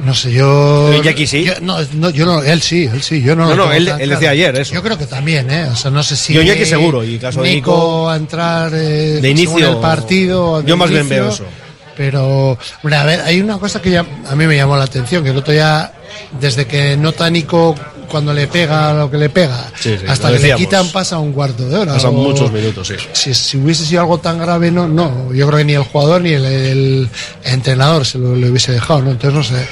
No 0.03 0.13
sé, 0.13 0.33
yo. 0.33 0.91
Eh, 0.91 1.01
Jackie 1.03 1.25
sí. 1.25 1.45
Yo, 1.45 1.53
no, 1.61 1.77
no, 1.93 2.09
yo 2.09 2.25
no, 2.25 2.43
él 2.43 2.61
sí, 2.61 2.83
él 2.91 3.01
sí. 3.01 3.21
Yo 3.21 3.35
no, 3.35 3.47
No, 3.49 3.55
no, 3.55 3.71
él- 3.71 3.87
él 3.97 4.09
decía 4.09 4.31
ayer 4.31 4.53
eso. 4.57 4.73
Yo 4.73 4.83
creo 4.83 4.97
que 4.97 5.05
también, 5.05 5.49
¿eh? 5.49 5.69
O 5.71 5.75
sea, 5.75 5.89
no 5.89 6.03
sé 6.03 6.17
si. 6.17 6.33
Yo 6.33 6.41
Iñaki 6.41 6.65
seguro, 6.65 7.03
y 7.03 7.17
caso 7.17 7.41
de 7.41 7.51
Nico- 7.55 8.09
a 8.09 8.17
entrar 8.17 8.73
eh, 8.73 9.19
De 9.21 9.29
inicio, 9.29 9.57
según 9.57 9.75
el 9.75 9.77
partido. 9.81 10.61
de 10.61 10.67
yo 10.69 10.75
más 10.75 10.89
bien 10.89 11.01
inicio, 11.03 11.23
veo 11.23 11.29
eso. 11.33 11.45
Pero, 11.95 12.57
hombre, 12.83 12.95
a 12.97 13.05
ver, 13.05 13.21
hay 13.21 13.39
una 13.39 13.57
cosa 13.57 13.81
que 13.81 13.89
ya 13.91 14.05
a 14.29 14.35
mí 14.35 14.45
me 14.45 14.57
llamó 14.57 14.75
la 14.75 14.83
atención, 14.83 15.23
que 15.23 15.29
el 15.29 15.37
otro 15.37 15.53
día, 15.53 15.93
desde 16.41 16.65
que 16.65 16.97
nota 16.97 17.29
Nico 17.29 17.73
cuando 18.05 18.33
le 18.33 18.47
pega 18.47 18.93
lo 18.93 19.09
que 19.11 19.17
le 19.17 19.29
pega, 19.29 19.69
Sí, 19.79 19.95
sí, 19.99 20.05
hasta 20.07 20.31
que 20.31 20.39
le 20.39 20.55
quitan 20.55 20.87
pasa 20.89 21.17
un 21.19 21.33
cuarto 21.33 21.67
de 21.67 21.75
hora. 21.77 21.93
Pasan 21.93 22.11
o- 22.11 22.13
muchos 22.13 22.51
minutos, 22.51 22.87
sí. 22.87 22.95
si, 23.13 23.33
si 23.33 23.57
hubiese 23.57 23.85
sido 23.85 24.01
algo 24.01 24.17
tan 24.19 24.37
grave, 24.39 24.71
no, 24.71 24.87
no, 24.87 25.33
yo 25.33 25.45
creo 25.47 25.57
que 25.59 25.65
ni 25.65 25.73
el 25.73 25.83
jugador 25.83 26.21
ni 26.21 26.31
el, 26.31 26.45
el 26.45 27.09
entrenador 27.43 28.05
se 28.05 28.17
lo, 28.17 28.35
lo 28.35 28.47
hubiese 28.47 28.71
dejado, 28.71 29.01
¿no? 29.01 29.11
Entonces 29.11 29.33
no 29.33 29.43
sé. 29.43 29.67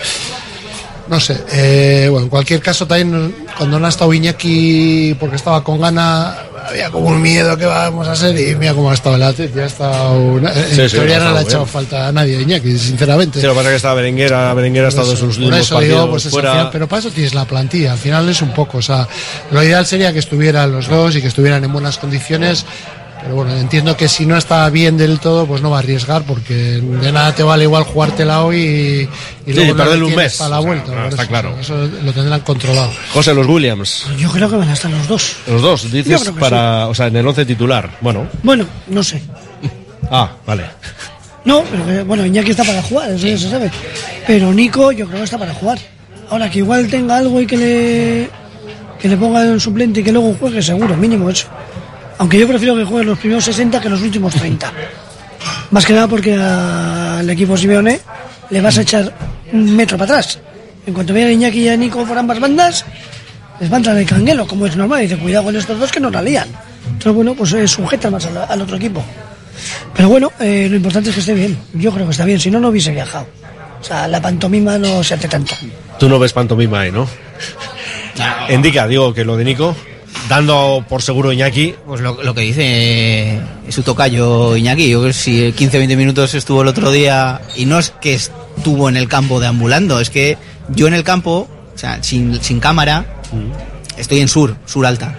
No 1.05 1.19
sé, 1.19 1.37
eh, 1.51 2.07
bueno, 2.09 2.23
en 2.25 2.29
cualquier 2.29 2.61
caso 2.61 2.87
también 2.87 3.35
cuando 3.57 3.77
no 3.77 3.85
ha 3.85 3.89
estado 3.89 4.13
Iñaki 4.13 5.15
porque 5.19 5.35
estaba 5.35 5.61
con 5.63 5.81
gana, 5.81 6.33
había 6.67 6.89
como 6.91 7.07
un 7.09 7.21
miedo 7.21 7.57
que 7.57 7.65
vamos 7.65 8.07
a 8.07 8.13
hacer 8.13 8.37
y 8.39 8.55
mira 8.55 8.73
cómo 8.73 8.89
ha 8.91 8.93
estado 8.93 9.15
el 9.15 9.23
Atleti, 9.23 9.59
ha 9.59 9.65
estado 9.65 10.13
una- 10.19 10.51
en 10.53 10.89
Sí, 10.89 10.95
teoría 10.95 11.19
no 11.19 11.31
le 11.33 11.39
ha 11.39 11.41
echado 11.41 11.65
falta 11.65 12.07
a 12.07 12.11
nadie 12.11 12.41
Iñaki, 12.41 12.77
sinceramente. 12.77 13.39
Sí, 13.41 13.45
lo 13.45 13.53
que 13.53 13.57
pasa 13.57 13.69
es 13.69 13.71
que 13.73 13.75
está 13.77 13.93
Berenguera, 13.93 14.53
Berenguera 14.53 14.85
ha 14.87 14.89
estado 14.89 15.11
en 15.11 15.17
sus 15.17 15.37
últimos 15.37 15.59
eso 15.59 15.75
partidos 15.75 15.99
digo, 15.99 16.09
pues 16.11 16.29
fuera. 16.29 16.51
final, 16.51 16.69
pero 16.71 16.87
para 16.87 16.99
eso 17.01 17.11
tienes 17.11 17.33
la 17.33 17.45
plantilla, 17.45 17.91
al 17.93 17.97
final 17.99 18.27
es 18.29 18.41
un 18.41 18.53
poco, 18.53 18.77
o 18.77 18.81
sea, 18.81 19.07
lo 19.51 19.63
ideal 19.63 19.85
sería 19.85 20.13
que 20.13 20.19
estuvieran 20.19 20.71
los 20.71 20.87
dos 20.87 21.15
y 21.15 21.21
que 21.21 21.27
estuvieran 21.27 21.63
en 21.63 21.71
buenas 21.73 21.97
condiciones, 21.97 22.65
pero 23.23 23.35
bueno, 23.35 23.55
entiendo 23.55 23.95
que 23.95 24.09
si 24.09 24.25
no 24.25 24.35
está 24.37 24.69
bien 24.69 24.97
del 24.97 25.19
todo, 25.19 25.45
pues 25.47 25.61
no 25.61 25.69
va 25.69 25.77
a 25.77 25.79
arriesgar, 25.79 26.23
porque 26.23 26.53
de 26.53 27.11
nada 27.11 27.33
te 27.33 27.41
vale 27.41 27.63
igual 27.63 27.83
jugártela 27.83 28.43
hoy 28.43 28.57
y, 28.57 29.49
y 29.49 29.53
Sí, 29.53 29.63
luego 29.65 29.75
no 29.97 30.05
un 30.07 30.15
mes. 30.15 30.35
para 30.37 30.49
la 30.49 30.59
vuelta. 30.59 31.07
Está 31.07 31.21
eso, 31.23 31.29
claro. 31.29 31.55
Eso 31.59 31.89
lo 32.03 32.11
tendrán 32.11 32.41
controlado. 32.41 32.91
José, 33.13 33.33
los 33.33 33.47
Williams. 33.47 34.07
Yo 34.17 34.29
creo 34.29 34.49
que 34.49 34.57
van 34.57 34.67
a 34.67 34.73
estar 34.73 34.91
los 34.91 35.07
dos. 35.07 35.37
Los 35.47 35.61
dos, 35.61 35.89
dices, 35.89 36.31
para, 36.37 36.87
o 36.87 36.93
sea, 36.93 37.07
en 37.07 37.15
el 37.15 37.25
once 37.25 37.45
titular. 37.45 37.89
Bueno, 38.01 38.27
Bueno, 38.43 38.65
no 38.87 39.01
sé. 39.03 39.21
ah, 40.11 40.31
vale. 40.45 40.65
No, 41.45 41.63
pero 41.69 41.85
que, 41.85 42.03
bueno, 42.03 42.25
Iñaki 42.25 42.51
está 42.51 42.63
para 42.65 42.81
jugar, 42.81 43.11
eso 43.11 43.25
ya 43.27 43.37
se 43.37 43.49
sabe. 43.49 43.71
Pero 44.27 44.51
Nico 44.53 44.91
yo 44.91 45.05
creo 45.07 45.19
que 45.19 45.25
está 45.25 45.37
para 45.37 45.53
jugar. 45.53 45.77
Ahora 46.29 46.49
que 46.49 46.59
igual 46.59 46.87
tenga 46.87 47.17
algo 47.17 47.39
y 47.41 47.47
que 47.47 47.57
le 47.57 48.29
que 48.99 49.07
le 49.09 49.17
ponga 49.17 49.43
en 49.45 49.59
suplente 49.59 49.99
y 49.99 50.03
que 50.03 50.11
luego 50.13 50.33
juegue 50.39 50.61
seguro, 50.61 50.95
mínimo 50.95 51.29
eso. 51.29 51.47
Aunque 52.23 52.39
yo 52.39 52.47
prefiero 52.47 52.73
que 52.73 52.85
juegue 52.85 53.03
los 53.03 53.19
primeros 53.19 53.43
60 53.43 53.81
que 53.81 53.89
los 53.89 54.01
últimos 54.01 54.33
30. 54.33 54.71
Más 55.71 55.85
que 55.85 55.91
nada 55.91 56.07
porque 56.07 56.33
al 56.33 57.29
equipo 57.29 57.57
Simeone 57.57 57.99
le 58.49 58.61
vas 58.61 58.77
a 58.77 58.81
echar 58.83 59.13
un 59.51 59.75
metro 59.75 59.97
para 59.97 60.13
atrás. 60.13 60.39
En 60.87 60.93
cuanto 60.93 61.13
vea 61.13 61.27
a 61.27 61.31
Iñaki 61.33 61.63
y 61.63 61.67
a 61.67 61.75
Nico 61.75 62.05
por 62.05 62.17
ambas 62.17 62.39
bandas, 62.39 62.85
les 63.59 63.69
va 63.69 63.75
a 63.75 63.77
entrar 63.79 63.97
el 63.97 64.05
canguelo, 64.05 64.47
como 64.47 64.65
es 64.65 64.77
normal. 64.77 65.01
Y 65.01 65.07
dice, 65.07 65.17
cuidado 65.17 65.43
con 65.43 65.55
estos 65.57 65.77
dos 65.77 65.91
que 65.91 65.99
no 65.99 66.09
la 66.09 66.21
lían. 66.21 66.47
Entonces, 66.85 67.11
bueno, 67.11 67.35
pues 67.35 67.51
eh, 67.51 67.67
sujeta 67.67 68.09
más 68.09 68.25
al, 68.25 68.37
al 68.37 68.61
otro 68.61 68.77
equipo. 68.77 69.03
Pero 69.93 70.07
bueno, 70.07 70.31
eh, 70.39 70.67
lo 70.69 70.77
importante 70.77 71.09
es 71.09 71.15
que 71.15 71.19
esté 71.19 71.33
bien. 71.33 71.59
Yo 71.73 71.91
creo 71.91 72.05
que 72.05 72.11
está 72.11 72.23
bien, 72.23 72.39
si 72.39 72.49
no, 72.49 72.61
no 72.61 72.69
hubiese 72.69 72.91
viajado. 72.91 73.27
O 73.81 73.83
sea, 73.83 74.07
la 74.07 74.21
pantomima 74.21 74.77
no 74.77 75.03
se 75.03 75.15
hace 75.15 75.27
tanto. 75.27 75.55
Tú 75.99 76.07
no 76.07 76.17
ves 76.19 76.31
pantomima 76.31 76.79
ahí, 76.79 76.91
¿no? 76.93 77.05
Indica, 78.47 78.87
digo, 78.87 79.13
que 79.13 79.25
lo 79.25 79.35
de 79.35 79.43
Nico, 79.43 79.75
dando 80.29 80.85
por 80.87 81.01
seguro 81.01 81.31
Iñaki. 81.31 81.75
Pues 81.85 82.01
lo, 82.01 82.21
lo 82.21 82.33
que 82.33 82.41
dice 82.41 82.61
eh, 82.65 83.41
su 83.69 83.83
tocayo 83.83 84.55
Iñaki, 84.55 84.89
yo 84.89 84.99
creo 84.99 85.09
que 85.09 85.13
si 85.13 85.51
15-20 85.51 85.97
minutos 85.97 86.33
estuvo 86.33 86.61
el 86.61 86.67
otro 86.67 86.91
día 86.91 87.41
y 87.55 87.65
no 87.65 87.79
es 87.79 87.91
que 87.91 88.13
estuvo 88.13 88.89
en 88.89 88.97
el 88.97 89.07
campo 89.07 89.39
deambulando, 89.39 89.99
es 89.99 90.09
que 90.09 90.37
yo 90.69 90.87
en 90.87 90.93
el 90.93 91.03
campo, 91.03 91.47
o 91.73 91.77
sea, 91.77 92.01
sin, 92.03 92.41
sin 92.41 92.59
cámara, 92.59 93.05
estoy 93.97 94.19
en 94.19 94.27
sur, 94.27 94.55
sur 94.65 94.85
alta. 94.85 95.15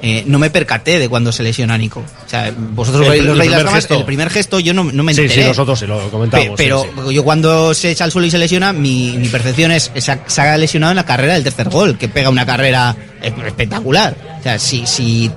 Eh, 0.00 0.22
no 0.26 0.38
me 0.38 0.48
percaté 0.48 0.98
de 1.00 1.08
cuando 1.08 1.32
se 1.32 1.42
lesiona 1.42 1.76
Nico. 1.76 2.00
O 2.24 2.28
sea, 2.28 2.52
vosotros 2.56 3.02
El- 3.06 3.10
veis 3.10 3.20
el 3.22 3.26
los 3.26 3.38
veis 3.38 3.50
las 3.50 3.56
primer 3.58 3.64
cámaras, 3.66 3.82
gesto. 3.84 3.94
el 3.98 4.04
primer 4.04 4.30
gesto 4.30 4.60
yo 4.60 4.72
no, 4.72 4.84
no 4.84 5.02
me 5.02 5.12
Sí, 5.12 5.22
enteré. 5.22 5.42
sí, 5.42 5.48
nosotros 5.48 5.78
sí 5.80 5.86
lo 5.86 6.08
comentamos. 6.10 6.46
Pe- 6.50 6.54
pero 6.56 6.82
sí, 6.84 6.88
sí. 7.08 7.14
yo 7.14 7.24
cuando 7.24 7.74
se 7.74 7.90
echa 7.90 8.04
al 8.04 8.12
suelo 8.12 8.26
y 8.26 8.30
se 8.30 8.38
lesiona, 8.38 8.72
mi, 8.72 9.16
mi 9.18 9.28
percepción 9.28 9.72
es 9.72 9.88
que 9.88 10.00
se 10.00 10.12
ha, 10.40 10.56
lesionado 10.56 10.92
en 10.92 10.96
la 10.96 11.04
carrera 11.04 11.34
del 11.34 11.42
tercer 11.42 11.68
gol, 11.68 11.98
que 11.98 12.08
pega 12.08 12.30
una 12.30 12.46
carrera 12.46 12.94
esp- 13.22 13.44
espectacular. 13.46 14.16
O 14.38 14.42
sea, 14.44 14.58
si, 14.60 14.86
si, 14.86 15.32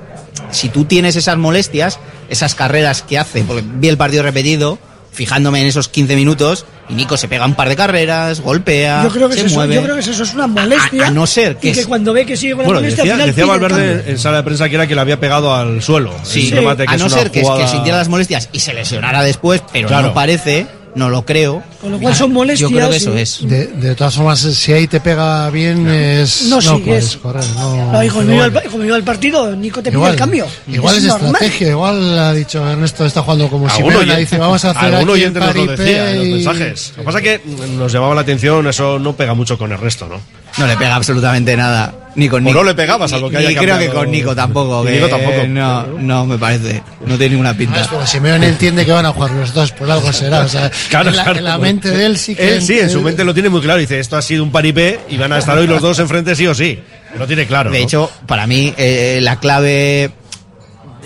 si 0.52 0.70
tú 0.70 0.86
tienes 0.86 1.16
esas 1.16 1.38
molestias, 1.38 1.98
esas 2.30 2.54
carreras 2.54 3.02
que 3.02 3.18
hace, 3.18 3.42
porque 3.44 3.64
vi 3.66 3.88
el 3.90 3.98
partido 3.98 4.22
repetido, 4.22 4.78
fijándome 5.12 5.62
en 5.62 5.68
esos 5.68 5.88
15 5.90 6.16
minutos, 6.16 6.66
y 6.90 6.94
Nico 6.94 7.18
se 7.18 7.28
pega 7.28 7.46
un 7.46 7.54
par 7.56 7.68
de 7.70 7.76
carreras, 7.76 8.42
golpea, 8.42 9.04
Yo 9.04 9.10
creo 9.10 9.28
que 9.30 9.36
se 9.36 9.42
es 9.42 9.46
eso, 9.48 9.56
mueve. 9.56 9.76
yo 9.76 9.84
creo 9.84 9.96
que 9.96 10.02
es 10.02 10.08
eso 10.08 10.24
es 10.24 10.34
una 10.34 10.48
molestia. 10.48 11.04
A- 11.04 11.08
a 11.08 11.12
no 11.12 11.28
ser 11.28 11.58
que 11.58 11.70
y 11.70 11.74
que 11.74 11.82
es- 11.82 11.88
cuando 11.88 12.14
ve 12.14 12.26
que 12.26 12.36
sigue 12.38 12.54
con 12.54 12.60
la 12.64 12.66
Bueno, 12.66 12.80
molestia, 12.82 13.04
decía, 13.04 13.14
al 13.14 13.20
final 13.34 13.36
decía 13.36 13.46
Valverde 13.46 14.12
en 14.12 14.18
sala 14.20 14.38
de 14.38 14.44
prensa 14.44 14.70
que 14.70 14.76
era 14.76 14.88
que 14.88 14.96
le 14.96 15.02
había 15.02 15.20
pegado 15.20 15.54
al 15.56 15.82
suelo. 15.82 16.14
Sí, 16.24 16.50
que 16.50 16.58
a 16.88 16.98
no 16.98 17.10
ser 17.10 17.30
que, 17.32 17.42
jugada- 17.42 17.62
que 17.66 17.68
sintiera 17.72 17.98
las 17.98 18.08
molestias 18.10 18.50
y 18.52 18.60
se 18.60 18.74
lesionara 18.74 19.22
después, 19.24 19.62
pero 19.72 19.88
Claro. 19.90 20.08
no 20.08 20.14
parece, 20.14 20.66
no 20.96 21.10
lo 21.10 21.26
creo. 21.26 21.64
Con 21.80 21.92
lo 21.92 22.00
cual 22.00 22.16
son 22.16 22.34
molestias. 22.34 22.70
Yo 22.70 22.76
creo 22.76 22.90
que 22.90 22.98
eso 22.98 23.16
y- 23.18 23.22
es. 23.22 23.40
De, 23.48 23.68
de 23.68 23.96
todas 23.96 24.16
formas, 24.16 24.40
si 24.40 24.74
ahí 24.74 24.88
te 24.88 25.00
pega 25.00 25.50
bien, 25.50 25.88
es, 25.90 26.44
No 26.44 26.56
no, 26.58 26.62
sigues. 26.62 26.84
puedes 26.86 27.18
correr. 27.18 27.44
No, 27.56 27.92
No, 27.92 28.04
y 28.04 28.10
como 28.10 28.24
iba, 28.32 28.44
al, 28.46 28.52
bueno. 28.52 28.66
pa- 28.66 28.72
como 28.72 28.84
iba 28.86 28.96
al 28.96 29.04
partido, 29.04 29.56
Nico 29.56 29.82
te 29.82 29.90
pide 29.90 29.98
Igual, 29.98 30.12
el 30.14 30.18
cambio. 30.20 30.48
igual 30.68 30.98
es, 30.98 31.04
estrategia, 31.06 31.70
igual 31.70 32.20
ha 32.20 32.34
dicho 32.34 32.68
Ernesto 32.70 33.06
está 33.06 33.22
jugando 33.22 33.48
como 33.50 33.66
oyente- 33.68 34.18
dice 34.18 34.38
vamos 34.38 34.64
a 34.66 34.72
hacer 34.72 34.94
el 34.94 35.10
oyente 35.10 35.40
nos 35.40 35.56
lo 35.56 35.66
decía 35.68 36.12
en 36.12 36.18
los 36.20 36.28
mensajes. 36.28 36.94
Lo 36.98 37.04
que 37.04 37.06
pasa 37.06 37.18
es 37.20 37.24
que 37.24 37.42
nos 37.78 37.92
llamaba 37.92 38.16
la 38.16 38.22
atención, 38.22 38.68
eso 38.68 39.00
no 39.00 39.16
pega 39.16 39.34
mucho 39.34 39.58
con 39.58 39.72
el 39.72 39.78
resto, 39.78 40.08
¿no? 40.08 40.20
No 40.58 40.68
le 40.68 40.76
pega 40.78 40.96
absolutamente 40.96 41.56
nada. 41.56 41.94
Ni 42.14 42.28
con 42.28 42.44
O 42.46 42.50
Nico. 42.50 42.60
no 42.60 42.66
le 42.66 42.74
pegaba, 42.76 43.08
salvo 43.08 43.30
que 43.30 43.38
Ni 43.38 43.46
haya 43.46 43.60
creo 43.62 43.80
que 43.80 43.88
con 43.88 44.12
Nico 44.12 44.36
tampoco. 44.36 44.84
Nico 44.84 45.08
tampoco. 45.08 45.48
No, 45.48 45.84
no 45.98 46.26
me 46.26 46.38
parece. 46.38 46.84
No 47.06 47.18
tiene 47.18 47.30
ninguna 47.30 47.54
pinta. 47.56 47.88
Pero 47.90 48.06
Simeone 48.06 48.48
entiende 48.50 48.86
que 48.86 48.92
van 48.92 49.06
a 49.06 49.14
jugar 49.14 49.32
los 49.32 49.54
dos, 49.54 49.72
por 49.72 49.90
algo 49.90 50.12
será. 50.12 50.42
O 50.42 50.48
sea, 50.50 50.70
Claro, 50.90 51.10
en, 51.10 51.16
la, 51.16 51.24
claro. 51.24 51.38
en 51.40 51.46
la 51.46 51.58
mente 51.58 51.90
de 51.90 52.06
él 52.06 52.18
sí 52.18 52.36
que. 52.36 52.56
Él 52.56 52.62
sí, 52.62 52.78
en 52.80 52.90
su 52.90 53.02
mente 53.02 53.24
lo 53.24 53.34
tiene 53.34 53.48
muy 53.48 53.62
claro. 53.62 53.80
Dice, 53.80 53.98
esto 53.98 54.18
ha 54.18 54.22
sido 54.22 54.44
un 54.44 54.52
paripé 54.52 55.00
y 55.10 55.16
van 55.18 55.32
a 55.32 55.38
estar 55.38 55.58
hoy 55.58 55.68
los 55.68 55.82
dos 55.82 56.00
enfrente 56.00 56.36
sí 56.36 56.46
o 56.48 56.54
sí. 56.54 56.80
Lo 57.18 57.26
tiene 57.28 57.46
claro. 57.48 57.72
De 57.72 57.80
¿no? 57.80 57.84
hecho, 57.86 58.12
para 58.28 58.46
mí, 58.46 58.74
eh, 58.78 59.20
la 59.22 59.38
clave. 59.40 60.12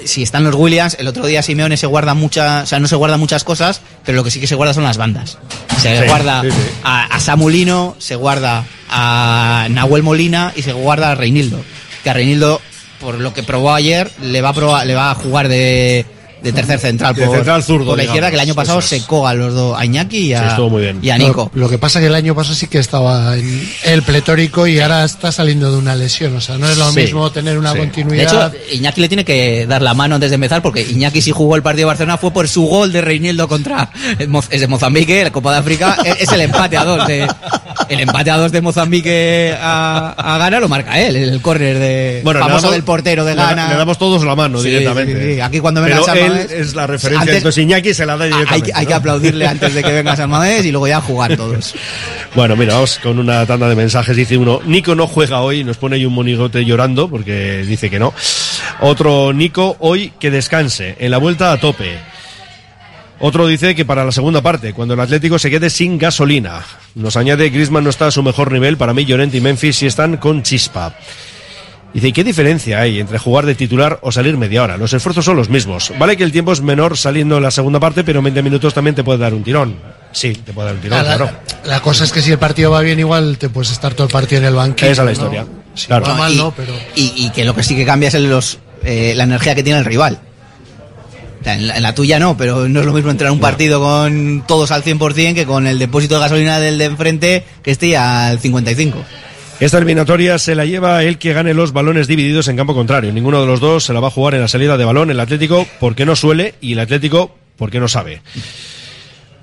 Si 0.05 0.23
están 0.23 0.43
los 0.43 0.55
Williams, 0.55 0.95
el 0.99 1.07
otro 1.07 1.25
día 1.25 1.41
Simeone 1.41 1.77
se 1.77 1.87
guarda 1.87 2.13
muchas, 2.13 2.63
o 2.63 2.65
sea, 2.67 2.79
no 2.79 2.87
se 2.87 2.95
guarda 2.95 3.17
muchas 3.17 3.43
cosas, 3.43 3.81
pero 4.05 4.15
lo 4.15 4.23
que 4.23 4.31
sí 4.31 4.39
que 4.39 4.47
se 4.47 4.55
guarda 4.55 4.73
son 4.73 4.83
las 4.83 4.97
bandas. 4.97 5.37
Se 5.81 5.99
Sí, 6.01 6.07
guarda 6.07 6.41
sí, 6.41 6.51
sí. 6.51 6.57
A, 6.83 7.05
a 7.05 7.19
Samulino, 7.19 7.95
se 7.99 8.15
guarda 8.15 8.65
a 8.89 9.67
Nahuel 9.69 10.03
Molina 10.03 10.53
y 10.55 10.61
se 10.61 10.73
guarda 10.73 11.11
a 11.11 11.15
Reinildo. 11.15 11.59
Que 12.03 12.09
a 12.09 12.13
Reinildo, 12.13 12.61
por 12.99 13.15
lo 13.15 13.33
que 13.33 13.43
probó 13.43 13.73
ayer, 13.73 14.11
le 14.21 14.41
va 14.41 14.49
a, 14.49 14.53
probar- 14.53 14.85
le 14.85 14.95
va 14.95 15.11
a 15.11 15.15
jugar 15.15 15.47
de, 15.47 16.05
de 16.45 16.53
tercer 16.53 16.79
central 16.79 17.15
por, 17.15 17.35
central 17.35 17.63
zurdo, 17.63 17.85
por 17.87 17.97
la 17.97 18.03
izquierda, 18.03 18.27
digamos, 18.27 18.31
que 18.31 18.35
el 18.35 18.39
año 18.49 18.55
pasado 18.55 18.79
es. 18.79 18.85
secó 18.85 19.27
a 19.27 19.33
los 19.33 19.53
dos, 19.53 19.77
a 19.77 19.83
Iñaki 19.85 20.17
y 20.17 20.21
Sí, 20.27 20.33
a, 20.33 20.47
estuvo 20.49 20.69
muy 20.69 20.83
bien. 20.83 20.99
y 21.01 21.09
a 21.09 21.17
Nico. 21.17 21.51
Lo, 21.53 21.61
lo 21.61 21.69
que 21.69 21.77
pasa 21.77 21.99
es 21.99 22.03
que 22.03 22.07
el 22.07 22.15
año 22.15 22.35
pasado 22.35 22.55
sí 22.55 22.67
que 22.67 22.77
estaba 22.79 23.35
en 23.37 23.69
el 23.83 24.03
pletórico 24.03 24.67
y 24.67 24.79
ahora 24.79 25.03
está 25.03 25.31
saliendo 25.31 25.71
de 25.71 25.77
una 25.77 25.95
lesión. 25.95 26.35
O 26.35 26.41
sea, 26.41 26.57
no 26.57 26.69
es 26.69 26.77
lo 26.77 26.89
Sí, 26.91 27.01
mismo 27.01 27.31
tener 27.31 27.57
una 27.57 27.71
sí. 27.73 27.79
continuidad. 27.79 28.51
De 28.51 28.57
hecho, 28.59 28.75
Iñaki 28.75 29.01
le 29.01 29.07
tiene 29.07 29.25
que 29.25 29.65
dar 29.67 29.81
la 29.81 29.93
mano 29.93 30.15
antes 30.15 30.29
de 30.31 30.35
empezar, 30.35 30.61
porque 30.61 30.81
Iñaki 30.81 31.21
si 31.21 31.31
jugó 31.31 31.55
el 31.55 31.63
partido 31.63 31.81
de 31.87 31.91
Barcelona 31.93 32.17
fue 32.17 32.31
por 32.31 32.47
su 32.47 32.65
gol 32.67 32.91
de 32.91 33.01
Reinildo 33.01 33.47
contra 33.47 33.89
es 34.49 34.59
de 34.61 34.67
Mozambique, 34.67 35.23
la 35.23 35.31
Copa 35.31 35.51
de 35.51 35.57
África, 35.59 35.97
es 36.05 36.21
es 36.21 36.31
el 36.31 36.41
empate 36.41 36.77
a 36.77 36.83
dos. 36.85 37.07
de- 37.07 37.27
el 37.89 37.99
empate 37.99 38.31
a 38.31 38.37
dos 38.37 38.51
de 38.51 38.61
Mozambique 38.61 39.55
a, 39.59 40.13
a 40.17 40.37
Ghana 40.37 40.59
lo 40.59 40.67
marca 40.69 40.99
él, 40.99 41.15
el 41.15 41.41
córner 41.41 41.77
de 41.79 42.21
Bueno, 42.23 42.39
le 42.39 42.45
famoso 42.45 42.63
damos- 42.67 42.73
del 42.75 42.83
portero 42.83 43.25
de 43.25 43.35
le 43.35 43.41
Ghana. 43.41 43.69
Le, 43.69 43.75
damos 43.75 43.97
todos 43.97 44.23
la 44.23 44.35
mano 44.35 44.59
Sí, 44.59 44.69
directamente. 44.69 45.21
sí, 45.21 45.33
sí. 45.35 45.41
Aquí 45.41 45.59
cuando 45.59 45.81
venga 45.81 46.01
Pero 46.05 46.25
él 46.25 46.47
es 46.51 46.75
la 46.75 46.87
referencia. 46.87 47.21
antes- 47.21 47.35
entonces 47.37 47.63
Iñaki 47.63 47.93
se 47.93 48.05
la 48.05 48.17
da 48.17 48.25
directamente. 48.25 48.71
hay 48.73 48.85
que 48.85 48.91
¿no? 48.91 48.97
aplaudirle 48.97 49.47
antes 49.47 49.73
de 49.73 49.83
que 49.83 49.91
venga 49.91 50.15
San 50.15 50.29
Mamés 50.29 50.65
y 50.65 50.71
luego 50.71 50.87
ya 50.87 51.01
jugar 51.01 51.35
todos. 51.35 51.73
Bueno, 52.35 52.57
mira, 52.57 52.73
vamos 52.73 52.99
con 53.01 53.17
una 53.17 53.45
tanda 53.45 53.69
de 53.69 53.75
mensajes. 53.75 54.13
Dice 54.17 54.35
uno, 54.35 54.59
Nico 54.65 54.93
no 54.93 55.07
juega 55.07 55.39
hoy, 55.39 55.63
nos 55.63 55.77
pone 55.77 55.95
ahí 55.95 56.05
un 56.05 56.13
monigote 56.13 56.65
llorando 56.65 57.07
porque 57.09 57.63
dice 57.65 57.89
que 57.89 57.97
no. 57.97 58.13
Otro, 58.81 59.31
Nico, 59.31 59.77
hoy 59.79 60.11
que 60.19 60.31
descanse, 60.31 60.97
en 60.99 61.11
la 61.11 61.17
vuelta 61.17 61.53
a 61.53 61.57
tope. 61.61 61.97
Otro 63.27 63.47
dice 63.47 63.73
que 63.73 63.85
para 63.85 64.05
la 64.05 64.11
segunda 64.11 64.41
parte, 64.43 64.71
cuando 64.73 64.93
el 64.93 64.99
Atlético 64.99 65.39
se 65.39 65.49
quede 65.49 65.71
sin 65.71 65.97
gasolina. 65.97 66.61
Nos 66.93 67.17
añade, 67.17 67.49
Griezmann 67.49 67.83
no 67.83 67.89
está 67.89 68.05
a 68.05 68.11
su 68.11 68.21
mejor 68.21 68.51
nivel, 68.51 68.77
para 68.77 68.93
mí 68.93 69.03
Llorente 69.03 69.37
y 69.37 69.41
Memphis 69.41 69.77
sí 69.77 69.87
están 69.87 70.17
con 70.17 70.43
chispa. 70.43 70.95
Dice, 71.91 72.09
¿y 72.09 72.11
qué 72.13 72.23
diferencia 72.23 72.81
hay 72.81 72.99
entre 72.99 73.17
jugar 73.17 73.47
de 73.47 73.55
titular 73.55 73.97
o 74.03 74.11
salir 74.11 74.37
media 74.37 74.61
hora? 74.61 74.77
Los 74.77 74.93
esfuerzos 74.93 75.25
son 75.25 75.37
los 75.37 75.49
mismos. 75.49 75.91
Vale 75.97 76.15
que 76.17 76.23
el 76.23 76.31
tiempo 76.31 76.51
es 76.51 76.61
menor 76.61 76.97
saliendo 76.97 77.37
en 77.37 77.41
la 77.43 77.49
segunda 77.49 77.79
parte, 77.79 78.03
pero 78.03 78.19
en 78.19 78.25
20 78.25 78.43
minutos 78.43 78.75
también 78.75 78.93
te 78.93 79.03
puede 79.03 79.17
dar 79.17 79.33
un 79.33 79.43
tirón. 79.43 79.75
Sí, 80.11 80.33
te 80.33 80.53
puede 80.53 80.67
dar 80.67 80.75
un 80.75 80.81
tirón, 80.81 80.97
la, 80.99 81.03
claro. 81.15 81.31
la 81.65 81.79
cosa 81.81 82.03
es 82.03 82.11
que 82.11 82.21
si 82.21 82.31
el 82.31 82.37
partido 82.37 82.69
va 82.69 82.81
bien, 82.81 82.99
igual 82.99 83.39
te 83.39 83.49
puedes 83.49 83.71
estar 83.71 83.95
todo 83.95 84.05
el 84.05 84.13
partido 84.13 84.41
en 84.41 84.47
el 84.49 84.53
banquillo. 84.53 84.91
Esa 84.91 85.01
es 85.01 85.05
la 85.05 85.05
¿no? 85.05 85.11
historia. 85.13 85.45
Sí, 85.73 85.87
Claro. 85.87 86.05
No, 86.05 86.15
mal, 86.15 86.31
y, 86.31 86.37
no, 86.37 86.51
pero. 86.55 86.73
y- 86.95 87.13
y 87.25 87.29
que 87.31 87.43
lo 87.43 87.55
que 87.55 87.63
sí 87.63 87.75
que 87.75 87.85
cambia 87.87 88.09
es 88.09 88.13
el- 88.13 88.29
los, 88.29 88.59
eh, 88.83 89.13
la 89.15 89.23
energía 89.23 89.55
que 89.55 89.63
tiene 89.63 89.79
el 89.79 89.85
rival. 89.85 90.19
La, 91.45 91.77
en 91.77 91.83
la 91.83 91.93
tuya 91.93 92.19
no, 92.19 92.35
pero 92.37 92.67
no 92.67 92.79
es 92.79 92.85
lo 92.85 92.93
mismo 92.93 93.11
entrar 93.11 93.29
a 93.29 93.33
un 93.33 93.39
partido 93.39 93.79
con 93.79 94.43
todos 94.47 94.71
al 94.71 94.83
100% 94.83 95.33
que 95.33 95.45
con 95.45 95.67
el 95.67 95.79
depósito 95.79 96.15
de 96.15 96.21
gasolina 96.21 96.59
del 96.59 96.77
de 96.77 96.85
enfrente 96.85 97.43
que 97.61 97.71
esté 97.71 97.95
al 97.97 98.39
55. 98.39 99.03
Esta 99.59 99.77
eliminatoria 99.77 100.37
se 100.37 100.53
la 100.53 100.65
lleva 100.65 101.01
el 101.03 101.17
que 101.17 101.31
gane 101.31 101.53
los 101.53 101.71
balones 101.71 102.07
divididos 102.07 102.49
en 102.49 102.57
campo 102.57 102.73
contrario. 102.73 103.13
Ninguno 103.13 103.39
de 103.39 103.47
los 103.47 103.61
dos 103.61 103.85
se 103.85 103.93
la 103.93 104.01
va 104.01 104.09
a 104.09 104.11
jugar 104.11 104.35
en 104.35 104.41
la 104.41 104.49
salida 104.49 104.75
de 104.75 104.83
balón. 104.83 105.11
El 105.11 105.19
Atlético 105.19 105.65
porque 105.79 106.05
no 106.05 106.17
suele 106.17 106.55
y 106.59 106.73
el 106.73 106.79
Atlético 106.79 107.33
porque 107.55 107.79
no 107.79 107.87
sabe. 107.87 108.21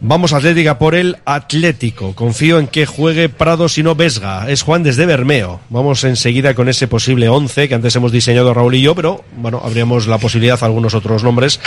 Vamos 0.04 0.32
Atlética 0.32 0.80
por 0.80 0.96
el 0.96 1.18
Atlético. 1.24 2.12
Confío 2.16 2.58
en 2.58 2.66
que 2.66 2.86
juegue 2.86 3.28
Prado 3.28 3.68
si 3.68 3.84
no 3.84 3.94
Vesga. 3.94 4.50
Es 4.50 4.62
Juan 4.62 4.82
desde 4.82 5.06
Bermeo. 5.06 5.60
Vamos 5.70 6.02
enseguida 6.02 6.54
con 6.54 6.68
ese 6.68 6.88
posible 6.88 7.28
11 7.28 7.68
que 7.68 7.74
antes 7.76 7.94
hemos 7.94 8.10
diseñado 8.10 8.52
Raúl 8.52 8.74
y 8.74 8.82
yo, 8.82 8.96
pero 8.96 9.22
bueno, 9.36 9.62
habríamos 9.64 10.08
la 10.08 10.18
posibilidad 10.18 10.58
de 10.58 10.66
algunos 10.66 10.94
otros 10.94 11.22
nombres 11.22 11.60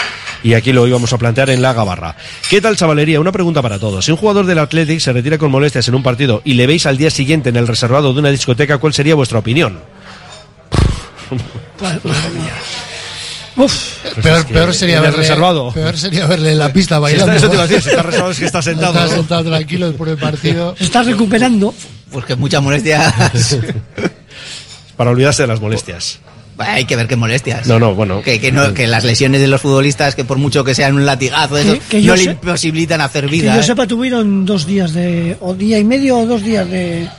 y 0.43 0.53
aquí 0.53 0.73
lo 0.73 0.85
íbamos 0.85 1.13
a 1.13 1.17
plantear 1.17 1.49
en 1.49 1.61
la 1.61 1.71
Gabarra. 1.71 2.17
¿Qué 2.49 2.59
tal, 2.59 2.75
chavalería? 2.75 3.21
Una 3.21 3.31
pregunta 3.31 3.61
para 3.61 3.79
todos. 3.79 4.03
Si 4.03 4.11
un 4.11 4.17
jugador 4.17 4.45
del 4.45 4.59
Atlético 4.59 4.99
se 4.99 5.13
retira 5.13 5.37
con 5.37 5.49
molestias 5.49 5.87
en 5.87 5.95
un 5.95 6.03
partido 6.03 6.41
y 6.43 6.55
le 6.55 6.67
veis 6.67 6.85
al 6.87 6.97
día 6.97 7.11
siguiente 7.11 7.47
en 7.47 7.55
el 7.55 7.67
reservado 7.67 8.13
de 8.13 8.19
una 8.19 8.31
discoteca, 8.31 8.79
¿cuál 8.79 8.93
sería 8.93 9.15
vuestra 9.15 9.39
opinión? 9.39 9.79
Madre 11.81 12.01
mía. 12.33 12.53
Uf, 13.57 13.73
peor, 14.21 14.39
es 14.39 14.45
que 14.45 14.53
peor 14.53 14.73
sería 14.73 14.99
verle, 15.01 15.17
reservado. 15.19 15.71
Peor 15.71 15.97
sería 15.97 16.27
verle 16.27 16.51
en 16.51 16.59
la 16.59 16.73
pista 16.73 16.95
Si 16.95 17.01
bailando. 17.01 17.33
está- 17.33 17.37
eso 17.37 17.49
te 17.49 17.55
iba 17.55 17.63
a 17.63 17.67
decir, 17.67 17.81
si 17.83 17.89
está 17.89 18.03
reservado 18.03 18.31
es 18.31 18.39
que 18.39 18.45
está 18.45 18.61
sentado, 18.61 18.93
Está 18.93 19.05
¿no? 19.05 19.11
sentado 19.15 19.43
tranquilo 19.45 19.87
después 19.87 20.09
del 20.09 20.19
partido. 20.19 20.75
se 20.77 20.83
está 20.83 21.03
recuperando. 21.03 21.73
Porque 22.11 22.35
muchas 22.35 22.61
molestias. 22.61 23.13
Para 24.97 25.11
olvidarse 25.11 25.43
de 25.43 25.47
las 25.47 25.59
molestias. 25.61 26.19
Hay 26.57 26.85
que 26.85 26.95
ver 26.95 27.07
qué 27.07 27.17
molestias. 27.17 27.67
No, 27.67 27.79
no, 27.79 27.93
bueno. 27.95 28.21
Que, 28.21 28.39
que, 28.39 28.51
no- 28.51 28.73
que 28.73 28.87
las 28.87 29.03
lesiones 29.03 29.41
de 29.41 29.47
los 29.47 29.59
futbolistas, 29.59 30.15
que 30.15 30.23
por 30.23 30.37
mucho 30.37 30.63
que 30.63 30.73
sean 30.73 30.95
un 30.95 31.05
latigazo, 31.05 31.55
Que- 31.55 31.61
eso, 31.61 31.77
que 31.89 32.01
no 32.01 32.15
le 32.15 32.23
imposibilitan 32.23 33.01
hacer 33.01 33.25
Que 33.25 33.31
vida. 33.31 33.55
yo 33.55 33.61
¿eh? 33.61 33.63
sepa, 33.63 33.85
tuvieron 33.87 34.45
dos 34.45 34.65
días 34.65 34.93
de. 34.93 35.35
o 35.41 35.53
día 35.53 35.77
y 35.79 35.83
medio 35.83 36.17
o 36.19 36.25
dos 36.25 36.41
días 36.43 36.69
de. 36.69 37.09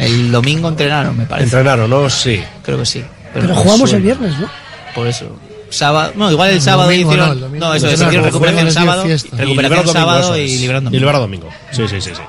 El 0.00 0.32
domingo 0.32 0.68
entrenaron, 0.68 1.16
me 1.16 1.24
parece. 1.24 1.44
Entrenaron, 1.44 1.88
¿no? 1.88 2.10
Sí. 2.10 2.40
Creo 2.64 2.78
que 2.78 2.86
sí. 2.86 3.04
Pero, 3.32 3.54
jugamos 3.54 3.90
suena. 3.90 3.96
el 3.98 4.02
viernes, 4.02 4.38
¿no? 4.40 4.50
Por 4.92 5.06
eso. 5.06 5.36
Sábado, 5.74 6.12
no, 6.16 6.30
igual 6.30 6.50
el, 6.50 6.56
El 6.56 6.62
sábado 6.62 6.88
domingo 6.88 7.10
hicieron. 7.10 7.26
no, 7.26 7.32
el 7.34 7.40
domingo 7.40 7.66
no, 7.66 7.74
eso, 7.74 7.88
es, 7.88 8.00
recuperación 8.00 8.72
sábado, 8.72 9.04
recuperación 9.04 9.70
domingo, 9.70 9.92
sábado 9.92 10.38
y 10.38 10.42
es. 10.42 10.60
librando. 10.60 10.90
Y 10.90 10.94
liberado 10.94 11.22
domingo. 11.22 11.48
Sí, 11.72 11.82
sí, 11.88 12.00
sí, 12.00 12.10
sí. 12.14 12.22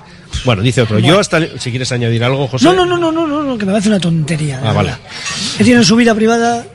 Bueno, 0.44 0.62
dice 0.62 0.82
otro. 0.82 1.00
Yo 1.00 1.20
hasta, 1.20 1.40
si 1.60 1.70
quieres 1.70 1.92
añadir 1.92 2.24
algo, 2.24 2.48
José. 2.48 2.66
No, 2.66 2.74
no, 2.74 2.86
no, 2.86 2.98
no, 2.98 3.12
no, 3.12 3.28
no, 3.28 3.44
no, 3.44 3.58
que 3.58 3.66
me 3.66 3.72
parece 3.72 3.90
una 3.90 4.00
tontería. 4.00 4.62
Ah, 4.64 4.74
vale. 4.74 4.94
Que 5.58 5.64
tienen 5.64 5.84
su 5.84 5.96
vida 5.96 6.14
privada 6.14 6.66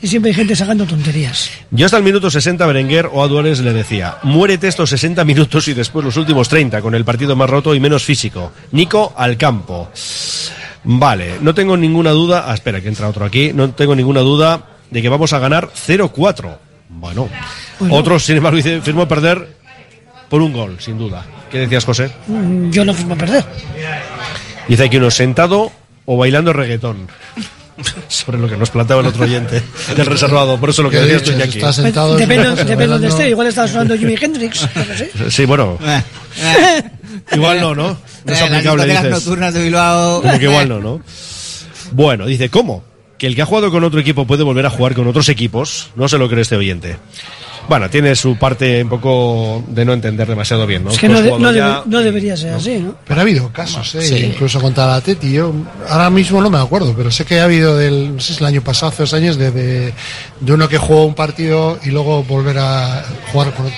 y 0.00 0.06
siempre 0.06 0.30
hay 0.30 0.34
gente 0.34 0.54
sacando 0.54 0.84
tonterías. 0.86 1.50
Yo 1.70 1.86
hasta 1.86 1.96
el 1.96 2.04
minuto 2.04 2.30
60 2.30 2.64
Berenguer 2.66 3.08
o 3.12 3.22
Aduares 3.22 3.60
le 3.60 3.72
decía, 3.72 4.16
muérete 4.22 4.68
estos 4.68 4.90
60 4.90 5.24
minutos 5.24 5.68
y 5.68 5.74
después 5.74 6.04
los 6.04 6.16
últimos 6.16 6.48
30 6.48 6.80
con 6.82 6.94
el 6.94 7.04
partido 7.04 7.34
más 7.36 7.50
roto 7.50 7.74
y 7.74 7.80
menos 7.80 8.04
físico. 8.04 8.52
Nico 8.72 9.12
al 9.16 9.36
campo. 9.36 9.90
Vale, 10.84 11.36
no 11.40 11.54
tengo 11.54 11.76
ninguna 11.76 12.10
duda, 12.10 12.44
ah, 12.46 12.54
espera 12.54 12.80
que 12.80 12.88
entra 12.88 13.08
otro 13.08 13.24
aquí, 13.24 13.52
no 13.52 13.70
tengo 13.70 13.96
ninguna 13.96 14.20
duda 14.20 14.62
de 14.90 15.02
que 15.02 15.08
vamos 15.08 15.32
a 15.32 15.38
ganar 15.38 15.68
0-4. 15.72 16.56
Bueno, 16.90 17.28
Bueno. 17.78 17.94
otros 17.94 18.24
sin 18.24 18.36
embargo 18.38 18.56
dice, 18.56 18.80
firmo 18.80 19.06
perder 19.06 19.56
por 20.28 20.40
un 20.42 20.52
gol, 20.52 20.76
sin 20.80 20.98
duda. 20.98 21.24
¿Qué 21.50 21.58
decías, 21.60 21.84
José? 21.84 22.10
Mm, 22.26 22.70
Yo 22.70 22.84
no 22.84 22.94
firmo 22.94 23.14
a 23.14 23.18
perder. 23.18 23.44
Dice 24.68 24.84
aquí 24.84 24.96
uno 24.96 25.10
sentado 25.10 25.70
o 26.04 26.16
bailando 26.16 26.52
reggaetón. 26.52 27.08
Sobre 28.08 28.38
lo 28.38 28.48
que 28.48 28.56
nos 28.56 28.70
planteaba 28.70 29.02
el 29.02 29.06
otro 29.08 29.22
oyente 29.22 29.62
del 29.96 30.06
reservado, 30.06 30.58
por 30.58 30.70
eso 30.70 30.82
lo 30.82 30.90
que 30.90 30.96
¿Qué 30.96 31.02
decía 31.04 31.18
dices? 31.18 31.28
estoy 31.34 31.48
aquí. 31.48 31.58
Está 31.58 31.72
sentado 31.72 32.12
en 32.18 32.28
Depende, 32.28 32.86
donde 32.88 33.06
esté. 33.08 33.28
Igual 33.30 33.46
estaba 33.46 33.68
sonando 33.68 33.96
Jimi 33.96 34.16
Hendrix. 34.20 34.66
sé. 34.96 35.30
Sí, 35.30 35.44
bueno, 35.44 35.78
igual 37.32 37.60
no, 37.60 37.74
¿no? 37.76 37.96
No 38.24 38.32
es 38.32 38.38
eh, 38.40 38.42
las 38.42 38.50
aplicable, 38.50 38.84
dices. 38.86 39.10
nocturnas 39.10 39.54
de 39.54 39.62
Bilbao. 39.62 40.22
Como 40.22 40.38
que 40.38 40.44
igual 40.46 40.68
no, 40.68 40.80
¿no? 40.80 41.00
Bueno, 41.92 42.26
dice, 42.26 42.50
¿cómo? 42.50 42.82
Que 43.18 43.26
el 43.26 43.34
que 43.34 43.42
ha 43.42 43.46
jugado 43.46 43.70
con 43.70 43.82
otro 43.84 43.98
equipo 44.00 44.26
puede 44.26 44.44
volver 44.44 44.64
a 44.64 44.70
jugar 44.70 44.94
con 44.94 45.06
otros 45.08 45.28
equipos. 45.28 45.90
No 45.96 46.08
se 46.08 46.16
lo 46.18 46.28
cree 46.28 46.42
este 46.42 46.56
oyente. 46.56 46.96
Bueno, 47.68 47.90
tiene 47.90 48.16
su 48.16 48.36
parte 48.38 48.82
un 48.82 48.88
poco 48.88 49.62
de 49.68 49.84
no 49.84 49.92
entender 49.92 50.26
demasiado 50.26 50.66
bien, 50.66 50.84
¿no? 50.84 50.90
Es 50.90 50.96
que 50.98 51.06
no, 51.08 51.18
has 51.18 51.24
de- 51.24 51.30
no, 51.38 51.52
ya- 51.52 51.80
debe- 51.80 51.82
no 51.86 52.00
debería 52.00 52.34
ser 52.34 52.54
así, 52.54 52.78
¿no? 52.78 52.94
Pero 53.06 53.20
ha 53.20 53.22
habido 53.22 53.52
casos, 53.52 53.94
¿eh? 53.96 54.00
Sí. 54.00 54.16
incluso 54.24 54.58
contra 54.60 54.86
la 54.86 54.94
Atleti. 54.96 55.30
Yo 55.32 55.52
ahora 55.86 56.08
mismo 56.08 56.40
no 56.40 56.48
me 56.48 56.56
acuerdo, 56.56 56.94
pero 56.96 57.10
sé 57.10 57.26
que 57.26 57.40
ha 57.40 57.44
habido 57.44 57.76
del, 57.76 58.14
no 58.14 58.20
sé 58.20 58.32
si 58.32 58.40
el 58.40 58.46
año 58.46 58.62
pasado, 58.62 58.92
hace 58.92 59.02
dos 59.02 59.12
años, 59.12 59.36
de, 59.36 59.50
de, 59.50 59.92
de 60.40 60.52
uno 60.52 60.66
que 60.66 60.78
jugó 60.78 61.04
un 61.04 61.14
partido 61.14 61.78
y 61.84 61.90
luego 61.90 62.22
volver 62.22 62.56
a 62.58 63.04
jugar 63.32 63.52
con 63.52 63.66
otro. 63.66 63.76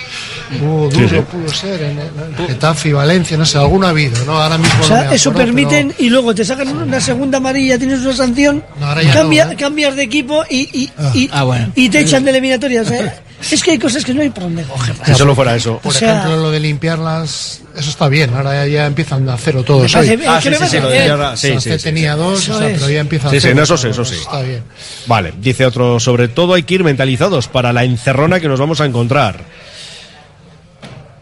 Uh, 0.61 0.91
Sí, 0.91 1.01
duro 1.03 1.09
sí. 1.09 1.25
pudo 1.31 1.49
ser 1.55 1.81
en, 1.83 1.99
en 2.01 2.47
Getafe 2.49 2.89
y 2.89 2.93
Valencia, 2.93 3.37
no 3.37 3.47
sé, 3.47 3.57
alguno 3.59 3.87
ha 3.87 3.91
habido, 3.91 4.25
¿no? 4.25 4.33
Ahora 4.43 4.59
mismo 4.59 4.75
O 4.75 4.83
no 4.83 4.87
sea, 4.89 5.13
eso 5.15 5.31
acuerdo, 5.31 5.47
permiten 5.47 5.95
y 5.99 6.11
luego 6.11 6.35
te 6.35 6.45
sacan 6.45 6.69
una 6.77 7.01
segunda 7.01 7.39
amarilla, 7.39 7.79
tienes 7.79 8.01
una 8.01 8.15
sanción, 8.15 8.65
No, 8.81 8.87
ahora 8.87 9.03
ya 9.03 9.13
cambia- 9.13 9.45
no, 9.47 9.53
¿eh? 9.53 9.57
cambias 9.57 9.95
de 9.95 10.03
equipo 10.03 10.43
y, 10.51 10.63
y, 10.73 10.91
y, 11.15 11.31
Ah, 11.33 11.45
bueno. 11.45 11.71
y 11.77 11.89
te 11.89 12.01
echan 12.01 12.25
de 12.25 12.31
eliminatoria. 12.33 12.83
O 12.83 12.85
sea, 12.85 13.23
es 13.49 13.63
que 13.63 13.71
hay 13.71 13.79
cosas 13.79 14.05
que 14.05 14.13
no 14.13 14.23
hay 14.23 14.31
por 14.31 14.43
dónde 14.45 14.65
cogerlas. 14.65 15.07
Si 15.07 15.15
solo 15.15 15.35
fuera 15.37 15.55
eso. 15.55 15.79
Por 15.79 15.93
O 15.95 15.95
sea- 15.97 16.19
ejemplo, 16.19 16.37
lo 16.39 16.51
de 16.51 16.59
limpiarlas, 16.61 17.61
eso 17.79 17.91
está 17.91 18.09
bien. 18.09 18.35
Ahora 18.35 18.65
ya, 18.65 18.67
ya 18.67 18.87
empiezan 18.87 19.29
a 19.29 19.37
cero 19.39 19.63
todos. 19.63 19.95
Hoy. 19.95 20.01
Ah, 20.27 20.41
que 20.43 20.51
sí, 20.53 20.59
me 20.61 20.67
sí, 20.69 20.77
sí, 20.77 20.81
lo 20.81 20.89
de 20.89 21.37
sí, 21.37 21.61
sí, 21.61 21.71
sí. 21.79 21.79
tenía 21.85 22.17
dos, 22.17 22.43
Eso 22.43 22.55
o 22.57 22.59
sea, 22.59 22.69
es. 22.69 22.79
pero 22.81 22.91
ya 22.91 23.01
empieza 23.01 23.29
a 23.29 23.31
Sí, 23.31 23.37
sí, 23.41 23.49
cero 23.49 23.63
eso 23.63 23.77
sí, 23.77 23.83
todo, 23.83 23.91
eso 23.93 24.05
sí. 24.05 24.17
Está 24.21 24.43
bien. 24.43 24.63
Vale, 25.07 25.33
dice 25.41 25.65
otro, 25.65 26.01
sobre 26.01 26.27
todo 26.29 26.55
hay 26.55 26.65
que 26.65 26.75
ir 26.75 26.83
mentalizados 26.85 27.47
para 27.49 27.73
la 27.73 27.85
encerrona 27.85 28.41
que 28.41 28.49
nos 28.49 28.59
vamos 28.59 28.81
a 28.81 28.85
encontrar. 28.87 29.45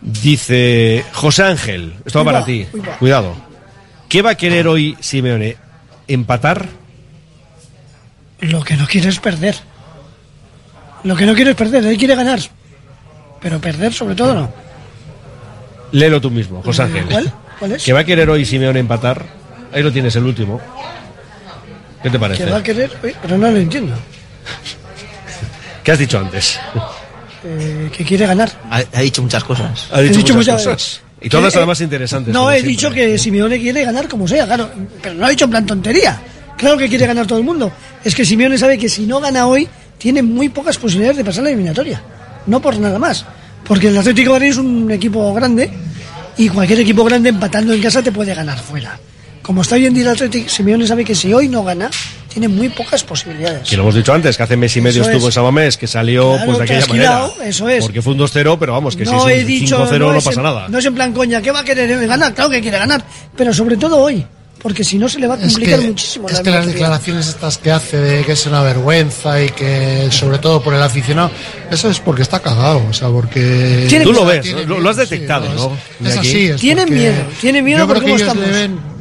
Dice 0.09 1.05
José 1.13 1.43
Ángel, 1.43 1.95
esto 2.05 2.21
va 2.21 2.33
para 2.33 2.45
ti, 2.45 2.67
cuidado. 2.99 3.37
¿Qué 4.09 4.23
va 4.23 4.31
a 4.31 4.35
querer 4.37 4.67
hoy 4.67 4.97
Simeone? 5.01 5.57
¿Empatar? 6.07 6.67
Lo 8.41 8.65
que 8.65 8.77
no 8.77 8.87
quiere 8.87 9.11
es 9.11 9.19
perder. 9.19 9.57
Lo 11.05 11.15
que 11.15 11.27
no 11.27 11.35
quiere 11.35 11.51
es 11.51 11.57
perder, 11.57 11.85
él 11.85 11.99
quiere 11.99 12.15
ganar. 12.15 12.41
Pero 13.39 13.61
perder 13.61 13.93
sobre 13.93 14.15
todo 14.15 14.35
no. 14.35 14.53
Léelo 15.93 16.23
tú 16.23 16.31
mismo, 16.31 16.63
José 16.63 16.85
Ángel. 16.85 17.05
¿Cuál? 17.05 17.33
¿Cuál 17.59 17.73
es? 17.73 17.85
¿Que 17.85 17.93
va 17.93 18.01
a 18.01 18.05
querer 18.05 18.31
hoy 18.31 18.47
Simeone 18.47 18.81
empatar? 18.81 19.27
Ahí 19.75 19.83
lo 19.83 19.93
tienes, 19.93 20.17
el 20.17 20.25
último. 20.25 20.59
¿Qué 22.03 22.09
te 22.09 22.19
parece? 22.19 22.45
Que 22.47 22.51
va 22.51 22.57
a 22.57 22.63
querer, 22.63 22.97
pero 23.21 23.37
no 23.37 23.51
lo 23.51 23.59
entiendo. 23.59 23.95
¿Qué 25.85 25.93
has 25.93 25.99
dicho 25.99 26.19
antes? 26.19 26.59
Eh, 27.45 27.91
que 27.97 28.05
quiere 28.05 28.27
ganar. 28.27 28.51
Ha, 28.71 28.83
ha 28.93 29.01
dicho 29.01 29.23
muchas 29.23 29.45
cosas. 29.45 29.87
Ha 29.93 30.01
dicho, 30.01 30.15
He 30.15 30.17
dicho 30.19 30.35
muchas 30.35 30.55
muchas- 30.61 30.75
cosas. 30.77 31.01
Y 31.21 31.29
todas 31.29 31.53
que- 31.53 31.59
además 31.59 31.81
interesantes. 31.81 32.33
No, 32.33 32.51
he 32.51 32.55
siempre. 32.55 32.71
dicho 32.71 32.91
que 32.91 33.19
Simeone 33.19 33.59
quiere 33.61 33.85
ganar 33.85 34.09
como 34.09 34.27
sea, 34.29 34.47
claro. 34.47 34.71
Pero 35.03 35.15
no 35.15 35.27
he 35.27 35.31
dicho 35.31 35.45
en 35.47 35.51
plan 35.51 35.67
tontería. 35.67 36.21
Claro 36.57 36.77
que 36.77 36.89
quiere 36.89 37.07
ganar 37.07 37.27
todo 37.27 37.39
el 37.39 37.45
mundo. 37.45 37.71
Es 38.05 38.15
que 38.15 38.25
Simeone 38.25 38.57
sabe 38.59 38.79
que 38.79 38.89
si 38.89 39.07
no 39.07 39.21
gana 39.21 39.47
hoy, 39.47 39.69
tiene 39.99 40.23
muy 40.23 40.49
pocas 40.49 40.77
posibilidades 40.79 41.17
de 41.19 41.25
pasar 41.25 41.43
la 41.45 41.51
eliminatoria. 41.51 42.01
No 42.47 42.61
por 42.61 42.79
nada 42.79 42.99
más. 42.99 43.25
Porque 43.65 43.89
el 43.89 43.99
Atlético 43.99 44.31
de 44.33 44.39
Madrid 44.39 44.51
es 44.51 44.57
un 44.59 44.91
equipo 44.91 45.33
grande 45.35 45.71
y 46.37 46.49
cualquier 46.49 46.81
equipo 46.81 47.05
grande 47.05 47.29
empatando 47.31 47.73
en 47.73 47.83
casa 47.83 48.03
te 48.03 48.13
puede 48.13 48.35
ganar 48.35 48.59
fuera. 48.59 48.99
Como 49.49 49.63
está 49.63 49.77
hoy 49.77 49.87
en 49.87 49.95
día 49.95 50.03
el 50.03 50.11
Atlético, 50.11 50.47
Simeone 50.51 50.87
sabe 50.87 51.07
que 51.07 51.15
si 51.15 51.33
hoy 51.33 51.49
no 51.49 51.65
gana, 51.65 51.91
tiene 52.31 52.49
muy 52.49 52.69
pocas 52.69 53.03
posibilidades. 53.03 53.67
Que 53.67 53.79
lo 53.79 53.83
hemos 53.85 53.95
dicho 53.95 54.13
antes, 54.13 54.37
que 54.37 54.43
hace 54.43 54.59
mes 54.59 54.77
y 54.77 54.83
medio 54.83 55.01
Eso 55.01 55.11
estuvo 55.11 55.29
es. 55.29 55.33
en 55.33 55.41
Samamés, 55.41 55.79
que 55.79 55.87
salió 55.87 56.33
Claro, 56.33 56.45
pues 56.45 56.59
de 56.59 56.65
aquella 56.65 56.87
manera. 56.87 57.29
eso 57.47 57.67
es. 57.67 57.83
Porque 57.83 58.03
fue 58.03 58.13
un 58.13 58.19
2-0, 58.19 58.59
pero 58.61 58.73
vamos, 58.75 58.95
que 58.95 59.07
no 59.07 59.25
si 59.25 59.33
es 59.33 59.41
un 59.41 59.47
dicho 59.47 59.79
5-0 59.89 59.99
no, 60.01 60.19
es 60.19 60.25
pasa 60.25 60.41
en- 60.41 60.45
nada. 60.45 60.69
No 60.69 60.77
es 60.79 60.85
en 60.85 60.95
plan 60.95 61.15
coña, 61.15 61.41
¿qué 61.41 61.51
va 61.51 61.61
a 61.61 61.65
querer 61.65 62.07
ganar? 62.07 62.35
Claro 62.35 62.51
que 62.51 62.61
quiere 62.61 62.77
ganar, 62.77 63.03
pero 63.35 63.55
sobre 63.55 63.79
todo 63.79 63.97
hoy, 63.97 64.23
porque 64.61 64.85
si 64.85 64.99
no 64.99 65.09
se 65.09 65.19
le 65.19 65.27
va 65.27 65.37
a 65.37 65.39
Es 65.39 65.45
complicar 65.55 65.81
que, 65.81 65.87
muchísimo. 65.87 66.29
es 66.29 66.35
la 66.35 66.43
que 66.43 66.51
las 66.51 66.67
declaraciones 66.67 67.29
estas 67.29 67.57
que 67.57 67.71
hace 67.73 67.97
de 67.97 68.25
que 68.27 68.33
es 68.33 68.45
una 68.45 68.61
vergüenza 68.61 69.43
y 69.43 69.49
que 69.49 70.09
sobre 70.11 70.37
todo 70.37 70.63
por 70.63 70.75
el 70.75 70.83
aficionado, 70.83 71.31
eso 71.71 71.89
es 71.89 71.99
porque 72.01 72.21
está 72.21 72.39
cagado, 72.41 72.83
o 72.87 72.93
sea, 72.93 73.09
porque... 73.09 73.89
Tú 74.03 74.13
lo 74.13 74.27
ves, 74.27 74.43
tiene 74.43 74.67
lo, 74.67 74.87
has 74.91 74.97
detectado, 74.97 75.47
sí, 75.47 75.53
¿no? 75.57 76.07
Es, 76.07 76.13
es 76.13 76.19
así. 76.19 76.47
es 76.49 76.61
Tiene 76.61 76.83
porque 76.83 76.95
miedo, 76.97 77.15
tiene 77.41 77.63
miedo 77.63 77.79
Yo 77.79 77.87
creo 77.87 77.95
por 77.95 78.05
que 78.05 78.11
cómo 78.11 78.17
ellos 78.17 78.37
le 78.37 78.43
estamos. 78.43 78.61
ven, 78.61 78.73
eh, 78.73 78.98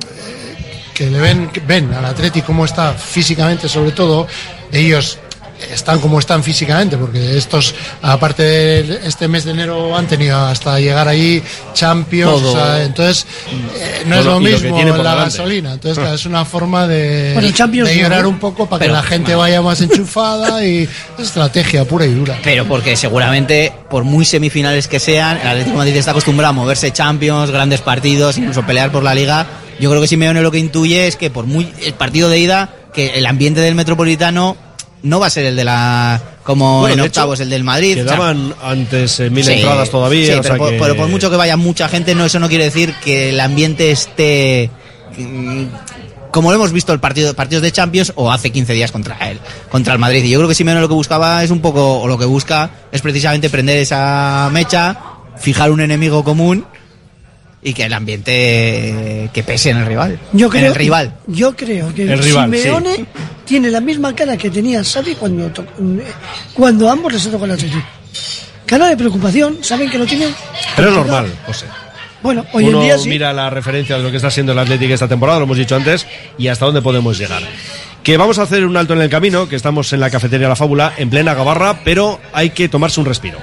que 0.98 1.10
le 1.12 1.20
ven, 1.20 1.50
ven 1.68 1.94
al 1.94 2.06
Atleti 2.06 2.42
cómo 2.42 2.66
está 2.66 2.94
físicamente, 2.94 3.70
sobre 3.70 3.92
todo, 3.92 4.26
ellos 4.72 5.20
están 5.74 6.00
como 6.00 6.20
están 6.20 6.44
físicamente, 6.44 6.98
porque 6.98 7.36
estos, 7.38 7.74
aparte 8.04 8.44
de 8.44 9.00
este 9.08 9.28
mes 9.28 9.44
de 9.44 9.52
enero, 9.52 9.96
han 9.98 10.06
tenido 10.08 10.38
hasta 10.38 10.80
llegar 10.80 11.08
ahí 11.08 11.42
Champions, 11.74 12.32
Todo. 12.42 12.50
o 12.52 12.56
sea, 12.56 12.84
entonces 12.84 13.26
eh, 13.76 14.04
no 14.06 14.16
es 14.18 14.24
Bueno, 14.24 14.24
lo 14.24 14.32
lo 14.34 14.40
mismo 14.40 14.70
por 14.78 14.86
la 14.86 14.94
delante. 15.12 15.24
gasolina, 15.24 15.74
entonces 15.74 15.98
claro, 15.98 16.14
es 16.16 16.26
una 16.28 16.46
forma 16.46 16.88
de, 16.88 17.32
Bueno, 17.34 17.48
de 17.88 17.98
llorar 17.98 18.22
¿no? 18.24 18.30
un 18.30 18.38
poco 18.40 18.68
para 18.68 18.80
Pero- 18.80 18.92
que 18.94 18.98
la 18.98 19.04
gente 19.04 19.34
vaya 19.36 19.62
más 19.64 19.82
enchufada 19.82 20.64
y 20.64 20.84
es 20.84 21.26
estrategia 21.28 21.86
pura 21.86 22.06
y 22.06 22.14
dura. 22.14 22.38
Pero 22.44 22.66
porque 22.68 22.96
seguramente, 22.96 23.74
por 23.90 24.04
muy 24.04 24.26
semifinales 24.26 24.88
que 24.88 25.00
sean, 25.00 25.38
el 25.42 25.48
Atlético 25.48 25.72
de 25.72 25.78
Madrid 25.78 25.96
está 25.96 26.12
acostumbrado 26.12 26.50
a 26.52 26.54
moverse 26.54 26.92
Champions, 26.92 27.50
grandes 27.50 27.82
partidos, 27.82 28.38
incluso 28.38 28.64
pelear 28.64 28.92
por 28.92 29.02
la 29.04 29.16
Liga. 29.16 29.46
Yo 29.80 29.90
creo 29.90 30.02
que 30.02 30.08
Simeone 30.08 30.42
lo 30.42 30.52
que 30.52 30.58
intuye 30.60 31.08
es 31.08 31.16
que 31.16 31.30
por 31.30 31.46
muy 31.46 31.72
el 31.84 31.94
partido 31.94 32.30
de 32.30 32.40
ida, 32.40 32.74
que 32.94 33.10
el 33.16 33.26
ambiente 33.26 33.62
del 33.62 33.76
Metropolitano 33.76 34.58
no 35.04 35.20
va 35.20 35.28
a 35.28 35.30
ser 35.30 35.46
el 35.46 35.56
de 35.56 35.64
la 35.64 36.22
como 36.44 36.80
Bueno, 36.80 36.94
en 36.94 37.00
hecho, 37.02 37.08
octavos 37.22 37.40
el 37.42 37.50
del 37.50 37.64
Madrid. 37.64 37.92
O 37.92 37.96
sea, 37.96 38.04
Quedaban 38.16 38.56
antes 38.64 39.20
eh, 39.20 39.30
mil 39.30 39.44
sí, 39.44 39.52
entradas 39.54 39.90
todavía. 39.90 40.26
sí, 40.26 40.32
o 40.32 40.42
pero, 40.42 40.44
sea 40.44 40.58
por, 40.58 40.70
que- 40.72 40.80
pero 40.80 40.96
por 40.96 41.08
mucho 41.10 41.30
que 41.30 41.36
vaya 41.36 41.58
mucha 41.58 41.88
gente, 41.90 42.16
no 42.16 42.26
eso 42.26 42.40
no 42.40 42.48
quiere 42.50 42.64
decir 42.66 42.94
que 43.04 43.30
el 43.30 43.40
ambiente 43.40 43.92
esté 43.92 44.70
mm, 45.18 45.66
como 46.32 46.50
lo 46.52 46.56
hemos 46.56 46.72
visto 46.72 46.94
el 46.94 47.00
partido 47.00 47.34
partidos 47.36 47.64
de 47.64 47.72
Champions 47.72 48.14
o 48.16 48.32
hace 48.32 48.52
15 48.52 48.74
días 48.74 48.92
contra 48.92 49.16
él, 49.30 49.40
contra 49.70 49.94
el 49.94 50.00
Madrid. 50.00 50.24
Y 50.24 50.30
yo 50.30 50.40
creo 50.40 50.48
que 50.50 50.56
Simeone 50.56 50.82
lo 50.82 50.88
que 50.88 50.94
buscaba 50.94 51.44
es 51.44 51.52
un 51.52 51.60
poco 51.62 52.00
o 52.00 52.08
lo 52.08 52.18
que 52.18 52.26
busca 52.26 52.70
es 52.92 53.02
precisamente 53.02 53.50
prender 53.50 53.78
esa 53.78 54.50
mecha, 54.52 54.98
fijar 55.38 55.72
un 55.72 55.82
enemigo 55.82 56.24
común 56.24 56.66
y 57.68 57.74
que 57.74 57.84
el 57.84 57.92
ambiente 57.94 59.30
que 59.34 59.44
pese 59.44 59.72
en 59.72 59.78
el 59.78 59.86
rival. 59.86 60.18
Yo 60.32 60.50
creo, 60.50 60.62
en 60.62 60.68
el 60.68 60.76
rival. 60.76 61.14
Yo 61.28 61.54
creo 61.54 61.94
que 61.94 62.04
El 62.04 62.18
rival, 62.18 62.56
Simeone 62.56 62.96
sí. 62.96 63.06
tiene 63.44 63.70
la 63.70 63.82
misma 63.82 64.16
cara 64.16 64.38
que 64.38 64.50
tenía 64.50 64.82
Xavi 64.86 65.16
cuando, 65.16 65.52
cuando 66.54 66.90
ambos 66.90 67.12
les 67.12 67.30
tocó 67.30 67.44
el 67.44 67.52
Atlético. 67.52 67.84
Cara 68.66 68.88
de 68.88 68.96
preocupación, 68.96 69.58
saben 69.62 69.90
que 69.90 69.98
lo 69.98 70.06
tienen. 70.06 70.34
Pero 70.78 70.90
es 70.90 70.96
normal, 70.96 71.34
José. 71.46 71.66
Bueno, 72.24 72.46
hoy 72.54 72.64
Uno 72.70 72.78
en 72.80 72.84
día 72.86 72.98
sí. 72.98 73.10
mira 73.10 73.34
la 73.34 73.50
referencia 73.50 73.98
de 73.98 74.04
lo 74.04 74.12
que 74.12 74.16
está 74.18 74.32
siendo 74.32 74.54
el 74.54 74.60
Atlético 74.60 74.94
esta 74.94 75.10
temporada, 75.10 75.40
lo 75.40 75.44
hemos 75.44 75.58
dicho 75.58 75.76
antes, 75.76 76.08
y 76.38 76.48
hasta 76.48 76.66
dónde 76.66 76.82
podemos 76.82 77.18
llegar. 77.18 77.44
Que 78.02 78.16
vamos 78.16 78.40
a 78.40 78.44
hacer 78.44 78.66
un 78.66 78.78
alto 78.78 78.94
en 78.94 79.02
el 79.02 79.10
camino, 79.10 79.50
que 79.50 79.58
estamos 79.58 79.92
en 79.92 80.00
la 80.00 80.10
cafetería 80.10 80.48
La 80.48 80.56
Fábula, 80.56 80.94
en 80.96 81.10
plena 81.10 81.34
gabarra, 81.34 81.82
pero 81.84 82.22
hay 82.32 82.52
que 82.52 82.70
tomarse 82.70 83.02
un 83.02 83.08
respiro. 83.08 83.40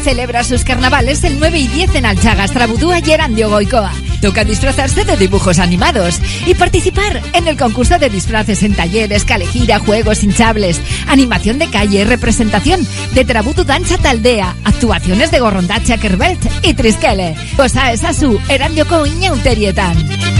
Celebra 0.00 0.44
sus 0.44 0.64
carnavales 0.64 1.22
el 1.24 1.38
9 1.38 1.58
y 1.58 1.68
10 1.68 1.94
en 1.96 2.06
Alchagas, 2.06 2.52
Trabudúa 2.52 2.98
y 3.00 3.10
Erandio 3.10 3.50
Goicoa. 3.50 3.92
Toca 4.20 4.44
disfrazarse 4.44 5.04
de 5.04 5.16
dibujos 5.16 5.58
animados 5.58 6.20
y 6.46 6.54
participar 6.54 7.22
en 7.32 7.48
el 7.48 7.56
concurso 7.56 7.98
de 7.98 8.10
disfraces 8.10 8.62
en 8.62 8.74
talleres, 8.74 9.24
calejira, 9.24 9.78
juegos 9.78 10.22
hinchables, 10.24 10.80
animación 11.06 11.58
de 11.58 11.68
calle, 11.68 12.04
representación 12.04 12.86
de 13.14 13.24
Trabutu 13.24 13.64
Dancha 13.64 13.98
Taldea, 13.98 14.56
actuaciones 14.64 15.30
de 15.30 15.40
Gorrondacha 15.40 15.98
Kerbelt 15.98 16.40
y 16.62 16.74
Trisquele. 16.74 17.36
Cosa 17.56 17.92
es 17.92 18.04
a 18.04 18.12
su 18.12 18.38
Erandio 18.48 18.86
Coiñeuterietan. 18.86 20.39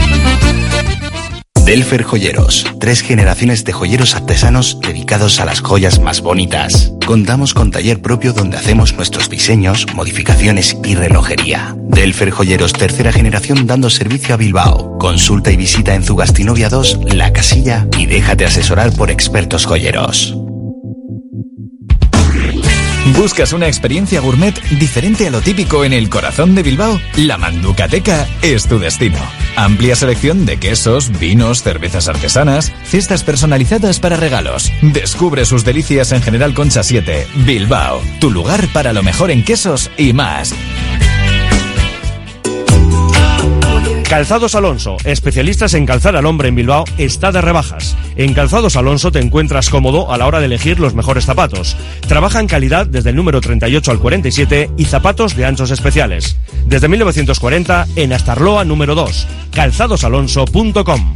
Delfer 1.65 2.03
Joyeros, 2.03 2.65
tres 2.79 3.01
generaciones 3.01 3.63
de 3.63 3.71
joyeros 3.71 4.15
artesanos 4.15 4.79
dedicados 4.81 5.39
a 5.39 5.45
las 5.45 5.61
joyas 5.61 5.99
más 5.99 6.21
bonitas. 6.21 6.91
Contamos 7.05 7.53
con 7.53 7.71
taller 7.71 8.01
propio 8.01 8.33
donde 8.33 8.57
hacemos 8.57 8.93
nuestros 8.95 9.29
diseños, 9.29 9.85
modificaciones 9.93 10.75
y 10.83 10.95
relojería. 10.95 11.75
Delfer 11.77 12.31
Joyeros, 12.31 12.73
tercera 12.73 13.11
generación 13.13 13.67
dando 13.67 13.89
servicio 13.89 14.33
a 14.33 14.37
Bilbao. 14.37 14.97
Consulta 14.97 15.51
y 15.51 15.57
visita 15.57 15.95
en 15.95 16.03
Zugastinovia 16.03 16.67
2, 16.67 17.13
La 17.13 17.31
Casilla 17.31 17.87
y 17.97 18.05
déjate 18.05 18.45
asesorar 18.45 18.91
por 18.93 19.11
expertos 19.11 19.65
joyeros. 19.65 20.35
¿Buscas 23.17 23.51
una 23.51 23.67
experiencia 23.67 24.21
gourmet 24.21 24.53
diferente 24.79 25.25
a 25.25 25.31
lo 25.31 25.41
típico 25.41 25.83
en 25.83 25.91
el 25.91 26.07
corazón 26.07 26.53
de 26.53 26.61
Bilbao? 26.61 27.01
La 27.17 27.37
Manducateca 27.37 28.27
es 28.43 28.67
tu 28.67 28.77
destino. 28.77 29.17
Amplia 29.55 29.95
selección 29.95 30.45
de 30.45 30.57
quesos, 30.57 31.17
vinos, 31.19 31.63
cervezas 31.63 32.07
artesanas, 32.07 32.71
cestas 32.83 33.23
personalizadas 33.23 33.99
para 33.99 34.17
regalos. 34.17 34.71
Descubre 34.81 35.45
sus 35.45 35.65
delicias 35.65 36.11
en 36.11 36.21
General 36.21 36.53
Concha 36.53 36.83
7, 36.83 37.27
Bilbao, 37.45 38.01
tu 38.19 38.29
lugar 38.29 38.67
para 38.71 38.93
lo 38.93 39.01
mejor 39.01 39.31
en 39.31 39.43
quesos 39.43 39.89
y 39.97 40.13
más. 40.13 40.53
Calzados 44.11 44.55
Alonso, 44.55 44.97
especialistas 45.05 45.73
en 45.73 45.85
calzar 45.85 46.17
al 46.17 46.25
hombre 46.25 46.49
en 46.49 46.55
Bilbao, 46.55 46.83
está 46.97 47.31
de 47.31 47.39
rebajas. 47.39 47.95
En 48.17 48.33
Calzados 48.33 48.75
Alonso 48.75 49.09
te 49.09 49.19
encuentras 49.19 49.69
cómodo 49.69 50.11
a 50.11 50.17
la 50.17 50.27
hora 50.27 50.41
de 50.41 50.47
elegir 50.47 50.81
los 50.81 50.93
mejores 50.93 51.23
zapatos. 51.25 51.77
Trabaja 52.09 52.41
en 52.41 52.47
calidad 52.47 52.85
desde 52.85 53.11
el 53.11 53.15
número 53.15 53.39
38 53.39 53.89
al 53.89 53.99
47 53.99 54.71
y 54.75 54.83
zapatos 54.83 55.37
de 55.37 55.45
anchos 55.45 55.71
especiales. 55.71 56.37
Desde 56.65 56.89
1940 56.89 57.87
en 57.95 58.11
Astarloa 58.11 58.65
número 58.65 58.95
2. 58.95 59.27
calzadosalonso.com. 59.53 61.15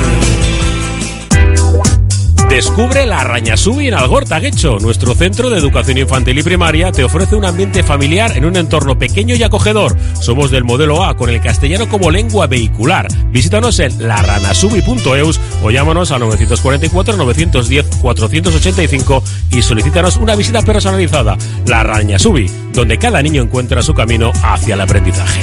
Descubre 2.51 3.05
la 3.05 3.23
Rañasubi 3.23 3.87
en 3.87 3.93
Algortaguecho. 3.93 4.77
Nuestro 4.79 5.15
centro 5.15 5.49
de 5.49 5.57
educación 5.57 5.97
infantil 5.97 6.37
y 6.37 6.43
primaria 6.43 6.91
te 6.91 7.05
ofrece 7.05 7.37
un 7.37 7.45
ambiente 7.45 7.81
familiar 7.81 8.35
en 8.35 8.43
un 8.43 8.57
entorno 8.57 8.99
pequeño 8.99 9.35
y 9.35 9.43
acogedor. 9.43 9.95
Somos 10.19 10.51
del 10.51 10.65
modelo 10.65 11.05
A 11.05 11.15
con 11.15 11.29
el 11.29 11.39
castellano 11.39 11.87
como 11.87 12.11
lengua 12.11 12.47
vehicular. 12.47 13.07
Visítanos 13.31 13.79
en 13.79 14.05
laranasubi.eus 14.05 15.39
o 15.63 15.71
llámanos 15.71 16.11
al 16.11 16.19
944 16.19 17.15
910 17.15 17.85
485 18.01 19.23
y 19.51 19.61
solicítanos 19.61 20.17
una 20.17 20.35
visita 20.35 20.61
personalizada. 20.61 21.37
La 21.67 21.83
Rañasubi, 21.83 22.51
donde 22.73 22.97
cada 22.97 23.21
niño 23.21 23.41
encuentra 23.43 23.81
su 23.81 23.93
camino 23.93 24.33
hacia 24.43 24.73
el 24.73 24.81
aprendizaje. 24.81 25.39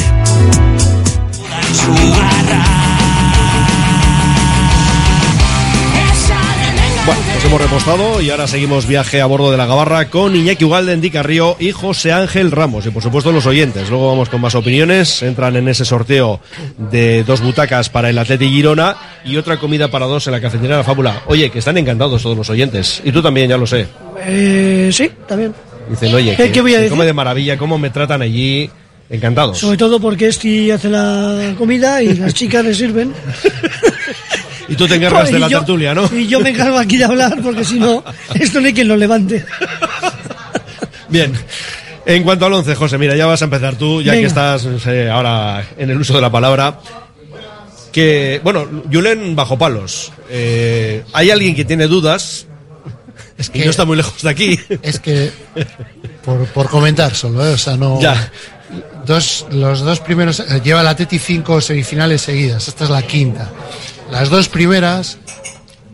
Hemos 7.49 7.63
repostado 7.63 8.21
y 8.21 8.29
ahora 8.29 8.47
seguimos 8.47 8.87
viaje 8.87 9.23
a 9.23 9.27
bordo 9.27 9.51
de 9.51 9.57
la 9.57 9.65
Gabarra 9.65 10.11
con 10.11 10.37
Iñaki 10.37 10.67
Ugalde, 10.67 10.93
Endica 10.93 11.23
Río 11.23 11.57
y 11.59 11.73
José 11.73 12.13
Ángel 12.13 12.51
Ramos. 12.51 12.85
Y 12.85 12.91
por 12.91 13.03
supuesto 13.03 13.33
los 13.33 13.47
oyentes. 13.47 13.89
Luego 13.89 14.09
vamos 14.09 14.29
con 14.29 14.43
más 14.43 14.55
opiniones. 14.55 15.23
Entran 15.23 15.57
en 15.57 15.67
ese 15.67 15.87
sorteo 15.87 16.41
de 16.77 17.25
dos 17.25 17.41
butacas 17.41 17.89
para 17.89 18.11
el 18.11 18.19
Atleti 18.19 18.49
Girona 18.51 18.97
y 19.25 19.39
otra 19.39 19.57
comida 19.57 19.91
para 19.91 20.05
dos 20.05 20.27
en 20.27 20.35
la 20.35 20.43
cafetería 20.43 20.73
de 20.77 20.83
la 20.83 20.85
Fábula. 20.85 21.23
Oye, 21.27 21.49
que 21.51 21.61
están 21.61 21.79
encantados 21.79 22.23
todos 22.23 22.37
los 22.37 22.51
oyentes. 22.51 23.01
Y 23.03 23.13
tú 23.13 23.23
también, 23.23 23.49
ya 23.49 23.57
lo 23.57 23.67
sé. 23.67 23.87
Eh, 24.27 24.91
sí, 24.93 25.11
también. 25.27 25.55
Dicen, 25.89 26.15
oye, 26.15 26.37
¿Qué- 26.37 26.45
que, 26.45 26.53
qué 26.53 26.61
voy 26.61 26.75
a 26.75 26.79
decir? 26.79 26.91
come 26.91 27.07
de 27.07 27.15
maravilla, 27.15 27.57
cómo 27.57 27.79
me 27.79 27.89
tratan 27.89 28.21
allí. 28.21 28.69
Encantados. 29.11 29.57
Sobre 29.57 29.79
todo 29.79 29.99
porque 29.99 30.27
este 30.27 30.71
hace 30.71 30.91
la 30.91 31.55
comida 31.57 32.03
y 32.03 32.13
las 32.15 32.35
chicas 32.35 32.63
le 32.63 32.75
sirven. 32.75 33.15
Y 34.69 34.77
tú 34.77 34.87
te 34.87 34.97
encargas 34.97 35.31
Y 35.31 35.33
de 35.35 35.39
la 35.39 35.49
yo- 35.49 35.59
tertulia, 35.59 35.95
¿no? 35.95 36.09
Y 36.15 36.27
yo 36.27 36.41
me 36.41 36.51
encargo 36.51 36.79
aquí 36.79 36.97
de 36.99 37.05
hablar 37.05 37.39
porque 37.43 37.65
si 37.65 37.79
no, 37.79 38.05
esto 38.35 38.61
no 38.61 38.67
hay 38.67 38.75
quien 38.75 38.89
lo 38.89 38.97
levante. 38.97 39.45
Bien. 41.09 41.33
En 42.07 42.23
cuanto 42.23 42.47
al 42.47 42.53
11, 42.55 42.75
José, 42.75 42.97
mira, 42.99 43.15
ya 43.17 43.27
vas 43.27 43.43
a 43.43 43.45
empezar 43.45 43.77
tú, 43.77 44.01
ya 44.01 44.13
Venga. 44.13 44.23
que 44.23 44.27
estás 44.29 44.67
sé, 44.83 45.11
ahora 45.11 45.63
en 45.77 45.91
el 45.91 45.99
uso 46.01 46.15
de 46.15 46.21
la 46.21 46.31
palabra. 46.31 46.81
Que, 47.93 48.41
bueno, 48.45 48.67
Julen 48.93 49.35
bajo 49.35 49.59
palos. 49.59 50.13
Eh, 50.31 51.03
Hay 51.13 51.31
alguien 51.31 51.55
que 51.55 51.65
tiene 51.65 51.87
dudas. 51.87 52.47
Es 53.37 53.51
que 53.51 53.65
no 53.65 53.71
está 53.71 53.85
muy 53.85 53.97
lejos 53.97 54.21
de 54.23 54.31
aquí. 54.31 54.59
Es 54.83 54.99
que, 55.01 55.31
por, 56.25 56.45
por 56.49 56.69
comentar 56.69 57.15
solo, 57.15 57.47
¿eh? 57.47 57.53
o 57.55 57.59
sea, 57.59 57.77
no. 57.77 58.01
Ya. 58.01 58.31
Dos, 59.07 59.47
los 59.51 59.81
dos 59.81 60.01
primeros. 60.01 60.41
eh, 60.41 60.61
Lleva 60.63 60.83
la 60.83 60.95
Teti 60.97 61.19
cinco 61.19 61.61
semifinales 61.61 62.21
seguidas, 62.23 62.69
esta 62.69 62.85
es 62.85 62.91
la 62.91 63.03
quinta. 63.03 63.51
Las 64.11 64.31
dos 64.31 64.49
primeras 64.49 65.19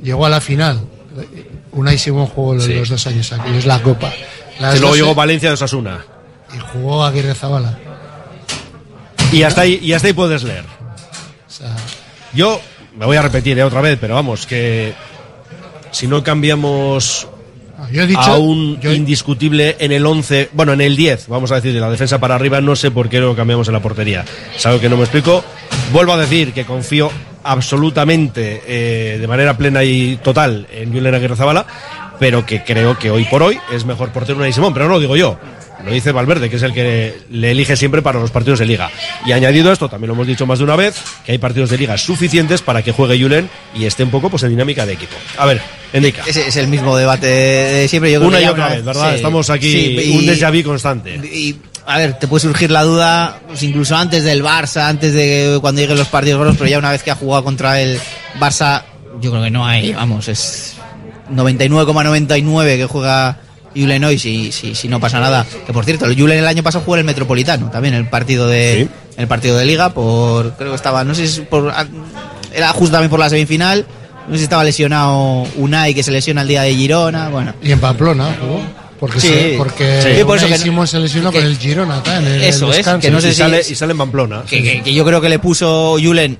llegó 0.02 0.26
a 0.26 0.28
la 0.28 0.40
final. 0.40 0.80
Una 1.72 1.92
y 1.92 1.98
Simón 1.98 2.26
jugó 2.26 2.54
los, 2.54 2.64
Sí. 2.64 2.74
los 2.74 2.88
dos 2.88 3.06
años 3.06 3.32
aquí, 3.32 3.50
es 3.56 3.66
la 3.66 3.82
Copa. 3.82 4.12
Las 4.60 4.74
Que 4.74 4.80
luego 4.80 4.94
llegó 4.96 5.14
Valencia 5.14 5.48
de 5.50 5.54
Osasuna. 5.54 6.04
y 6.54 6.58
jugó 6.72 7.04
Aguirre 7.04 7.34
Zabala. 7.34 7.76
Y 9.32 9.42
hasta 9.42 9.62
ahí, 9.62 9.80
y 9.82 9.92
hasta 9.92 10.06
ahí 10.08 10.12
puedes 10.14 10.44
leer. 10.44 10.64
O 10.64 11.50
sea, 11.50 11.74
Yo 12.32 12.60
me 12.96 13.06
voy 13.06 13.16
a 13.16 13.22
repetir 13.22 13.58
eh, 13.58 13.64
otra 13.64 13.80
vez, 13.80 13.98
pero 14.00 14.14
vamos, 14.14 14.46
que 14.46 14.94
si 15.90 16.06
no 16.06 16.22
cambiamos 16.22 17.26
yo 17.90 18.02
he 18.02 18.06
dicho. 18.06 18.20
a 18.20 18.38
un 18.38 18.78
indiscutible 18.82 19.76
en 19.78 19.92
el 19.92 20.04
11, 20.04 20.50
bueno, 20.52 20.72
en 20.72 20.80
el 20.80 20.96
10, 20.96 21.28
vamos 21.28 21.52
a 21.52 21.56
decir, 21.56 21.72
de 21.72 21.80
la 21.80 21.90
defensa 21.90 22.18
para 22.18 22.34
arriba, 22.34 22.60
no 22.60 22.76
sé 22.76 22.90
por 22.90 23.08
qué 23.08 23.20
lo 23.20 23.34
cambiamos 23.34 23.68
en 23.68 23.74
la 23.74 23.80
portería. 23.80 24.24
Es 24.54 24.64
algo 24.66 24.80
que 24.80 24.88
no 24.88 24.96
me 24.96 25.02
explico. 25.02 25.44
Vuelvo 25.92 26.12
a 26.12 26.16
decir 26.16 26.52
que 26.52 26.64
confío 26.64 27.10
absolutamente, 27.44 28.62
eh, 28.66 29.18
de 29.18 29.26
manera 29.26 29.56
plena 29.56 29.84
y 29.84 30.16
total, 30.16 30.66
en 30.72 30.92
Julen 30.92 31.14
Aguirre 31.14 31.36
Zabala, 31.36 31.66
pero 32.18 32.44
que 32.46 32.62
creo 32.64 32.98
que 32.98 33.10
hoy 33.10 33.24
por 33.24 33.42
hoy 33.42 33.58
es 33.72 33.84
mejor 33.84 34.10
portero 34.10 34.38
Unai 34.38 34.52
Simón, 34.52 34.72
pero 34.72 34.86
no 34.86 34.92
lo 34.94 35.00
digo 35.00 35.16
yo. 35.16 35.38
Lo 35.84 35.90
dice 35.92 36.12
Valverde, 36.12 36.48
que 36.48 36.56
es 36.56 36.62
el 36.62 36.72
que 36.72 37.18
le 37.30 37.50
elige 37.50 37.76
siempre 37.76 38.00
para 38.00 38.18
los 38.18 38.30
partidos 38.30 38.58
de 38.58 38.64
liga. 38.64 38.90
Y 39.26 39.32
añadido 39.32 39.70
esto, 39.70 39.86
también 39.90 40.08
lo 40.08 40.14
hemos 40.14 40.26
dicho 40.26 40.46
más 40.46 40.58
de 40.58 40.64
una 40.64 40.76
vez, 40.76 40.94
que 41.26 41.32
hay 41.32 41.38
partidos 41.38 41.68
de 41.68 41.76
liga 41.76 41.98
suficientes 41.98 42.62
para 42.62 42.80
que 42.80 42.92
juegue 42.92 43.20
Julen 43.20 43.50
y 43.74 43.84
esté 43.84 44.02
un 44.02 44.10
poco 44.10 44.30
pues 44.30 44.42
en 44.44 44.50
dinámica 44.50 44.86
de 44.86 44.94
equipo. 44.94 45.12
A 45.36 45.44
ver, 45.44 45.60
Endica. 45.92 46.22
Ese 46.26 46.48
es 46.48 46.56
el 46.56 46.68
mismo 46.68 46.96
debate 46.96 47.26
de 47.26 47.88
siempre. 47.88 48.10
Yo 48.10 48.18
creo 48.20 48.28
Una 48.28 48.38
que 48.38 48.44
y 48.44 48.48
otra 48.48 48.66
una- 48.66 48.74
vez, 48.76 48.84
¿verdad? 48.84 49.10
sí, 49.10 49.16
Estamos 49.16 49.50
aquí, 49.50 49.72
sí, 49.72 49.98
y- 50.12 50.16
un 50.16 50.24
déjà 50.26 50.50
vu 50.50 50.64
constante. 50.66 51.16
Y 51.16 51.56
a 51.86 51.98
ver, 51.98 52.18
te 52.18 52.28
puede 52.28 52.40
surgir 52.40 52.70
la 52.70 52.82
duda, 52.82 53.40
pues 53.46 53.62
incluso 53.62 53.94
antes 53.94 54.24
del 54.24 54.42
Barça, 54.42 54.88
antes 54.88 55.12
de 55.12 55.58
cuando 55.60 55.82
lleguen 55.82 55.98
los 55.98 56.08
partidos 56.08 56.56
pero 56.56 56.70
ya 56.70 56.78
una 56.78 56.92
vez 56.92 57.02
que 57.02 57.10
ha 57.10 57.14
jugado 57.14 57.44
contra 57.44 57.78
el 57.82 58.00
Barça, 58.40 58.84
yo 59.20 59.30
creo 59.30 59.42
que 59.42 59.50
no 59.50 59.66
hay, 59.66 59.92
vamos, 59.92 60.28
es 60.28 60.76
99,99 61.32 62.76
que 62.76 62.86
juega 62.86 63.38
Julen 63.76 64.04
hoy 64.04 64.18
si, 64.18 64.52
si, 64.52 64.74
si 64.74 64.88
no 64.88 65.00
pasa 65.00 65.20
nada. 65.20 65.44
Que 65.66 65.72
por 65.72 65.84
cierto, 65.84 66.06
el 66.06 66.18
Julen 66.18 66.38
el 66.38 66.46
año 66.46 66.62
pasado 66.62 66.84
jugó 66.84 66.96
en 66.96 67.00
el 67.00 67.06
Metropolitano, 67.06 67.70
también 67.70 67.94
el 67.94 68.08
partido 68.08 68.46
de 68.46 68.88
el 69.16 69.28
partido 69.28 69.56
de 69.56 69.64
Liga, 69.64 69.90
por 69.94 70.52
creo 70.54 70.70
que 70.70 70.76
estaba, 70.76 71.04
no 71.04 71.14
sé 71.14 71.26
si 71.28 71.40
por 71.42 71.72
era 72.52 72.68
justo 72.72 72.92
también 72.92 73.10
por 73.10 73.18
la 73.20 73.28
semifinal. 73.28 73.86
No 74.26 74.32
sé 74.34 74.38
si 74.38 74.44
estaba 74.44 74.64
lesionado 74.64 75.42
Unai, 75.56 75.92
que 75.94 76.02
se 76.02 76.10
lesiona 76.10 76.40
el 76.42 76.48
día 76.48 76.62
de 76.62 76.74
Girona. 76.74 77.28
Bueno, 77.28 77.52
Y 77.62 77.72
en 77.72 77.78
Pamplona 77.80 78.34
jugó. 78.40 78.62
Porque, 78.98 79.20
Sí. 79.20 79.28
se, 79.28 79.54
porque 79.58 80.00
Sí, 80.00 80.24
por 80.24 80.38
eso 80.38 80.46
que- 80.46 80.86
se 80.86 80.98
lesionó 80.98 81.30
con 81.30 81.42
el 81.44 81.58
Girona, 81.58 82.00
en 82.06 82.26
el, 82.26 82.42
Eso 82.44 82.66
el 82.66 82.70
es, 82.70 82.76
descanso. 82.78 83.00
que 83.00 83.10
no 83.10 83.20
sé 83.20 83.28
y, 83.28 83.32
si- 83.32 83.36
sale, 83.38 83.60
y 83.68 83.74
sale 83.74 83.92
en 83.92 83.98
Pamplona. 83.98 84.42
que, 84.48 84.62
que- 84.62 84.82
que 84.82 84.94
yo 84.94 85.04
creo 85.04 85.20
que 85.20 85.28
le 85.28 85.38
puso 85.40 85.96
Julen, 86.02 86.38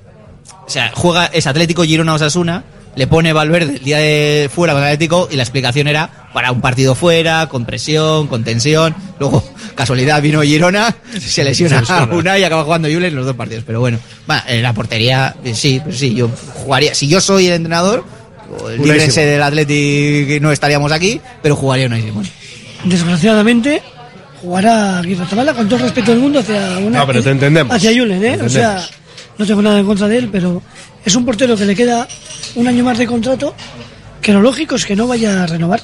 o 0.67 0.71
sea, 0.71 0.93
juega 0.95 1.27
es 1.27 1.47
Atlético 1.47 1.83
Girona 1.85 2.15
Osasuna, 2.15 2.65
le 2.97 3.07
pone 3.07 3.33
Valverde 3.33 3.75
el 3.77 3.85
día 3.85 3.99
de 3.99 4.51
fuera 4.53 4.73
con 4.73 4.83
Atlético 4.83 5.29
y 5.31 5.37
la 5.37 5.43
explicación 5.43 5.89
era 5.89 6.29
para 6.33 6.53
un 6.53 6.61
partido 6.61 6.95
fuera, 6.95 7.49
con 7.49 7.65
presión, 7.65 8.27
con 8.27 8.45
tensión. 8.45 8.95
Luego, 9.19 9.45
casualidad, 9.75 10.21
vino 10.23 10.43
Girona, 10.43 10.95
se 11.19 11.45
lesiona 11.45 11.81
lesiona. 11.81 12.09
una 12.13 12.39
y 12.39 12.45
acaba 12.45 12.65
jugando 12.65 12.89
Julen 12.89 13.15
los 13.15 13.27
dos 13.27 13.37
partidos. 13.37 13.65
Pero 13.67 13.81
bueno, 13.81 13.99
va, 14.31 14.45
en 14.47 14.63
la 14.63 14.73
portería, 14.73 15.35
eh, 15.45 15.55
sí, 15.55 15.81
pues 15.83 15.99
sí, 15.99 16.15
yo 16.15 16.29
jugaría. 16.55 16.95
Si 16.95 17.09
yo 17.09 17.21
soy 17.21 17.47
el 17.47 17.55
entrenador, 17.55 18.05
Simón. 18.77 19.09
del 19.15 19.43
Atlético 19.43 20.43
no 20.43 20.53
estaríamos 20.53 20.93
aquí, 20.93 21.21
pero 21.43 21.57
jugaría 21.57 21.87
Unai 21.87 22.03
Simón. 22.03 22.29
Desgraciadamente, 22.85 23.83
jugará 24.43 24.99
Aguirre 24.99 25.27
Zabala 25.27 25.55
con 25.55 25.67
todo 25.67 25.77
el 25.77 25.85
respeto 25.85 26.11
del 26.11 26.21
mundo 26.21 26.41
hacia 26.41 26.79
una. 26.79 26.99
No, 26.99 27.07
pero 27.07 27.23
te 27.23 27.31
entendemos. 27.31 27.75
Hacia 27.75 27.91
Julen, 27.91 28.25
¿eh? 28.25 28.39
O 28.43 28.49
sea, 28.49 28.87
no 29.39 29.47
tengo 29.47 29.63
nada 29.63 29.79
en 29.79 29.87
contra 29.87 30.07
de 30.07 30.19
él, 30.19 30.29
pero 30.31 30.63
es 31.05 31.15
un 31.15 31.25
portero 31.25 31.57
que 31.57 31.65
le 31.65 31.75
queda 31.75 32.09
un 32.55 32.67
año 32.67 32.85
más 32.85 32.99
de 32.99 33.07
contrato, 33.07 33.55
que 34.21 34.33
lo 34.33 34.41
lógico 34.41 34.77
es 34.77 34.87
que 34.87 34.97
no 34.97 35.07
vaya 35.07 35.43
a 35.43 35.47
renovar. 35.47 35.83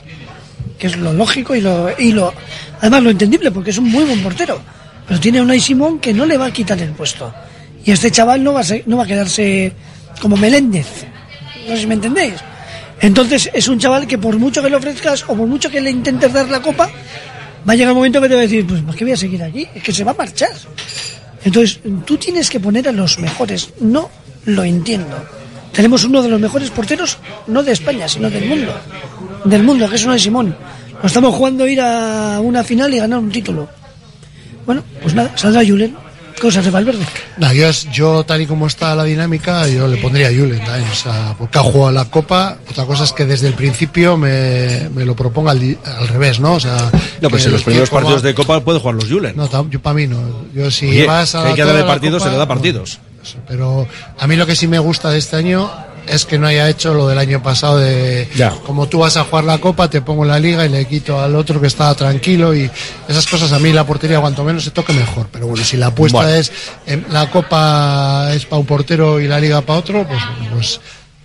Que 0.78 0.86
es 0.86 0.96
lo 0.96 1.12
lógico 1.12 1.54
y 1.54 1.60
lo, 1.60 1.90
y 1.98 2.12
lo. 2.12 2.32
Además, 2.80 3.02
lo 3.02 3.10
entendible, 3.10 3.50
porque 3.50 3.68
es 3.68 3.76
un 3.76 3.90
muy 3.90 4.04
buen 4.04 4.22
portero. 4.22 4.62
Pero 5.06 5.20
tiene 5.20 5.38
a 5.38 5.42
Unai 5.42 5.60
Simón 5.60 5.98
que 5.98 6.14
no 6.14 6.24
le 6.24 6.38
va 6.38 6.46
a 6.46 6.50
quitar 6.52 6.80
el 6.80 6.92
puesto. 6.92 7.34
Y 7.84 7.90
este 7.90 8.10
chaval 8.10 8.42
no 8.42 8.54
va 8.54 8.60
a, 8.60 8.64
no 8.86 8.96
va 8.96 9.04
a 9.04 9.06
quedarse 9.06 9.74
como 10.22 10.36
Meléndez. 10.36 11.04
No 11.68 11.74
sé 11.74 11.82
si 11.82 11.86
me 11.86 11.94
entendéis. 11.94 12.34
Entonces 13.00 13.50
es 13.52 13.68
un 13.68 13.78
chaval 13.78 14.06
que 14.06 14.18
por 14.18 14.38
mucho 14.38 14.62
que 14.62 14.70
le 14.70 14.76
ofrezcas 14.76 15.24
o 15.24 15.34
por 15.34 15.46
mucho 15.46 15.70
que 15.70 15.80
le 15.80 15.90
intentes 15.90 16.32
dar 16.32 16.48
la 16.48 16.60
copa, 16.60 16.90
va 17.68 17.72
a 17.72 17.76
llegar 17.76 17.92
un 17.92 17.98
momento 17.98 18.20
que 18.20 18.28
te 18.28 18.34
va 18.34 18.40
a 18.40 18.44
decir, 18.44 18.66
pues 18.66 18.82
¿por 18.82 18.94
qué 18.94 19.04
voy 19.04 19.12
a 19.12 19.16
seguir 19.16 19.42
aquí? 19.42 19.66
Es 19.74 19.82
que 19.82 19.92
se 19.92 20.04
va 20.04 20.12
a 20.12 20.14
marchar. 20.14 20.52
Entonces 21.44 21.80
tú 22.04 22.16
tienes 22.16 22.50
que 22.50 22.60
poner 22.60 22.88
a 22.88 22.92
los 22.92 23.18
mejores. 23.18 23.70
No 23.80 24.10
lo 24.44 24.64
entiendo. 24.64 25.24
Tenemos 25.72 26.04
uno 26.04 26.22
de 26.22 26.28
los 26.28 26.40
mejores 26.40 26.70
porteros, 26.70 27.18
no 27.46 27.62
de 27.62 27.72
España, 27.72 28.08
sino 28.08 28.28
del 28.28 28.46
mundo. 28.46 28.74
Del 29.44 29.62
mundo, 29.62 29.88
que 29.88 29.96
es 29.96 30.04
uno 30.04 30.14
de 30.14 30.18
Simón. 30.18 30.56
Nos 30.94 31.06
estamos 31.06 31.34
jugando 31.34 31.64
a 31.64 31.68
ir 31.68 31.80
a 31.80 32.40
una 32.40 32.62
final 32.64 32.92
y 32.92 32.98
ganar 32.98 33.18
un 33.18 33.30
título. 33.30 33.68
Bueno, 34.66 34.82
pues 35.00 35.14
nada, 35.14 35.32
saldrá 35.36 35.64
Julen. 35.66 35.96
Cosas 36.40 36.64
de 36.64 36.70
Valverde. 36.70 37.04
No, 37.36 37.52
yo, 37.52 37.70
yo, 37.92 38.24
tal 38.24 38.40
y 38.40 38.46
como 38.46 38.66
está 38.66 38.94
la 38.94 39.04
dinámica, 39.04 39.68
yo 39.68 39.86
le 39.86 39.98
pondría 39.98 40.28
a 40.28 40.30
Julen 40.30 40.58
también, 40.64 40.90
o 40.90 40.94
sea, 40.94 41.34
porque 41.38 41.58
ha 41.58 41.62
jugado 41.62 41.92
la 41.92 42.06
Copa. 42.06 42.56
Otra 42.70 42.84
cosa 42.86 43.04
es 43.04 43.12
que 43.12 43.26
desde 43.26 43.48
el 43.48 43.54
principio 43.54 44.16
me, 44.16 44.88
me 44.94 45.04
lo 45.04 45.14
proponga 45.14 45.50
al, 45.50 45.60
di- 45.60 45.76
al 45.84 46.08
revés, 46.08 46.40
¿no? 46.40 46.54
O 46.54 46.60
sea, 46.60 46.90
No, 47.20 47.28
pues 47.28 47.44
en 47.46 47.52
los 47.52 47.62
primeros 47.62 47.90
coma- 47.90 48.00
partidos 48.02 48.22
de 48.22 48.34
Copa 48.34 48.60
puede 48.60 48.80
jugar 48.80 48.94
los 48.94 49.08
Julen. 49.10 49.36
No, 49.36 49.48
yo 49.70 49.80
para 49.80 49.94
mí 49.94 50.06
no. 50.06 50.18
Yo 50.54 50.70
si 50.70 50.88
Oye, 50.88 51.06
vas 51.06 51.34
a 51.34 51.46
hay 51.48 51.54
que 51.54 51.64
darle 51.64 51.84
partidos, 51.84 52.18
Copa, 52.22 52.24
se 52.30 52.32
le 52.32 52.38
da 52.38 52.44
no. 52.44 52.48
partidos. 52.48 52.98
Pero 53.46 53.86
a 54.18 54.26
mí 54.26 54.34
lo 54.34 54.46
que 54.46 54.56
sí 54.56 54.66
me 54.66 54.78
gusta 54.78 55.10
de 55.10 55.18
este 55.18 55.36
año 55.36 55.70
es 56.06 56.24
que 56.24 56.38
no 56.38 56.46
haya 56.46 56.68
hecho 56.68 56.94
lo 56.94 57.06
del 57.08 57.18
año 57.18 57.42
pasado 57.42 57.78
de 57.78 58.28
Ya. 58.34 58.50
como 58.66 58.88
tú 58.88 58.98
vas 59.00 59.16
a 59.16 59.24
jugar 59.24 59.44
la 59.44 59.58
copa, 59.58 59.88
te 59.90 60.00
pongo 60.02 60.24
la 60.24 60.38
liga 60.38 60.64
y 60.66 60.68
le 60.68 60.84
quito 60.86 61.20
al 61.20 61.34
otro 61.36 61.60
que 61.60 61.66
estaba 61.66 61.94
tranquilo 61.94 62.54
y 62.54 62.70
esas 63.08 63.26
cosas 63.26 63.52
a 63.52 63.58
mí 63.58 63.72
la 63.72 63.84
portería 63.86 64.20
cuanto 64.20 64.44
menos 64.44 64.64
se 64.64 64.70
toque 64.70 64.92
mejor. 64.92 65.28
Pero 65.32 65.46
bueno, 65.46 65.64
si 65.64 65.76
la 65.76 65.86
apuesta 65.86 66.18
Bueno. 66.18 66.34
es 66.34 66.52
en 66.86 67.04
la 67.10 67.30
copa 67.30 68.30
es 68.34 68.44
para 68.46 68.60
un 68.60 68.66
portero 68.66 69.20
y 69.20 69.28
la 69.28 69.38
liga 69.40 69.60
para 69.60 69.78
otro, 69.78 70.06
pues, 70.06 70.20
pues 70.52 70.80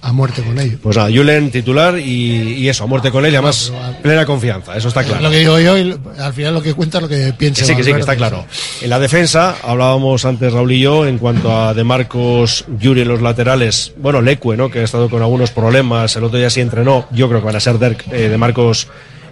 a 0.08 0.14
muerte 0.14 0.44
con 0.44 0.60
ello. 0.60 0.78
Pues 0.84 0.96
nada, 0.96 1.10
Julen 1.12 1.50
titular 1.50 1.98
y, 1.98 2.54
y 2.60 2.70
eso, 2.70 2.84
a 2.84 2.88
muerte 2.88 3.10
con 3.10 3.26
él 3.26 3.34
y 3.34 3.36
además 3.38 3.74
plena 4.04 4.24
confianza, 4.24 4.78
eso 4.78 4.90
está 4.90 5.04
claro. 5.04 5.22
Lo 5.24 5.32
que 5.32 5.40
digo 5.40 5.60
yo, 5.60 5.76
y 5.80 5.98
al 6.20 6.32
final 6.32 6.54
lo 6.54 6.62
que 6.62 6.76
cuenta 6.76 7.00
es 7.00 7.02
lo 7.02 7.10
que 7.10 7.16
Que 7.26 7.34
piensa. 7.34 7.66
sí, 7.66 7.76
que 7.76 7.84
sí, 7.84 7.92
que 7.92 8.02
está 8.02 8.16
claro. 8.16 8.46
En 8.82 8.90
la 8.92 9.00
defensa, 9.00 9.56
hablábamos 9.64 10.24
antes 10.26 10.54
Raúl 10.54 10.72
y 10.74 10.80
yo, 10.82 11.08
en 11.08 11.18
cuanto 11.18 11.58
a 11.60 11.74
De 11.74 11.84
Marcos, 11.84 12.66
Yuri 12.80 13.02
en 13.02 13.08
los 13.08 13.22
laterales, 13.24 13.94
bueno, 13.98 14.22
Lecue, 14.22 14.56
¿no? 14.56 14.70
Que 14.70 14.80
ha 14.80 14.84
estado 14.84 15.10
con 15.10 15.24
algunos 15.24 15.50
problemas, 15.50 16.16
el 16.16 16.24
otro 16.24 16.38
día 16.38 16.52
sí 16.52 16.62
entrenó, 16.62 17.08
yo 17.12 17.28
creo 17.28 17.40
que 17.40 17.48
van 17.48 17.56
a 17.56 17.60
ser 17.60 17.80
Derk, 17.80 18.06
eh, 18.12 18.30
De 18.30 18.38
Marcos, 18.38 18.88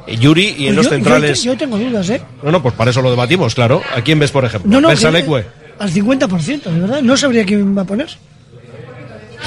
eh, 0.07 0.17
Yuri, 0.17 0.55
y 0.57 0.67
en 0.67 0.73
Pues 0.73 0.75
los 0.77 0.85
yo- 0.85 0.89
centrales... 0.91 1.43
Yo, 1.43 1.55
tengo 1.55 1.77
dudas, 1.77 2.09
¿eh? 2.09 2.19
No, 2.41 2.51
no, 2.51 2.63
pues 2.63 2.73
para 2.73 2.89
eso 2.89 3.03
lo 3.03 3.11
debatimos, 3.11 3.53
claro. 3.53 3.81
¿A 3.95 4.01
quién 4.01 4.17
ves, 4.17 4.31
por 4.31 4.43
ejemplo? 4.43 4.71
No, 4.71 4.81
no, 4.81 4.87
¿Ves 4.89 5.05
a 5.05 5.11
Lecue? 5.11 5.45
al 5.77 5.91
50%, 5.91 6.63
de 6.63 6.79
verdad. 6.79 7.01
No 7.03 7.15
sabría 7.15 7.45
quién 7.45 7.77
va 7.77 7.83
a 7.83 7.85
poner. 7.85 8.07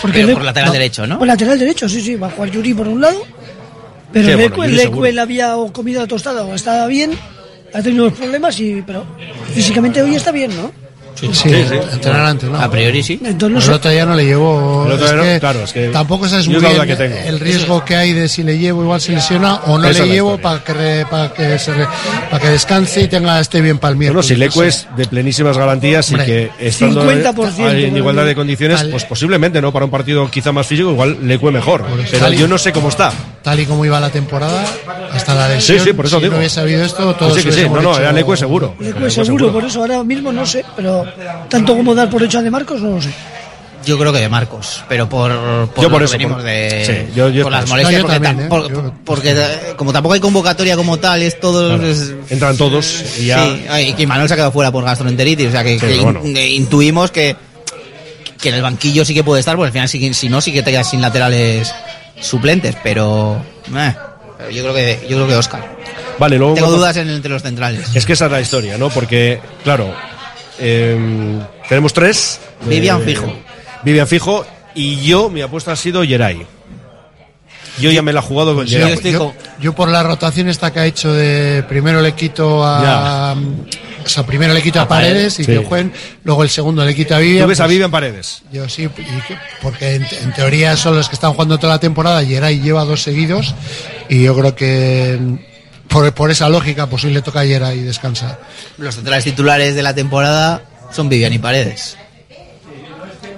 Pero 0.03 0.27
Le- 0.29 0.33
por 0.35 0.45
lateral 0.45 0.73
derecho, 0.73 1.07
¿no? 1.07 1.19
Por 1.19 1.27
lateral 1.27 1.59
derecho, 1.59 1.89
sí, 1.89 2.01
sí. 2.01 2.15
Va 2.17 2.27
a 2.29 2.31
jugar 2.31 2.51
Yuri 2.51 2.75
por 2.75 2.89
un 2.89 3.01
lado. 3.01 3.23
Pero 4.13 4.29
Sí, 4.29 4.35
bueno, 4.35 4.49
Lecue, 4.49 4.67
Yuri 4.67 4.77
Lecue 4.77 4.91
seguro. 4.95 5.13
le 5.13 5.21
había 5.21 5.57
o 5.57 5.73
comido 5.73 6.01
la 6.01 6.07
tostada 6.07 6.45
o 6.45 6.55
estaba 6.55 6.87
bien. 6.87 7.13
Ha 7.75 7.83
tenido 7.83 8.05
unos 8.07 8.17
problemas, 8.19 8.59
y, 8.61 8.83
pero 8.87 9.05
físicamente 9.53 10.01
hoy 10.03 10.15
está 10.15 10.31
bien, 10.33 10.55
¿no? 10.57 10.71
Sí, 11.19 11.31
sí, 11.33 11.49
entrenar 11.93 12.27
antes, 12.27 12.49
¿no? 12.51 12.61
A 12.61 12.71
priori 12.71 13.03
sí. 13.03 13.19
Entonces 13.25 13.67
el 13.69 13.75
otro 13.75 13.91
día 13.91 14.05
no 14.05 14.15
le 14.15 14.25
llevo. 14.27 14.85
El 14.87 14.93
otro 14.93 15.07
es 15.07 15.33
que 15.35 15.41
claro, 15.41 15.63
es 15.65 15.73
que 15.73 15.89
tampoco 15.89 16.29
sabes 16.29 16.47
muy 16.47 16.61
bien 16.61 16.75
duda 16.75 16.87
que 16.87 16.97
tengo. 16.97 17.17
el 17.17 17.41
riesgo 17.41 17.85
que 17.85 17.97
hay 17.97 18.13
de 18.13 18.29
si 18.29 18.43
le 18.43 18.59
llevo 18.59 18.83
igual 18.83 19.01
se 19.01 19.13
lesiona 19.13 19.57
o 19.67 19.79
no 19.79 19.89
Esa 19.89 20.05
le 20.05 20.13
llevo 20.13 20.37
para 20.39 20.63
que 20.63 20.73
re- 20.75 21.07
para 21.07 21.33
que 21.33 21.59
se 21.59 21.73
re- 21.73 21.87
para 22.31 22.43
que 22.43 22.51
descanse 22.51 23.03
y 23.03 23.09
tenga 23.09 23.41
esté 23.41 23.61
bien 23.61 23.79
para 23.79 23.93
el 23.93 23.97
Bueno, 23.97 24.13
miércoles. 24.13 24.27
si 24.27 24.37
Lecue 24.37 24.69
es 24.69 24.87
de 24.97 25.07
plenísimas 25.07 25.57
garantías 25.57 26.11
y 26.13 26.17
que 26.17 26.51
estando 26.61 27.03
50% 27.11 27.71
en 27.85 27.97
igualdad 27.97 28.27
de 28.27 28.35
condiciones, 28.35 28.85
pues 28.91 29.05
posiblemente, 29.05 29.61
¿no? 29.63 29.73
Para 29.73 29.87
un 29.87 29.91
partido 29.91 30.31
quizá 30.31 30.53
más 30.53 30.67
físico, 30.67 30.91
igual 30.91 31.17
Lecue 31.27 31.51
mejor. 31.51 31.85
Pero 32.11 32.31
yo 32.33 32.47
no 32.49 32.59
sé 32.59 32.73
cómo 32.73 32.89
está. 32.91 33.11
Tal 33.43 33.61
y 33.61 33.65
como 33.65 33.85
iba 33.85 33.99
la 34.01 34.11
temporada, 34.11 34.65
hasta 35.13 35.35
la 35.35 35.49
lesión. 35.49 35.79
Sí, 35.79 35.85
sí, 35.85 35.93
por 35.93 36.07
eso 36.07 36.17
si 36.17 36.23
digo. 36.25 36.33
no 36.35 36.39
hubiese 36.41 36.61
habido 36.61 36.85
esto, 36.85 37.13
Sí, 37.31 37.35
que 37.37 37.41
sí, 37.43 37.49
hubiésemos 37.49 37.83
no, 37.83 37.93
no, 37.93 37.99
era 37.99 38.13
seguro. 38.37 38.75
Lecue 38.79 39.11
seguro, 39.11 39.53
por 39.53 39.65
eso 39.65 39.81
ahora 39.81 40.03
mismo 40.03 40.33
no 40.33 40.45
sé. 40.45 40.65
Pero 40.77 41.06
tanto 41.49 41.77
como 41.77 41.95
dar 41.95 42.09
por 42.11 42.23
hecho 42.23 42.39
a 42.39 42.43
De 42.43 42.51
Marcos, 42.51 42.81
no 42.81 42.97
lo 42.97 43.03
sé. 43.03 43.11
Yo 43.85 43.97
creo 43.99 44.13
que 44.13 44.19
de 44.19 44.29
Marcos, 44.29 44.83
pero 44.89 45.09
por, 45.09 45.31
por 45.69 45.85
Yo 45.85 45.89
por 45.91 46.01
lo 46.01 46.07
eso, 46.07 46.13
que 46.13 46.19
venimos 46.19 46.39
por- 46.39 46.45
de 46.45 46.85
sí, 47.09 47.13
yo- 47.15 47.29
yo 47.29 47.45
por 47.45 47.53
las 47.53 47.69
molestias, 47.69 47.93
No, 47.93 47.99
yo 47.99 48.05
porque, 48.15 48.21
también, 48.21 48.47
tam- 48.47 48.49
por- 48.49 48.69
Yo- 48.73 48.93
porque, 49.05 49.37
como 49.77 49.93
tampoco 49.93 50.15
hay 50.15 50.21
convocatoria 50.21 50.75
como 50.75 50.97
tal, 50.99 51.23
es 51.23 51.39
todo 51.39 51.81
es- 51.81 52.13
Entran 52.29 52.57
todos 52.57 53.05
y 53.21 53.27
ya. 53.27 53.45
Sí, 53.45 53.65
y 53.91 53.93
que 53.93 54.07
Manuel 54.09 54.27
se 54.27 54.35
ha 54.35 54.37
quedado 54.37 54.51
fuera 54.51 54.73
por 54.73 54.83
gastroenteritis, 54.83 55.49
o 55.49 55.51
sea 55.53 55.63
que, 55.63 55.75
in- 55.77 56.37
intuimos 56.37 57.13
que, 57.13 57.37
que 58.41 58.49
en 58.49 58.57
el 58.57 58.63
banquillo 58.63 59.05
sí 59.05 59.15
que 59.15 59.23
puede 59.23 59.39
estar, 59.39 59.55
porque 59.55 59.69
al 59.69 59.73
final 59.73 59.89
sí 59.89 60.01
que- 60.01 60.15
si 60.15 60.29
no 60.29 60.41
sí 60.41 60.53
que 60.53 60.63
te 60.65 60.73
quedas 60.73 60.91
sin 60.91 61.01
laterales 61.01 61.73
suplentes, 62.21 62.75
pero, 62.83 63.41
eh, 63.77 63.95
pero 64.37 64.51
yo 64.51 64.63
creo 64.65 64.75
que 64.75 65.01
yo 65.09 65.17
creo 65.17 65.29
que 65.29 65.37
Oscar. 65.37 65.77
Vale, 66.19 66.39
luego. 66.39 66.55
Tengo 66.55 66.67
cuando- 66.69 66.79
dudas 66.81 66.97
en- 66.97 67.11
entre 67.11 67.31
los 67.31 67.43
centrales. 67.43 67.95
Es 67.95 68.05
que 68.05 68.15
esa 68.15 68.25
es 68.27 68.33
la 68.33 68.41
historia, 68.41 68.79
¿no? 68.79 68.89
Porque, 68.91 69.39
claro, 69.63 69.95
em, 70.59 71.41
tenemos 71.69 71.93
tres. 71.93 72.41
Vivian 72.67 73.01
Eh, 73.03 73.05
fijo. 73.05 73.33
Vivian 73.85 74.07
Fijo 74.07 74.45
y 74.75 75.03
yo, 75.03 75.29
mi 75.31 75.43
apuesta 75.43 75.73
ha 75.73 75.77
sido 75.77 76.03
Yeray. 76.05 76.47
Yo 77.79 77.91
ya 77.91 78.01
me 78.03 78.13
la 78.13 78.21
he 78.21 78.23
jugado 78.23 78.55
con 78.55 78.67
Yo, 78.67 78.79
Yeray. 78.79 79.13
yo- 79.13 79.35
yo 79.61 79.75
por 79.75 79.89
la 79.91 80.03
rotación 80.03 80.49
esta 80.49 80.73
que 80.73 80.81
ha 80.81 80.87
hecho 80.87 81.13
de 81.13 81.63
primero 81.69 82.01
le 82.01 82.13
quito 82.15 82.65
a 82.65 83.37
o 84.05 84.09
sea, 84.09 84.25
primero 84.25 84.55
le 84.55 84.63
quito 84.63 84.79
a, 84.79 84.83
A 84.83 84.89
Paredes, 84.89 85.13
Paredes 85.13 85.41
y 85.41 85.45
sí. 85.45 85.53
que 85.53 85.59
jueguen, 85.65 85.93
luego 86.25 86.43
el 86.45 86.49
segundo 86.49 86.85
le 86.85 86.95
quito 86.95 87.15
a 87.15 87.19
Vivian. 87.19 87.43
¿Tú 87.45 87.49
ves 87.49 87.61
a 87.61 87.65
pues, 87.65 87.71
Vivian 87.73 87.91
Paredes? 87.91 88.43
Yo 88.53 88.69
sí, 88.69 88.89
porque 89.61 89.97
en, 89.97 90.05
en 90.23 90.33
teoría 90.33 90.77
son 90.77 90.97
los 90.97 91.09
que 91.09 91.17
están 91.17 91.33
jugando 91.33 91.59
toda 91.59 91.75
la 91.75 91.81
temporada. 91.81 92.23
Yeray 92.23 92.61
lleva 92.61 92.85
dos 92.85 93.03
seguidos 93.03 93.55
y 94.09 94.23
yo 94.23 94.35
creo 94.37 94.55
que 94.55 95.19
por, 95.89 96.13
por 96.13 96.31
esa 96.31 96.49
lógica 96.49 96.87
pues 96.89 97.05
hoy 97.05 97.13
le 97.13 97.23
toca 97.23 97.41
a 97.41 97.45
Yeray 97.45 97.79
y 97.81 97.83
descansa. 97.83 98.39
Los 98.79 98.95
centrales 98.95 99.25
titulares 99.25 99.75
de 99.75 99.83
la 99.83 99.95
temporada 99.95 100.63
son 100.93 101.09
Vivian 101.09 101.33
y 101.33 101.39
Paredes. 101.39 101.97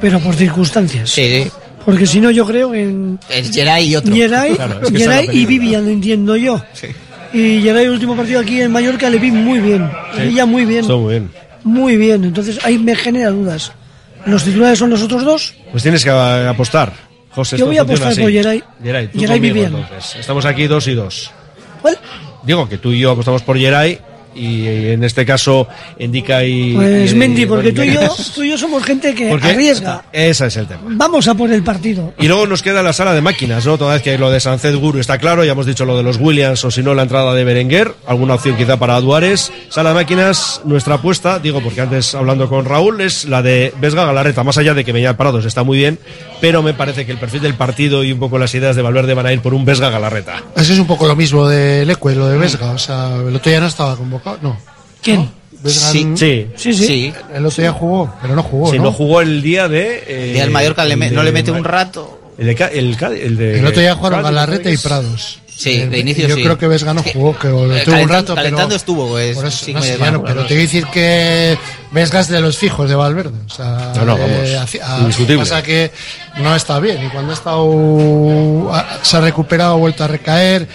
Pero 0.01 0.20
por 0.20 0.35
circunstancias. 0.35 1.11
Sí, 1.11 1.45
sí. 1.45 1.51
Porque 1.85 2.07
si 2.07 2.20
no, 2.20 2.31
yo 2.31 2.45
creo 2.47 2.70
que 2.70 2.83
en. 2.83 3.19
Es 3.29 3.51
Geray 3.51 3.89
y 3.89 3.97
otro. 3.97 4.15
Geray, 4.15 4.55
Claro, 4.55 4.81
es 4.83 4.93
que 4.93 4.99
Geray 4.99 5.29
y. 5.33 5.47
Vivian, 5.47 5.89
entiendo 5.89 6.37
yo. 6.37 6.62
Y 7.33 7.62
Geray, 7.62 7.87
el 7.87 7.91
último 7.93 8.15
partido 8.16 8.41
aquí 8.41 8.61
en 8.61 8.70
Mallorca, 8.70 9.09
le 9.11 9.19
vi 9.19 9.31
muy 9.31 9.59
bien. 9.59 9.91
Le 10.16 10.27
vi 10.27 10.35
ya 10.35 10.47
muy 10.47 10.65
bien. 10.65 10.81
Está 10.81 10.95
muy 10.95 11.11
bien. 11.15 11.31
Muy 11.65 11.97
bien. 11.97 12.25
Entonces 12.25 12.59
ahí 12.65 12.79
me 12.79 12.95
genera 12.95 13.31
dudas. 13.31 13.73
Los 14.27 14.45
titulares 14.45 14.79
son 14.79 14.91
los 14.91 15.03
otros 15.03 15.25
dos. 15.25 15.55
Pues 15.70 15.83
tienes 15.83 16.05
que 16.05 16.11
apostar. 16.11 16.93
José, 17.31 17.57
Yo 17.57 17.66
voy 17.66 17.79
a 17.79 17.83
apostar 17.83 18.09
así. 18.12 18.20
por 18.20 18.31
Yeray. 18.31 18.62
Yeray, 18.83 19.09
tú 19.09 19.19
Yeray 19.19 19.39
conmigo, 19.39 19.55
Vivian. 19.55 19.75
entonces. 19.77 20.20
Estamos 20.20 20.45
aquí 20.45 20.66
dos 20.66 20.87
y 20.89 20.95
dos. 20.95 21.31
¿Cuál? 21.81 21.99
Digo 22.43 22.69
que 22.69 22.78
tú 22.78 22.93
y 22.93 23.01
yo 23.01 23.10
apostamos 23.10 23.43
por 23.43 23.59
Yeray 23.59 24.01
y 24.39 24.66
en 24.93 25.05
este 25.05 25.24
caso 25.27 25.66
Indica 25.98 26.44
y... 26.44 26.74
Pues 26.74 27.12
y- 27.12 27.15
Mendy, 27.16 27.47
porque 27.47 27.73
tú 27.73 27.82
y 27.82 27.86
yo, 27.86 27.93
Iglesias. 28.02 28.32
tú 28.35 28.43
y 28.43 28.51
yo 28.51 28.59
somos 28.59 28.82
gente 28.85 29.15
que 29.15 29.28
Porque- 29.28 29.48
arriesga. 29.48 30.05
Ese 30.12 30.47
es 30.47 30.56
el 30.56 30.66
tema. 30.66 30.81
Vamos 30.86 31.27
a 31.28 31.35
por 31.35 31.51
el 31.51 31.62
partido. 31.62 32.12
Y 32.19 32.28
luego 32.28 32.47
nos 32.47 32.62
queda 32.62 32.82
la 32.82 32.93
sala 32.93 33.15
de 33.15 33.20
máquinas, 33.20 33.66
¿no? 33.66 33.77
Toda 33.78 33.94
vez 33.94 34.02
que 34.02 34.16
lo 34.19 34.31
de 34.31 34.40
Sanced 34.40 34.77
Guru 34.77 34.98
está 35.01 35.19
claro, 35.19 35.44
ya 35.44 35.52
hemos 35.52 35.66
dicho 35.66 35.85
lo 35.85 35.97
de 35.97 36.02
los 36.02 36.19
Williams 36.19 36.65
o 36.65 36.70
si 36.70 36.82
no 36.82 36.94
la 36.94 37.02
entrada 37.02 37.35
de 37.35 37.44
Berenguer, 37.44 37.94
alguna 38.06 38.35
opción 38.35 38.56
quizá 38.56 38.77
para 38.78 39.01
Duares. 39.01 39.51
Sala 39.70 39.90
de 39.90 39.94
máquinas, 39.97 40.60
nuestra 40.65 40.94
apuesta, 40.97 41.39
digo 41.39 41.60
porque 41.60 41.81
antes 41.81 42.15
hablando 42.15 42.48
con 42.48 42.65
Raúl, 42.65 43.01
es 43.01 43.24
la 43.24 43.43
de 43.43 43.73
Vesga 43.81 44.05
Galarreta, 44.05 44.44
más 44.44 44.59
allá 44.59 44.74
de 44.74 44.85
que 44.85 44.93
Beñat 44.93 45.16
Parados 45.16 45.44
está 45.44 45.62
muy 45.65 45.78
bien, 45.78 45.98
pero 46.40 46.62
me 46.62 46.74
parece 46.74 47.05
que 47.06 47.12
el 47.12 47.19
perfil 47.19 47.43
del 47.43 47.55
partido 47.55 48.05
y 48.05 48.12
un 48.12 48.19
poco 48.19 48.39
las 48.39 48.55
ideas 48.55 48.77
de 48.77 48.82
Valverde 48.82 49.15
van 49.15 49.27
a 49.27 49.32
ir 49.32 49.40
por 49.40 49.55
un 49.55 49.65
Vesga 49.65 49.90
Galarreta. 49.90 50.43
Ese 50.56 50.74
es 50.74 50.78
un 50.78 50.86
poco 50.86 51.06
lo 51.06 51.16
mismo 51.16 51.48
de 51.48 51.85
Leque, 51.86 52.15
lo 52.15 52.27
de 52.28 52.36
Vesga. 52.39 52.70
O 52.73 52.78
sea, 52.78 53.16
el 53.16 53.35
otro 53.35 53.51
día 53.51 53.60
no 53.60 53.66
estaba 53.66 53.97
convocado. 53.97 54.28
No. 54.43 54.57
¿Quién? 55.03 55.31
Vesga 55.63 55.91
Sí. 55.91 56.13
Sí. 56.17 56.47
Sí, 56.57 56.73
sí. 56.75 57.13
El 57.35 57.45
otro 57.47 57.63
día 57.63 57.73
jugó, 57.73 58.13
pero 58.23 58.35
no 58.37 58.43
jugó. 58.43 58.71
Si 58.71 58.77
¿no? 58.79 58.85
no 58.85 58.93
jugó 58.93 59.21
el 59.21 59.43
día 59.43 59.69
de... 59.69 60.05
eh, 60.07 60.33
Día 60.33 60.43
del 60.43 60.51
Mallorca 60.53 60.85
le 60.85 60.97
me- 60.97 61.09
el 61.09 61.15
no 61.15 61.23
le 61.23 61.33
mete 61.33 61.51
un 61.51 61.65
rato. 61.65 62.15
El 62.39 62.47
de, 62.47 62.65
el, 62.75 62.97
el 63.21 63.37
de 63.37 63.59
El 63.59 63.67
otro 63.67 63.81
día 63.81 63.95
jugaron 63.97 64.21
Cádiz, 64.23 64.35
Galarreta 64.35 64.71
y 64.71 64.75
¿no? 64.75 64.81
Prados. 64.83 65.41
Sí, 65.49 65.71
Eh, 65.81 65.89
de 65.89 65.99
inicio 65.99 66.29
Yo 66.29 66.37
sí. 66.37 66.43
creo 66.45 66.57
que 66.57 66.69
Vesga 66.69 66.95
no 66.95 67.03
jugó, 67.03 67.37
que 67.37 67.49
lo 67.49 67.75
eh, 67.75 67.81
tuvo 67.85 67.97
un 67.97 68.03
calentando- 68.03 68.07
rato. 68.13 68.27
pero- 68.27 68.37
calentando 68.37 68.75
estuvo, 68.77 69.09
pues, 69.09 69.35
por 69.35 69.47
eso, 69.47 69.65
sí 69.65 69.75
no 69.75 69.81
no, 69.81 70.19
a 70.19 70.25
pero 70.25 70.43
te 70.47 70.55
voy 70.55 70.59
a 70.59 70.67
decir 70.67 70.87
que 70.87 71.59
Vesga 71.91 72.21
es 72.21 72.29
de 72.29 72.41
los 72.41 72.57
fijos 72.57 72.89
de 72.89 72.95
Valverde. 72.95 73.41
O 73.45 73.51
sea, 73.53 73.93
No, 73.97 74.05
no, 74.05 74.17
eh, 74.17 74.21
vamos, 74.21 74.51
haci- 74.73 74.81
a- 74.81 75.01
indiscutible. 75.01 75.39
Pasa 75.41 75.61
que 75.65 75.91
no 76.37 76.55
está 76.55 76.79
bien 76.79 77.05
y 77.05 77.09
cuando 77.09 77.33
ha 77.33 77.35
estado, 77.35 78.73
ha- 78.73 79.01
se 79.03 79.17
ha 79.17 79.21
recuperado, 79.21 79.73
ha 79.73 79.77
vuelto 79.77 80.05
a 80.05 80.07
recaer. 80.07 80.69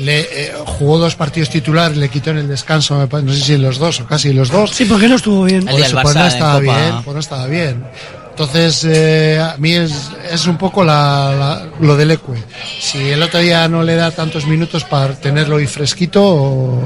Le, 0.00 0.20
eh, 0.20 0.52
jugó 0.64 0.98
dos 0.98 1.14
partidos 1.16 1.50
titulares, 1.50 1.96
le 1.96 2.08
quitó 2.08 2.30
en 2.30 2.38
el 2.38 2.48
descanso, 2.48 3.06
no 3.10 3.32
sé 3.32 3.40
si 3.40 3.56
los 3.58 3.78
dos 3.78 4.00
o 4.00 4.06
casi 4.06 4.32
los 4.32 4.50
dos. 4.50 4.70
Sí, 4.70 4.84
porque 4.84 5.08
no 5.08 5.16
estuvo 5.16 5.44
bien. 5.44 5.66
El 5.66 5.74
Por 5.74 5.80
eso, 5.80 5.98
pues 6.02 6.14
no 6.14 6.26
estaba 6.26 6.60
bien, 6.60 7.02
pues 7.04 7.14
no 7.14 7.20
estaba 7.20 7.46
bien. 7.46 7.84
Entonces, 8.30 8.84
eh, 8.88 9.40
a 9.40 9.56
mí 9.58 9.72
es, 9.72 10.10
es 10.30 10.46
un 10.46 10.56
poco 10.56 10.84
la, 10.84 11.34
la- 11.36 11.66
lo 11.80 11.96
del 11.96 12.12
Ecue. 12.12 12.38
Si 12.80 12.98
el 13.10 13.20
otro 13.20 13.40
día 13.40 13.66
no 13.68 13.82
le 13.82 13.96
da 13.96 14.12
tantos 14.12 14.46
minutos 14.46 14.84
para 14.84 15.14
tenerlo 15.14 15.56
ahí 15.56 15.66
fresquito, 15.66 16.22
o, 16.24 16.82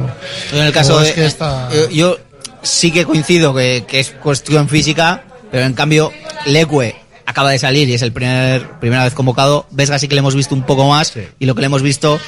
En 0.55 0.61
el 0.63 0.73
caso 0.73 0.95
o 0.97 1.01
de. 1.01 1.09
es 1.09 1.15
que 1.15 1.27
está... 1.27 1.69
eh, 1.71 1.89
yo 1.93 2.17
sí 2.63 2.91
que 2.91 3.05
coincido 3.05 3.55
que, 3.55 3.85
que 3.87 4.01
es 4.01 4.13
cuestión 4.13 4.67
física, 4.71 5.25
pero 5.51 5.67
en 5.67 5.75
cambio, 5.75 6.11
Leque 6.47 6.97
acaba 7.27 7.51
de 7.51 7.59
salir 7.59 7.87
y 7.89 7.93
es 7.95 8.03
el 8.03 8.13
primer 8.13 8.79
primera 8.81 9.05
vez 9.05 9.13
convocado. 9.13 9.67
Vesga 9.71 9.99
sí 9.99 10.09
que 10.09 10.15
le 10.15 10.21
hemos 10.21 10.35
visto 10.35 10.55
un 10.55 10.63
poco 10.63 10.89
más 10.89 11.13
y 11.39 11.45
lo 11.45 11.55
que 11.55 11.61
le 11.61 11.67
hemos 11.67 11.83
visto. 11.83 12.19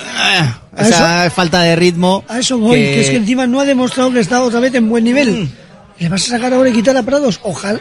Eh, 0.00 0.50
A 0.76 0.88
esa 0.88 1.30
falta 1.30 1.60
de 1.62 1.76
ritmo. 1.76 2.24
A 2.28 2.38
eso 2.40 2.58
voy, 2.58 2.78
que... 2.78 3.00
es 3.00 3.10
que 3.10 3.16
encima 3.16 3.46
no 3.46 3.60
ha 3.60 3.64
demostrado 3.64 4.12
que 4.12 4.20
está 4.20 4.42
otra 4.42 4.60
vez 4.60 4.74
en 4.74 4.88
buen 4.88 5.04
nivel. 5.04 5.30
Mm. 5.30 5.48
¿Le 6.00 6.08
vas 6.08 6.22
a 6.26 6.30
sacar 6.30 6.52
ahora 6.54 6.70
y 6.70 6.72
quitar 6.72 6.96
a 6.96 7.02
Prados? 7.02 7.40
Ojalá. 7.42 7.78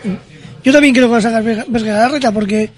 Yo 0.63 0.73
también 0.73 0.93
creo 0.93 1.07
que 1.07 1.11
va 1.13 1.17
a 1.19 1.21
sacar 1.21 1.41
Vesga 1.43 1.65
Vesga 1.69 1.93
Galarreta 1.93 2.31
porque 2.33 2.69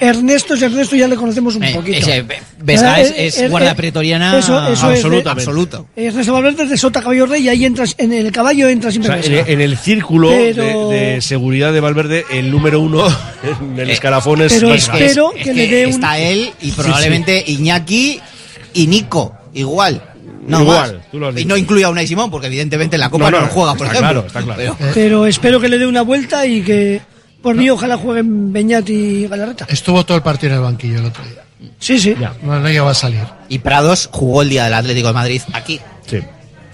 Ernesto 0.00 0.54
es 0.54 0.62
Ernesto 0.62 0.94
ya 0.96 1.06
le 1.08 1.16
conocemos 1.16 1.54
un 1.56 1.64
Eh, 1.64 1.72
poquito. 1.74 1.98
ese, 1.98 2.22
Vesga 2.22 2.92
¿Verdad? 2.94 3.00
es, 3.00 3.14
es 3.16 3.38
Eh, 3.38 3.44
eh, 3.44 3.48
guardia 3.48 3.72
eh, 3.72 3.74
pretoriana 3.74 4.38
eso- 4.38 4.68
eso 4.68 4.90
es, 4.92 4.98
absoluta, 4.98 5.30
eh, 5.30 5.32
absoluto. 5.32 5.86
Ernesto 5.96 6.32
Valverde 6.32 6.62
es 6.64 6.70
de 6.70 6.76
Sota 6.76 7.00
Caballo 7.00 7.26
Rey 7.26 7.42
y 7.44 7.48
ahí 7.48 7.64
entras, 7.64 7.94
en 7.98 8.12
el 8.12 8.30
caballo 8.32 8.68
entras 8.68 8.90
O 8.96 9.02
siempre 9.02 9.22
sea, 9.22 9.40
en, 9.40 9.48
en 9.48 9.60
el 9.60 9.76
círculo 9.76 10.30
Pero- 10.30 10.90
de, 10.90 10.96
de 11.14 11.20
seguridad 11.20 11.72
de 11.72 11.80
Valverde, 11.80 12.24
el 12.32 12.50
número 12.50 12.80
uno 12.80 13.04
en 13.60 13.78
el 13.80 13.90
escalafón 13.90 14.42
es 14.42 14.52
pero 14.52 14.68
Vesga. 14.70 14.94
espero 14.98 15.32
Es 15.36 15.44
que 15.44 15.54
le 15.54 15.68
dé 15.68 15.86
un- 15.86 15.92
Está 15.92 16.18
él 16.18 16.50
y 16.60 16.66
Sí, 16.66 16.72
probablemente 16.76 17.44
Iñaki 17.46 18.20
y 18.74 18.86
Nico, 18.86 19.34
igual. 19.54 20.02
No 20.46 20.60
Igual, 20.60 20.96
más. 20.98 21.10
tú 21.10 21.18
lo 21.18 21.28
has 21.28 21.40
Y 21.40 21.46
no 21.46 21.56
incluye 21.56 21.84
a 21.84 21.88
Unai 21.88 22.06
Simón, 22.06 22.30
porque 22.30 22.48
evidentemente 22.48 22.96
en 22.96 23.00
la 23.00 23.08
Copa 23.08 23.24
No, 23.24 23.30
no, 23.30 23.40
no, 23.40 23.46
lo 23.46 23.52
juega, 23.52 23.74
por 23.74 23.86
está 23.86 23.98
ejemplo. 23.98 24.22
claro, 24.22 24.26
está 24.26 24.42
claro. 24.42 24.76
Pero- 24.78 24.92
Pero 24.94 25.26
espero 25.26 25.58
que 25.60 25.68
le 25.70 25.78
dé 25.78 25.86
una 25.86 26.02
vuelta 26.02 26.44
y 26.46 26.60
que 26.62 27.00
por 27.40 27.54
mí 27.54 27.70
ojalá 27.70 27.96
jueguen 27.96 28.52
Beñat 28.52 28.86
y 28.90 29.26
Galarreta. 29.26 29.66
Estuvo 29.70 30.04
todo 30.04 30.18
el 30.18 30.22
partido 30.22 30.52
en 30.52 30.58
el 30.58 30.62
banquillo 30.64 30.98
el 30.98 31.06
otro 31.06 31.24
día. 31.24 31.42
Sí, 31.78 31.98
sí. 31.98 32.14
No, 32.42 32.60
no 32.60 32.68
llegó 32.68 32.88
a 32.88 32.94
salir. 32.94 33.22
Y 33.48 33.58
Prados 33.60 34.10
jugó 34.12 34.42
el 34.42 34.50
día 34.50 34.64
del 34.64 34.74
Atlético 34.74 35.08
de 35.08 35.14
Madrid 35.14 35.40
aquí. 35.54 35.80
Sí. 36.06 36.18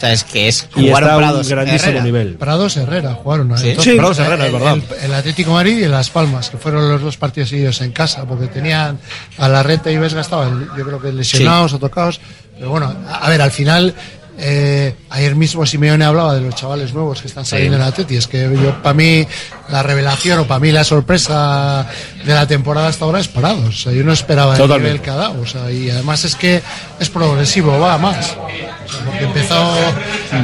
O 0.01 0.03
sea, 0.03 0.13
es 0.15 0.25
que 0.25 0.49
es 0.49 0.67
Y 0.77 0.89
jugaron 0.89 1.11
un 1.11 1.19
Prados. 1.19 1.49
grandísimo 1.51 1.83
Herrera. 1.91 2.03
nivel. 2.05 2.35
Prados 2.37 2.75
Herrera 2.79 3.13
jugaron. 3.15 3.49
¿no? 3.49 3.59
Sí. 3.59 3.69
Entonces, 3.69 3.93
Sí, 3.93 3.99
Prados 3.99 4.19
Herrera, 4.19 4.47
el, 4.47 4.55
es 4.55 4.61
verdad. 4.61 4.79
El, 4.99 5.05
el 5.05 5.15
Atlético 5.15 5.53
Madrid 5.53 5.79
y 5.79 5.83
el 5.85 5.91
Las 5.91 6.09
Palmas, 6.09 6.49
que 6.49 6.57
fueron 6.57 6.89
los 6.89 7.03
dos 7.03 7.19
partidos 7.19 7.51
seguidos 7.51 7.83
en 7.83 7.93
casa, 7.93 8.25
porque 8.25 8.47
tenían 8.47 8.99
a 9.37 9.49
Larreta 9.49 9.91
y 9.91 9.99
Vesga 9.99 10.23
estaban, 10.23 10.69
yo 10.75 10.85
creo 10.87 11.01
que 11.03 11.13
lesionados 11.13 11.75
o 11.75 11.79
tocados. 11.79 12.19
Pero 12.57 12.71
bueno, 12.71 12.95
a 13.11 13.29
ver, 13.29 13.43
al 13.43 13.51
final, 13.51 13.95
eh, 14.43 14.95
ayer 15.11 15.35
mismo 15.37 15.67
Simeone 15.67 16.05
hablaba 16.05 16.35
de 16.35 16.41
los 16.41 16.55
chavales 16.55 16.95
nuevos 16.95 17.21
que 17.21 17.29
están 17.29 17.45
saliendo 17.45 17.77
en 17.77 17.83
el 17.83 17.89
Atleti. 17.89 18.17
Es 18.17 18.27
que 18.27 18.43
yo, 18.43 18.83
para 18.83 18.95
mí, 18.95 19.27
la 19.69 19.83
revelación 19.83 20.41
o 20.41 20.47
para 20.47 20.61
mí 20.61 20.73
la 20.73 20.83
sorpresa 20.85 21.87
de 22.25 22.35
la 22.35 22.47
temporada 22.47 22.89
hasta 22.89 23.05
ahora 23.05 23.21
es 23.21 23.29
Parados. 23.29 23.69
O 23.69 23.73
sea, 23.79 23.93
yo 23.93 24.03
no 24.03 24.13
esperaba 24.13 24.57
el 24.57 24.69
nivel 24.69 25.01
que 25.01 25.11
ha 25.11 25.17
dado. 25.17 25.41
O 25.43 25.47
sea, 25.47 25.71
y 25.71 25.91
además 25.91 26.25
es 26.25 26.35
que 26.37 26.63
es 26.99 27.09
progresivo, 27.11 27.79
va 27.79 27.95
a 27.95 27.99
más. 27.99 28.37
O 28.37 28.93
sea, 28.93 29.05
porque 29.05 29.25
empezó 29.25 29.75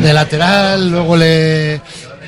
de 0.01 0.13
lateral, 0.13 0.91
luego 0.91 1.17
le, 1.17 1.77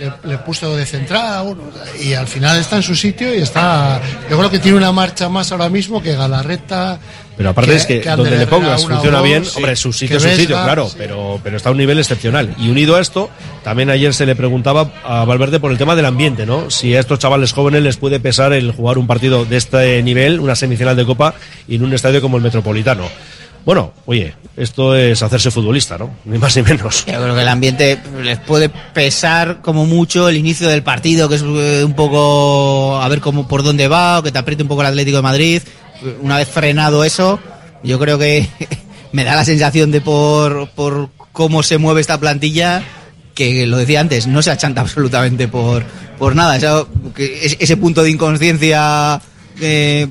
le, 0.01 0.13
le 0.25 0.39
puso 0.39 0.75
de 0.75 0.87
central 0.87 1.55
y 2.01 2.15
al 2.15 2.27
final 2.27 2.59
está 2.59 2.77
en 2.77 2.83
su 2.83 2.97
sitio 2.97 3.35
y 3.35 3.43
está. 3.43 4.01
Yo 4.31 4.39
creo 4.39 4.51
que 4.51 4.59
tiene 4.59 4.79
una 4.79 4.93
marcha 4.93 5.29
más 5.29 5.53
ahora 5.53 5.69
mismo 5.69 6.03
que 6.03 6.17
Galarreta. 6.17 6.99
Pero 7.39 7.51
aparte 7.51 7.77
es 7.77 7.87
que, 7.87 8.01
donde 8.03 8.37
le 8.37 8.49
pongas 8.49 8.85
funciona 8.85 9.19
dos, 9.19 9.27
bien, 9.27 9.45
sí. 9.45 9.53
hombre, 9.55 9.77
su 9.77 9.93
sitio 9.93 10.17
es 10.17 10.23
su 10.25 10.29
sitio, 10.31 10.61
claro, 10.61 10.89
sí. 10.89 10.97
pero, 10.99 11.41
pero 11.43 11.57
está 11.57 11.69
a 11.69 11.73
un 11.73 11.79
nivel 11.79 11.99
excepcional. 12.01 12.53
Y 12.59 12.69
unido 12.69 12.97
a 12.97 13.01
esto, 13.01 13.31
también 13.63 13.91
ayer 13.91 14.13
se 14.13 14.27
le 14.27 14.35
preguntaba 14.35 14.91
a 15.05 15.25
Valverde 15.25 15.61
por 15.61 15.71
el 15.71 15.79
tema 15.79 15.95
del 15.95 16.07
ambiente, 16.07 16.47
¿no? 16.47 16.69
Si 16.69 16.97
a 16.97 17.01
estos 17.01 17.21
chavales 17.21 17.53
jóvenes 17.53 17.85
les 17.85 17.97
puede 17.97 18.19
pesar 18.19 18.53
el 18.53 18.73
jugar 18.73 18.99
un 18.99 19.07
partido 19.07 19.45
de 19.45 19.57
este 19.57 20.03
nivel, 20.03 20.41
una 20.41 20.57
semifinal 20.57 20.97
de 20.97 21.07
Copa, 21.07 21.35
y 21.69 21.77
en 21.77 21.85
un 21.85 21.95
estadio 21.95 22.21
como 22.21 22.39
el 22.39 22.43
Metropolitano. 22.43 23.05
Bueno, 23.65 23.93
oye, 24.07 24.35
esto 24.57 24.97
es 24.97 25.23
hacerse 25.23 25.51
futbolista, 25.51 25.99
¿no? 25.99 26.11
Ni 26.25 26.39
más 26.39 26.57
ni 26.57 26.63
menos. 26.63 27.05
Yo 27.07 27.23
creo 27.23 27.35
que 27.37 27.43
el 27.43 27.49
ambiente 27.49 28.01
les 28.23 28.39
puede 28.39 28.69
pesar 28.69 29.61
como 29.63 29.87
mucho 29.87 30.29
el 30.29 30.37
inicio 30.37 30.69
del 30.69 30.83
partido, 30.83 31.29
que 31.29 31.37
es 31.37 31.43
eh, 31.43 31.85
un 31.85 31.95
poco 31.95 33.01
a 33.01 33.07
ver 33.09 33.21
cómo 33.21 33.47
por 33.47 33.63
dónde 33.63 33.87
va, 33.87 34.19
o 34.19 34.23
que 34.23 34.33
te 34.33 34.39
apriete 34.39 34.63
un 34.63 34.69
poco 34.69 34.81
el 34.81 34.89
Atlético 34.89 35.19
de 35.19 35.23
Madrid. 35.23 35.63
Una 36.21 36.37
vez 36.37 36.49
frenado 36.49 37.05
eso, 37.05 37.39
yo 37.83 37.99
creo 37.99 38.19
que 38.19 38.49
me 39.13 39.25
da 39.25 39.35
la 39.35 39.45
sensación 39.45 39.91
de 39.91 40.01
por, 40.01 40.71
por 40.71 41.11
cómo 41.33 41.63
se 41.63 41.79
mueve 41.79 42.01
esta 42.01 42.19
plantilla, 42.19 42.83
que 43.35 43.67
lo 43.67 43.77
decía 43.77 44.01
antes, 44.01 44.27
no 44.27 44.43
se 44.43 44.51
achanta 44.51 44.81
absolutamente 44.83 45.49
por, 45.49 45.85
por 46.19 46.35
nada. 46.35 46.57
Eso, 46.57 46.89
ese 47.17 47.77
punto 47.77 48.03
de 48.03 48.11
inconsciencia 48.11 49.21
eh, 49.61 50.07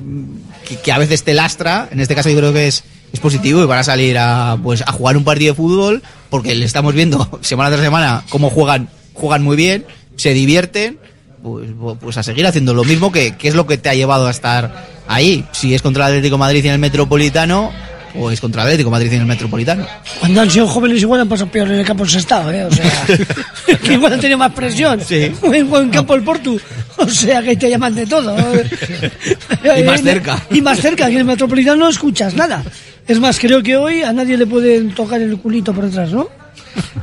que, 0.66 0.76
que 0.76 0.92
a 0.92 0.98
veces 0.98 1.24
te 1.24 1.34
lastra, 1.34 1.88
en 1.90 2.00
este 2.00 2.14
caso 2.14 2.28
yo 2.30 2.36
creo 2.36 2.52
que 2.52 2.68
es, 2.68 2.84
es 3.12 3.20
positivo 3.20 3.62
y 3.62 3.66
van 3.66 3.78
a 3.78 3.84
salir 3.84 4.18
a, 4.18 4.58
pues, 4.62 4.82
a 4.82 4.92
jugar 4.92 5.16
un 5.16 5.24
partido 5.24 5.52
de 5.52 5.56
fútbol 5.56 6.02
porque 6.30 6.54
le 6.54 6.64
estamos 6.64 6.94
viendo 6.94 7.38
semana 7.42 7.70
tras 7.70 7.82
semana 7.82 8.24
cómo 8.30 8.50
juegan, 8.50 8.88
juegan 9.14 9.42
muy 9.42 9.56
bien, 9.56 9.86
se 10.16 10.34
divierten, 10.34 10.98
pues, 11.48 11.96
pues 12.00 12.16
a 12.16 12.22
seguir 12.22 12.46
haciendo 12.46 12.74
lo 12.74 12.84
mismo 12.84 13.12
que, 13.12 13.36
que 13.36 13.48
es 13.48 13.54
lo 13.54 13.66
que 13.66 13.78
te 13.78 13.88
ha 13.88 13.94
llevado 13.94 14.26
a 14.26 14.30
estar 14.30 14.86
ahí. 15.06 15.44
Si 15.52 15.74
es 15.74 15.82
contra 15.82 16.06
el 16.06 16.12
Atlético 16.14 16.36
de 16.36 16.40
Madrid 16.40 16.64
y 16.64 16.68
en 16.68 16.74
el 16.74 16.78
Metropolitano, 16.78 17.72
o 18.14 18.30
es 18.30 18.40
contra 18.40 18.62
el 18.62 18.68
Atlético 18.68 18.90
de 18.90 18.92
Madrid 18.92 19.12
y 19.12 19.14
en 19.14 19.20
el 19.22 19.26
Metropolitano. 19.26 19.86
Cuando 20.20 20.40
han 20.40 20.50
sido 20.50 20.66
jóvenes 20.66 21.00
igual 21.02 21.20
han 21.20 21.28
pasado 21.28 21.50
peor 21.50 21.68
en 21.68 21.80
el 21.80 21.86
campo 21.86 22.04
del 22.04 22.12
Sestao, 22.12 22.50
¿eh? 22.50 22.64
O 22.64 22.70
sea, 22.72 23.06
que 23.82 23.92
igual 23.92 24.12
han 24.12 24.20
tenido 24.20 24.38
más 24.38 24.52
presión. 24.52 25.00
Sí. 25.00 25.32
O 25.42 25.52
en, 25.52 25.72
en 25.74 25.90
campo 25.90 26.14
del 26.14 26.22
Portu. 26.22 26.60
O 26.96 27.06
sea, 27.08 27.42
que 27.42 27.56
te 27.56 27.70
llaman 27.70 27.94
de 27.94 28.06
todo. 28.06 28.36
Y 29.78 29.82
más 29.82 30.02
cerca. 30.02 30.42
Y 30.50 30.60
más 30.60 30.80
cerca, 30.80 31.06
que 31.06 31.12
en 31.12 31.18
el 31.18 31.24
Metropolitano 31.24 31.76
no 31.76 31.88
escuchas 31.88 32.34
nada. 32.34 32.64
Es 33.06 33.20
más, 33.20 33.38
creo 33.38 33.62
que 33.62 33.76
hoy 33.76 34.02
a 34.02 34.12
nadie 34.12 34.36
le 34.36 34.46
pueden 34.46 34.94
tocar 34.94 35.20
el 35.20 35.36
culito 35.38 35.72
por 35.72 35.84
detrás, 35.84 36.10
¿no? 36.10 36.28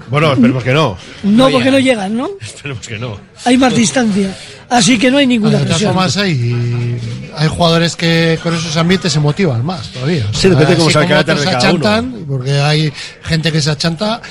Bueno, 0.09 0.33
esperemos 0.33 0.63
que 0.63 0.73
no. 0.73 0.97
No, 1.23 1.49
porque 1.49 1.71
no 1.71 1.79
llegan, 1.79 2.15
¿no? 2.15 2.29
Esperemos 2.41 2.87
que 2.87 2.97
no. 2.99 3.17
Hay 3.45 3.57
más 3.57 3.75
distancia. 3.75 4.35
Así 4.69 4.97
que 4.97 5.11
no 5.11 5.17
hay 5.17 5.27
ninguna 5.27 5.53
De 5.59 5.63
todas 5.65 5.69
presión. 5.77 5.93
formas, 5.93 6.17
hay, 6.17 6.99
hay 7.37 7.47
jugadores 7.47 7.95
que 7.95 8.39
con 8.41 8.55
esos 8.55 8.75
ambientes 8.77 9.11
se 9.13 9.19
motivan 9.19 9.63
más 9.65 9.87
todavía. 9.89 10.25
O 10.31 10.33
Sí, 10.33 10.49
depende 10.49 10.75
cómo 10.75 10.87
así 10.87 10.93
sea 10.93 11.01
el 11.03 11.07
carácter 11.09 11.35
otros 11.35 11.45
de 11.45 11.51
se 11.51 11.57
cada 11.57 11.73
uno. 11.73 11.87
achantan, 11.87 12.25
porque 12.27 12.51
hay 12.59 12.91
gente 13.23 13.51
que 13.51 13.61
se 13.61 13.69
achanta, 13.71 14.21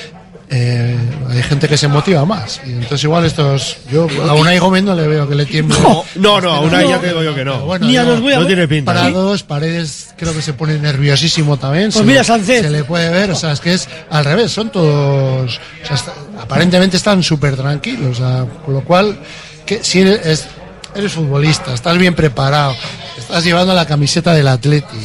eh, 0.50 0.96
hay 1.30 1.42
gente 1.42 1.68
que 1.68 1.76
se 1.76 1.88
motiva 1.88 2.24
más. 2.24 2.60
Y 2.66 2.70
entonces 2.72 3.02
igual 3.04 3.24
estos, 3.24 3.76
yo 3.90 4.06
a 4.28 4.34
Unai 4.34 4.58
Gómez 4.58 4.82
no 4.84 4.94
le 4.94 5.06
veo 5.08 5.28
que 5.28 5.34
le 5.34 5.46
tiemble. 5.46 5.76
No, 6.16 6.40
no, 6.40 6.52
a 6.52 6.60
Unai 6.60 6.84
No. 6.84 6.90
ya 6.90 7.00
te 7.00 7.08
digo 7.08 7.22
yo 7.22 7.34
que 7.34 7.44
no. 7.44 7.60
Bueno, 7.66 7.86
Ni 7.86 7.96
a 7.96 8.04
los 8.04 8.20
voy 8.20 8.32
a- 8.34 8.40
No 8.40 8.46
tiene 8.46 8.68
pinta. 8.68 8.92
Para 8.92 9.08
¿eh? 9.08 9.12
dos, 9.12 9.42
Paredes 9.42 10.14
creo 10.16 10.32
que 10.34 10.42
se 10.42 10.52
pone 10.52 10.78
nerviosísimo 10.78 11.56
también. 11.56 11.84
Pues 11.86 11.94
se, 11.96 12.02
mira, 12.04 12.20
le- 12.20 12.24
Sánchez. 12.24 12.62
se 12.62 12.70
le 12.70 12.84
puede 12.84 13.10
ver, 13.10 13.30
o 13.30 13.34
sea, 13.34 13.52
es 13.52 13.60
que 13.60 13.74
es 13.74 13.88
al 14.10 14.24
revés, 14.24 14.52
son 14.52 14.70
todos, 14.70 15.58
o 15.82 15.86
sea, 15.86 15.96
está- 15.96 16.14
aparentemente 16.40 16.96
están 16.96 17.22
súper 17.22 17.56
tranquilos, 17.56 18.20
o 18.20 18.22
sea, 18.22 18.46
con 18.64 18.74
lo 18.74 18.82
cual, 18.84 19.18
que 19.66 19.82
si 19.82 20.00
eres, 20.00 20.26
es- 20.26 20.46
eres 20.94 21.12
futbolista, 21.12 21.74
estás 21.74 21.96
bien 21.98 22.14
preparado, 22.14 22.76
estás 23.18 23.42
llevando 23.44 23.74
la 23.74 23.86
camiseta 23.86 24.32
del 24.34 24.46
Atleti 24.46 24.96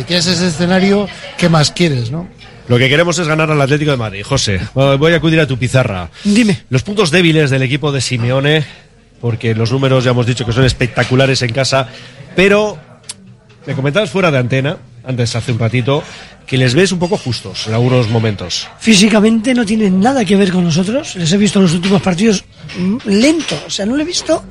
y 0.00 0.02
tienes 0.04 0.26
ese 0.26 0.48
escenario, 0.48 1.06
¿qué 1.38 1.48
más 1.48 1.70
quieres, 1.70 2.10
no? 2.10 2.28
Lo 2.68 2.78
que 2.78 2.88
queremos 2.88 3.18
es 3.18 3.28
ganar 3.28 3.50
al 3.50 3.60
Atlético 3.60 3.92
de 3.92 3.96
Madrid. 3.96 4.22
José, 4.24 4.60
voy 4.74 5.12
a 5.12 5.16
acudir 5.16 5.38
a 5.38 5.46
tu 5.46 5.56
pizarra. 5.56 6.10
Dime. 6.24 6.64
Los 6.68 6.82
puntos 6.82 7.10
débiles 7.10 7.50
del 7.50 7.62
equipo 7.62 7.92
de 7.92 8.00
Simeone, 8.00 8.64
porque 9.20 9.54
los 9.54 9.70
números 9.70 10.02
ya 10.04 10.10
hemos 10.10 10.26
dicho 10.26 10.44
que 10.44 10.52
son 10.52 10.64
espectaculares 10.64 11.42
en 11.42 11.52
casa, 11.52 11.88
pero 12.34 12.76
me 13.66 13.74
comentabas 13.74 14.10
fuera 14.10 14.30
de 14.30 14.38
antena, 14.38 14.78
antes 15.04 15.36
hace 15.36 15.52
un 15.52 15.60
ratito, 15.60 16.02
que 16.46 16.56
les 16.56 16.74
ves 16.74 16.92
un 16.92 16.98
poco 16.98 17.16
justos 17.16 17.66
en 17.66 17.74
algunos 17.74 18.08
momentos. 18.08 18.68
Físicamente 18.78 19.54
no 19.54 19.64
tienen 19.64 20.00
nada 20.00 20.24
que 20.24 20.36
ver 20.36 20.52
con 20.52 20.64
nosotros. 20.64 21.16
Les 21.16 21.32
he 21.32 21.36
visto 21.36 21.58
en 21.58 21.64
los 21.64 21.74
últimos 21.74 22.02
partidos 22.02 22.44
mm, 22.78 22.96
lento. 23.06 23.56
O 23.66 23.70
sea, 23.70 23.86
no 23.86 23.96
le 23.96 24.02
he 24.02 24.06
visto. 24.06 24.42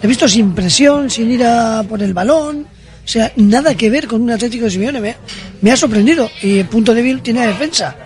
Le 0.00 0.06
he 0.06 0.08
visto 0.08 0.28
sin 0.28 0.54
presión, 0.54 1.10
sin 1.10 1.30
ir 1.30 1.44
a 1.44 1.82
por 1.88 2.02
el 2.02 2.12
balón. 2.14 2.66
O 3.04 3.08
sea, 3.08 3.32
nada 3.36 3.74
que 3.74 3.90
ver 3.90 4.06
con 4.06 4.22
un 4.22 4.30
Atlético 4.30 4.64
de 4.64 4.70
Simeone. 4.70 5.00
Me, 5.00 5.16
me 5.60 5.72
ha 5.72 5.76
sorprendido. 5.76 6.30
Y 6.40 6.58
el 6.58 6.66
punto 6.66 6.94
débil 6.94 7.20
tiene 7.20 7.40
la 7.40 7.46
defensa. 7.48 7.96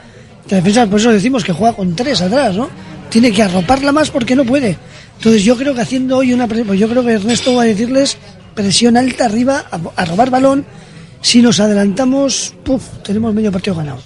La 0.49 0.57
defensa, 0.59 0.87
por 0.87 1.01
eso 1.01 1.13
decimos 1.13 1.45
que 1.45 1.53
juega 1.53 1.75
con 1.75 1.95
tres 1.95 2.21
atrás, 2.23 2.57
¿no? 2.57 2.69
Tiene 3.11 3.33
que 3.33 3.43
arroparla 3.43 3.93
más 3.93 4.11
porque 4.11 4.35
no 4.35 4.45
puede. 4.45 4.77
Entonces 5.19 5.45
yo 5.45 5.57
creo 5.57 5.75
que 5.75 5.81
haciendo 5.81 6.19
hoy 6.19 6.33
una... 6.33 6.47
Pues 6.47 6.79
yo 6.79 6.89
creo 6.89 7.05
que 7.05 7.13
Ernesto 7.13 7.55
va 7.55 7.63
a 7.63 7.67
decirles 7.67 8.17
presión 8.55 8.97
alta 8.97 9.27
arriba, 9.27 9.65
a, 9.71 10.05
robar 10.05 10.31
balón. 10.31 10.65
Si 11.21 11.43
nos 11.43 11.61
adelantamos, 11.61 12.55
puf, 12.65 12.83
tenemos 13.03 13.35
medio 13.35 13.53
partido 13.53 13.77
ganado. 13.77 14.01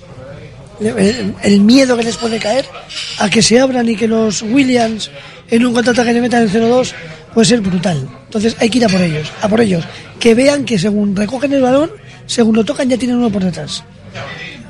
El, 0.80 1.34
el 1.42 1.60
miedo 1.60 1.96
que 1.96 2.04
les 2.04 2.16
puede 2.16 2.38
caer 2.38 2.64
a 3.18 3.28
que 3.28 3.42
se 3.42 3.60
abran 3.60 3.88
y 3.88 3.96
que 3.96 4.08
los 4.08 4.40
Williams 4.42 5.10
en 5.50 5.66
un 5.66 5.74
contraataque 5.74 6.12
le 6.12 6.22
metan 6.22 6.42
el 6.42 6.50
0-2 6.50 6.92
puede 7.34 7.46
ser 7.46 7.60
brutal. 7.60 8.08
Entonces 8.24 8.56
hay 8.58 8.70
que 8.70 8.78
ir 8.78 8.84
a 8.84 8.88
por 8.88 9.00
ellos, 9.00 9.32
a 9.42 9.48
por 9.48 9.60
ellos. 9.60 9.84
Que 10.18 10.34
vean 10.34 10.64
que 10.64 10.78
según 10.78 11.16
recogen 11.16 11.52
el 11.52 11.62
balón, 11.62 11.90
según 12.26 12.56
lo 12.56 12.64
tocan 12.64 12.88
ya 12.88 12.96
tienen 12.96 13.18
uno 13.18 13.30
por 13.30 13.42
detrás. 13.42 13.84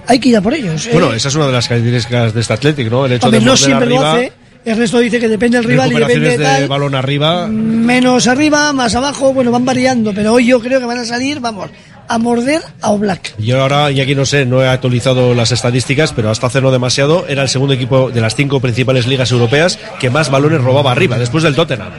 Hay 0.06 0.18
que 0.18 0.30
ir 0.30 0.36
a 0.36 0.40
por 0.40 0.54
ellos. 0.54 0.86
¿eh? 0.86 0.90
Bueno, 0.92 1.12
esa 1.12 1.28
es 1.28 1.34
una 1.34 1.46
de 1.46 1.52
las 1.52 1.68
características 1.68 2.34
de 2.34 2.40
este 2.40 2.52
Atlético, 2.52 2.90
¿no? 2.90 3.06
El 3.06 3.12
hecho 3.12 3.26
Hombre, 3.26 3.40
de 3.40 3.46
no 3.46 3.56
siempre 3.56 3.86
arriba, 3.86 4.00
lo 4.00 4.08
hace. 4.08 4.32
Ernesto 4.64 4.98
dice 4.98 5.18
que 5.18 5.28
depende 5.28 5.56
del 5.56 5.66
rival 5.66 5.92
y 5.92 5.96
depende 5.96 6.36
de 6.36 6.60
de 6.60 6.66
balón 6.66 6.94
arriba. 6.94 7.46
Menos 7.46 8.26
arriba, 8.26 8.72
más 8.72 8.94
abajo, 8.94 9.32
bueno, 9.32 9.50
van 9.50 9.64
variando. 9.64 10.12
Pero 10.12 10.34
hoy 10.34 10.46
yo 10.46 10.60
creo 10.60 10.80
que 10.80 10.86
van 10.86 10.98
a 10.98 11.04
salir, 11.04 11.40
vamos, 11.40 11.70
a 12.08 12.18
morder 12.18 12.60
a 12.82 12.90
Oblak. 12.90 13.38
Yo 13.38 13.62
ahora, 13.62 13.90
y 13.90 14.00
aquí 14.00 14.14
no 14.14 14.26
sé, 14.26 14.44
no 14.44 14.62
he 14.62 14.68
actualizado 14.68 15.34
las 15.34 15.52
estadísticas, 15.52 16.12
pero 16.12 16.30
hasta 16.30 16.48
hace 16.48 16.60
no 16.60 16.70
demasiado 16.70 17.26
era 17.26 17.42
el 17.42 17.48
segundo 17.48 17.72
equipo 17.72 18.10
de 18.10 18.20
las 18.20 18.34
cinco 18.34 18.60
principales 18.60 19.06
ligas 19.06 19.30
europeas 19.30 19.78
que 19.98 20.10
más 20.10 20.30
balones 20.30 20.60
robaba 20.60 20.92
arriba, 20.92 21.18
después 21.18 21.42
del 21.42 21.54
Tottenham. 21.54 21.92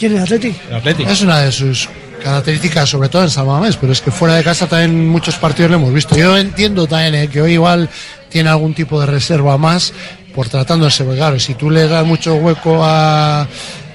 ¿Quién 0.00 0.16
es 0.16 0.22
Atleti? 0.22 0.54
El 0.70 0.74
Athletic. 0.76 1.08
Es 1.08 1.20
una 1.20 1.40
de 1.40 1.52
sus 1.52 1.88
características, 2.24 2.88
sobre 2.88 3.08
todo 3.10 3.22
en 3.22 3.30
San 3.30 3.46
Mamés, 3.46 3.76
pero 3.76 3.92
es 3.92 4.00
que 4.00 4.10
fuera 4.10 4.34
de 4.34 4.42
casa 4.42 4.66
también 4.66 5.08
muchos 5.08 5.36
partidos 5.36 5.70
lo 5.70 5.76
hemos 5.76 5.92
visto. 5.92 6.16
Yo 6.16 6.36
entiendo 6.38 6.86
también 6.86 7.14
eh, 7.14 7.28
que 7.28 7.40
hoy 7.42 7.52
igual 7.52 7.88
tiene 8.30 8.48
algún 8.50 8.74
tipo 8.74 8.98
de 9.00 9.06
reserva 9.06 9.56
más 9.58 9.92
por 10.34 10.48
tratándose, 10.48 11.04
porque 11.04 11.18
claro, 11.18 11.38
si 11.38 11.54
tú 11.54 11.70
le 11.70 11.86
das 11.86 12.04
mucho 12.06 12.34
hueco 12.36 12.82
a, 12.82 13.46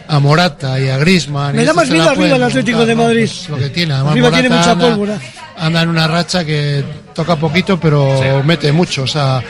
a 0.07 0.19
Morata 0.19 0.80
y 0.80 0.90
a 0.90 0.98
Grisman. 0.98 1.56
Me 1.56 1.65
da 1.65 1.73
más 1.73 1.90
miedo 1.90 2.10
arriba 2.10 2.36
el 2.36 2.44
Atlético 2.44 2.86
de 2.86 2.95
Madrid. 2.95 3.30
lo 3.49 3.57
que 3.57 3.69
tiene, 3.69 3.94
además 3.94 4.11
Arriba 4.11 4.30
tiene 4.32 4.49
Morata 4.49 4.60
mucha 4.60 4.72
anda- 4.86 4.90
pólvora. 4.95 5.19
anda 5.57 5.82
en 5.82 5.90
una 5.90 6.07
racha 6.07 6.45
que 6.45 6.84
toca 7.15 7.36
poquito, 7.36 7.80
pero 7.80 8.44
mete 8.44 8.72
mucho. 8.72 9.03
O 9.03 9.07
sea, 9.07 9.41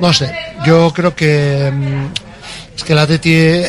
no 0.00 0.12
sé. 0.12 0.32
Yo 0.66 0.92
creo 0.94 1.14
que 1.14 1.72
mm, 1.74 2.06
es 2.76 2.84
que 2.84 2.92
el 2.92 2.98
Atleti 2.98 3.62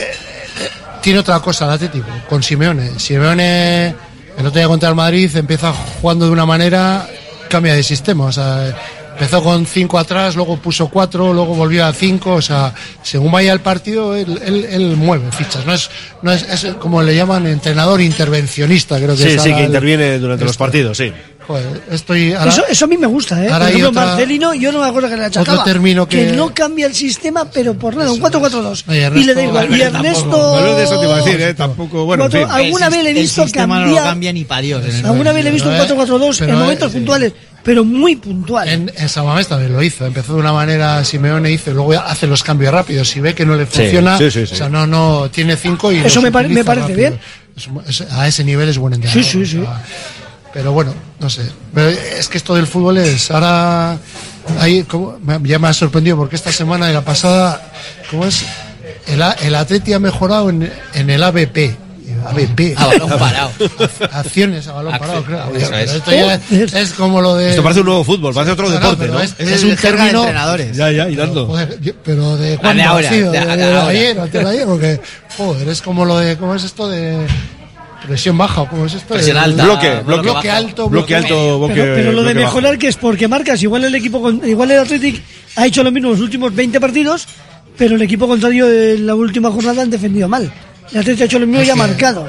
tiene 1.05 1.19
otra 1.19 1.39
cosa, 1.39 1.65
el 1.65 1.71
Atlético, 1.71 2.07
con 2.27 2.41
Simeone. 2.41 2.99
Simeone, 2.99 3.89
el 3.89 4.39
otro 4.47 4.59
día 4.59 4.67
contra 4.67 4.89
el 4.89 4.95
Madrid, 4.95 5.29
empieza 5.35 5.71
jugando 6.01 6.25
de 6.25 6.31
una 6.31 6.47
manera, 6.47 7.07
cambia 7.47 7.75
de 7.75 7.83
sistema. 7.83 8.25
O 8.25 8.31
sea, 8.31 8.75
empezó 9.15 9.41
con 9.41 9.65
cinco 9.65 9.97
atrás, 9.97 10.35
luego 10.35 10.57
puso 10.57 10.89
cuatro, 10.89 11.33
luego 11.33 11.55
volvió 11.55 11.85
a 11.85 11.93
cinco. 11.93 12.33
O 12.35 12.41
sea, 12.41 12.73
según 13.01 13.31
vaya 13.31 13.53
el 13.53 13.61
partido, 13.61 14.15
él, 14.15 14.39
él- 14.45 14.67
él 14.69 14.95
mueve 14.97 15.31
fichas. 15.31 15.65
No 15.65 15.73
es, 15.73 15.89
no 16.21 16.31
es, 16.31 16.43
es 16.43 16.73
como 16.75 17.01
le 17.01 17.15
llaman 17.15 17.47
entrenador 17.47 18.01
intervencionista, 18.01 18.97
creo 18.97 19.15
que 19.15 19.23
Sí, 19.23 19.29
es 19.29 19.41
sí, 19.41 19.53
que 19.53 19.59
el- 19.59 19.65
interviene 19.65 20.19
durante 20.19 20.43
los 20.45 20.51
esto. 20.51 20.63
partidos, 20.63 20.97
sí. 20.97 21.11
Joder, 21.47 21.83
estoy 21.91 22.33
ahora- 22.33 22.49
Eso, 22.51 22.63
eso 22.67 22.85
a 22.85 22.87
mí 22.87 22.97
me 22.97 23.05
gusta, 23.05 23.43
¿eh? 23.43 23.49
Ahora 23.51 23.67
ejemplo, 23.69 23.89
otra- 23.89 24.05
Marcelino, 24.07 24.55
yo 24.55 24.71
no 24.71 24.79
me 24.81 24.87
acuerdo 24.87 25.09
que 25.09 25.15
le 25.15 25.25
achacaba. 25.25 25.59
Otro 25.59 25.71
término 25.71 26.07
que- 26.07 26.31
no 26.31 26.51
cambia 26.55 26.87
el 26.87 26.95
sistema, 26.95 27.45
pero 27.51 27.75
por 27.75 27.95
nada, 27.95 28.11
un 28.11 28.19
4-4-2. 28.19 28.83
Oye, 28.87 29.11
Y 29.15 29.23
le 29.25 29.35
da 29.35 29.43
igual. 29.43 29.69
Y 29.77 29.79
Ernesto. 29.81 30.21
tampoco. 30.23 30.51
Valverde 30.53 30.83
eso 30.83 30.99
te 30.99 31.05
iba 31.05 31.13
a 31.13 31.17
decir, 31.21 31.41
¿eh? 31.41 31.53
Tampoco, 31.53 32.05
bueno, 32.05 32.23
Cuatro- 32.23 32.39
en 32.41 32.47
fin. 32.47 32.55
alguna 32.55 32.85
El 32.87 32.91
vez 32.93 33.03
le 33.03 33.09
he 33.11 33.13
visto 33.13 33.43
sistema 33.43 33.75
no 33.75 33.81
cambiar. 33.83 34.03
lo 34.05 34.09
cambia 34.09 34.33
ni 34.33 34.43
para 34.43 34.61
Dios. 34.61 34.85
en 34.85 34.95
el- 34.95 35.05
Alguna 35.05 35.31
vez 35.33 35.43
le 35.43 35.49
he 35.49 35.53
visto 35.53 35.69
un 35.69 35.75
Pero, 35.75 35.83
eh, 35.83 35.87
4-4-2 35.87 36.41
en 36.41 36.55
momentos 36.55 36.91
eh, 36.91 36.95
puntuales, 36.95 37.33
pero 37.65 37.83
muy 37.83 38.15
puntual. 38.15 38.69
En, 38.69 38.91
en 38.95 39.09
San 39.09 39.25
Mamés 39.25 39.47
también 39.47 39.73
lo 39.73 39.81
hizo, 39.83 40.05
empezó 40.05 40.35
de 40.35 40.39
una 40.39 40.53
manera 40.53 41.03
Simeone 41.03 41.51
hizo, 41.51 41.71
y 41.71 41.73
luego 41.73 41.93
hace 41.93 42.27
los 42.27 42.43
cambios 42.43 42.71
rápidos, 42.71 43.09
si 43.09 43.19
ve 43.19 43.33
que 43.35 43.45
no 43.45 43.55
le 43.55 43.65
funciona, 43.65 44.17
sí, 44.17 44.29
sí, 44.31 44.45
sí. 44.45 44.53
o 44.53 44.55
sea, 44.55 44.69
no, 44.69 44.85
no, 44.87 45.29
tiene 45.31 45.57
cinco 45.57 45.91
y 45.91 45.97
Eso 45.97 46.21
me 46.21 46.31
parece 46.31 46.63
rápido. 46.63 46.95
bien. 46.95 47.19
Es- 47.57 48.01
es- 48.01 48.11
a 48.11 48.27
ese 48.27 48.43
nivel 48.43 48.69
es 48.69 48.77
buen 48.77 48.93
entrenador. 48.93 49.23
Sí, 49.23 49.29
sí, 49.29 49.45
sí. 49.45 49.57
o 49.57 49.63
sea, 49.63 49.81
pero 50.53 50.71
bueno, 50.71 50.93
no 51.19 51.29
sé, 51.29 51.41
pero 51.73 51.89
es 51.89 52.29
que 52.29 52.37
esto 52.37 52.55
del 52.55 52.67
fútbol 52.67 52.97
es, 52.99 53.29
ahora, 53.31 53.97
ahí, 54.59 54.83
como- 54.83 55.17
me- 55.23 55.39
ya 55.49 55.57
me 55.59 55.67
ha 55.67 55.73
sorprendido 55.73 56.15
porque 56.17 56.35
esta 56.35 56.51
semana 56.51 56.89
y 56.89 56.93
la 56.93 57.01
pasada, 57.01 57.71
¿cómo 58.11 58.25
es? 58.25 58.45
El, 59.07 59.21
A- 59.21 59.33
el 59.41 59.55
Atleti 59.55 59.91
ha 59.93 59.99
mejorado 59.99 60.49
en, 60.49 60.71
en 60.93 61.09
el 61.09 61.23
ABP. 61.23 61.75
ABP. 62.25 62.73
A 62.77 62.87
balón 62.87 63.09
parado. 63.19 63.51
Acciones 64.11 64.67
a 64.67 64.73
balón 64.73 64.97
parado, 64.97 65.23
creo. 65.23 65.39
Eso 65.55 65.67
Pero 65.69 65.77
es. 65.77 65.93
esto 65.93 66.11
ya 66.11 66.79
es 66.81 66.93
como 66.93 67.21
lo 67.21 67.35
de. 67.35 67.49
Esto 67.51 67.63
parece 67.63 67.81
un 67.81 67.85
nuevo 67.87 68.03
fútbol, 68.03 68.33
parece 68.33 68.51
otro 68.53 68.67
No, 68.67 68.73
deporte, 68.73 68.97
pero 68.99 69.13
¿no? 69.13 69.21
Es, 69.21 69.35
es 69.39 69.63
un 69.63 69.75
jerga 69.77 70.03
de 70.05 70.09
término. 70.09 70.19
entrenadores. 70.21 70.77
Ya, 70.77 70.91
ya, 70.91 71.09
y 71.09 71.15
dando. 71.15 71.45
Joder, 71.47 71.79
yo- 71.81 71.93
pero 72.03 72.37
de 72.37 72.57
cuándo 72.57 72.83
ahora, 72.83 73.07
ha 73.09 73.11
sido? 73.11 73.31
de- 73.31 73.39
de, 73.39 73.57
de 73.57 73.77
ayer, 73.79 74.19
antes 74.19 74.43
de 74.43 74.49
ayer, 74.49 74.65
porque 74.65 74.99
joder, 75.37 75.67
es 75.69 75.81
como 75.81 76.05
lo 76.05 76.17
de 76.17 76.37
cómo 76.37 76.55
es 76.55 76.63
esto 76.63 76.87
de 76.87 77.25
presión 78.07 78.37
baja, 78.37 78.67
cómo 78.69 78.85
es 78.85 78.93
esto 78.93 79.15
Presión 79.15 79.37
alta, 79.37 79.63
Bloque, 79.63 79.89
bloque 80.05 80.21
bloque, 80.29 80.51
alto, 80.51 80.89
bloque 80.89 81.15
alto, 81.15 81.57
bloque, 81.59 81.73
pero, 81.73 81.95
pero 81.95 82.11
lo 82.11 82.23
de 82.23 82.33
bajo. 82.35 82.45
mejorar 82.45 82.77
que 82.77 82.87
es 82.87 82.97
porque 82.97 83.27
marcas, 83.27 83.63
igual 83.63 83.83
el 83.83 83.95
equipo 83.95 84.21
con- 84.21 84.47
igual 84.47 84.69
el 84.71 84.79
Athletic 84.79 85.23
ha 85.55 85.65
hecho 85.65 85.81
lo 85.83 85.91
mismo 85.91 86.09
en 86.09 86.13
los 86.13 86.21
últimos 86.21 86.53
20 86.53 86.79
partidos, 86.79 87.27
pero 87.77 87.95
el 87.95 88.01
equipo 88.03 88.27
contrario 88.27 88.69
en 88.71 89.07
la 89.07 89.15
última 89.15 89.49
jornada 89.51 89.81
han 89.81 89.89
defendido 89.89 90.27
mal. 90.29 90.51
El 90.91 90.99
Athletic 90.99 91.21
ha 91.21 91.25
hecho 91.25 91.39
lo 91.39 91.47
mismo 91.47 91.61
Hay 91.61 91.67
y 91.67 91.69
ha 91.69 91.73
que- 91.73 91.79
marcado. 91.79 92.27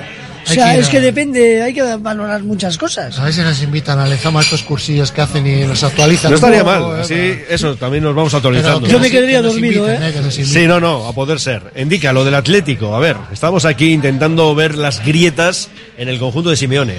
O 0.49 0.49
sea, 0.49 0.75
que 0.75 0.79
es 0.79 0.87
a- 0.87 0.91
que 0.93 1.01
depende, 1.01 1.61
hay 1.61 1.75
que 1.75 1.83
valorar 1.97 2.41
muchas 2.45 2.79
cosas. 2.79 3.19
A 3.19 3.25
ver 3.25 3.33
si 3.33 3.41
nos 3.41 3.61
invitan 3.65 3.99
a 3.99 4.07
Lezama 4.07 4.41
estos 4.43 4.63
cursillos 4.63 5.11
que 5.11 5.21
hacen 5.21 5.45
y 5.45 5.65
nos 5.65 5.83
actualizan. 5.83 6.31
No 6.31 6.37
estaría 6.37 6.63
poco, 6.63 6.91
mal, 6.91 6.99
eh, 6.99 7.03
así, 7.03 7.39
eso 7.53 7.75
también 7.75 8.05
nos 8.05 8.15
vamos 8.15 8.33
actualizando. 8.33 8.87
Yo 8.87 9.01
me 9.01 9.11
quedaría 9.11 9.39
que 9.41 9.47
dormido, 9.49 9.87
inviten, 9.89 10.03
¿eh? 10.05 10.13
que. 10.31 10.31
Sí, 10.45 10.67
no, 10.69 10.79
no, 10.79 11.09
a 11.09 11.13
poder 11.13 11.41
ser. 11.41 11.73
Indica 11.75 12.13
lo 12.13 12.25
del 12.25 12.37
Atlético. 12.37 12.95
A 12.95 13.01
ver, 13.01 13.17
estamos 13.33 13.65
aquí 13.65 13.91
intentando 13.93 14.55
ver 14.55 14.77
las 14.79 15.05
grietas 15.05 15.69
en 15.99 16.09
el 16.09 16.21
conjunto 16.21 16.51
de 16.51 16.57
Simeone. 16.57 16.95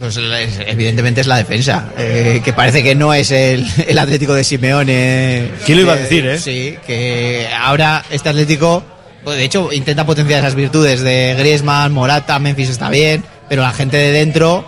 Pues 0.00 0.16
es- 0.16 0.60
evidentemente 0.66 1.20
es 1.20 1.26
la 1.26 1.36
defensa, 1.36 1.90
eh, 1.98 2.40
que 2.42 2.52
parece 2.54 2.82
que 2.82 2.94
no 2.94 3.12
es 3.12 3.30
el, 3.32 3.66
el 3.86 3.98
Atlético 3.98 4.32
de 4.32 4.44
Simeone. 4.44 5.50
¿Quién 5.66 5.76
lo 5.76 5.82
iba 5.82 5.92
a 5.92 5.96
Eh, 5.98 6.02
decir, 6.04 6.26
eh? 6.26 6.38
Sí, 6.38 6.74
que 6.86 7.46
ahora 7.54 8.02
este 8.10 8.30
Atlético, 8.30 8.82
de 9.26 9.44
hecho, 9.44 9.72
intenta 9.72 10.06
potenciar 10.06 10.40
esas 10.40 10.54
virtudes 10.54 11.00
de 11.02 11.34
Griezmann, 11.38 11.92
Morata, 11.92 12.38
Memphis 12.38 12.70
está 12.70 12.88
bien, 12.88 13.24
pero 13.48 13.62
la 13.62 13.72
gente 13.72 13.96
de 13.96 14.12
dentro, 14.12 14.64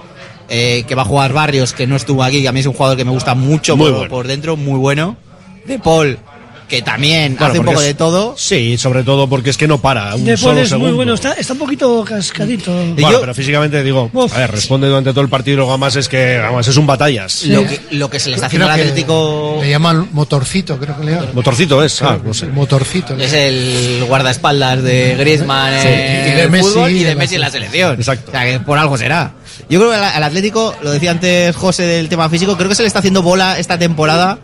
eh, 0.48 0.84
que 0.86 0.94
va 0.94 1.02
a 1.02 1.04
jugar 1.04 1.32
Barrios, 1.32 1.72
que 1.72 1.86
no 1.86 1.96
estuvo 1.96 2.22
aquí, 2.22 2.42
que 2.42 2.48
a 2.48 2.52
mí 2.52 2.60
es 2.60 2.66
un 2.66 2.74
jugador 2.74 2.96
que 2.96 3.04
me 3.04 3.10
gusta 3.10 3.34
mucho 3.34 3.76
Muy 3.76 3.86
por, 3.86 3.94
bueno. 3.94 4.10
por 4.10 4.26
dentro, 4.26 4.56
muy 4.56 4.78
bueno. 4.78 5.16
De 5.66 5.78
Paul, 5.78 6.18
que 6.70 6.80
también 6.82 7.34
Claro, 7.34 7.50
hace 7.52 7.58
un 7.60 7.66
poco 7.66 7.80
es- 7.80 7.86
de 7.88 7.94
todo. 7.94 8.34
Sí, 8.38 8.78
sobre 8.78 9.02
todo 9.02 9.28
porque 9.28 9.50
es 9.50 9.56
que 9.58 9.66
no 9.68 9.82
para 9.82 10.14
un 10.14 10.24
De 10.24 10.36
solo 10.36 10.52
Paul 10.52 10.62
es 10.62 10.68
segundo. 10.70 10.88
muy 10.88 10.96
bueno, 10.96 11.14
está, 11.14 11.32
está 11.32 11.52
un 11.52 11.58
poquito 11.58 12.04
cascadito. 12.04 12.72
Bueno, 12.94 13.18
pero 13.20 13.34
físicamente 13.34 13.82
digo, 13.82 14.08
Uf. 14.12 14.32
a 14.34 14.38
ver, 14.38 14.52
responde 14.52 14.86
durante 14.86 15.10
todo 15.10 15.20
el 15.22 15.28
partido 15.28 15.54
y 15.54 15.56
luego 15.56 15.72
además 15.72 15.96
es 15.96 16.08
que, 16.08 16.38
vamos, 16.38 16.66
es 16.68 16.76
un 16.76 16.86
batallas. 16.86 17.44
Lo, 17.44 17.66
que, 17.66 17.80
lo 17.90 18.08
que 18.08 18.20
se 18.20 18.28
le 18.30 18.36
está 18.36 18.46
haciendo 18.46 18.66
Creo 18.68 18.74
al 18.74 18.80
Atlético 18.80 19.58
Le 19.60 19.68
llaman 19.70 20.08
motorcito, 20.12 20.78
creo 20.78 20.96
que 20.98 21.04
le 21.04 21.12
llaman. 21.12 21.28
Motorcito 21.34 21.82
es, 21.82 22.00
ah, 22.02 22.18
no 22.24 22.32
sé. 22.32 22.46
Motorcito. 22.46 23.16
es 23.16 23.32
el 23.32 24.04
guardaespaldas 24.06 24.82
de 24.82 25.16
Griezmann 25.18 25.72
Sí, 25.82 25.88
en 25.88 26.28
y 26.28 26.34
de 26.36 26.42
el 26.42 26.50
Messi 26.50 26.68
fútbol 26.70 26.90
y 26.92 26.98
en 26.98 27.02
de 27.04 27.08
la 27.14 27.18
Messi 27.18 27.34
en 27.34 27.40
la 27.40 27.50
selección. 27.50 27.94
Exacto. 27.96 28.30
O 28.30 28.32
sea, 28.32 28.44
que 28.44 28.60
por 28.60 28.78
algo 28.78 28.96
será. 28.96 29.32
Yo 29.68 29.78
creo 29.80 29.90
que 29.90 29.96
al, 29.96 30.04
al 30.04 30.22
Atlético, 30.22 30.74
lo 30.82 30.90
decía 30.92 31.10
antes 31.10 31.54
José 31.56 31.82
del 31.84 32.08
tema 32.08 32.28
físico, 32.28 32.56
creo 32.56 32.68
que 32.68 32.74
se 32.76 32.82
le 32.82 32.86
está 32.86 33.00
haciendo 33.00 33.22
bola 33.22 33.58
esta 33.58 33.78
temporada 33.78 34.38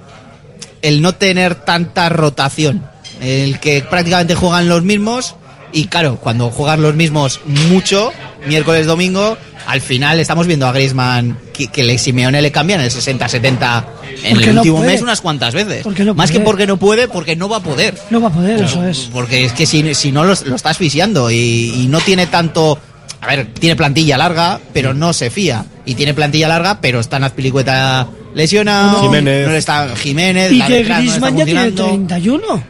el 0.83 1.03
no 1.03 1.15
tener 1.15 1.55
tanta 1.55 2.09
rotación. 2.09 2.85
El 3.21 3.59
que 3.61 3.83
prácticamente 3.83 4.35
juegan 4.35 4.69
los 4.69 4.83
mismos 4.83 5.37
y 5.73 5.87
claro, 5.87 6.17
cuando 6.17 6.51
juegan 6.51 6.83
los 6.83 6.95
mismos 6.95 7.41
mucho, 7.69 8.13
miércoles, 8.47 8.87
domingo, 8.87 9.37
al 9.67 9.81
final 9.81 10.21
estamos 10.21 10.47
viendo 10.47 10.67
a 10.67 10.73
Griezmann 10.73 11.39
que, 11.53 11.69
que 11.69 11.83
le 11.83 11.99
Simeone 11.99 12.41
le 12.41 12.53
cambian 12.53 12.81
el 12.81 12.91
60-70 12.91 13.85
en 14.23 14.35
Porque 14.35 14.49
el 14.49 14.55
no 14.55 14.61
último 14.61 14.77
puede. 14.79 14.93
mes 14.93 15.03
unas 15.03 15.21
cuantas 15.21 15.55
veces. 15.55 15.85
No 15.85 16.15
Más 16.15 16.31
que 16.31 16.41
porque 16.41 16.67
no 16.67 16.77
puede, 16.77 17.09
porque 17.09 17.37
no 17.37 17.49
va 17.49 17.59
a 17.59 17.63
poder. 17.63 17.95
No 18.11 18.21
va 18.21 18.29
a 18.29 18.33
poder, 18.33 18.63
eso 18.63 18.87
es. 18.87 19.09
Porque 19.13 19.45
es 19.45 19.53
que 19.53 19.67
si, 19.67 19.95
si 19.95 20.13
no 20.13 20.25
lo, 20.25 20.35
lo 20.45 20.57
está 20.57 20.71
asfixiando 20.71 21.31
y, 21.31 21.73
y 21.75 21.89
no 21.89 22.01
tiene 22.01 22.27
tanto. 22.27 22.79
A 23.21 23.27
ver, 23.29 23.53
tiene 23.55 23.75
plantilla 23.77 24.17
larga, 24.19 24.61
pero 24.73 24.95
no 24.95 25.13
se 25.13 25.31
fía. 25.31 25.65
Y 25.85 25.95
tiene 25.95 26.15
plantilla 26.15 26.49
larga, 26.49 26.81
pero 26.81 27.01
está 27.01 27.17
en 27.17 27.25
Azpilicueta 27.25 28.07
lesionado, 28.37 29.03
Jiménez. 29.03 29.47
no 29.47 29.53
le 29.53 29.59
está 29.59 29.97
Jiménez, 29.97 30.53
Y 30.53 30.59
la 30.59 30.67
que 30.67 30.75
detrás 30.75 31.03
no 31.03 31.11
está 31.11 31.31
Griezmann 31.31 31.37
ya 31.39 31.45
tiene 31.45 31.61
funcionando. 31.65 32.07
31. 32.07 32.65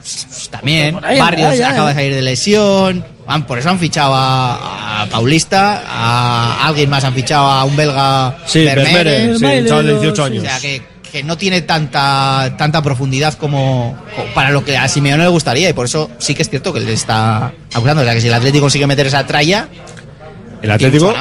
También, 0.50 0.98
ahí, 1.04 1.18
Barrios 1.18 1.50
ahí, 1.50 1.62
acaba 1.62 1.88
de 1.88 1.94
salir 1.94 2.14
de 2.14 2.22
lesión. 2.22 3.04
Han- 3.26 3.44
Por 3.46 3.58
eso 3.58 3.68
han 3.70 3.78
fichado 3.78 4.14
a, 4.14 5.02
a 5.02 5.06
Paulista, 5.06 5.82
a 5.86 6.66
alguien 6.68 6.88
más 6.88 7.02
han 7.04 7.12
fichado 7.14 7.46
a 7.46 7.64
un 7.64 7.74
belga. 7.76 8.36
Sí, 8.46 8.64
Vermeeren, 8.64 9.38
sí, 9.38 9.44
un 9.44 9.66
chaval 9.66 9.86
de 9.86 9.92
18 9.94 10.24
años. 10.24 10.44
O 10.44 10.46
sea, 10.46 10.60
que, 10.60 10.82
que 11.10 11.22
no 11.24 11.36
tiene 11.36 11.62
tanta 11.62 12.54
tanta 12.56 12.80
profundidad 12.82 13.34
como, 13.34 13.96
como 14.14 14.28
para 14.34 14.50
lo 14.50 14.64
que 14.64 14.76
a 14.76 14.86
Simeone 14.86 15.24
le 15.24 15.28
gustaría. 15.28 15.68
Y 15.68 15.72
por 15.72 15.86
eso 15.86 16.08
sí 16.18 16.34
que 16.36 16.42
es 16.42 16.48
cierto 16.50 16.72
que 16.72 16.78
le 16.80 16.92
está 16.92 17.52
acusando. 17.74 18.02
O 18.02 18.04
sea, 18.04 18.14
que 18.14 18.20
si 18.20 18.28
el 18.28 18.34
Atlético 18.34 18.62
consigue 18.62 18.86
meter 18.86 19.08
esa 19.08 19.26
tralla, 19.26 19.68
El 20.62 20.70
Atlético. 20.70 21.12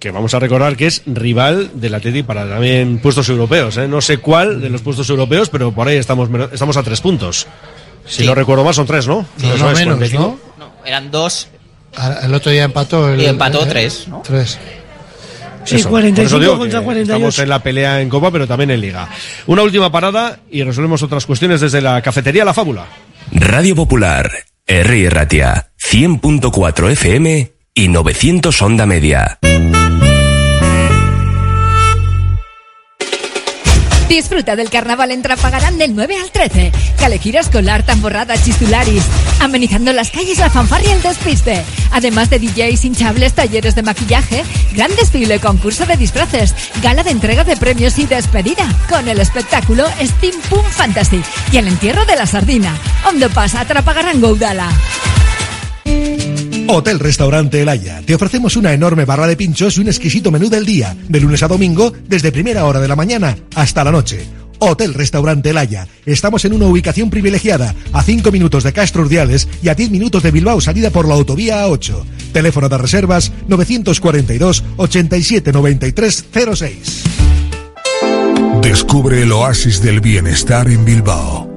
Que 0.00 0.10
vamos 0.10 0.34
a 0.34 0.40
recordar 0.40 0.76
que 0.76 0.86
es 0.88 1.02
rival 1.06 1.70
del 1.74 1.94
Atlético 1.94 2.26
para 2.26 2.48
también 2.48 2.98
puestos 2.98 3.28
europeos. 3.28 3.76
¿eh? 3.76 3.86
No 3.86 4.00
sé 4.00 4.18
cuál 4.18 4.60
de 4.60 4.70
los 4.70 4.80
puestos 4.80 5.08
europeos, 5.10 5.48
pero 5.50 5.70
por 5.72 5.86
ahí 5.86 5.98
estamos, 5.98 6.28
estamos 6.52 6.76
a 6.76 6.82
tres 6.82 7.00
puntos. 7.00 7.46
Si 8.06 8.22
Sí. 8.22 8.26
no 8.26 8.34
recuerdo 8.34 8.64
mal, 8.64 8.74
son 8.74 8.86
tres, 8.86 9.06
¿no? 9.06 9.26
No, 9.38 9.54
Eso 9.54 9.64
no 9.64 9.70
es, 9.70 9.78
menos, 9.78 9.94
45. 9.98 10.38
¿no? 10.58 10.70
eran 10.84 11.10
dos. 11.10 11.48
El 12.22 12.32
otro 12.34 12.50
día 12.50 12.64
empató. 12.64 13.08
El, 13.12 13.20
Y 13.20 13.26
empató 13.26 13.62
el- 13.62 13.68
tres, 13.68 14.08
¿no? 14.08 14.22
Tres. 14.24 14.58
Sí, 15.64 15.76
Eso. 15.76 15.90
45 15.90 16.14
Por 16.14 16.24
eso 16.26 16.38
digo 16.40 16.58
contra 16.58 16.78
que 16.78 16.84
48. 16.86 17.14
Estamos 17.16 17.38
en 17.38 17.48
la 17.50 17.62
pelea 17.62 18.00
en 18.00 18.08
Copa, 18.08 18.30
pero 18.30 18.46
también 18.46 18.70
en 18.70 18.80
Liga. 18.80 19.08
Una 19.46 19.62
última 19.62 19.92
parada 19.92 20.38
y 20.50 20.62
resolvemos 20.62 21.02
otras 21.02 21.26
cuestiones 21.26 21.60
desde 21.60 21.82
la 21.82 22.00
cafetería 22.00 22.44
La 22.46 22.54
Fábula. 22.54 22.86
Radio 23.32 23.76
Popular, 23.76 24.30
R. 24.66 25.10
Ratia, 25.10 25.68
100.4 25.78 26.88
FM 26.90 27.52
y 27.74 27.88
900 27.88 28.62
Onda 28.62 28.86
Media. 28.86 29.38
Disfruta 34.10 34.56
del 34.56 34.70
carnaval 34.70 35.12
en 35.12 35.22
Trapagarán 35.22 35.78
del 35.78 35.94
9 35.94 36.16
al 36.20 36.32
13. 36.32 36.72
Calejira 36.98 37.40
escolar, 37.40 37.84
tamborrada, 37.84 38.36
chistularis. 38.36 39.04
Amenizando 39.38 39.92
las 39.92 40.10
calles, 40.10 40.38
la 40.38 40.50
fanfarria 40.50 40.90
y 40.90 40.92
el 40.94 41.02
despiste. 41.02 41.62
Además 41.92 42.28
de 42.28 42.40
DJs, 42.40 42.86
hinchables, 42.86 43.34
talleres 43.34 43.76
de 43.76 43.84
maquillaje, 43.84 44.42
gran 44.74 44.90
desfile, 44.96 45.38
concurso 45.38 45.86
de 45.86 45.96
disfraces, 45.96 46.56
gala 46.82 47.04
de 47.04 47.12
entrega 47.12 47.44
de 47.44 47.56
premios 47.56 48.00
y 48.00 48.06
despedida. 48.06 48.66
Con 48.88 49.08
el 49.08 49.20
espectáculo 49.20 49.86
Steam 50.00 50.34
Pum 50.50 50.64
Fantasy 50.64 51.22
y 51.52 51.58
el 51.58 51.68
entierro 51.68 52.04
de 52.04 52.16
la 52.16 52.26
sardina. 52.26 52.76
Ondo 53.08 53.30
pasa, 53.30 53.64
Trapagarán 53.64 54.20
Goudala. 54.20 54.72
Hotel 56.72 57.00
Restaurante 57.00 57.60
El 57.60 57.68
Haya. 57.68 58.00
Te 58.06 58.14
ofrecemos 58.14 58.56
una 58.56 58.72
enorme 58.72 59.04
barra 59.04 59.26
de 59.26 59.36
pinchos 59.36 59.76
y 59.76 59.80
un 59.80 59.88
exquisito 59.88 60.30
menú 60.30 60.48
del 60.48 60.64
día, 60.64 60.96
de 61.08 61.18
lunes 61.18 61.42
a 61.42 61.48
domingo, 61.48 61.92
desde 62.06 62.30
primera 62.30 62.64
hora 62.64 62.80
de 62.80 62.86
la 62.86 62.94
mañana 62.94 63.36
hasta 63.56 63.82
la 63.82 63.90
noche. 63.90 64.24
Hotel 64.60 64.94
Restaurante 64.94 65.50
El 65.50 65.58
Haya. 65.58 65.88
Estamos 66.06 66.44
en 66.44 66.52
una 66.52 66.66
ubicación 66.66 67.10
privilegiada, 67.10 67.74
a 67.92 68.04
5 68.04 68.30
minutos 68.30 68.62
de 68.62 68.72
Castro 68.72 69.02
Urdiales 69.02 69.48
y 69.62 69.68
a 69.68 69.74
10 69.74 69.90
minutos 69.90 70.22
de 70.22 70.30
Bilbao, 70.30 70.60
salida 70.60 70.90
por 70.90 71.08
la 71.08 71.14
autovía 71.14 71.66
A8. 71.66 72.04
Teléfono 72.32 72.68
de 72.68 72.78
reservas 72.78 73.32
942 73.48 74.62
87 74.76 75.52
93 75.52 76.24
06. 76.54 77.02
Descubre 78.62 79.22
el 79.22 79.32
oasis 79.32 79.82
del 79.82 80.00
bienestar 80.00 80.68
en 80.68 80.84
Bilbao. 80.84 81.49